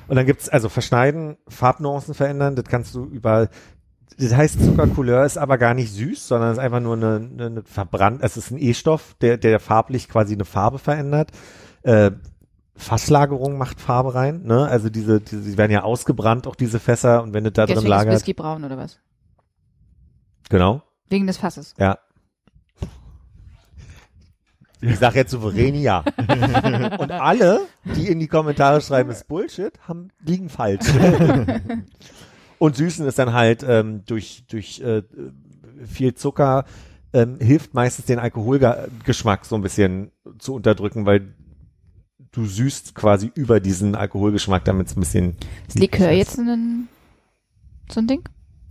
[0.08, 3.48] Und dann gibt's also Verschneiden, Farbnuancen verändern, das kannst du über
[4.16, 7.62] das heißt Zuckercouleur ist aber gar nicht süß, sondern ist einfach nur eine, eine, eine
[7.64, 11.30] verbrannt, es ist ein E-Stoff, der, der farblich quasi eine Farbe verändert.
[11.82, 12.12] Äh,
[12.76, 14.66] Fasslagerung macht Farbe rein, ne?
[14.66, 17.76] Also diese, diese, die werden ja ausgebrannt, auch diese Fässer, und wenn du da drin
[17.76, 18.14] Deswegen ist.
[18.16, 18.98] Whisky braun oder was?
[20.50, 20.82] Genau.
[21.08, 21.74] Wegen des Fasses.
[21.78, 21.98] Ja.
[24.80, 26.04] Ich sag jetzt souverän ja.
[26.98, 30.86] Und alle, die in die Kommentare schreiben, ist Bullshit, haben, liegen falsch.
[32.58, 35.02] Und Süßen ist dann halt ähm, durch, durch äh,
[35.86, 36.64] viel Zucker
[37.14, 41.34] ähm, hilft meistens den Alkoholgeschmack so ein bisschen zu unterdrücken, weil
[42.34, 45.36] du süßt quasi über diesen Alkoholgeschmack, damit es ein bisschen
[45.68, 46.88] Ist Likör jetzt ein,
[47.90, 48.22] so ein Ding?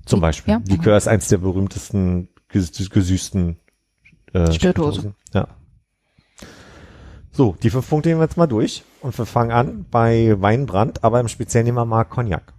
[0.06, 0.54] zum Beispiel.
[0.54, 0.62] Ja.
[0.68, 3.58] Likör ist eins der berühmtesten ges gesüßten
[4.34, 4.54] äh, Spirituosen.
[4.54, 5.16] Spirituosen.
[5.34, 5.48] Ja.
[7.32, 11.04] So, die fünf Punkte nehmen wir jetzt mal durch und wir fangen an bei Weinbrand,
[11.04, 12.54] aber im Speziellen nehmen wir mal Cognac.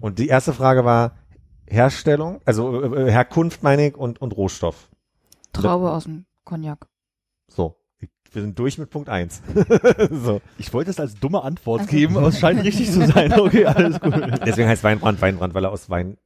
[0.00, 1.16] Und die erste Frage war
[1.66, 4.88] Herstellung, also äh, äh, Herkunft meine ich und, und Rohstoff.
[5.52, 6.86] Traube aus dem Cognac.
[7.48, 7.76] So,
[8.34, 9.42] wir sind durch mit Punkt eins.
[10.10, 13.32] so, Ich wollte es als dumme Antwort geben, aber es scheint richtig zu sein.
[13.38, 14.14] Okay, alles gut.
[14.46, 16.16] deswegen heißt Weinbrand Weinbrand, weil er aus Wein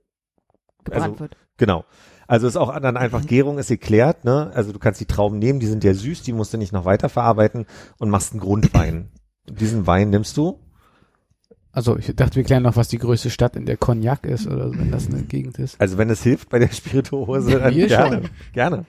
[0.84, 1.36] Gebrannt Also- wird.
[1.56, 1.84] Genau.
[2.28, 4.50] Also ist auch dann einfach Gärung ist geklärt, ne?
[4.52, 6.84] Also du kannst die Trauben nehmen, die sind ja süß, die musst du nicht noch
[6.84, 7.66] weiterverarbeiten
[7.98, 9.10] und machst einen Grundwein.
[9.48, 10.58] Und diesen Wein nimmst du.
[11.70, 14.70] Also ich dachte, wir klären noch, was die größte Stadt in der Cognac ist oder
[14.70, 15.80] so, wenn das eine Gegend ist.
[15.80, 18.22] Also wenn es hilft bei der Spirituose, dann gerne.
[18.22, 18.30] schon.
[18.52, 18.84] Gerne.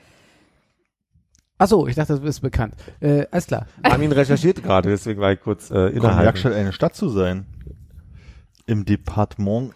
[1.60, 2.76] Ach so, ich dachte, das ist bekannt.
[3.00, 3.66] Äh, alles klar.
[3.82, 6.38] Armin recherchiert gerade, deswegen war ich kurz äh, Cognac innerhalb.
[6.38, 7.46] scheint eine Stadt zu sein.
[8.68, 9.74] Im Departement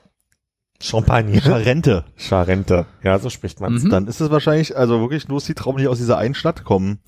[0.79, 1.39] Champagne.
[1.41, 2.05] Charente.
[2.17, 2.85] Charente.
[3.03, 3.89] Ja, so spricht man Mhm.
[3.89, 6.99] Dann ist es wahrscheinlich, also wirklich nur die Trauben, die aus dieser einen Stadt kommen,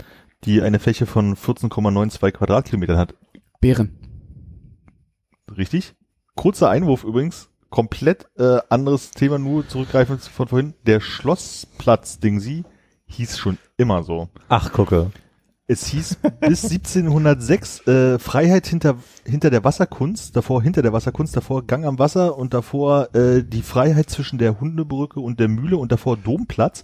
[0.45, 3.15] die eine Fläche von 14,92 Quadratkilometern hat.
[3.59, 3.97] Beeren.
[5.55, 5.95] Richtig?
[6.35, 7.49] Kurzer Einwurf übrigens.
[7.69, 10.73] Komplett äh, anderes Thema, nur zurückgreifend von vorhin.
[10.85, 12.63] Der Schlossplatz Dingsy
[13.13, 14.29] hieß schon immer so.
[14.49, 15.11] Ach, gucke.
[15.65, 21.65] Es hieß bis 1706 äh, Freiheit hinter, hinter der Wasserkunst, davor hinter der Wasserkunst, davor
[21.65, 25.91] Gang am Wasser und davor äh, die Freiheit zwischen der Hundebrücke und der Mühle und
[25.91, 26.83] davor Domplatz.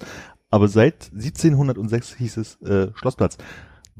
[0.50, 3.38] Aber seit 1706 hieß es äh, Schlossplatz.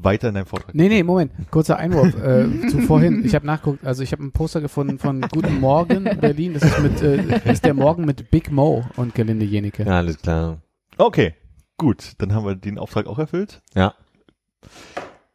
[0.02, 0.74] Weiter in deinem Vortrag.
[0.74, 1.32] Nee, nee, Moment.
[1.50, 3.22] Kurzer Einwurf äh, zu vorhin.
[3.24, 6.54] Ich habe nachgeguckt, also ich habe ein Poster gefunden von Guten Morgen Berlin.
[6.54, 9.84] Das ist mit äh, ist der Morgen mit Big Mo und Gelinde Jenike.
[9.84, 10.62] Ja, alles klar.
[10.96, 11.34] Okay,
[11.80, 12.12] gut.
[12.18, 13.60] Dann haben wir den Auftrag auch erfüllt.
[13.74, 13.94] Ja.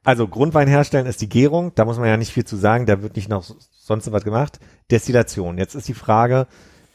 [0.03, 3.01] Also Grundwein herstellen ist die Gärung, da muss man ja nicht viel zu sagen, da
[3.01, 4.59] wird nicht noch sonst was gemacht.
[4.91, 5.57] Destillation.
[5.57, 6.45] Jetzt ist die Frage,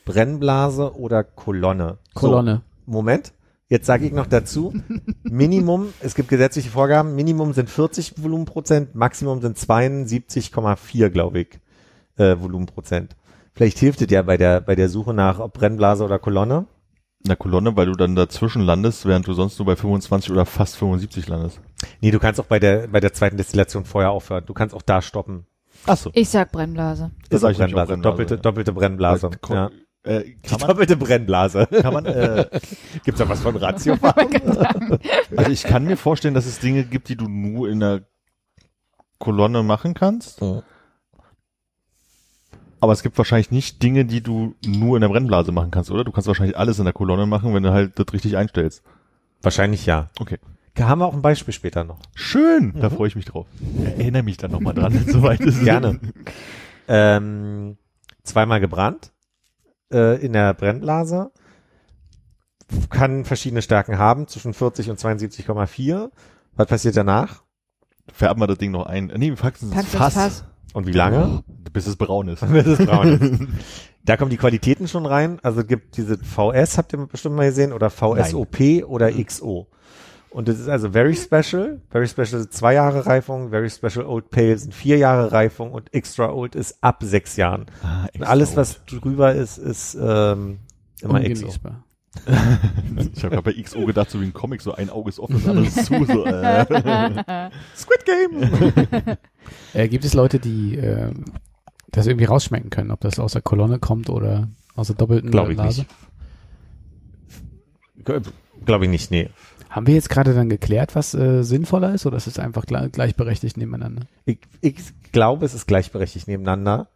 [0.05, 1.99] Brennblase oder Kolonne?
[2.15, 2.63] Kolonne.
[2.87, 3.33] So, Moment.
[3.69, 4.73] Jetzt sage ich noch dazu,
[5.23, 11.61] Minimum, es gibt gesetzliche Vorgaben, Minimum sind 40 Volumenprozent, Maximum sind 72,4, glaube ich,
[12.17, 13.17] äh, Volumenprozent.
[13.53, 16.67] Vielleicht hilft es ja bei der, bei der Suche nach ob Brennblase oder Kolonne.
[17.23, 20.47] In der Kolonne, weil du dann dazwischen landest, während du sonst nur bei 25 oder
[20.47, 21.61] fast 75 landest.
[22.01, 24.45] Nee, du kannst auch bei der, bei der zweiten Destillation vorher aufhören.
[24.47, 25.47] Du kannst auch da stoppen.
[25.87, 26.11] Ach so.
[26.15, 27.11] Ich sag Brennblase.
[27.29, 27.89] Das sag ist ich Brennblase.
[27.93, 28.41] Brennblase, Doppelte, ja.
[28.41, 29.31] doppelte Brennblase.
[29.41, 29.71] Ko- Ja.
[30.03, 31.67] Äh, Die man, doppelte Brennblase.
[31.67, 32.49] kann man äh,
[33.05, 33.97] Gibt's da was von Ratio?
[35.37, 38.03] also ich kann mir vorstellen, dass es Dinge gibt, die du nur in der
[39.19, 40.41] Kolonne machen kannst.
[42.81, 46.05] Aber es gibt wahrscheinlich nicht Dinge, die du nur in der Brennblase machen kannst, oder?
[46.05, 48.83] Du kannst wahrscheinlich alles in der Kolonne machen, wenn du halt das richtig einstellst.
[49.43, 50.09] Wahrscheinlich ja.
[50.19, 50.39] Okay.
[50.79, 51.99] Haben wir auch ein Beispiel später noch.
[52.15, 53.47] Schön, da freue ich mich drauf.
[53.85, 55.63] Erinnere mich dann nochmal dran, soweit ist.
[55.63, 56.01] Gerne.
[56.89, 57.77] ähm,
[58.23, 59.13] zweimal gebrannt
[59.93, 61.33] äh, in der Brennblase.
[62.89, 66.11] Kann verschiedene Stärken haben, zwischen 40 und 72,4.
[66.57, 67.43] Was passiert danach?
[68.13, 69.13] Färben wir das Ding noch ein.
[69.17, 70.45] Nee, wir packen es ins Fass, Fass.
[70.73, 71.43] Und wie lange?
[71.73, 72.41] bis es braun ist.
[72.53, 73.41] Bis es braun ist.
[74.03, 75.39] Da kommen die Qualitäten schon rein.
[75.43, 79.67] Also es gibt diese VS, habt ihr bestimmt mal gesehen, oder VSOP oder XO.
[80.31, 81.83] Und das ist also Very Special.
[81.91, 85.93] Very Special ist zwei Jahre Reifung, Very Special Old Pale sind vier Jahre Reifung und
[85.93, 87.67] Extra Old ist ab sechs Jahren.
[87.83, 90.61] Ah, Und alles, was drüber ist, ist ähm,
[91.03, 91.49] immer XO.
[93.15, 95.35] Ich habe gerade bei XO gedacht, so wie ein Comic, so ein Auge ist offen,
[95.35, 96.05] das andere ist zu.
[96.05, 97.51] So, äh.
[97.77, 99.17] Squid Game!
[99.73, 101.13] Äh, gibt es Leute, die äh,
[101.91, 105.53] das irgendwie rausschmecken können, ob das aus der Kolonne kommt oder aus der doppelten Glaube
[105.53, 105.87] ich nicht.
[108.65, 109.31] Glaube ich nicht, nee.
[109.71, 112.91] Haben wir jetzt gerade dann geklärt, was äh, sinnvoller ist oder ist es einfach gle
[112.91, 114.03] gleichberechtigt nebeneinander?
[114.25, 114.77] Ich, ich
[115.13, 116.89] glaube, es ist gleichberechtigt nebeneinander.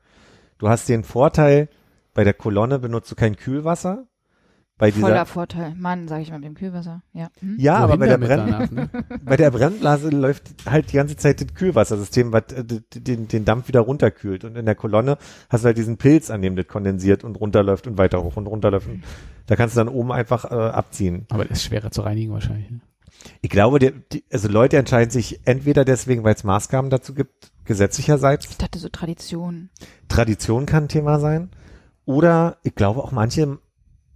[0.59, 1.69] Du hast den Vorteil,
[2.15, 4.07] bei der Kolonne benutzt du kein Kühlwasser.
[4.77, 5.73] Bei dieser, Voller Vorteil.
[5.77, 7.03] Mann, sage ich mal mit dem Kühlwasser.
[7.13, 7.29] Ja.
[7.39, 7.57] Hm?
[7.61, 8.91] ja, aber bei der, Brenn, danach, ne?
[9.25, 13.69] bei der Brennblase läuft halt die ganze Zeit das Kühlwassersystem, was äh, den, den Dampf
[13.69, 14.45] wieder runterkühlt.
[14.45, 15.17] Und in der Kolonne
[15.49, 18.49] hast du halt diesen Pilz, an dem das kondensiert und runterläuft und weiter hoch und
[18.49, 18.89] runterläuft.
[18.89, 19.05] Und
[19.47, 21.27] da kannst du dann oben einfach äh, abziehen.
[21.31, 22.69] Aber das ist schwerer zu reinigen wahrscheinlich.
[22.69, 22.81] Ne?
[23.43, 27.53] Ich glaube, der, die, also Leute entscheiden sich entweder deswegen, weil es Maßgaben dazu gibt,
[27.65, 28.47] gesetzlicherseits.
[28.51, 29.71] Ich dachte so Tradition.
[30.09, 31.51] Tradition kann ein Thema sein.
[32.07, 33.59] Oder ich glaube auch manche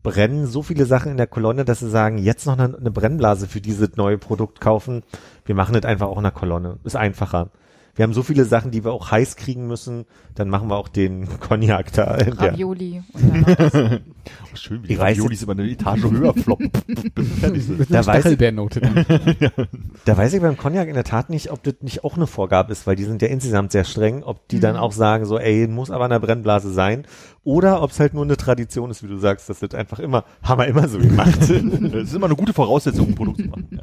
[0.02, 3.46] brennen so viele Sachen in der Kolonne, dass sie sagen, jetzt noch eine, eine Brennblase
[3.46, 5.02] für dieses neue Produkt kaufen.
[5.44, 6.78] Wir machen das einfach auch in der Kolonne.
[6.84, 7.50] Ist einfacher.
[7.98, 10.04] Wir haben so viele Sachen, die wir auch heiß kriegen müssen.
[10.36, 12.04] Dann machen wir auch den Cognac da.
[12.14, 13.02] Ravioli.
[13.12, 13.74] Und dann noch das.
[13.74, 16.32] Oh, schön, wie Ich weiß Raviolis immer eine Etage höher.
[16.32, 18.38] Mit Da weiß ich-.
[20.04, 22.70] Da weiß ich beim Cognac in der Tat nicht, ob das nicht auch eine Vorgabe
[22.70, 25.66] ist, weil die sind ja insgesamt sehr streng, ob die dann auch sagen, so, ey,
[25.66, 27.04] muss aber in der Brennblase sein,
[27.42, 30.24] oder ob es halt nur eine Tradition ist, wie du sagst, dass das einfach immer,
[30.40, 31.40] haben wir immer so gemacht.
[31.40, 33.66] Das ist immer eine gute Voraussetzung, um ein Produkt zu machen.
[33.72, 33.82] Ja.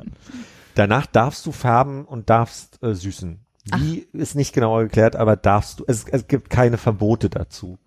[0.75, 3.44] Danach darfst du färben und darfst äh, süßen.
[3.77, 7.79] Wie ist nicht genauer geklärt, aber darfst du, es, es gibt keine Verbote dazu.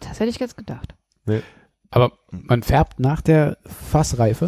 [0.00, 0.94] das hätte ich jetzt gedacht.
[1.90, 4.46] Aber man färbt nach der Fassreife.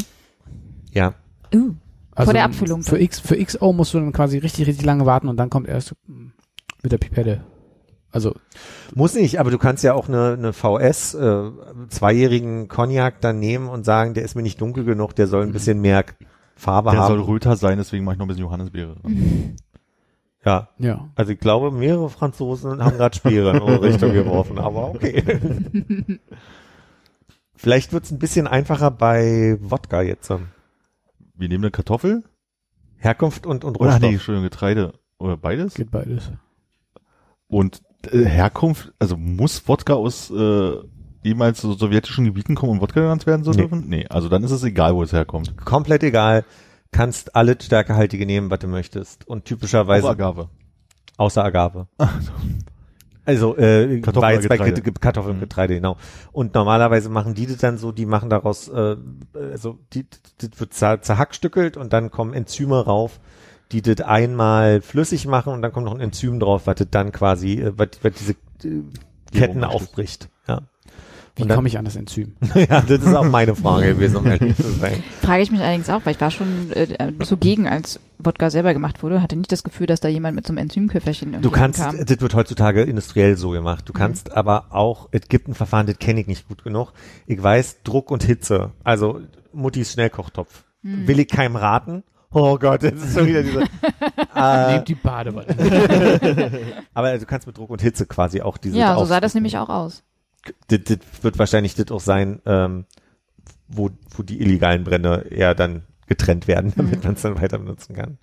[0.92, 1.14] Ja.
[1.54, 1.74] Uh.
[2.16, 2.82] Also Vor der Abfüllung.
[2.82, 5.68] Für, X, für XO musst du dann quasi richtig, richtig lange warten und dann kommt
[5.68, 6.28] erst mm,
[6.82, 7.44] mit der Pipette.
[8.10, 8.34] Also,
[8.94, 11.50] Muss nicht, aber du kannst ja auch eine, eine VS, äh,
[11.90, 15.52] zweijährigen Cognac dann nehmen und sagen, der ist mir nicht dunkel genug, der soll ein
[15.52, 16.06] bisschen mehr
[16.54, 17.26] Farbe Der soll haben.
[17.26, 18.96] röter sein, deswegen mache ich noch ein bisschen Johannisbeere.
[20.47, 20.68] Ja.
[20.78, 21.09] ja.
[21.16, 25.23] Also ich glaube, mehrere Franzosen haben gerade Speere in unsere Richtung geworfen, aber okay.
[27.55, 30.31] Vielleicht wird's ein bisschen einfacher bei Wodka jetzt.
[30.31, 32.23] Wir nehmen eine Kartoffel.
[32.98, 34.01] Herkunft und, und Rohstoff.
[34.01, 34.93] nee, Entschuldigung, Getreide.
[35.18, 35.74] Oder beides.
[35.74, 36.31] Geht beides.
[37.48, 40.73] Und äh, Herkunft, also muss Wodka aus äh,
[41.24, 43.56] ehemals so sowjetischen Gebieten kommen und Wodka genannt werden so Nee.
[43.59, 43.85] dürfen?
[43.89, 45.56] Nee, also dann ist es egal, wo es herkommt.
[45.64, 46.44] Komplett egal.
[46.92, 49.26] Kannst alle stärkehaltige nehmen, was du möchtest.
[49.28, 50.48] Und typischerweise Agave.
[51.16, 51.88] außer Agave.
[53.28, 54.56] Also äh, Kartoffel war oder jetzt bei
[55.00, 55.40] Kartoffeln und Mhm.
[55.40, 55.96] Getreide, genau.
[56.30, 58.96] Und normalerweise machen die das dann so, die machen daraus, äh,
[59.34, 60.06] also die,
[60.38, 63.18] das wird zer zerhackstückelt und dann kommen Enzyme rauf,
[63.72, 67.10] die das einmal flüssig machen und dann kommt noch ein Enzym drauf, was das dann
[67.10, 68.32] quasi, äh, was, was diese
[68.62, 68.82] äh,
[69.32, 70.28] Ketten aufbricht.
[71.36, 72.34] Wie komme ich an das Enzym?
[72.54, 75.02] ja, das ist auch meine Frage gewesen, um ehrlich zu sein.
[75.20, 79.02] Frage ich mich allerdings auch, weil ich war schon äh, zugegen, als Wodka selber gemacht
[79.02, 81.80] wurde, hatte nicht das Gefühl, dass da jemand mit so einem Enzymköfferchen irgendwie Du kannst,
[81.80, 81.94] kam.
[82.04, 83.86] das wird heutzutage industriell so gemacht.
[83.86, 86.92] Du kannst aber auch, es gibt ein Verfahren, das kenne ich nicht gut genug.
[87.26, 88.72] Ich weiß, Druck und Hitze.
[88.82, 89.20] Also
[89.52, 90.64] Muttis Schnellkochtopf.
[90.82, 92.02] Will ich keinem raten.
[92.30, 93.60] Oh Gott, das ist schon wieder diese.
[94.34, 95.46] äh, Nehmt die Badewanne.
[96.94, 98.76] aber du kannst mit Druck und Hitze quasi auch diese.
[98.76, 100.02] Ja, so sah das nämlich auch aus.
[100.68, 102.85] Das, das wird wahrscheinlich das auch sein, ähm,
[103.68, 107.94] wo, wo die illegalen Brände eher dann getrennt werden, damit man es dann weiter benutzen
[107.94, 108.18] kann.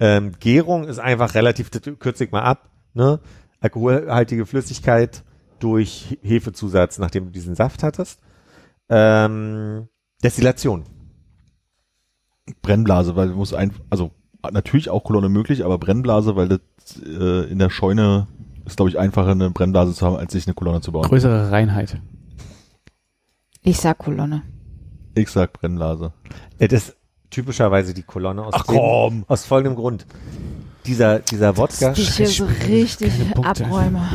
[0.00, 3.20] Ähm, Gärung ist einfach relativ, das kürze ich mal ab, ne?
[3.60, 5.24] Alkoholhaltige Flüssigkeit
[5.58, 8.20] durch Hefezusatz, nachdem du diesen Saft hattest.
[8.88, 9.88] Ähm,
[10.22, 10.84] Destillation.
[12.62, 14.12] Brennblase, weil du musst ein, also
[14.52, 16.60] natürlich auch Kolonne möglich, aber Brennblase, weil das
[17.04, 18.28] äh, in der Scheune
[18.68, 21.02] ist, glaube ich, einfacher eine Brennblase zu haben, als sich eine Kolonne zu bauen.
[21.04, 22.00] Größere Reinheit.
[23.62, 24.42] Ich sag Kolonne.
[25.14, 26.12] Ich sag Brennblase.
[26.58, 26.96] Das ist
[27.30, 29.24] typischerweise die Kolonne aus, Ach dem- komm!
[29.28, 30.06] aus folgendem Grund.
[30.86, 33.64] Dieser, dieser Wodka, Ich hier so richtig keine Punkte.
[33.66, 34.08] abräume.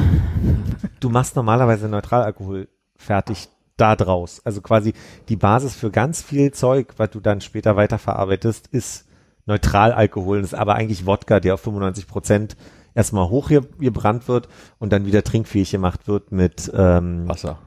[0.99, 4.41] du machst normalerweise Neutralalkohol fertig da draus.
[4.43, 4.93] Also quasi
[5.29, 9.05] die Basis für ganz viel Zeug, was du dann später weiterverarbeitest, ist
[9.45, 10.41] Neutralalkohol.
[10.41, 12.55] Das ist aber eigentlich Wodka, der auf 95 Prozent
[12.95, 14.47] erstmal hochgebrannt wird
[14.79, 17.59] und dann wieder trinkfähig gemacht wird mit, ähm, Wasser.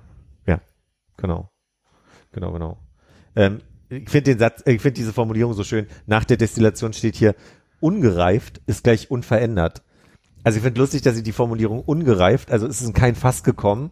[0.47, 0.61] ja,
[1.17, 1.51] genau.
[2.33, 2.79] Genau, genau.
[3.35, 5.87] Ähm, ich finde den Satz, ich finde diese Formulierung so schön.
[6.07, 7.35] Nach der Destillation steht hier,
[7.81, 9.83] ungereift ist gleich unverändert.
[10.45, 13.43] Also ich finde lustig, dass sie die Formulierung ungereift, also es ist in kein Fass
[13.43, 13.91] gekommen,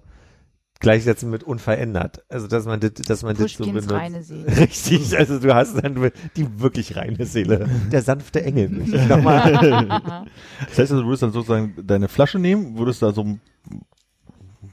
[0.85, 2.23] gleichsetzen mit unverändert.
[2.29, 3.91] Also dass man das, dass man das so benutzt.
[3.91, 4.45] reine See.
[4.47, 7.69] Richtig, also du hast dann die wirklich reine Seele.
[7.91, 8.69] Der sanfte Engel.
[9.09, 10.25] Nochmal.
[10.61, 13.41] Das heißt also, du würdest dann sozusagen deine Flasche nehmen, würdest da so einen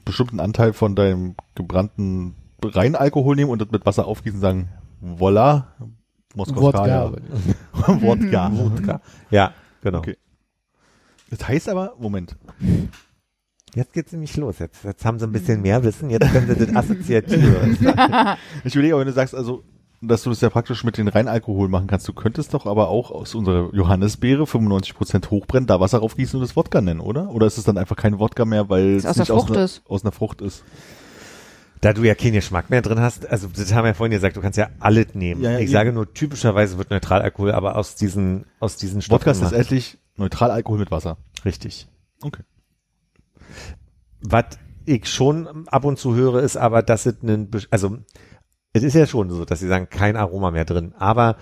[0.04, 4.68] bestimmten Anteil von deinem gebrannten Reinalkohol nehmen und das mit Wasser aufgießen und sagen,
[5.00, 5.74] voila,
[6.34, 7.12] Moskowskaja.
[7.72, 8.02] Wodka.
[8.02, 8.52] Wodka.
[8.52, 9.00] Wodka.
[9.30, 9.52] Ja,
[9.82, 9.98] genau.
[9.98, 10.16] Okay.
[11.30, 12.36] Das heißt aber, Moment,
[13.74, 14.58] Jetzt geht's nämlich los.
[14.58, 16.10] Jetzt, jetzt haben sie ein bisschen mehr Wissen.
[16.10, 17.76] Jetzt können sie das Assoziative.
[18.64, 19.62] ich überlege, aber wenn du sagst, also,
[20.02, 23.10] dass du das ja praktisch mit den Reinalkohol machen kannst, du könntest doch aber auch
[23.10, 27.30] aus unserer Johannisbeere 95% hochbrennen, da Wasser raufgießen und das Wodka nennen, oder?
[27.30, 29.82] Oder ist es dann einfach kein Wodka mehr, weil Das es aus nicht aus, ist.
[29.88, 30.64] aus einer Frucht ist?
[31.80, 34.36] Da du ja keinen Geschmack mehr drin hast, also das haben wir ja vorhin gesagt,
[34.36, 35.42] du kannst ja alles nehmen.
[35.42, 35.72] Ja, ja, ich eben.
[35.72, 40.78] sage nur, typischerweise wird Neutralalkohol aber aus diesen, aus diesen Stoffen Wodka ist letztendlich Neutralalkohol
[40.78, 41.16] mit Wasser.
[41.44, 41.88] Richtig.
[42.22, 42.42] Okay.
[44.20, 47.98] Was ich schon ab und zu höre, ist aber, dass es einen, also
[48.72, 50.94] es ist ja schon so, dass sie sagen, kein Aroma mehr drin.
[50.98, 51.36] Aber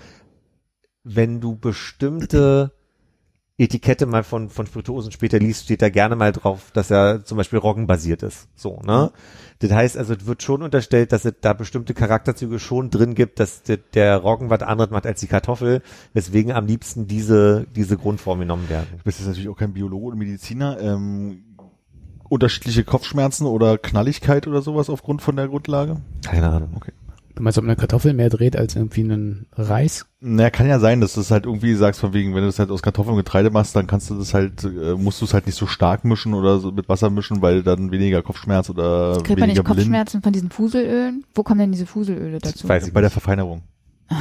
[1.03, 2.73] wenn du bestimmte
[3.57, 7.37] Etikette mal von, von Spirituosen später liest, steht da gerne mal drauf, dass er zum
[7.37, 8.47] Beispiel roggenbasiert ist.
[8.55, 9.11] So, ne?
[9.59, 13.39] Das heißt also, es wird schon unterstellt, dass es da bestimmte Charakterzüge schon drin gibt,
[13.39, 15.83] dass der, der Roggen was anderes macht als die Kartoffel,
[16.13, 18.87] weswegen am liebsten diese, diese Grundform genommen werden.
[18.97, 20.79] Du bist jetzt natürlich auch kein Biologe oder Mediziner.
[20.81, 21.43] Ähm,
[22.31, 25.97] unterschiedliche Kopfschmerzen oder Knalligkeit oder sowas aufgrund von der Grundlage?
[26.23, 26.69] Keine Ahnung.
[26.77, 26.93] Okay.
[27.35, 30.05] Du meinst, ob eine Kartoffel mehr dreht als irgendwie einen Reis?
[30.21, 32.59] Naja, kann ja sein, dass du es halt irgendwie sagst, von wegen, wenn du das
[32.59, 35.33] halt aus Kartoffeln und Getreide machst, dann kannst du das halt, äh, musst du es
[35.33, 39.13] halt nicht so stark mischen oder so mit Wasser mischen, weil dann weniger Kopfschmerz oder
[39.23, 41.25] Kriegt man weniger nicht Kopfschmerzen von diesen Fuselölen?
[41.35, 42.67] Wo kommen denn diese Fuselöle dazu?
[42.67, 43.13] weiß ich Bei der nicht.
[43.13, 43.63] Verfeinerung.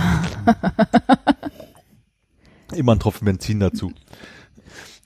[2.75, 3.93] Immer ein Tropfen Benzin dazu.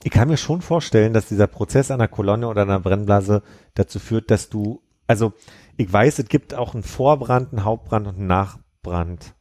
[0.05, 3.41] Ich kann mir schon vorstellen, dass dieser Prozess einer Kolonne oder einer Brennblase
[3.73, 5.33] dazu führt, dass du, also
[5.77, 9.33] ich weiß, es gibt auch einen Vorbrand, einen Hauptbrand und einen Nachbrand.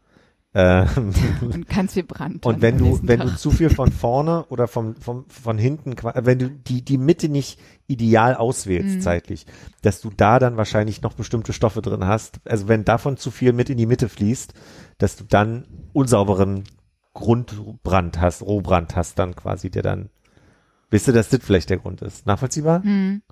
[0.55, 1.13] Ähm,
[1.43, 2.47] Und ganz viel Brand.
[2.47, 6.39] und wenn du, wenn du zu viel von vorne oder vom, vom, von hinten, wenn
[6.39, 9.01] du die, die Mitte nicht ideal auswählst Mhm.
[9.03, 9.45] zeitlich,
[9.83, 12.41] dass du da dann wahrscheinlich noch bestimmte Stoffe drin hast.
[12.47, 14.55] Also wenn davon zu viel mit in die Mitte fließt,
[14.97, 16.65] dass du dann unsauberen
[17.13, 20.09] Grundbrand hast, Rohbrand hast dann quasi, der dann,
[20.95, 22.25] wisst ihr, dass das vielleicht der Grund ist?
[22.25, 22.85] Nachvollziehbar?
[22.85, 23.23] Hm,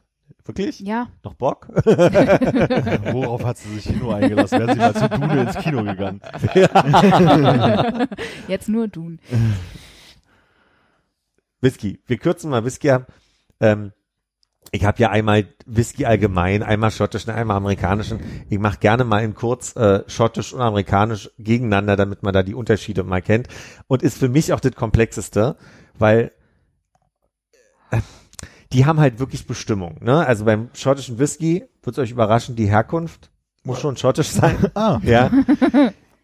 [0.44, 0.80] Wirklich?
[0.80, 1.68] ja, Noch Bock?
[3.12, 4.58] Worauf hat sie sich nur eingelassen?
[4.58, 6.20] Wäre sie mal zu Dune ins Kino gegangen.
[8.48, 9.20] jetzt nur Dun.
[11.60, 12.00] Whisky.
[12.06, 13.12] Wir kürzen mal Whisky ab.
[13.60, 13.92] Ähm,
[14.72, 18.18] ich habe ja einmal Whisky allgemein, einmal schottischen, einmal amerikanischen.
[18.50, 22.54] Ich mache gerne mal in kurz äh, schottisch und amerikanisch gegeneinander, damit man da die
[22.54, 23.46] Unterschiede mal kennt.
[23.86, 25.56] Und ist für mich auch das Komplexeste,
[25.96, 26.32] weil
[28.72, 29.96] die haben halt wirklich Bestimmung.
[30.00, 30.26] Ne?
[30.26, 33.30] Also beim schottischen Whisky wird es euch überraschen, die Herkunft
[33.64, 34.56] muss schon schottisch sein.
[34.74, 35.00] Ah.
[35.04, 35.30] Ja.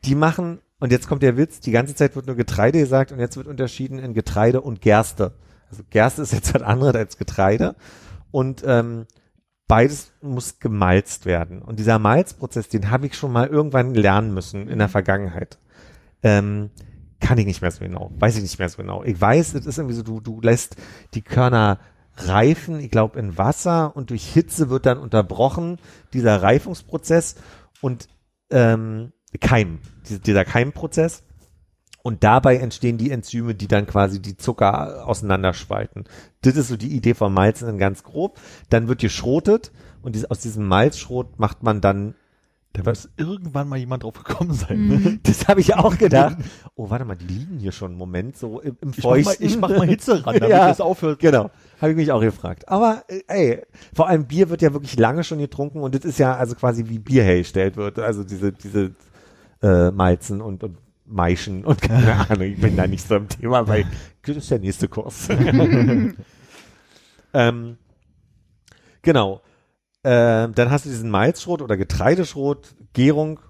[0.04, 3.18] Die machen, und jetzt kommt der Witz, die ganze Zeit wird nur Getreide gesagt und
[3.18, 5.34] jetzt wird unterschieden in Getreide und Gerste.
[5.70, 7.76] Also Gerste ist jetzt was anderes als Getreide.
[8.30, 9.06] Und ähm,
[9.66, 11.62] beides muss gemalzt werden.
[11.62, 15.58] Und dieser Malzprozess, den habe ich schon mal irgendwann lernen müssen in der Vergangenheit.
[16.22, 16.70] Ähm,
[17.20, 18.10] kann ich nicht mehr so genau.
[18.18, 19.02] Weiß ich nicht mehr so genau.
[19.04, 20.76] Ich weiß, es ist irgendwie so, du, du lässt
[21.14, 21.78] die Körner
[22.16, 25.78] reifen, ich glaube in Wasser und durch Hitze wird dann unterbrochen,
[26.12, 27.36] dieser Reifungsprozess
[27.80, 28.08] und
[28.50, 31.22] ähm, Keim, dieser, Keimprozess.
[32.02, 36.04] Und dabei entstehen die Enzyme, die dann quasi die Zucker auseinanderspalten.
[36.40, 38.40] Das ist so die Idee vom Malzen ganz grob.
[38.70, 42.14] Dann wird geschrotet und aus diesem Malzschrot macht man dann
[42.84, 44.78] Da muss irgendwann mal jemand drauf gekommen sein.
[44.78, 45.04] Mhm.
[45.04, 45.20] Ne?
[45.22, 46.36] das habe ich auch gedacht.
[46.76, 49.22] Oh, warte mal, die liegen hier schon einen Moment so im, im Ich mach, mal,
[49.24, 49.44] Feuchten.
[49.46, 50.68] ich mach mal Hitze ran, damit Ja.
[50.68, 51.18] das aufhört.
[51.18, 51.50] Genau,
[51.80, 52.68] habe ich mich auch gefragt.
[52.68, 53.62] Aber äh, ey,
[53.94, 56.88] vor allem Bier wird ja wirklich lange schon getrunken und das ist ja also quasi
[56.88, 57.98] wie Bier hergestellt wird.
[57.98, 58.92] Also diese diese
[59.62, 63.66] äh, Malzen und, und Maischen und keine Ahnung, ich bin da nicht so im Thema,
[63.66, 63.86] weil
[64.22, 65.28] das ist der nächste Kurs.
[67.34, 67.76] ähm,
[69.02, 69.40] genau.
[70.10, 73.40] Ähm, dann hast du diesen Malzschrot oder Getreideschrot, Gärung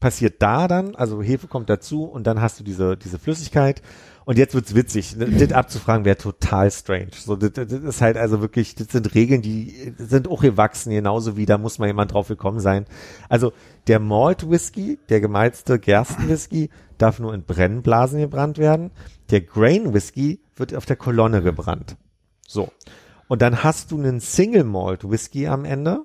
[0.00, 3.80] passiert da dann, also Hefe kommt dazu und dann hast du diese, diese Flüssigkeit.
[4.24, 7.10] Und jetzt wird's witzig, das abzufragen wäre total strange.
[7.16, 11.36] So, das, das ist halt also wirklich, das sind Regeln, die sind auch gewachsen, genauso
[11.36, 12.86] wie da muss mal jemand drauf gekommen sein.
[13.28, 13.52] Also
[13.86, 18.90] der Malt Whisky, der gemalzte Gerstenwhisky, darf nur in Brennblasen gebrannt werden.
[19.30, 21.96] Der Grain Whisky wird auf der Kolonne gebrannt.
[22.48, 22.72] So.
[23.30, 26.04] Und dann hast du einen Single Malt Whisky am Ende.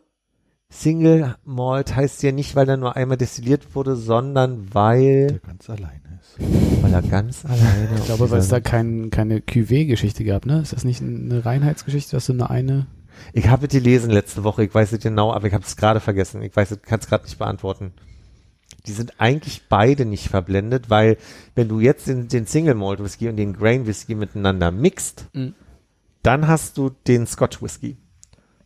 [0.69, 5.67] Single Malt heißt ja nicht, weil er nur einmal destilliert wurde, sondern weil, Der ganz
[5.67, 6.83] alleine ist.
[6.83, 7.89] weil er ganz alleine.
[7.97, 10.61] Ich glaube, weil es da kein, keine Cuvée-Geschichte gab, ne?
[10.61, 12.85] Ist das nicht eine Reinheitsgeschichte, dass du nur eine?
[13.33, 16.01] Ich habe es gelesen letzte Woche, ich weiß es genau, aber ich habe es gerade
[16.01, 16.43] vergessen.
[16.43, 17.91] Ich weiß, kann es gerade nicht beantworten.
[18.85, 21.17] Die sind eigentlich beide nicht verblendet, weil
[21.55, 25.55] wenn du jetzt den, den Single Malt Whisky und den Grain Whisky miteinander mixt, Mhm.
[26.25, 27.97] Dann hast du den Scotch Whisky.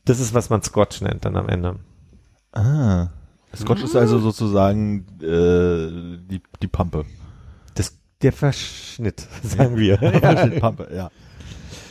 [0.05, 1.79] Das ist, was man Scotch nennt dann am Ende.
[2.53, 3.09] Ah.
[3.55, 7.05] Scotch ist also sozusagen äh, die, die Pampe.
[7.75, 9.97] Das, der Verschnitt, sagen wir.
[9.97, 11.09] Die Pampe, ja.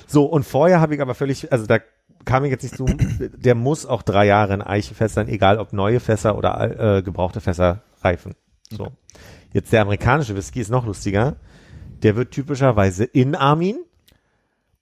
[0.06, 1.78] So, und vorher habe ich aber völlig, also da
[2.24, 6.00] kam ich jetzt nicht so, der muss auch drei Jahre in Eichefässern, egal ob neue
[6.00, 8.34] Fässer oder äh, gebrauchte Fässer reifen.
[8.70, 8.92] So.
[9.52, 11.36] Jetzt der amerikanische Whisky ist noch lustiger.
[12.02, 13.78] Der wird typischerweise in Armin,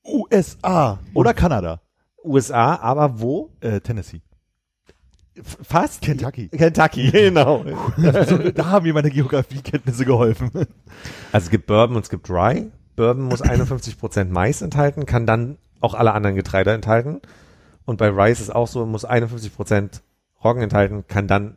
[0.06, 1.80] USA oder Kanada.
[2.24, 3.50] USA, aber wo?
[3.60, 4.20] Äh, Tennessee.
[5.36, 6.00] F- Fast?
[6.02, 6.48] Kentucky.
[6.48, 7.64] Kentucky, genau.
[8.54, 10.50] da haben mir meine Geografiekenntnisse geholfen.
[11.32, 12.70] Also es gibt Bourbon und es gibt Rye.
[12.96, 17.20] Bourbon muss 51% Mais enthalten, kann dann auch alle anderen Getreide enthalten.
[17.84, 20.00] Und bei Rye ist es auch so, muss 51%
[20.42, 21.56] Roggen enthalten, kann dann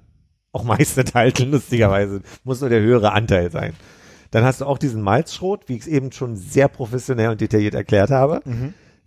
[0.52, 2.22] auch Mais enthalten, lustigerweise.
[2.44, 3.74] Muss nur der höhere Anteil sein.
[4.32, 7.74] Dann hast du auch diesen Malzschrot, wie ich es eben schon sehr professionell und detailliert
[7.74, 8.42] erklärt habe.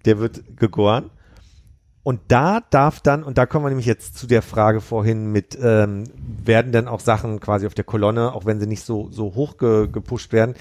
[0.05, 1.11] Der wird gegoren.
[2.03, 5.57] Und da darf dann, und da kommen wir nämlich jetzt zu der Frage vorhin mit,
[5.63, 6.05] ähm,
[6.45, 9.57] werden dann auch Sachen quasi auf der Kolonne, auch wenn sie nicht so, so hoch
[9.57, 10.57] ge, gepusht werden,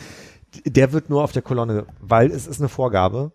[0.65, 3.31] der wird nur auf der Kolonne, weil es ist eine Vorgabe,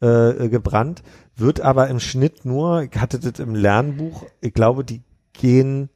[0.00, 1.02] äh, gebrannt,
[1.34, 5.02] wird aber im Schnitt nur, ich hatte das im Lernbuch, ich glaube, die
[5.32, 5.90] gehen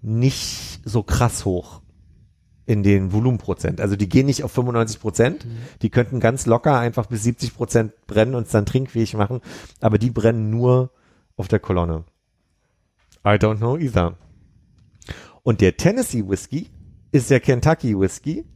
[0.00, 1.81] nicht so krass hoch
[2.72, 3.80] in den Volumenprozent.
[3.80, 5.46] Also die gehen nicht auf 95 Prozent.
[5.82, 9.42] Die könnten ganz locker einfach bis 70 Prozent brennen und es dann trinkfähig machen.
[9.80, 10.90] Aber die brennen nur
[11.36, 12.04] auf der Kolonne.
[13.24, 14.16] I don't know either.
[15.42, 16.70] Und der Tennessee Whiskey
[17.10, 18.46] ist der Kentucky Whiskey.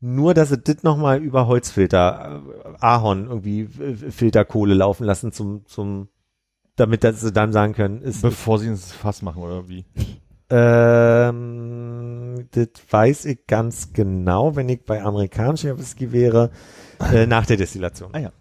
[0.00, 5.64] Nur, dass sie das nochmal über Holzfilter, äh, Ahorn irgendwie äh, Filterkohle laufen lassen zum,
[5.64, 6.08] zum,
[6.76, 9.86] damit dass sie dann sagen können, ist, Bevor sie ins Fass machen, oder wie?
[10.56, 16.52] ähm, das weiß ich ganz genau, wenn ich bei amerikanischer Whisky wäre,
[17.12, 18.10] äh, nach der Destillation.
[18.12, 18.32] Ah ja.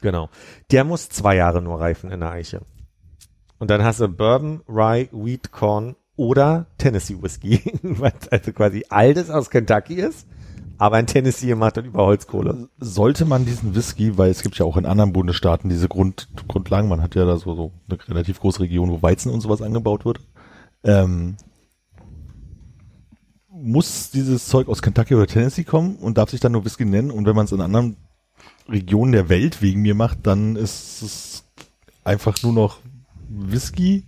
[0.00, 0.30] Genau.
[0.70, 2.62] Der muss zwei Jahre nur reifen in der Eiche.
[3.58, 9.28] Und dann hast du Bourbon, Rye, Wheat, Corn oder Tennessee Whisky, was also quasi altes
[9.28, 10.26] aus Kentucky ist,
[10.78, 12.70] aber in Tennessee gemacht und über Holzkohle.
[12.78, 16.88] Sollte man diesen Whisky, weil es gibt ja auch in anderen Bundesstaaten diese Grund, Grundlagen,
[16.88, 20.06] man hat ja da so, so eine relativ große Region, wo Weizen und sowas angebaut
[20.06, 20.20] wird,
[20.84, 21.36] ähm,
[23.50, 27.10] muss dieses Zeug aus Kentucky oder Tennessee kommen und darf sich dann nur Whisky nennen
[27.10, 27.96] und wenn man es in anderen
[28.68, 31.44] Regionen der Welt wegen mir macht, dann ist es
[32.04, 32.78] einfach nur noch
[33.28, 34.04] Whisky.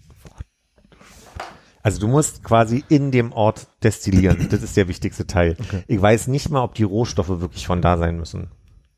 [1.83, 4.49] Also du musst quasi in dem Ort destillieren.
[4.51, 5.57] Das ist der wichtigste Teil.
[5.59, 5.83] Okay.
[5.87, 8.51] Ich weiß nicht mal, ob die Rohstoffe wirklich von da sein müssen.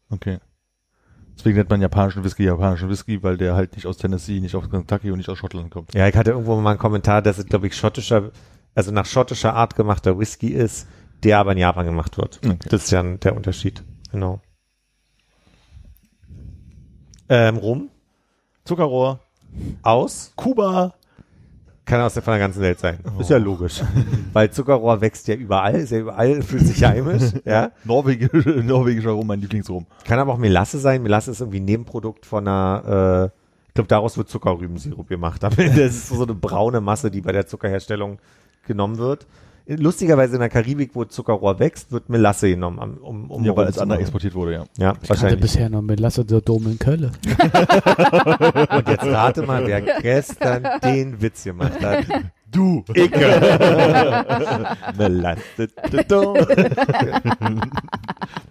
[0.09, 0.38] Okay.
[1.41, 4.69] Deswegen nennt man japanischen Whisky japanischen Whisky, weil der halt nicht aus Tennessee, nicht aus
[4.69, 5.95] Kentucky und nicht aus Schottland kommt.
[5.95, 8.31] Ja, ich hatte irgendwo mal einen Kommentar, dass es, glaube ich, schottischer,
[8.75, 10.87] also nach schottischer Art gemachter Whisky ist,
[11.23, 12.41] der aber in Japan gemacht wird.
[12.45, 12.59] Okay.
[12.69, 13.83] Das ist ja der Unterschied.
[14.12, 14.43] Genau.
[17.31, 17.89] Ähm, Rum
[18.65, 19.21] Zuckerrohr,
[19.83, 20.93] aus Kuba.
[21.91, 22.99] Kann aus der von der ganzen Welt sein.
[23.19, 23.83] Ist ja logisch.
[24.33, 27.73] Weil Zuckerrohr wächst ja überall, ist ja überall, fühlt sich heimisch, ja.
[27.85, 29.87] Norwegischer, norwegischer Rum, mein Lieblingsrum.
[30.05, 31.03] Kann aber auch Melasse sein.
[31.03, 35.43] Melasse ist irgendwie ein Nebenprodukt von einer, äh, ich glaube, daraus wird Zuckerrübensirup gemacht.
[35.43, 38.19] Ende ist so eine braune Masse, die bei der Zuckerherstellung
[38.67, 39.27] genommen wird.
[39.78, 43.86] Lustigerweise in der Karibik, wo Zuckerrohr wächst, wird Melasse genommen, um, um Ja, weil andere
[43.86, 44.01] machen.
[44.01, 44.64] exportiert wurde, ja.
[44.78, 45.40] Ja, Ich hatte wahrscheinlich.
[45.40, 47.05] bisher noch mit Lasse der Dom in Köln.
[47.24, 52.05] Und jetzt rate mal, wer gestern den Witz gemacht hat.
[52.51, 52.85] Du.
[52.94, 53.18] Icke.
[54.98, 55.68] Melasse.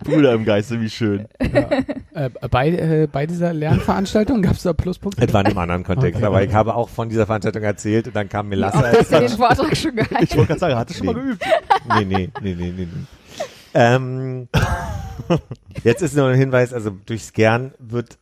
[0.04, 1.28] Brüder im Geiste, wie schön.
[1.40, 5.32] Äh, bei, äh, bei dieser Lernveranstaltung gab es da Pluspunkte?
[5.34, 6.26] War in einem anderen Kontext, Okay.
[6.26, 9.10] aber ich habe auch von dieser Veranstaltung erzählt und dann kam Melasse Auch als dass
[9.10, 11.22] du den Vortrag schon Ich gehalten wollte gerade sagen, hatte schon mal Nee.
[11.22, 11.46] geübt.
[11.96, 13.06] nee, nee, nee, nee, nee, nee.
[13.74, 14.48] Ähm,
[15.84, 18.18] jetzt ist nur ein Hinweis, also durchs Gern wird,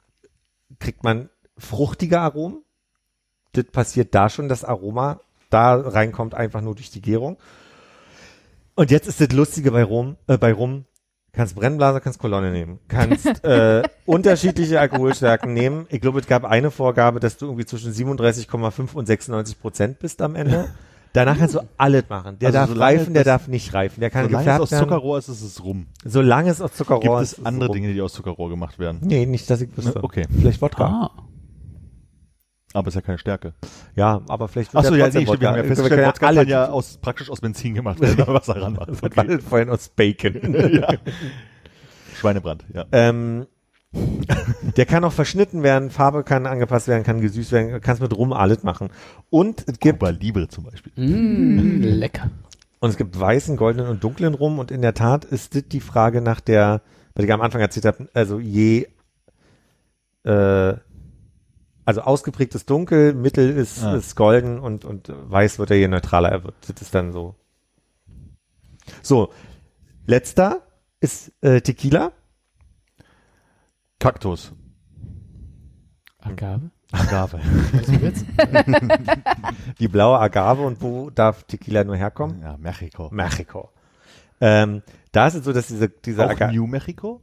[0.79, 2.63] kriegt man fruchtige Aromen.
[3.53, 7.37] Das passiert da schon, das Aroma da reinkommt einfach nur durch die Gärung.
[8.75, 10.85] Und jetzt ist das Lustige bei Rum, äh, bei Rum,
[11.31, 15.87] kannst Brennblase, kannst Kolonne nehmen, kannst äh, unterschiedliche Alkoholstärken nehmen.
[15.89, 20.21] Ich glaube, es gab eine Vorgabe, dass du irgendwie zwischen 37,5 und 96 Prozent bist
[20.21, 20.69] am Ende.
[21.13, 22.37] Danach kannst du alles machen.
[22.37, 24.01] Der Also darf reifen, der darf nicht reifen.
[24.01, 24.69] Der kann Solange es gefärbt aus.
[24.69, 25.87] Zuckerrohr ist, ist es rum.
[26.05, 27.31] Solange es aus Zuckerrohr Gibt ist.
[27.31, 27.73] es ist andere rum.
[27.75, 28.99] Dinge, die aus Zuckerrohr gemacht werden?
[29.03, 30.03] Nee, nicht, dass ich wüsste.
[30.03, 30.25] Okay.
[30.29, 30.85] Vielleicht Wodka.
[30.85, 31.11] Ah.
[32.73, 33.53] Aber ist ja keine Stärke.
[33.95, 36.39] Ja, aber vielleicht wird Achso, ja ja, nee, stimmt, wir haben ja festgestellt, Wodka alle
[36.41, 38.85] kann ja aus, praktisch aus Benzin gemacht werden, aber was daran war.
[38.85, 40.53] Das war vorhin aus Bacon.
[40.73, 40.89] ja.
[42.15, 42.85] Schweinebrand, ja.
[42.91, 43.47] ähm,
[44.75, 48.33] der kann auch verschnitten werden, Farbe kann angepasst werden, kann gesüßt werden, kannst mit Rum
[48.33, 48.89] alles machen.
[49.29, 50.91] Und es gibt, Cuba Libre zum Beispiel.
[50.95, 52.29] Mm, lecker.
[52.79, 55.79] und es gibt weißen, goldenen und dunklen Rum und in der Tat ist das die
[55.79, 56.81] Frage nach der,
[57.15, 58.87] was ich am Anfang erzählt habe, also je,
[60.25, 60.73] äh,
[61.87, 63.95] also ausgeprägtes Dunkel, Mittel ist, Ah.
[63.95, 66.55] ist golden und, und weiß wird er je neutraler er wird.
[66.67, 67.35] Das ist dann so.
[69.01, 69.31] So,
[70.05, 70.61] letzter
[70.99, 72.11] ist äh, Tequila.
[73.99, 74.53] Kaktus.
[76.19, 76.71] Agave.
[76.91, 77.39] Agave.
[79.79, 82.41] Die blaue Agave und wo darf Tequila nur herkommen?
[82.41, 83.09] ja, Mexiko.
[83.11, 83.69] Mexiko.
[84.41, 84.81] Ähm,
[85.11, 87.21] da ist es so, dass diese, diese Auch Agave, New Mexico?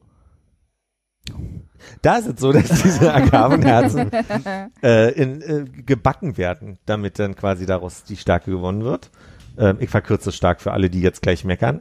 [2.03, 4.11] Da ist es so, dass diese Agavenherzen
[4.83, 9.11] äh, in, äh, gebacken werden, damit dann quasi daraus die Stärke gewonnen wird.
[9.59, 11.81] Ähm, ich verkürze es stark für alle, die jetzt gleich meckern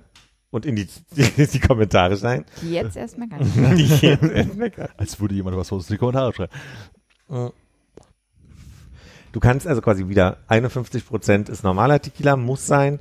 [0.51, 2.45] und in die, die, die Kommentare schreien.
[2.61, 4.89] Die jetzt erstmal gar Die jetzt erst meckern.
[4.97, 6.53] Als würde jemand was aus die Kommentare schreiben.
[9.31, 12.99] Du kannst also quasi wieder 51% ist normaler Tequila, muss sein.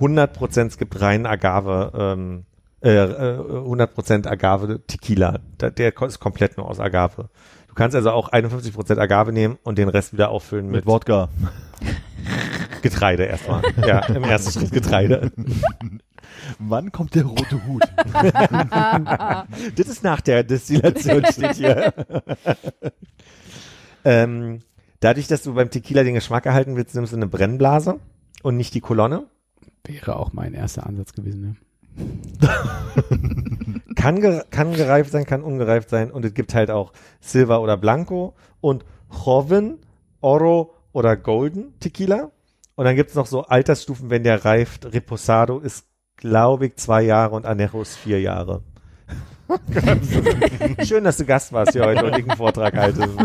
[0.00, 2.44] 100% es gibt rein Agave, ähm,
[2.82, 5.40] äh, äh, 100% Agave Tequila.
[5.60, 7.28] Der ist komplett nur aus Agave.
[7.68, 11.28] Du kannst also auch 51% Agave nehmen und den Rest wieder auffüllen mit, Mit Wodka.
[12.82, 13.62] Getreide erstmal.
[13.86, 15.30] ja, im ersten Schritt Getreide.
[16.58, 17.82] Wann kommt der rote Hut?
[19.76, 21.92] Das ist nach der Destillation steht hier.
[24.04, 24.60] ähm,
[25.00, 28.00] dadurch, dass du beim Tequila den Geschmack erhalten willst, nimmst du eine Brennblase
[28.42, 29.24] und nicht die Kolonne.
[29.84, 31.40] Wäre auch mein erster Ansatz gewesen.
[31.42, 31.56] Ne?
[33.96, 37.76] Kann, ge kann gereift sein, kann ungereift sein und es gibt halt auch Silver oder
[37.76, 39.78] Blanco und Joven,
[40.22, 42.30] Oro oder Golden Tequila.
[42.76, 44.86] Und dann gibt's noch so Altersstufen, wenn der reift.
[44.86, 45.84] Reposado ist,
[46.16, 48.62] glaube ich, zwei Jahre und Anejo ist vier Jahre.
[50.84, 53.06] Schön, dass du Gast warst hier heute und ich einen Vortrag halte.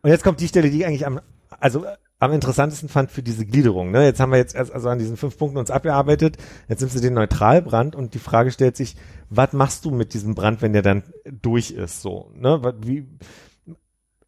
[0.00, 1.20] Und jetzt kommt die Stelle, die ich eigentlich am,
[1.58, 1.84] also
[2.20, 3.90] am interessantesten fand für diese Gliederung.
[3.90, 4.04] Ne?
[4.04, 6.36] Jetzt haben wir jetzt erst also an diesen fünf Punkten uns abgearbeitet.
[6.68, 8.96] Jetzt nimmst du den Neutralbrand und die Frage stellt sich,
[9.30, 12.02] was machst du mit diesem Brand, wenn der dann durch ist?
[12.02, 12.74] So, ne?
[12.80, 13.06] Wie,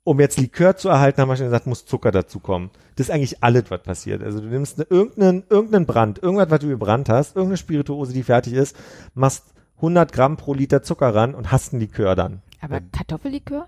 [0.04, 2.70] um jetzt Likör zu erhalten, haben wir schon gesagt, muss Zucker dazukommen.
[2.94, 4.22] Das ist eigentlich alles, was passiert.
[4.22, 8.22] Also du nimmst eine, irgendeinen, irgendeinen Brand, irgendwas, was du gebrannt hast, irgendeine Spirituose, die
[8.22, 8.76] fertig ist,
[9.14, 9.44] machst
[9.76, 12.42] 100 Gramm pro Liter Zucker ran und hast einen Likör dann.
[12.60, 13.66] Aber Kartoffellikör?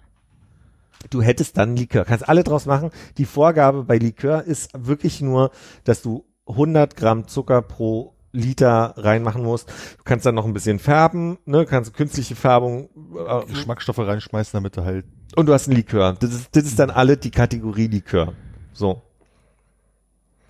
[1.10, 2.04] Du hättest dann Likör.
[2.04, 2.90] Kannst alle draus machen.
[3.18, 5.50] Die Vorgabe bei Likör ist wirklich nur,
[5.84, 9.68] dass du 100 Gramm Zucker pro Liter reinmachen musst.
[9.68, 14.76] Du kannst dann noch ein bisschen färben, ne, kannst künstliche Färbung äh, Geschmacksstoffe reinschmeißen, damit
[14.76, 15.04] du halt.
[15.36, 16.16] und du hast einen Likör.
[16.18, 18.32] Das ist, das ist dann alle die Kategorie Likör.
[18.72, 19.02] So.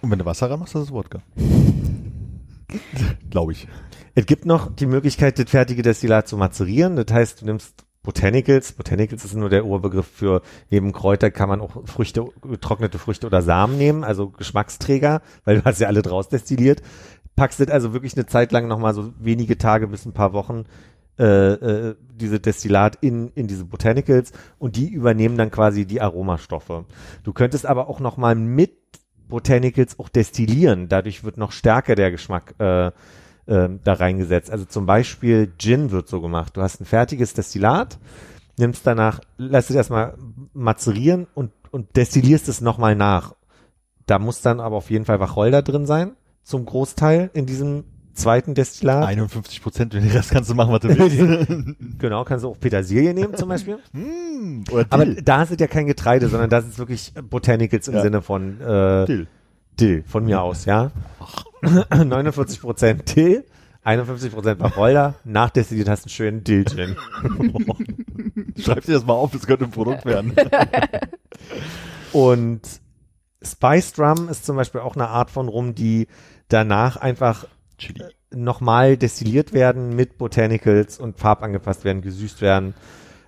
[0.01, 1.23] Und wenn du Wasser reinmachst, das ist Wodka.
[3.31, 3.67] Glaube ich.
[4.15, 6.97] Es gibt noch die Möglichkeit, das fertige Destillat zu mazerieren.
[6.97, 8.73] Das heißt, du nimmst Botanicals.
[8.73, 13.43] Botanicals ist nur der Oberbegriff für neben Kräuter kann man auch Früchte, getrocknete Früchte oder
[13.43, 16.83] Samen nehmen, also Geschmacksträger, weil du hast ja alle draus destilliert.
[17.37, 20.65] Packst das also wirklich eine Zeit lang nochmal so wenige Tage bis ein paar Wochen
[21.19, 26.85] äh, äh, diese Destillat in, in diese Botanicals und die übernehmen dann quasi die Aromastoffe.
[27.23, 28.73] Du könntest aber auch nochmal mit
[29.29, 30.89] Botanicals auch destillieren.
[30.89, 32.91] Dadurch wird noch stärker der Geschmack äh,
[33.49, 34.51] ähm, da reingesetzt.
[34.51, 36.57] Also zum Beispiel Gin wird so gemacht.
[36.57, 37.99] Du hast ein fertiges Destillat,
[38.59, 40.15] nimmst danach, lässt es erstmal
[40.53, 43.35] mazerieren und, und destillierst es nochmal nach.
[44.07, 46.13] Da muss dann aber auf jeden Fall Wacholder drin sein,
[46.43, 49.07] zum Großteil in diesem zweiten Destillat.
[49.07, 51.77] 51 Prozent, den Rest kannst du machen, was du willst.
[51.99, 53.79] Genau, kannst du auch Petersilie nehmen zum Beispiel.
[54.71, 58.03] Oder Aber da ist es ja kein Getreide, sondern das ist wirklich Botanicals im Ja.
[58.03, 59.29] Sinne von äh, Dill.
[59.83, 60.93] Dill, von mir aus, ja.
[61.91, 63.45] 49 Prozent Dill,
[63.83, 66.97] 51 Prozent Wacholder, nachdestilliert hast du einen schönen Dill-Gin.
[68.59, 70.35] Schreib dir das mal auf, das könnte ein Produkt werden.
[72.13, 72.61] Und
[73.43, 76.07] Spiced Rum ist zum Beispiel auch eine Art von Rum, die
[76.47, 77.47] danach einfach
[77.77, 78.05] Chili.
[78.31, 82.75] nochmal destilliert werden mit Botanicals und farbangepasst werden, gesüßt werden.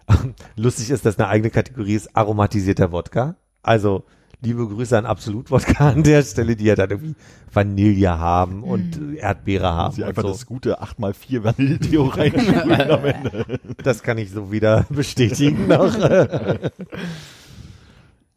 [0.56, 3.35] Lustig ist, dass eine eigene Kategorie ist aromatisierter Wodka.
[3.62, 4.05] Also
[4.45, 7.15] liebe Grüße an Absolut Wodka an der Stelle, die ja dann irgendwie
[7.53, 9.95] Vanille haben und Erdbeere haben.
[9.95, 10.29] Sie und einfach so.
[10.29, 13.59] das gute 8x4 Vanille-Theo reinspülen am Ende.
[13.83, 15.99] Das kann ich so wieder bestätigen noch.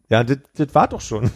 [0.10, 0.40] ja, das,
[0.74, 1.30] war doch schon.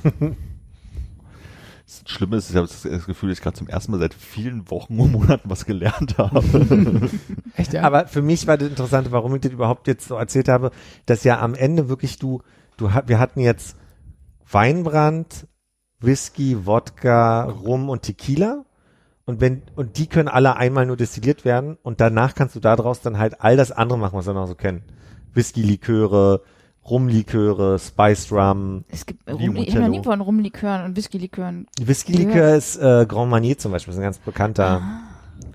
[1.86, 4.72] Das Schlimme ist, ich habe das Gefühl, dass ich gerade zum ersten Mal seit vielen
[4.72, 6.42] Wochen und Monaten was gelernt habe.
[7.58, 7.84] Echt, ja?
[7.84, 10.72] Aber für mich war das Interessante, warum ich das überhaupt jetzt so erzählt habe,
[11.06, 12.42] dass ja am Ende wirklich du,
[12.78, 13.76] du wir hatten jetzt
[14.52, 15.48] Weinbrand,
[16.00, 18.66] Whisky, Wodka, Rum und Tequila.
[19.26, 23.02] Und wenn, und die können alle einmal nur destilliert werden und danach kannst du daraus
[23.02, 24.84] dann halt all das andere machen, was wir noch so kennen.
[25.34, 26.42] Whisky-Liköre,
[26.90, 28.84] Rumliköre, Spiced Rum.
[28.90, 29.52] Es gibt Limoncello.
[29.52, 31.68] Rum, ich habe noch nie von Rumlikören und Whisky-Likören.
[31.80, 34.82] Whisky-Likör ist äh, Grand Marnier zum Beispiel, ist ein ganz bekannter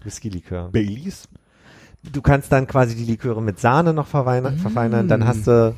[0.04, 0.70] Whisky-Likör.
[0.70, 1.28] Baileys?
[2.12, 5.74] du kannst dann quasi die Liköre mit Sahne noch verfeinern, verfeinern dann hast du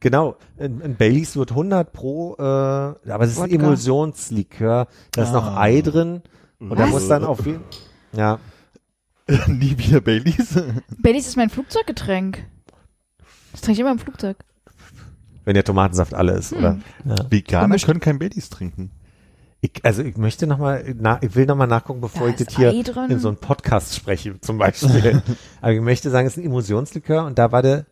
[0.00, 3.54] genau ein, ein Baileys wird 100 pro äh, aber es ist ein Wodka.
[3.64, 5.60] Emulsionslikör da ist noch Ah.
[5.62, 6.22] Ei drin
[6.58, 6.90] und da Was?
[6.90, 7.60] muss dann auf jeden
[8.12, 8.38] ja
[9.46, 10.58] Nie wieder Baileys?
[10.98, 12.44] Baileys ist mein Flugzeuggetränk.
[13.52, 14.36] Das trinke ich immer im Flugzeug.
[15.44, 17.14] wenn der Tomatensaft alle ist oder ja.
[17.30, 17.86] Veganer Komisch.
[17.86, 18.90] können kein Baileys trinken.
[19.62, 22.36] Ich, also ich möchte noch mal, na, ich will noch mal nachgucken, bevor Da ich
[22.36, 23.10] das ist hier Ei drin.
[23.10, 25.22] in so einen Podcast spreche, zum Beispiel.
[25.60, 27.84] Aber ich möchte sagen, es ist ein Emulsionslikör und da war der,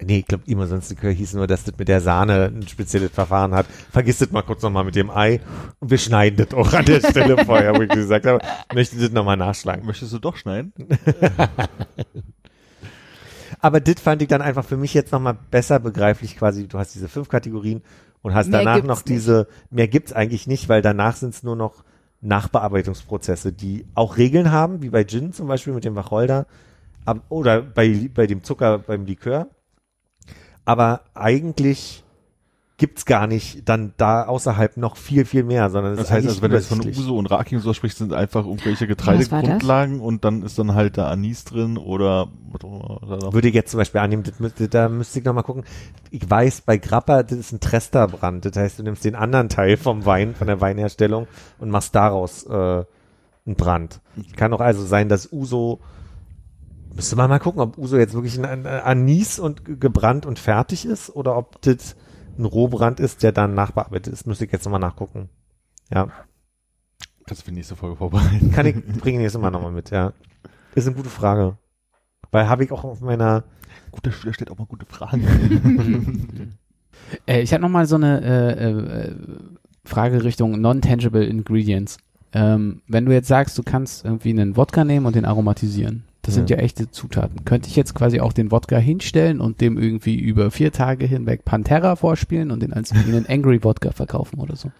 [0.00, 3.66] nee, ich glaube, Emulsionslikör hieß nur, dass das mit der Sahne ein spezielles Verfahren hat.
[3.90, 5.40] Vergiss das mal kurz noch mal mit dem Ei
[5.80, 8.40] und wir schneiden das auch an der Stelle vorher, wo ich gesagt habe,
[8.74, 9.86] möchte das noch mal nachschlagen.
[9.86, 10.72] Möchtest du doch schneiden?
[13.60, 16.66] Aber das fand ich dann einfach für mich jetzt noch mal besser begreiflich quasi.
[16.66, 17.82] Du hast diese fünf Kategorien
[18.20, 19.08] und hast Mehr danach noch nicht.
[19.08, 21.84] diese, mehr gibt's eigentlich nicht, weil danach sind es nur noch
[22.22, 26.46] Nachbearbeitungsprozesse, die auch Regeln haben, wie bei Gin zum Beispiel mit dem Wacholder
[27.04, 29.48] ab, oder bei, bei dem Zucker beim Likör.
[30.64, 32.04] Aber eigentlich
[32.78, 36.26] gibt's gar nicht dann da außerhalb noch viel, viel mehr, sondern es Das ist heißt,
[36.28, 36.80] also wenn du jetzt von.
[36.80, 38.88] Uso und Raki und so sprichst, sind einfach irgendwelche?
[38.88, 42.28] Getreidegrundlagen und dann ist dann halt da Anis drin oder
[42.60, 45.62] noch- Würde ich jetzt zum Beispiel annehmen, das müsste, da müsste ich nochmal gucken.
[46.10, 48.44] Ich weiß, bei Grappa, das ist ein Tresterbrand.
[48.46, 51.28] Das heißt, du nimmst den anderen Teil vom Wein, von der Weinherstellung
[51.60, 52.50] und machst daraus äh,
[53.46, 54.00] einen Brand.
[54.36, 55.78] Kann auch also sein, dass Uso,
[56.94, 60.84] müsste man mal gucken, ob Uso jetzt wirklich ein, Anis und ge- gebrannt und fertig
[60.86, 61.96] ist oder ob das
[62.38, 64.26] ein Rohbrand ist, der dann nachbearbeitet ist.
[64.26, 65.28] Müsste ich jetzt nochmal nachgucken.
[65.92, 66.08] Ja,
[67.26, 68.50] Kannst du für die nächste Folge vorbereiten.
[68.52, 70.12] kann ich, bringe ich nächstes Mal nochmal mit, ja.
[70.74, 71.56] Ist eine gute Frage.
[72.32, 73.44] Weil habe ich auch auf meiner
[73.92, 76.58] Guter Schüler stellt auch mal gute Fragen.
[77.26, 79.16] Äh, ich habe noch mal so eine äh, äh,
[79.84, 81.98] Frage Richtung Non-Tangible Ingredients.
[82.32, 86.34] Ähm, wenn du jetzt sagst, du kannst irgendwie einen Wodka nehmen und den aromatisieren, das
[86.34, 86.56] sind Ja.
[86.56, 87.44] ja echte Zutaten.
[87.44, 91.44] Könnte ich jetzt quasi auch den Wodka hinstellen und dem irgendwie über vier Tage hinweg
[91.44, 94.70] Pantera vorspielen und den als einen Angry Wodka verkaufen oder so?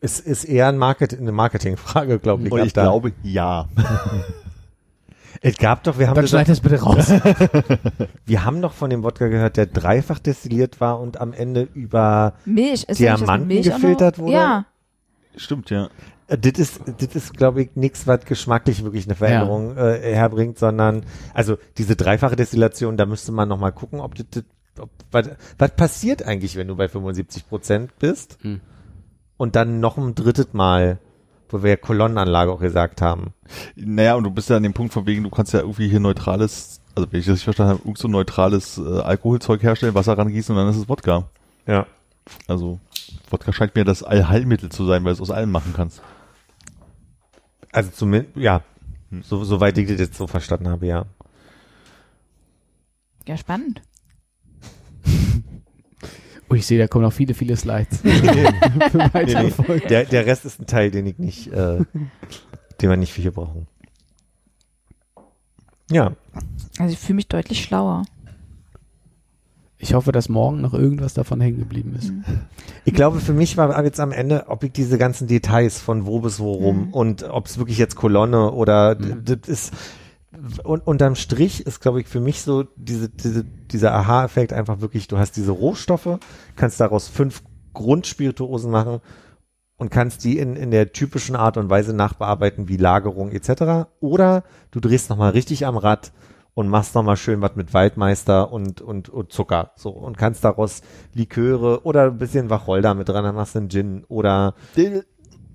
[0.00, 2.54] Es ist eher ein Market, eine Marketingfrage, glaube ich.
[2.66, 2.82] Ich da.
[2.82, 3.68] glaube, ja.
[5.40, 7.06] es gab doch, wir haben, Dann schneid das bitte raus.
[7.08, 7.24] doch,
[8.26, 12.34] wir haben doch von dem Wodka gehört, der dreifach destilliert war und am Ende über,
[12.44, 12.86] Milch.
[12.86, 14.32] Diamanten Milch gefiltert wurde?
[14.32, 14.64] Ja.
[15.36, 15.88] Stimmt, ja.
[16.28, 20.58] Äh, das ist, das ist, glaube ich, nichts, was geschmacklich wirklich eine Veränderung äh, herbringt,
[20.58, 24.44] sondern, also diese dreifache Destillation, da müsste man noch mal gucken, ob das, das
[24.78, 28.60] ob, was, was passiert eigentlich, wenn du bei 75 Prozent bist Hm.
[29.36, 30.98] und dann noch ein drittes Mal,
[31.48, 33.32] wo wir ja Kolonnenanlage auch gesagt haben.
[33.74, 35.98] Naja, und du bist ja an dem Punkt von wegen, du kannst ja irgendwie hier
[35.98, 40.16] neutrales, also wenn ich das richtig verstanden habe, irgend so neutrales äh, Alkoholzeug herstellen, Wasser
[40.16, 41.24] rangießen und dann ist es Wodka.
[41.66, 41.86] Ja.
[42.46, 42.78] Also
[43.30, 46.02] Wodka scheint mir das Allheilmittel zu sein, weil du es aus allem machen kannst.
[47.72, 48.62] Also zumindest, ja,
[49.22, 51.06] so, soweit ich das jetzt so verstanden habe, ja.
[53.26, 53.82] Ja, spannend.
[56.50, 57.98] Oh, ich sehe, da kommen noch viele, viele Slides.
[58.00, 59.50] Für Nee, nee.
[59.50, 59.88] Folgen.
[59.88, 61.84] Der, der Rest ist ein Teil, den ich nicht, äh,
[62.80, 63.66] den wir nicht für hier brauchen.
[65.90, 66.12] Ja,
[66.78, 68.04] Also ich fühle mich deutlich schlauer.
[69.80, 72.12] Ich hoffe, dass morgen noch irgendwas davon hängen geblieben ist.
[72.84, 76.18] ich glaube, für mich war jetzt am Ende, ob ich diese ganzen Details von wo
[76.20, 76.92] bis wo rum Mhm.
[76.94, 79.24] und ob es wirklich jetzt Kolonne oder Mhm.
[79.24, 79.72] das ist
[80.62, 85.08] und unterm Strich ist, glaube ich, für mich so diese, diese, dieser Aha-Effekt einfach wirklich,
[85.08, 86.18] du hast diese Rohstoffe,
[86.54, 87.42] kannst daraus fünf
[87.72, 89.00] Grundspirituosen machen
[89.78, 93.88] und kannst die in, in der typischen Art und Weise nachbearbeiten wie Lagerung etc.
[94.00, 96.12] Oder du drehst nochmal richtig am Rad
[96.58, 99.70] und machst nochmal schön was mit Waldmeister und, und, und Zucker.
[99.76, 100.82] So, und kannst daraus
[101.14, 104.56] Liköre oder ein bisschen Wacholder mit dran, dann machst du einen Gin oder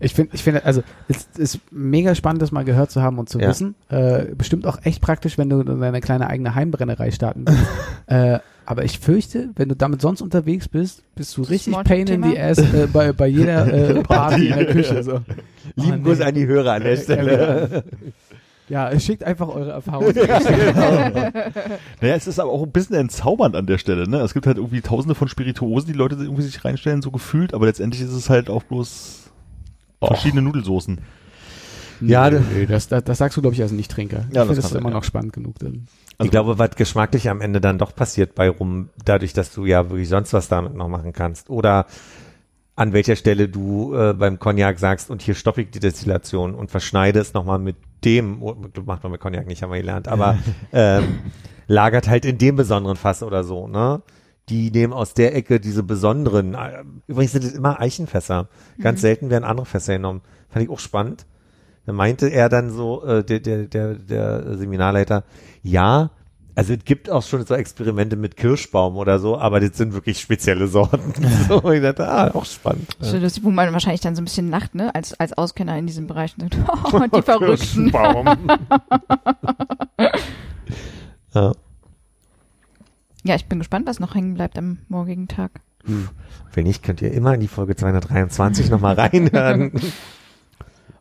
[0.01, 3.29] Ich finde, ich finde, also es ist mega spannend, das mal gehört zu haben und
[3.29, 3.49] zu Ja.
[3.49, 3.75] wissen.
[3.89, 7.63] Äh, bestimmt auch echt praktisch, wenn du deine kleine eigene Heimbrennerei starten willst.
[8.07, 8.39] äh,
[8.69, 12.37] aber ich fürchte, wenn du damit sonst unterwegs bist, bist du richtig pain in the
[12.39, 15.03] ass äh, bei, bei jeder äh, Party in der Küche.
[15.05, 15.21] So.
[15.77, 16.25] lieben Oh, Gruß nee.
[16.25, 17.85] an die Hörer an der Stelle.
[18.69, 20.13] Ja, schickt einfach eure Erfahrungen.
[22.01, 24.19] Naja, es ist aber auch ein bisschen entzaubernd an der Stelle, ne?
[24.19, 27.67] Es gibt halt irgendwie tausende von Spirituosen, die Leute irgendwie sich reinstellen, so gefühlt, aber
[27.67, 29.26] letztendlich ist es halt auch bloß
[30.03, 30.99] verschiedene Nudelsoßen.
[32.01, 34.27] Ja, nee, nee, das, das, das sagst du, glaube ich, als Nicht-Trinker.
[34.29, 35.59] Ich Ja, finde das das kann immer sein, noch spannend genug.
[35.59, 35.87] Dann.
[36.23, 39.89] ich glaube, was geschmacklich am Ende dann doch passiert bei rum, dadurch, dass du ja
[39.89, 41.49] wirklich sonst was damit noch machen kannst.
[41.49, 41.87] Oder
[42.75, 46.71] an welcher Stelle du äh, beim Cognac sagst, und hier stoppe ich die Destillation und
[46.71, 48.55] verschneide es nochmal mit dem, oh,
[48.85, 50.37] macht man mit Cognac nicht, haben wir gelernt, aber
[50.73, 51.21] ähm,
[51.67, 54.03] lagert halt in dem besonderen Fass oder so, ne?
[54.49, 58.49] Die nehmen aus der Ecke diese besonderen, äh, übrigens sind es immer Eichenfässer.
[58.81, 60.21] Ganz selten werden andere Fässer genommen.
[60.49, 61.27] Fand ich auch spannend.
[61.85, 65.25] Da meinte er dann so, äh, der, der, der, der Seminarleiter,
[65.63, 66.11] ja,
[66.57, 70.19] also es gibt auch schon so Experimente mit Kirschbaum oder so, aber das sind wirklich
[70.19, 71.13] spezielle Sorten.
[71.49, 72.97] so, ich dachte, ah, auch spannend.
[72.99, 75.87] So lustig, wo man wahrscheinlich dann so ein bisschen lacht, ne, als, als Auskenner in
[75.87, 77.91] diesem Bereich und sagt, oh, die Verrückten.
[77.91, 78.27] Kirschbaum.
[81.35, 81.53] ja.
[83.27, 85.51] Ja, ich bin gespannt, was noch hängen bleibt am morgigen Tag.
[86.55, 89.73] Wenn nicht, könnt ihr immer in die Folge 223 nochmal reinhören.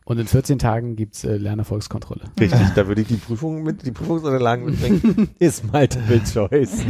[0.04, 2.22] Und in 14 Tagen gibt's äh, Lernerfolgskontrolle.
[2.38, 5.30] Richtig, da würde ich die Prüfung mit, die Prüfungsunterlagen mitbringen.
[5.38, 6.84] Ist Multiple Choice.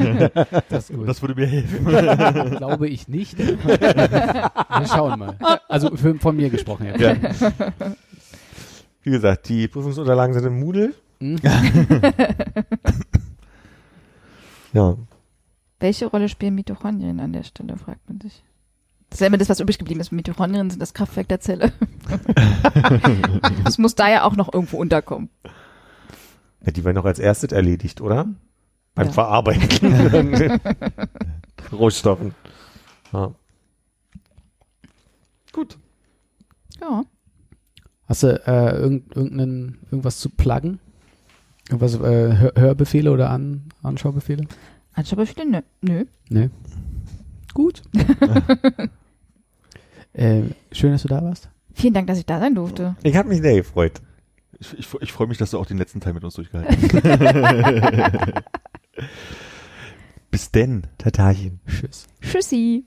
[0.69, 1.09] Das, ist gut.
[1.09, 2.57] Das würde mir helfen.
[2.57, 3.39] glaube ich nicht.
[3.39, 4.51] Wir
[4.87, 5.37] schauen mal.
[5.69, 7.01] Also für, von mir gesprochen jetzt.
[7.01, 7.15] Ja.
[9.03, 10.95] Wie gesagt, die Prüfungsunterlagen sind im Moodle.
[11.21, 11.39] Hm?
[14.75, 14.97] Ja.
[15.81, 18.43] Welche Rolle spielen Mitochondrien an der Stelle, fragt man sich.
[19.11, 20.11] Das ist ja immer das, was übrig geblieben ist.
[20.11, 21.73] Mitochondrien sind das Kraftwerk der Zelle.
[23.65, 25.29] das muss da ja auch noch irgendwo unterkommen.
[26.65, 26.73] ja.
[26.73, 28.27] Die werden noch als erstes erledigt, oder?
[28.95, 29.13] Beim Ja.
[29.13, 30.59] Verarbeiten.
[31.73, 32.35] Rohstoffen.
[33.13, 33.33] Ja.
[35.53, 35.79] Gut.
[36.81, 37.05] Ja.
[38.09, 40.79] Hast du äh, irgend, irgendeinen, irgendwas zu pluggen?
[41.69, 44.47] Irgendwas, äh, Hör Hörbefehle oder An Anschaubefehle?
[44.97, 45.47] Anschaubefehle?
[45.47, 45.61] Nö.
[45.81, 46.05] Nö.
[46.29, 46.51] Nee.
[47.55, 47.83] Gut.
[50.15, 50.43] äh,
[50.73, 51.49] schön, dass du da warst.
[51.75, 52.97] Vielen Dank, dass ich da sein durfte.
[53.03, 54.01] Ich habe mich sehr gefreut.
[54.59, 58.43] Ich, ich, ich freue mich, dass du auch den letzten Teil mit uns durchgehalten hast.
[60.31, 60.87] Bis denn.
[60.99, 61.61] Tatarchen.
[61.67, 62.07] Tschüss.
[62.23, 62.85] Tschüssi.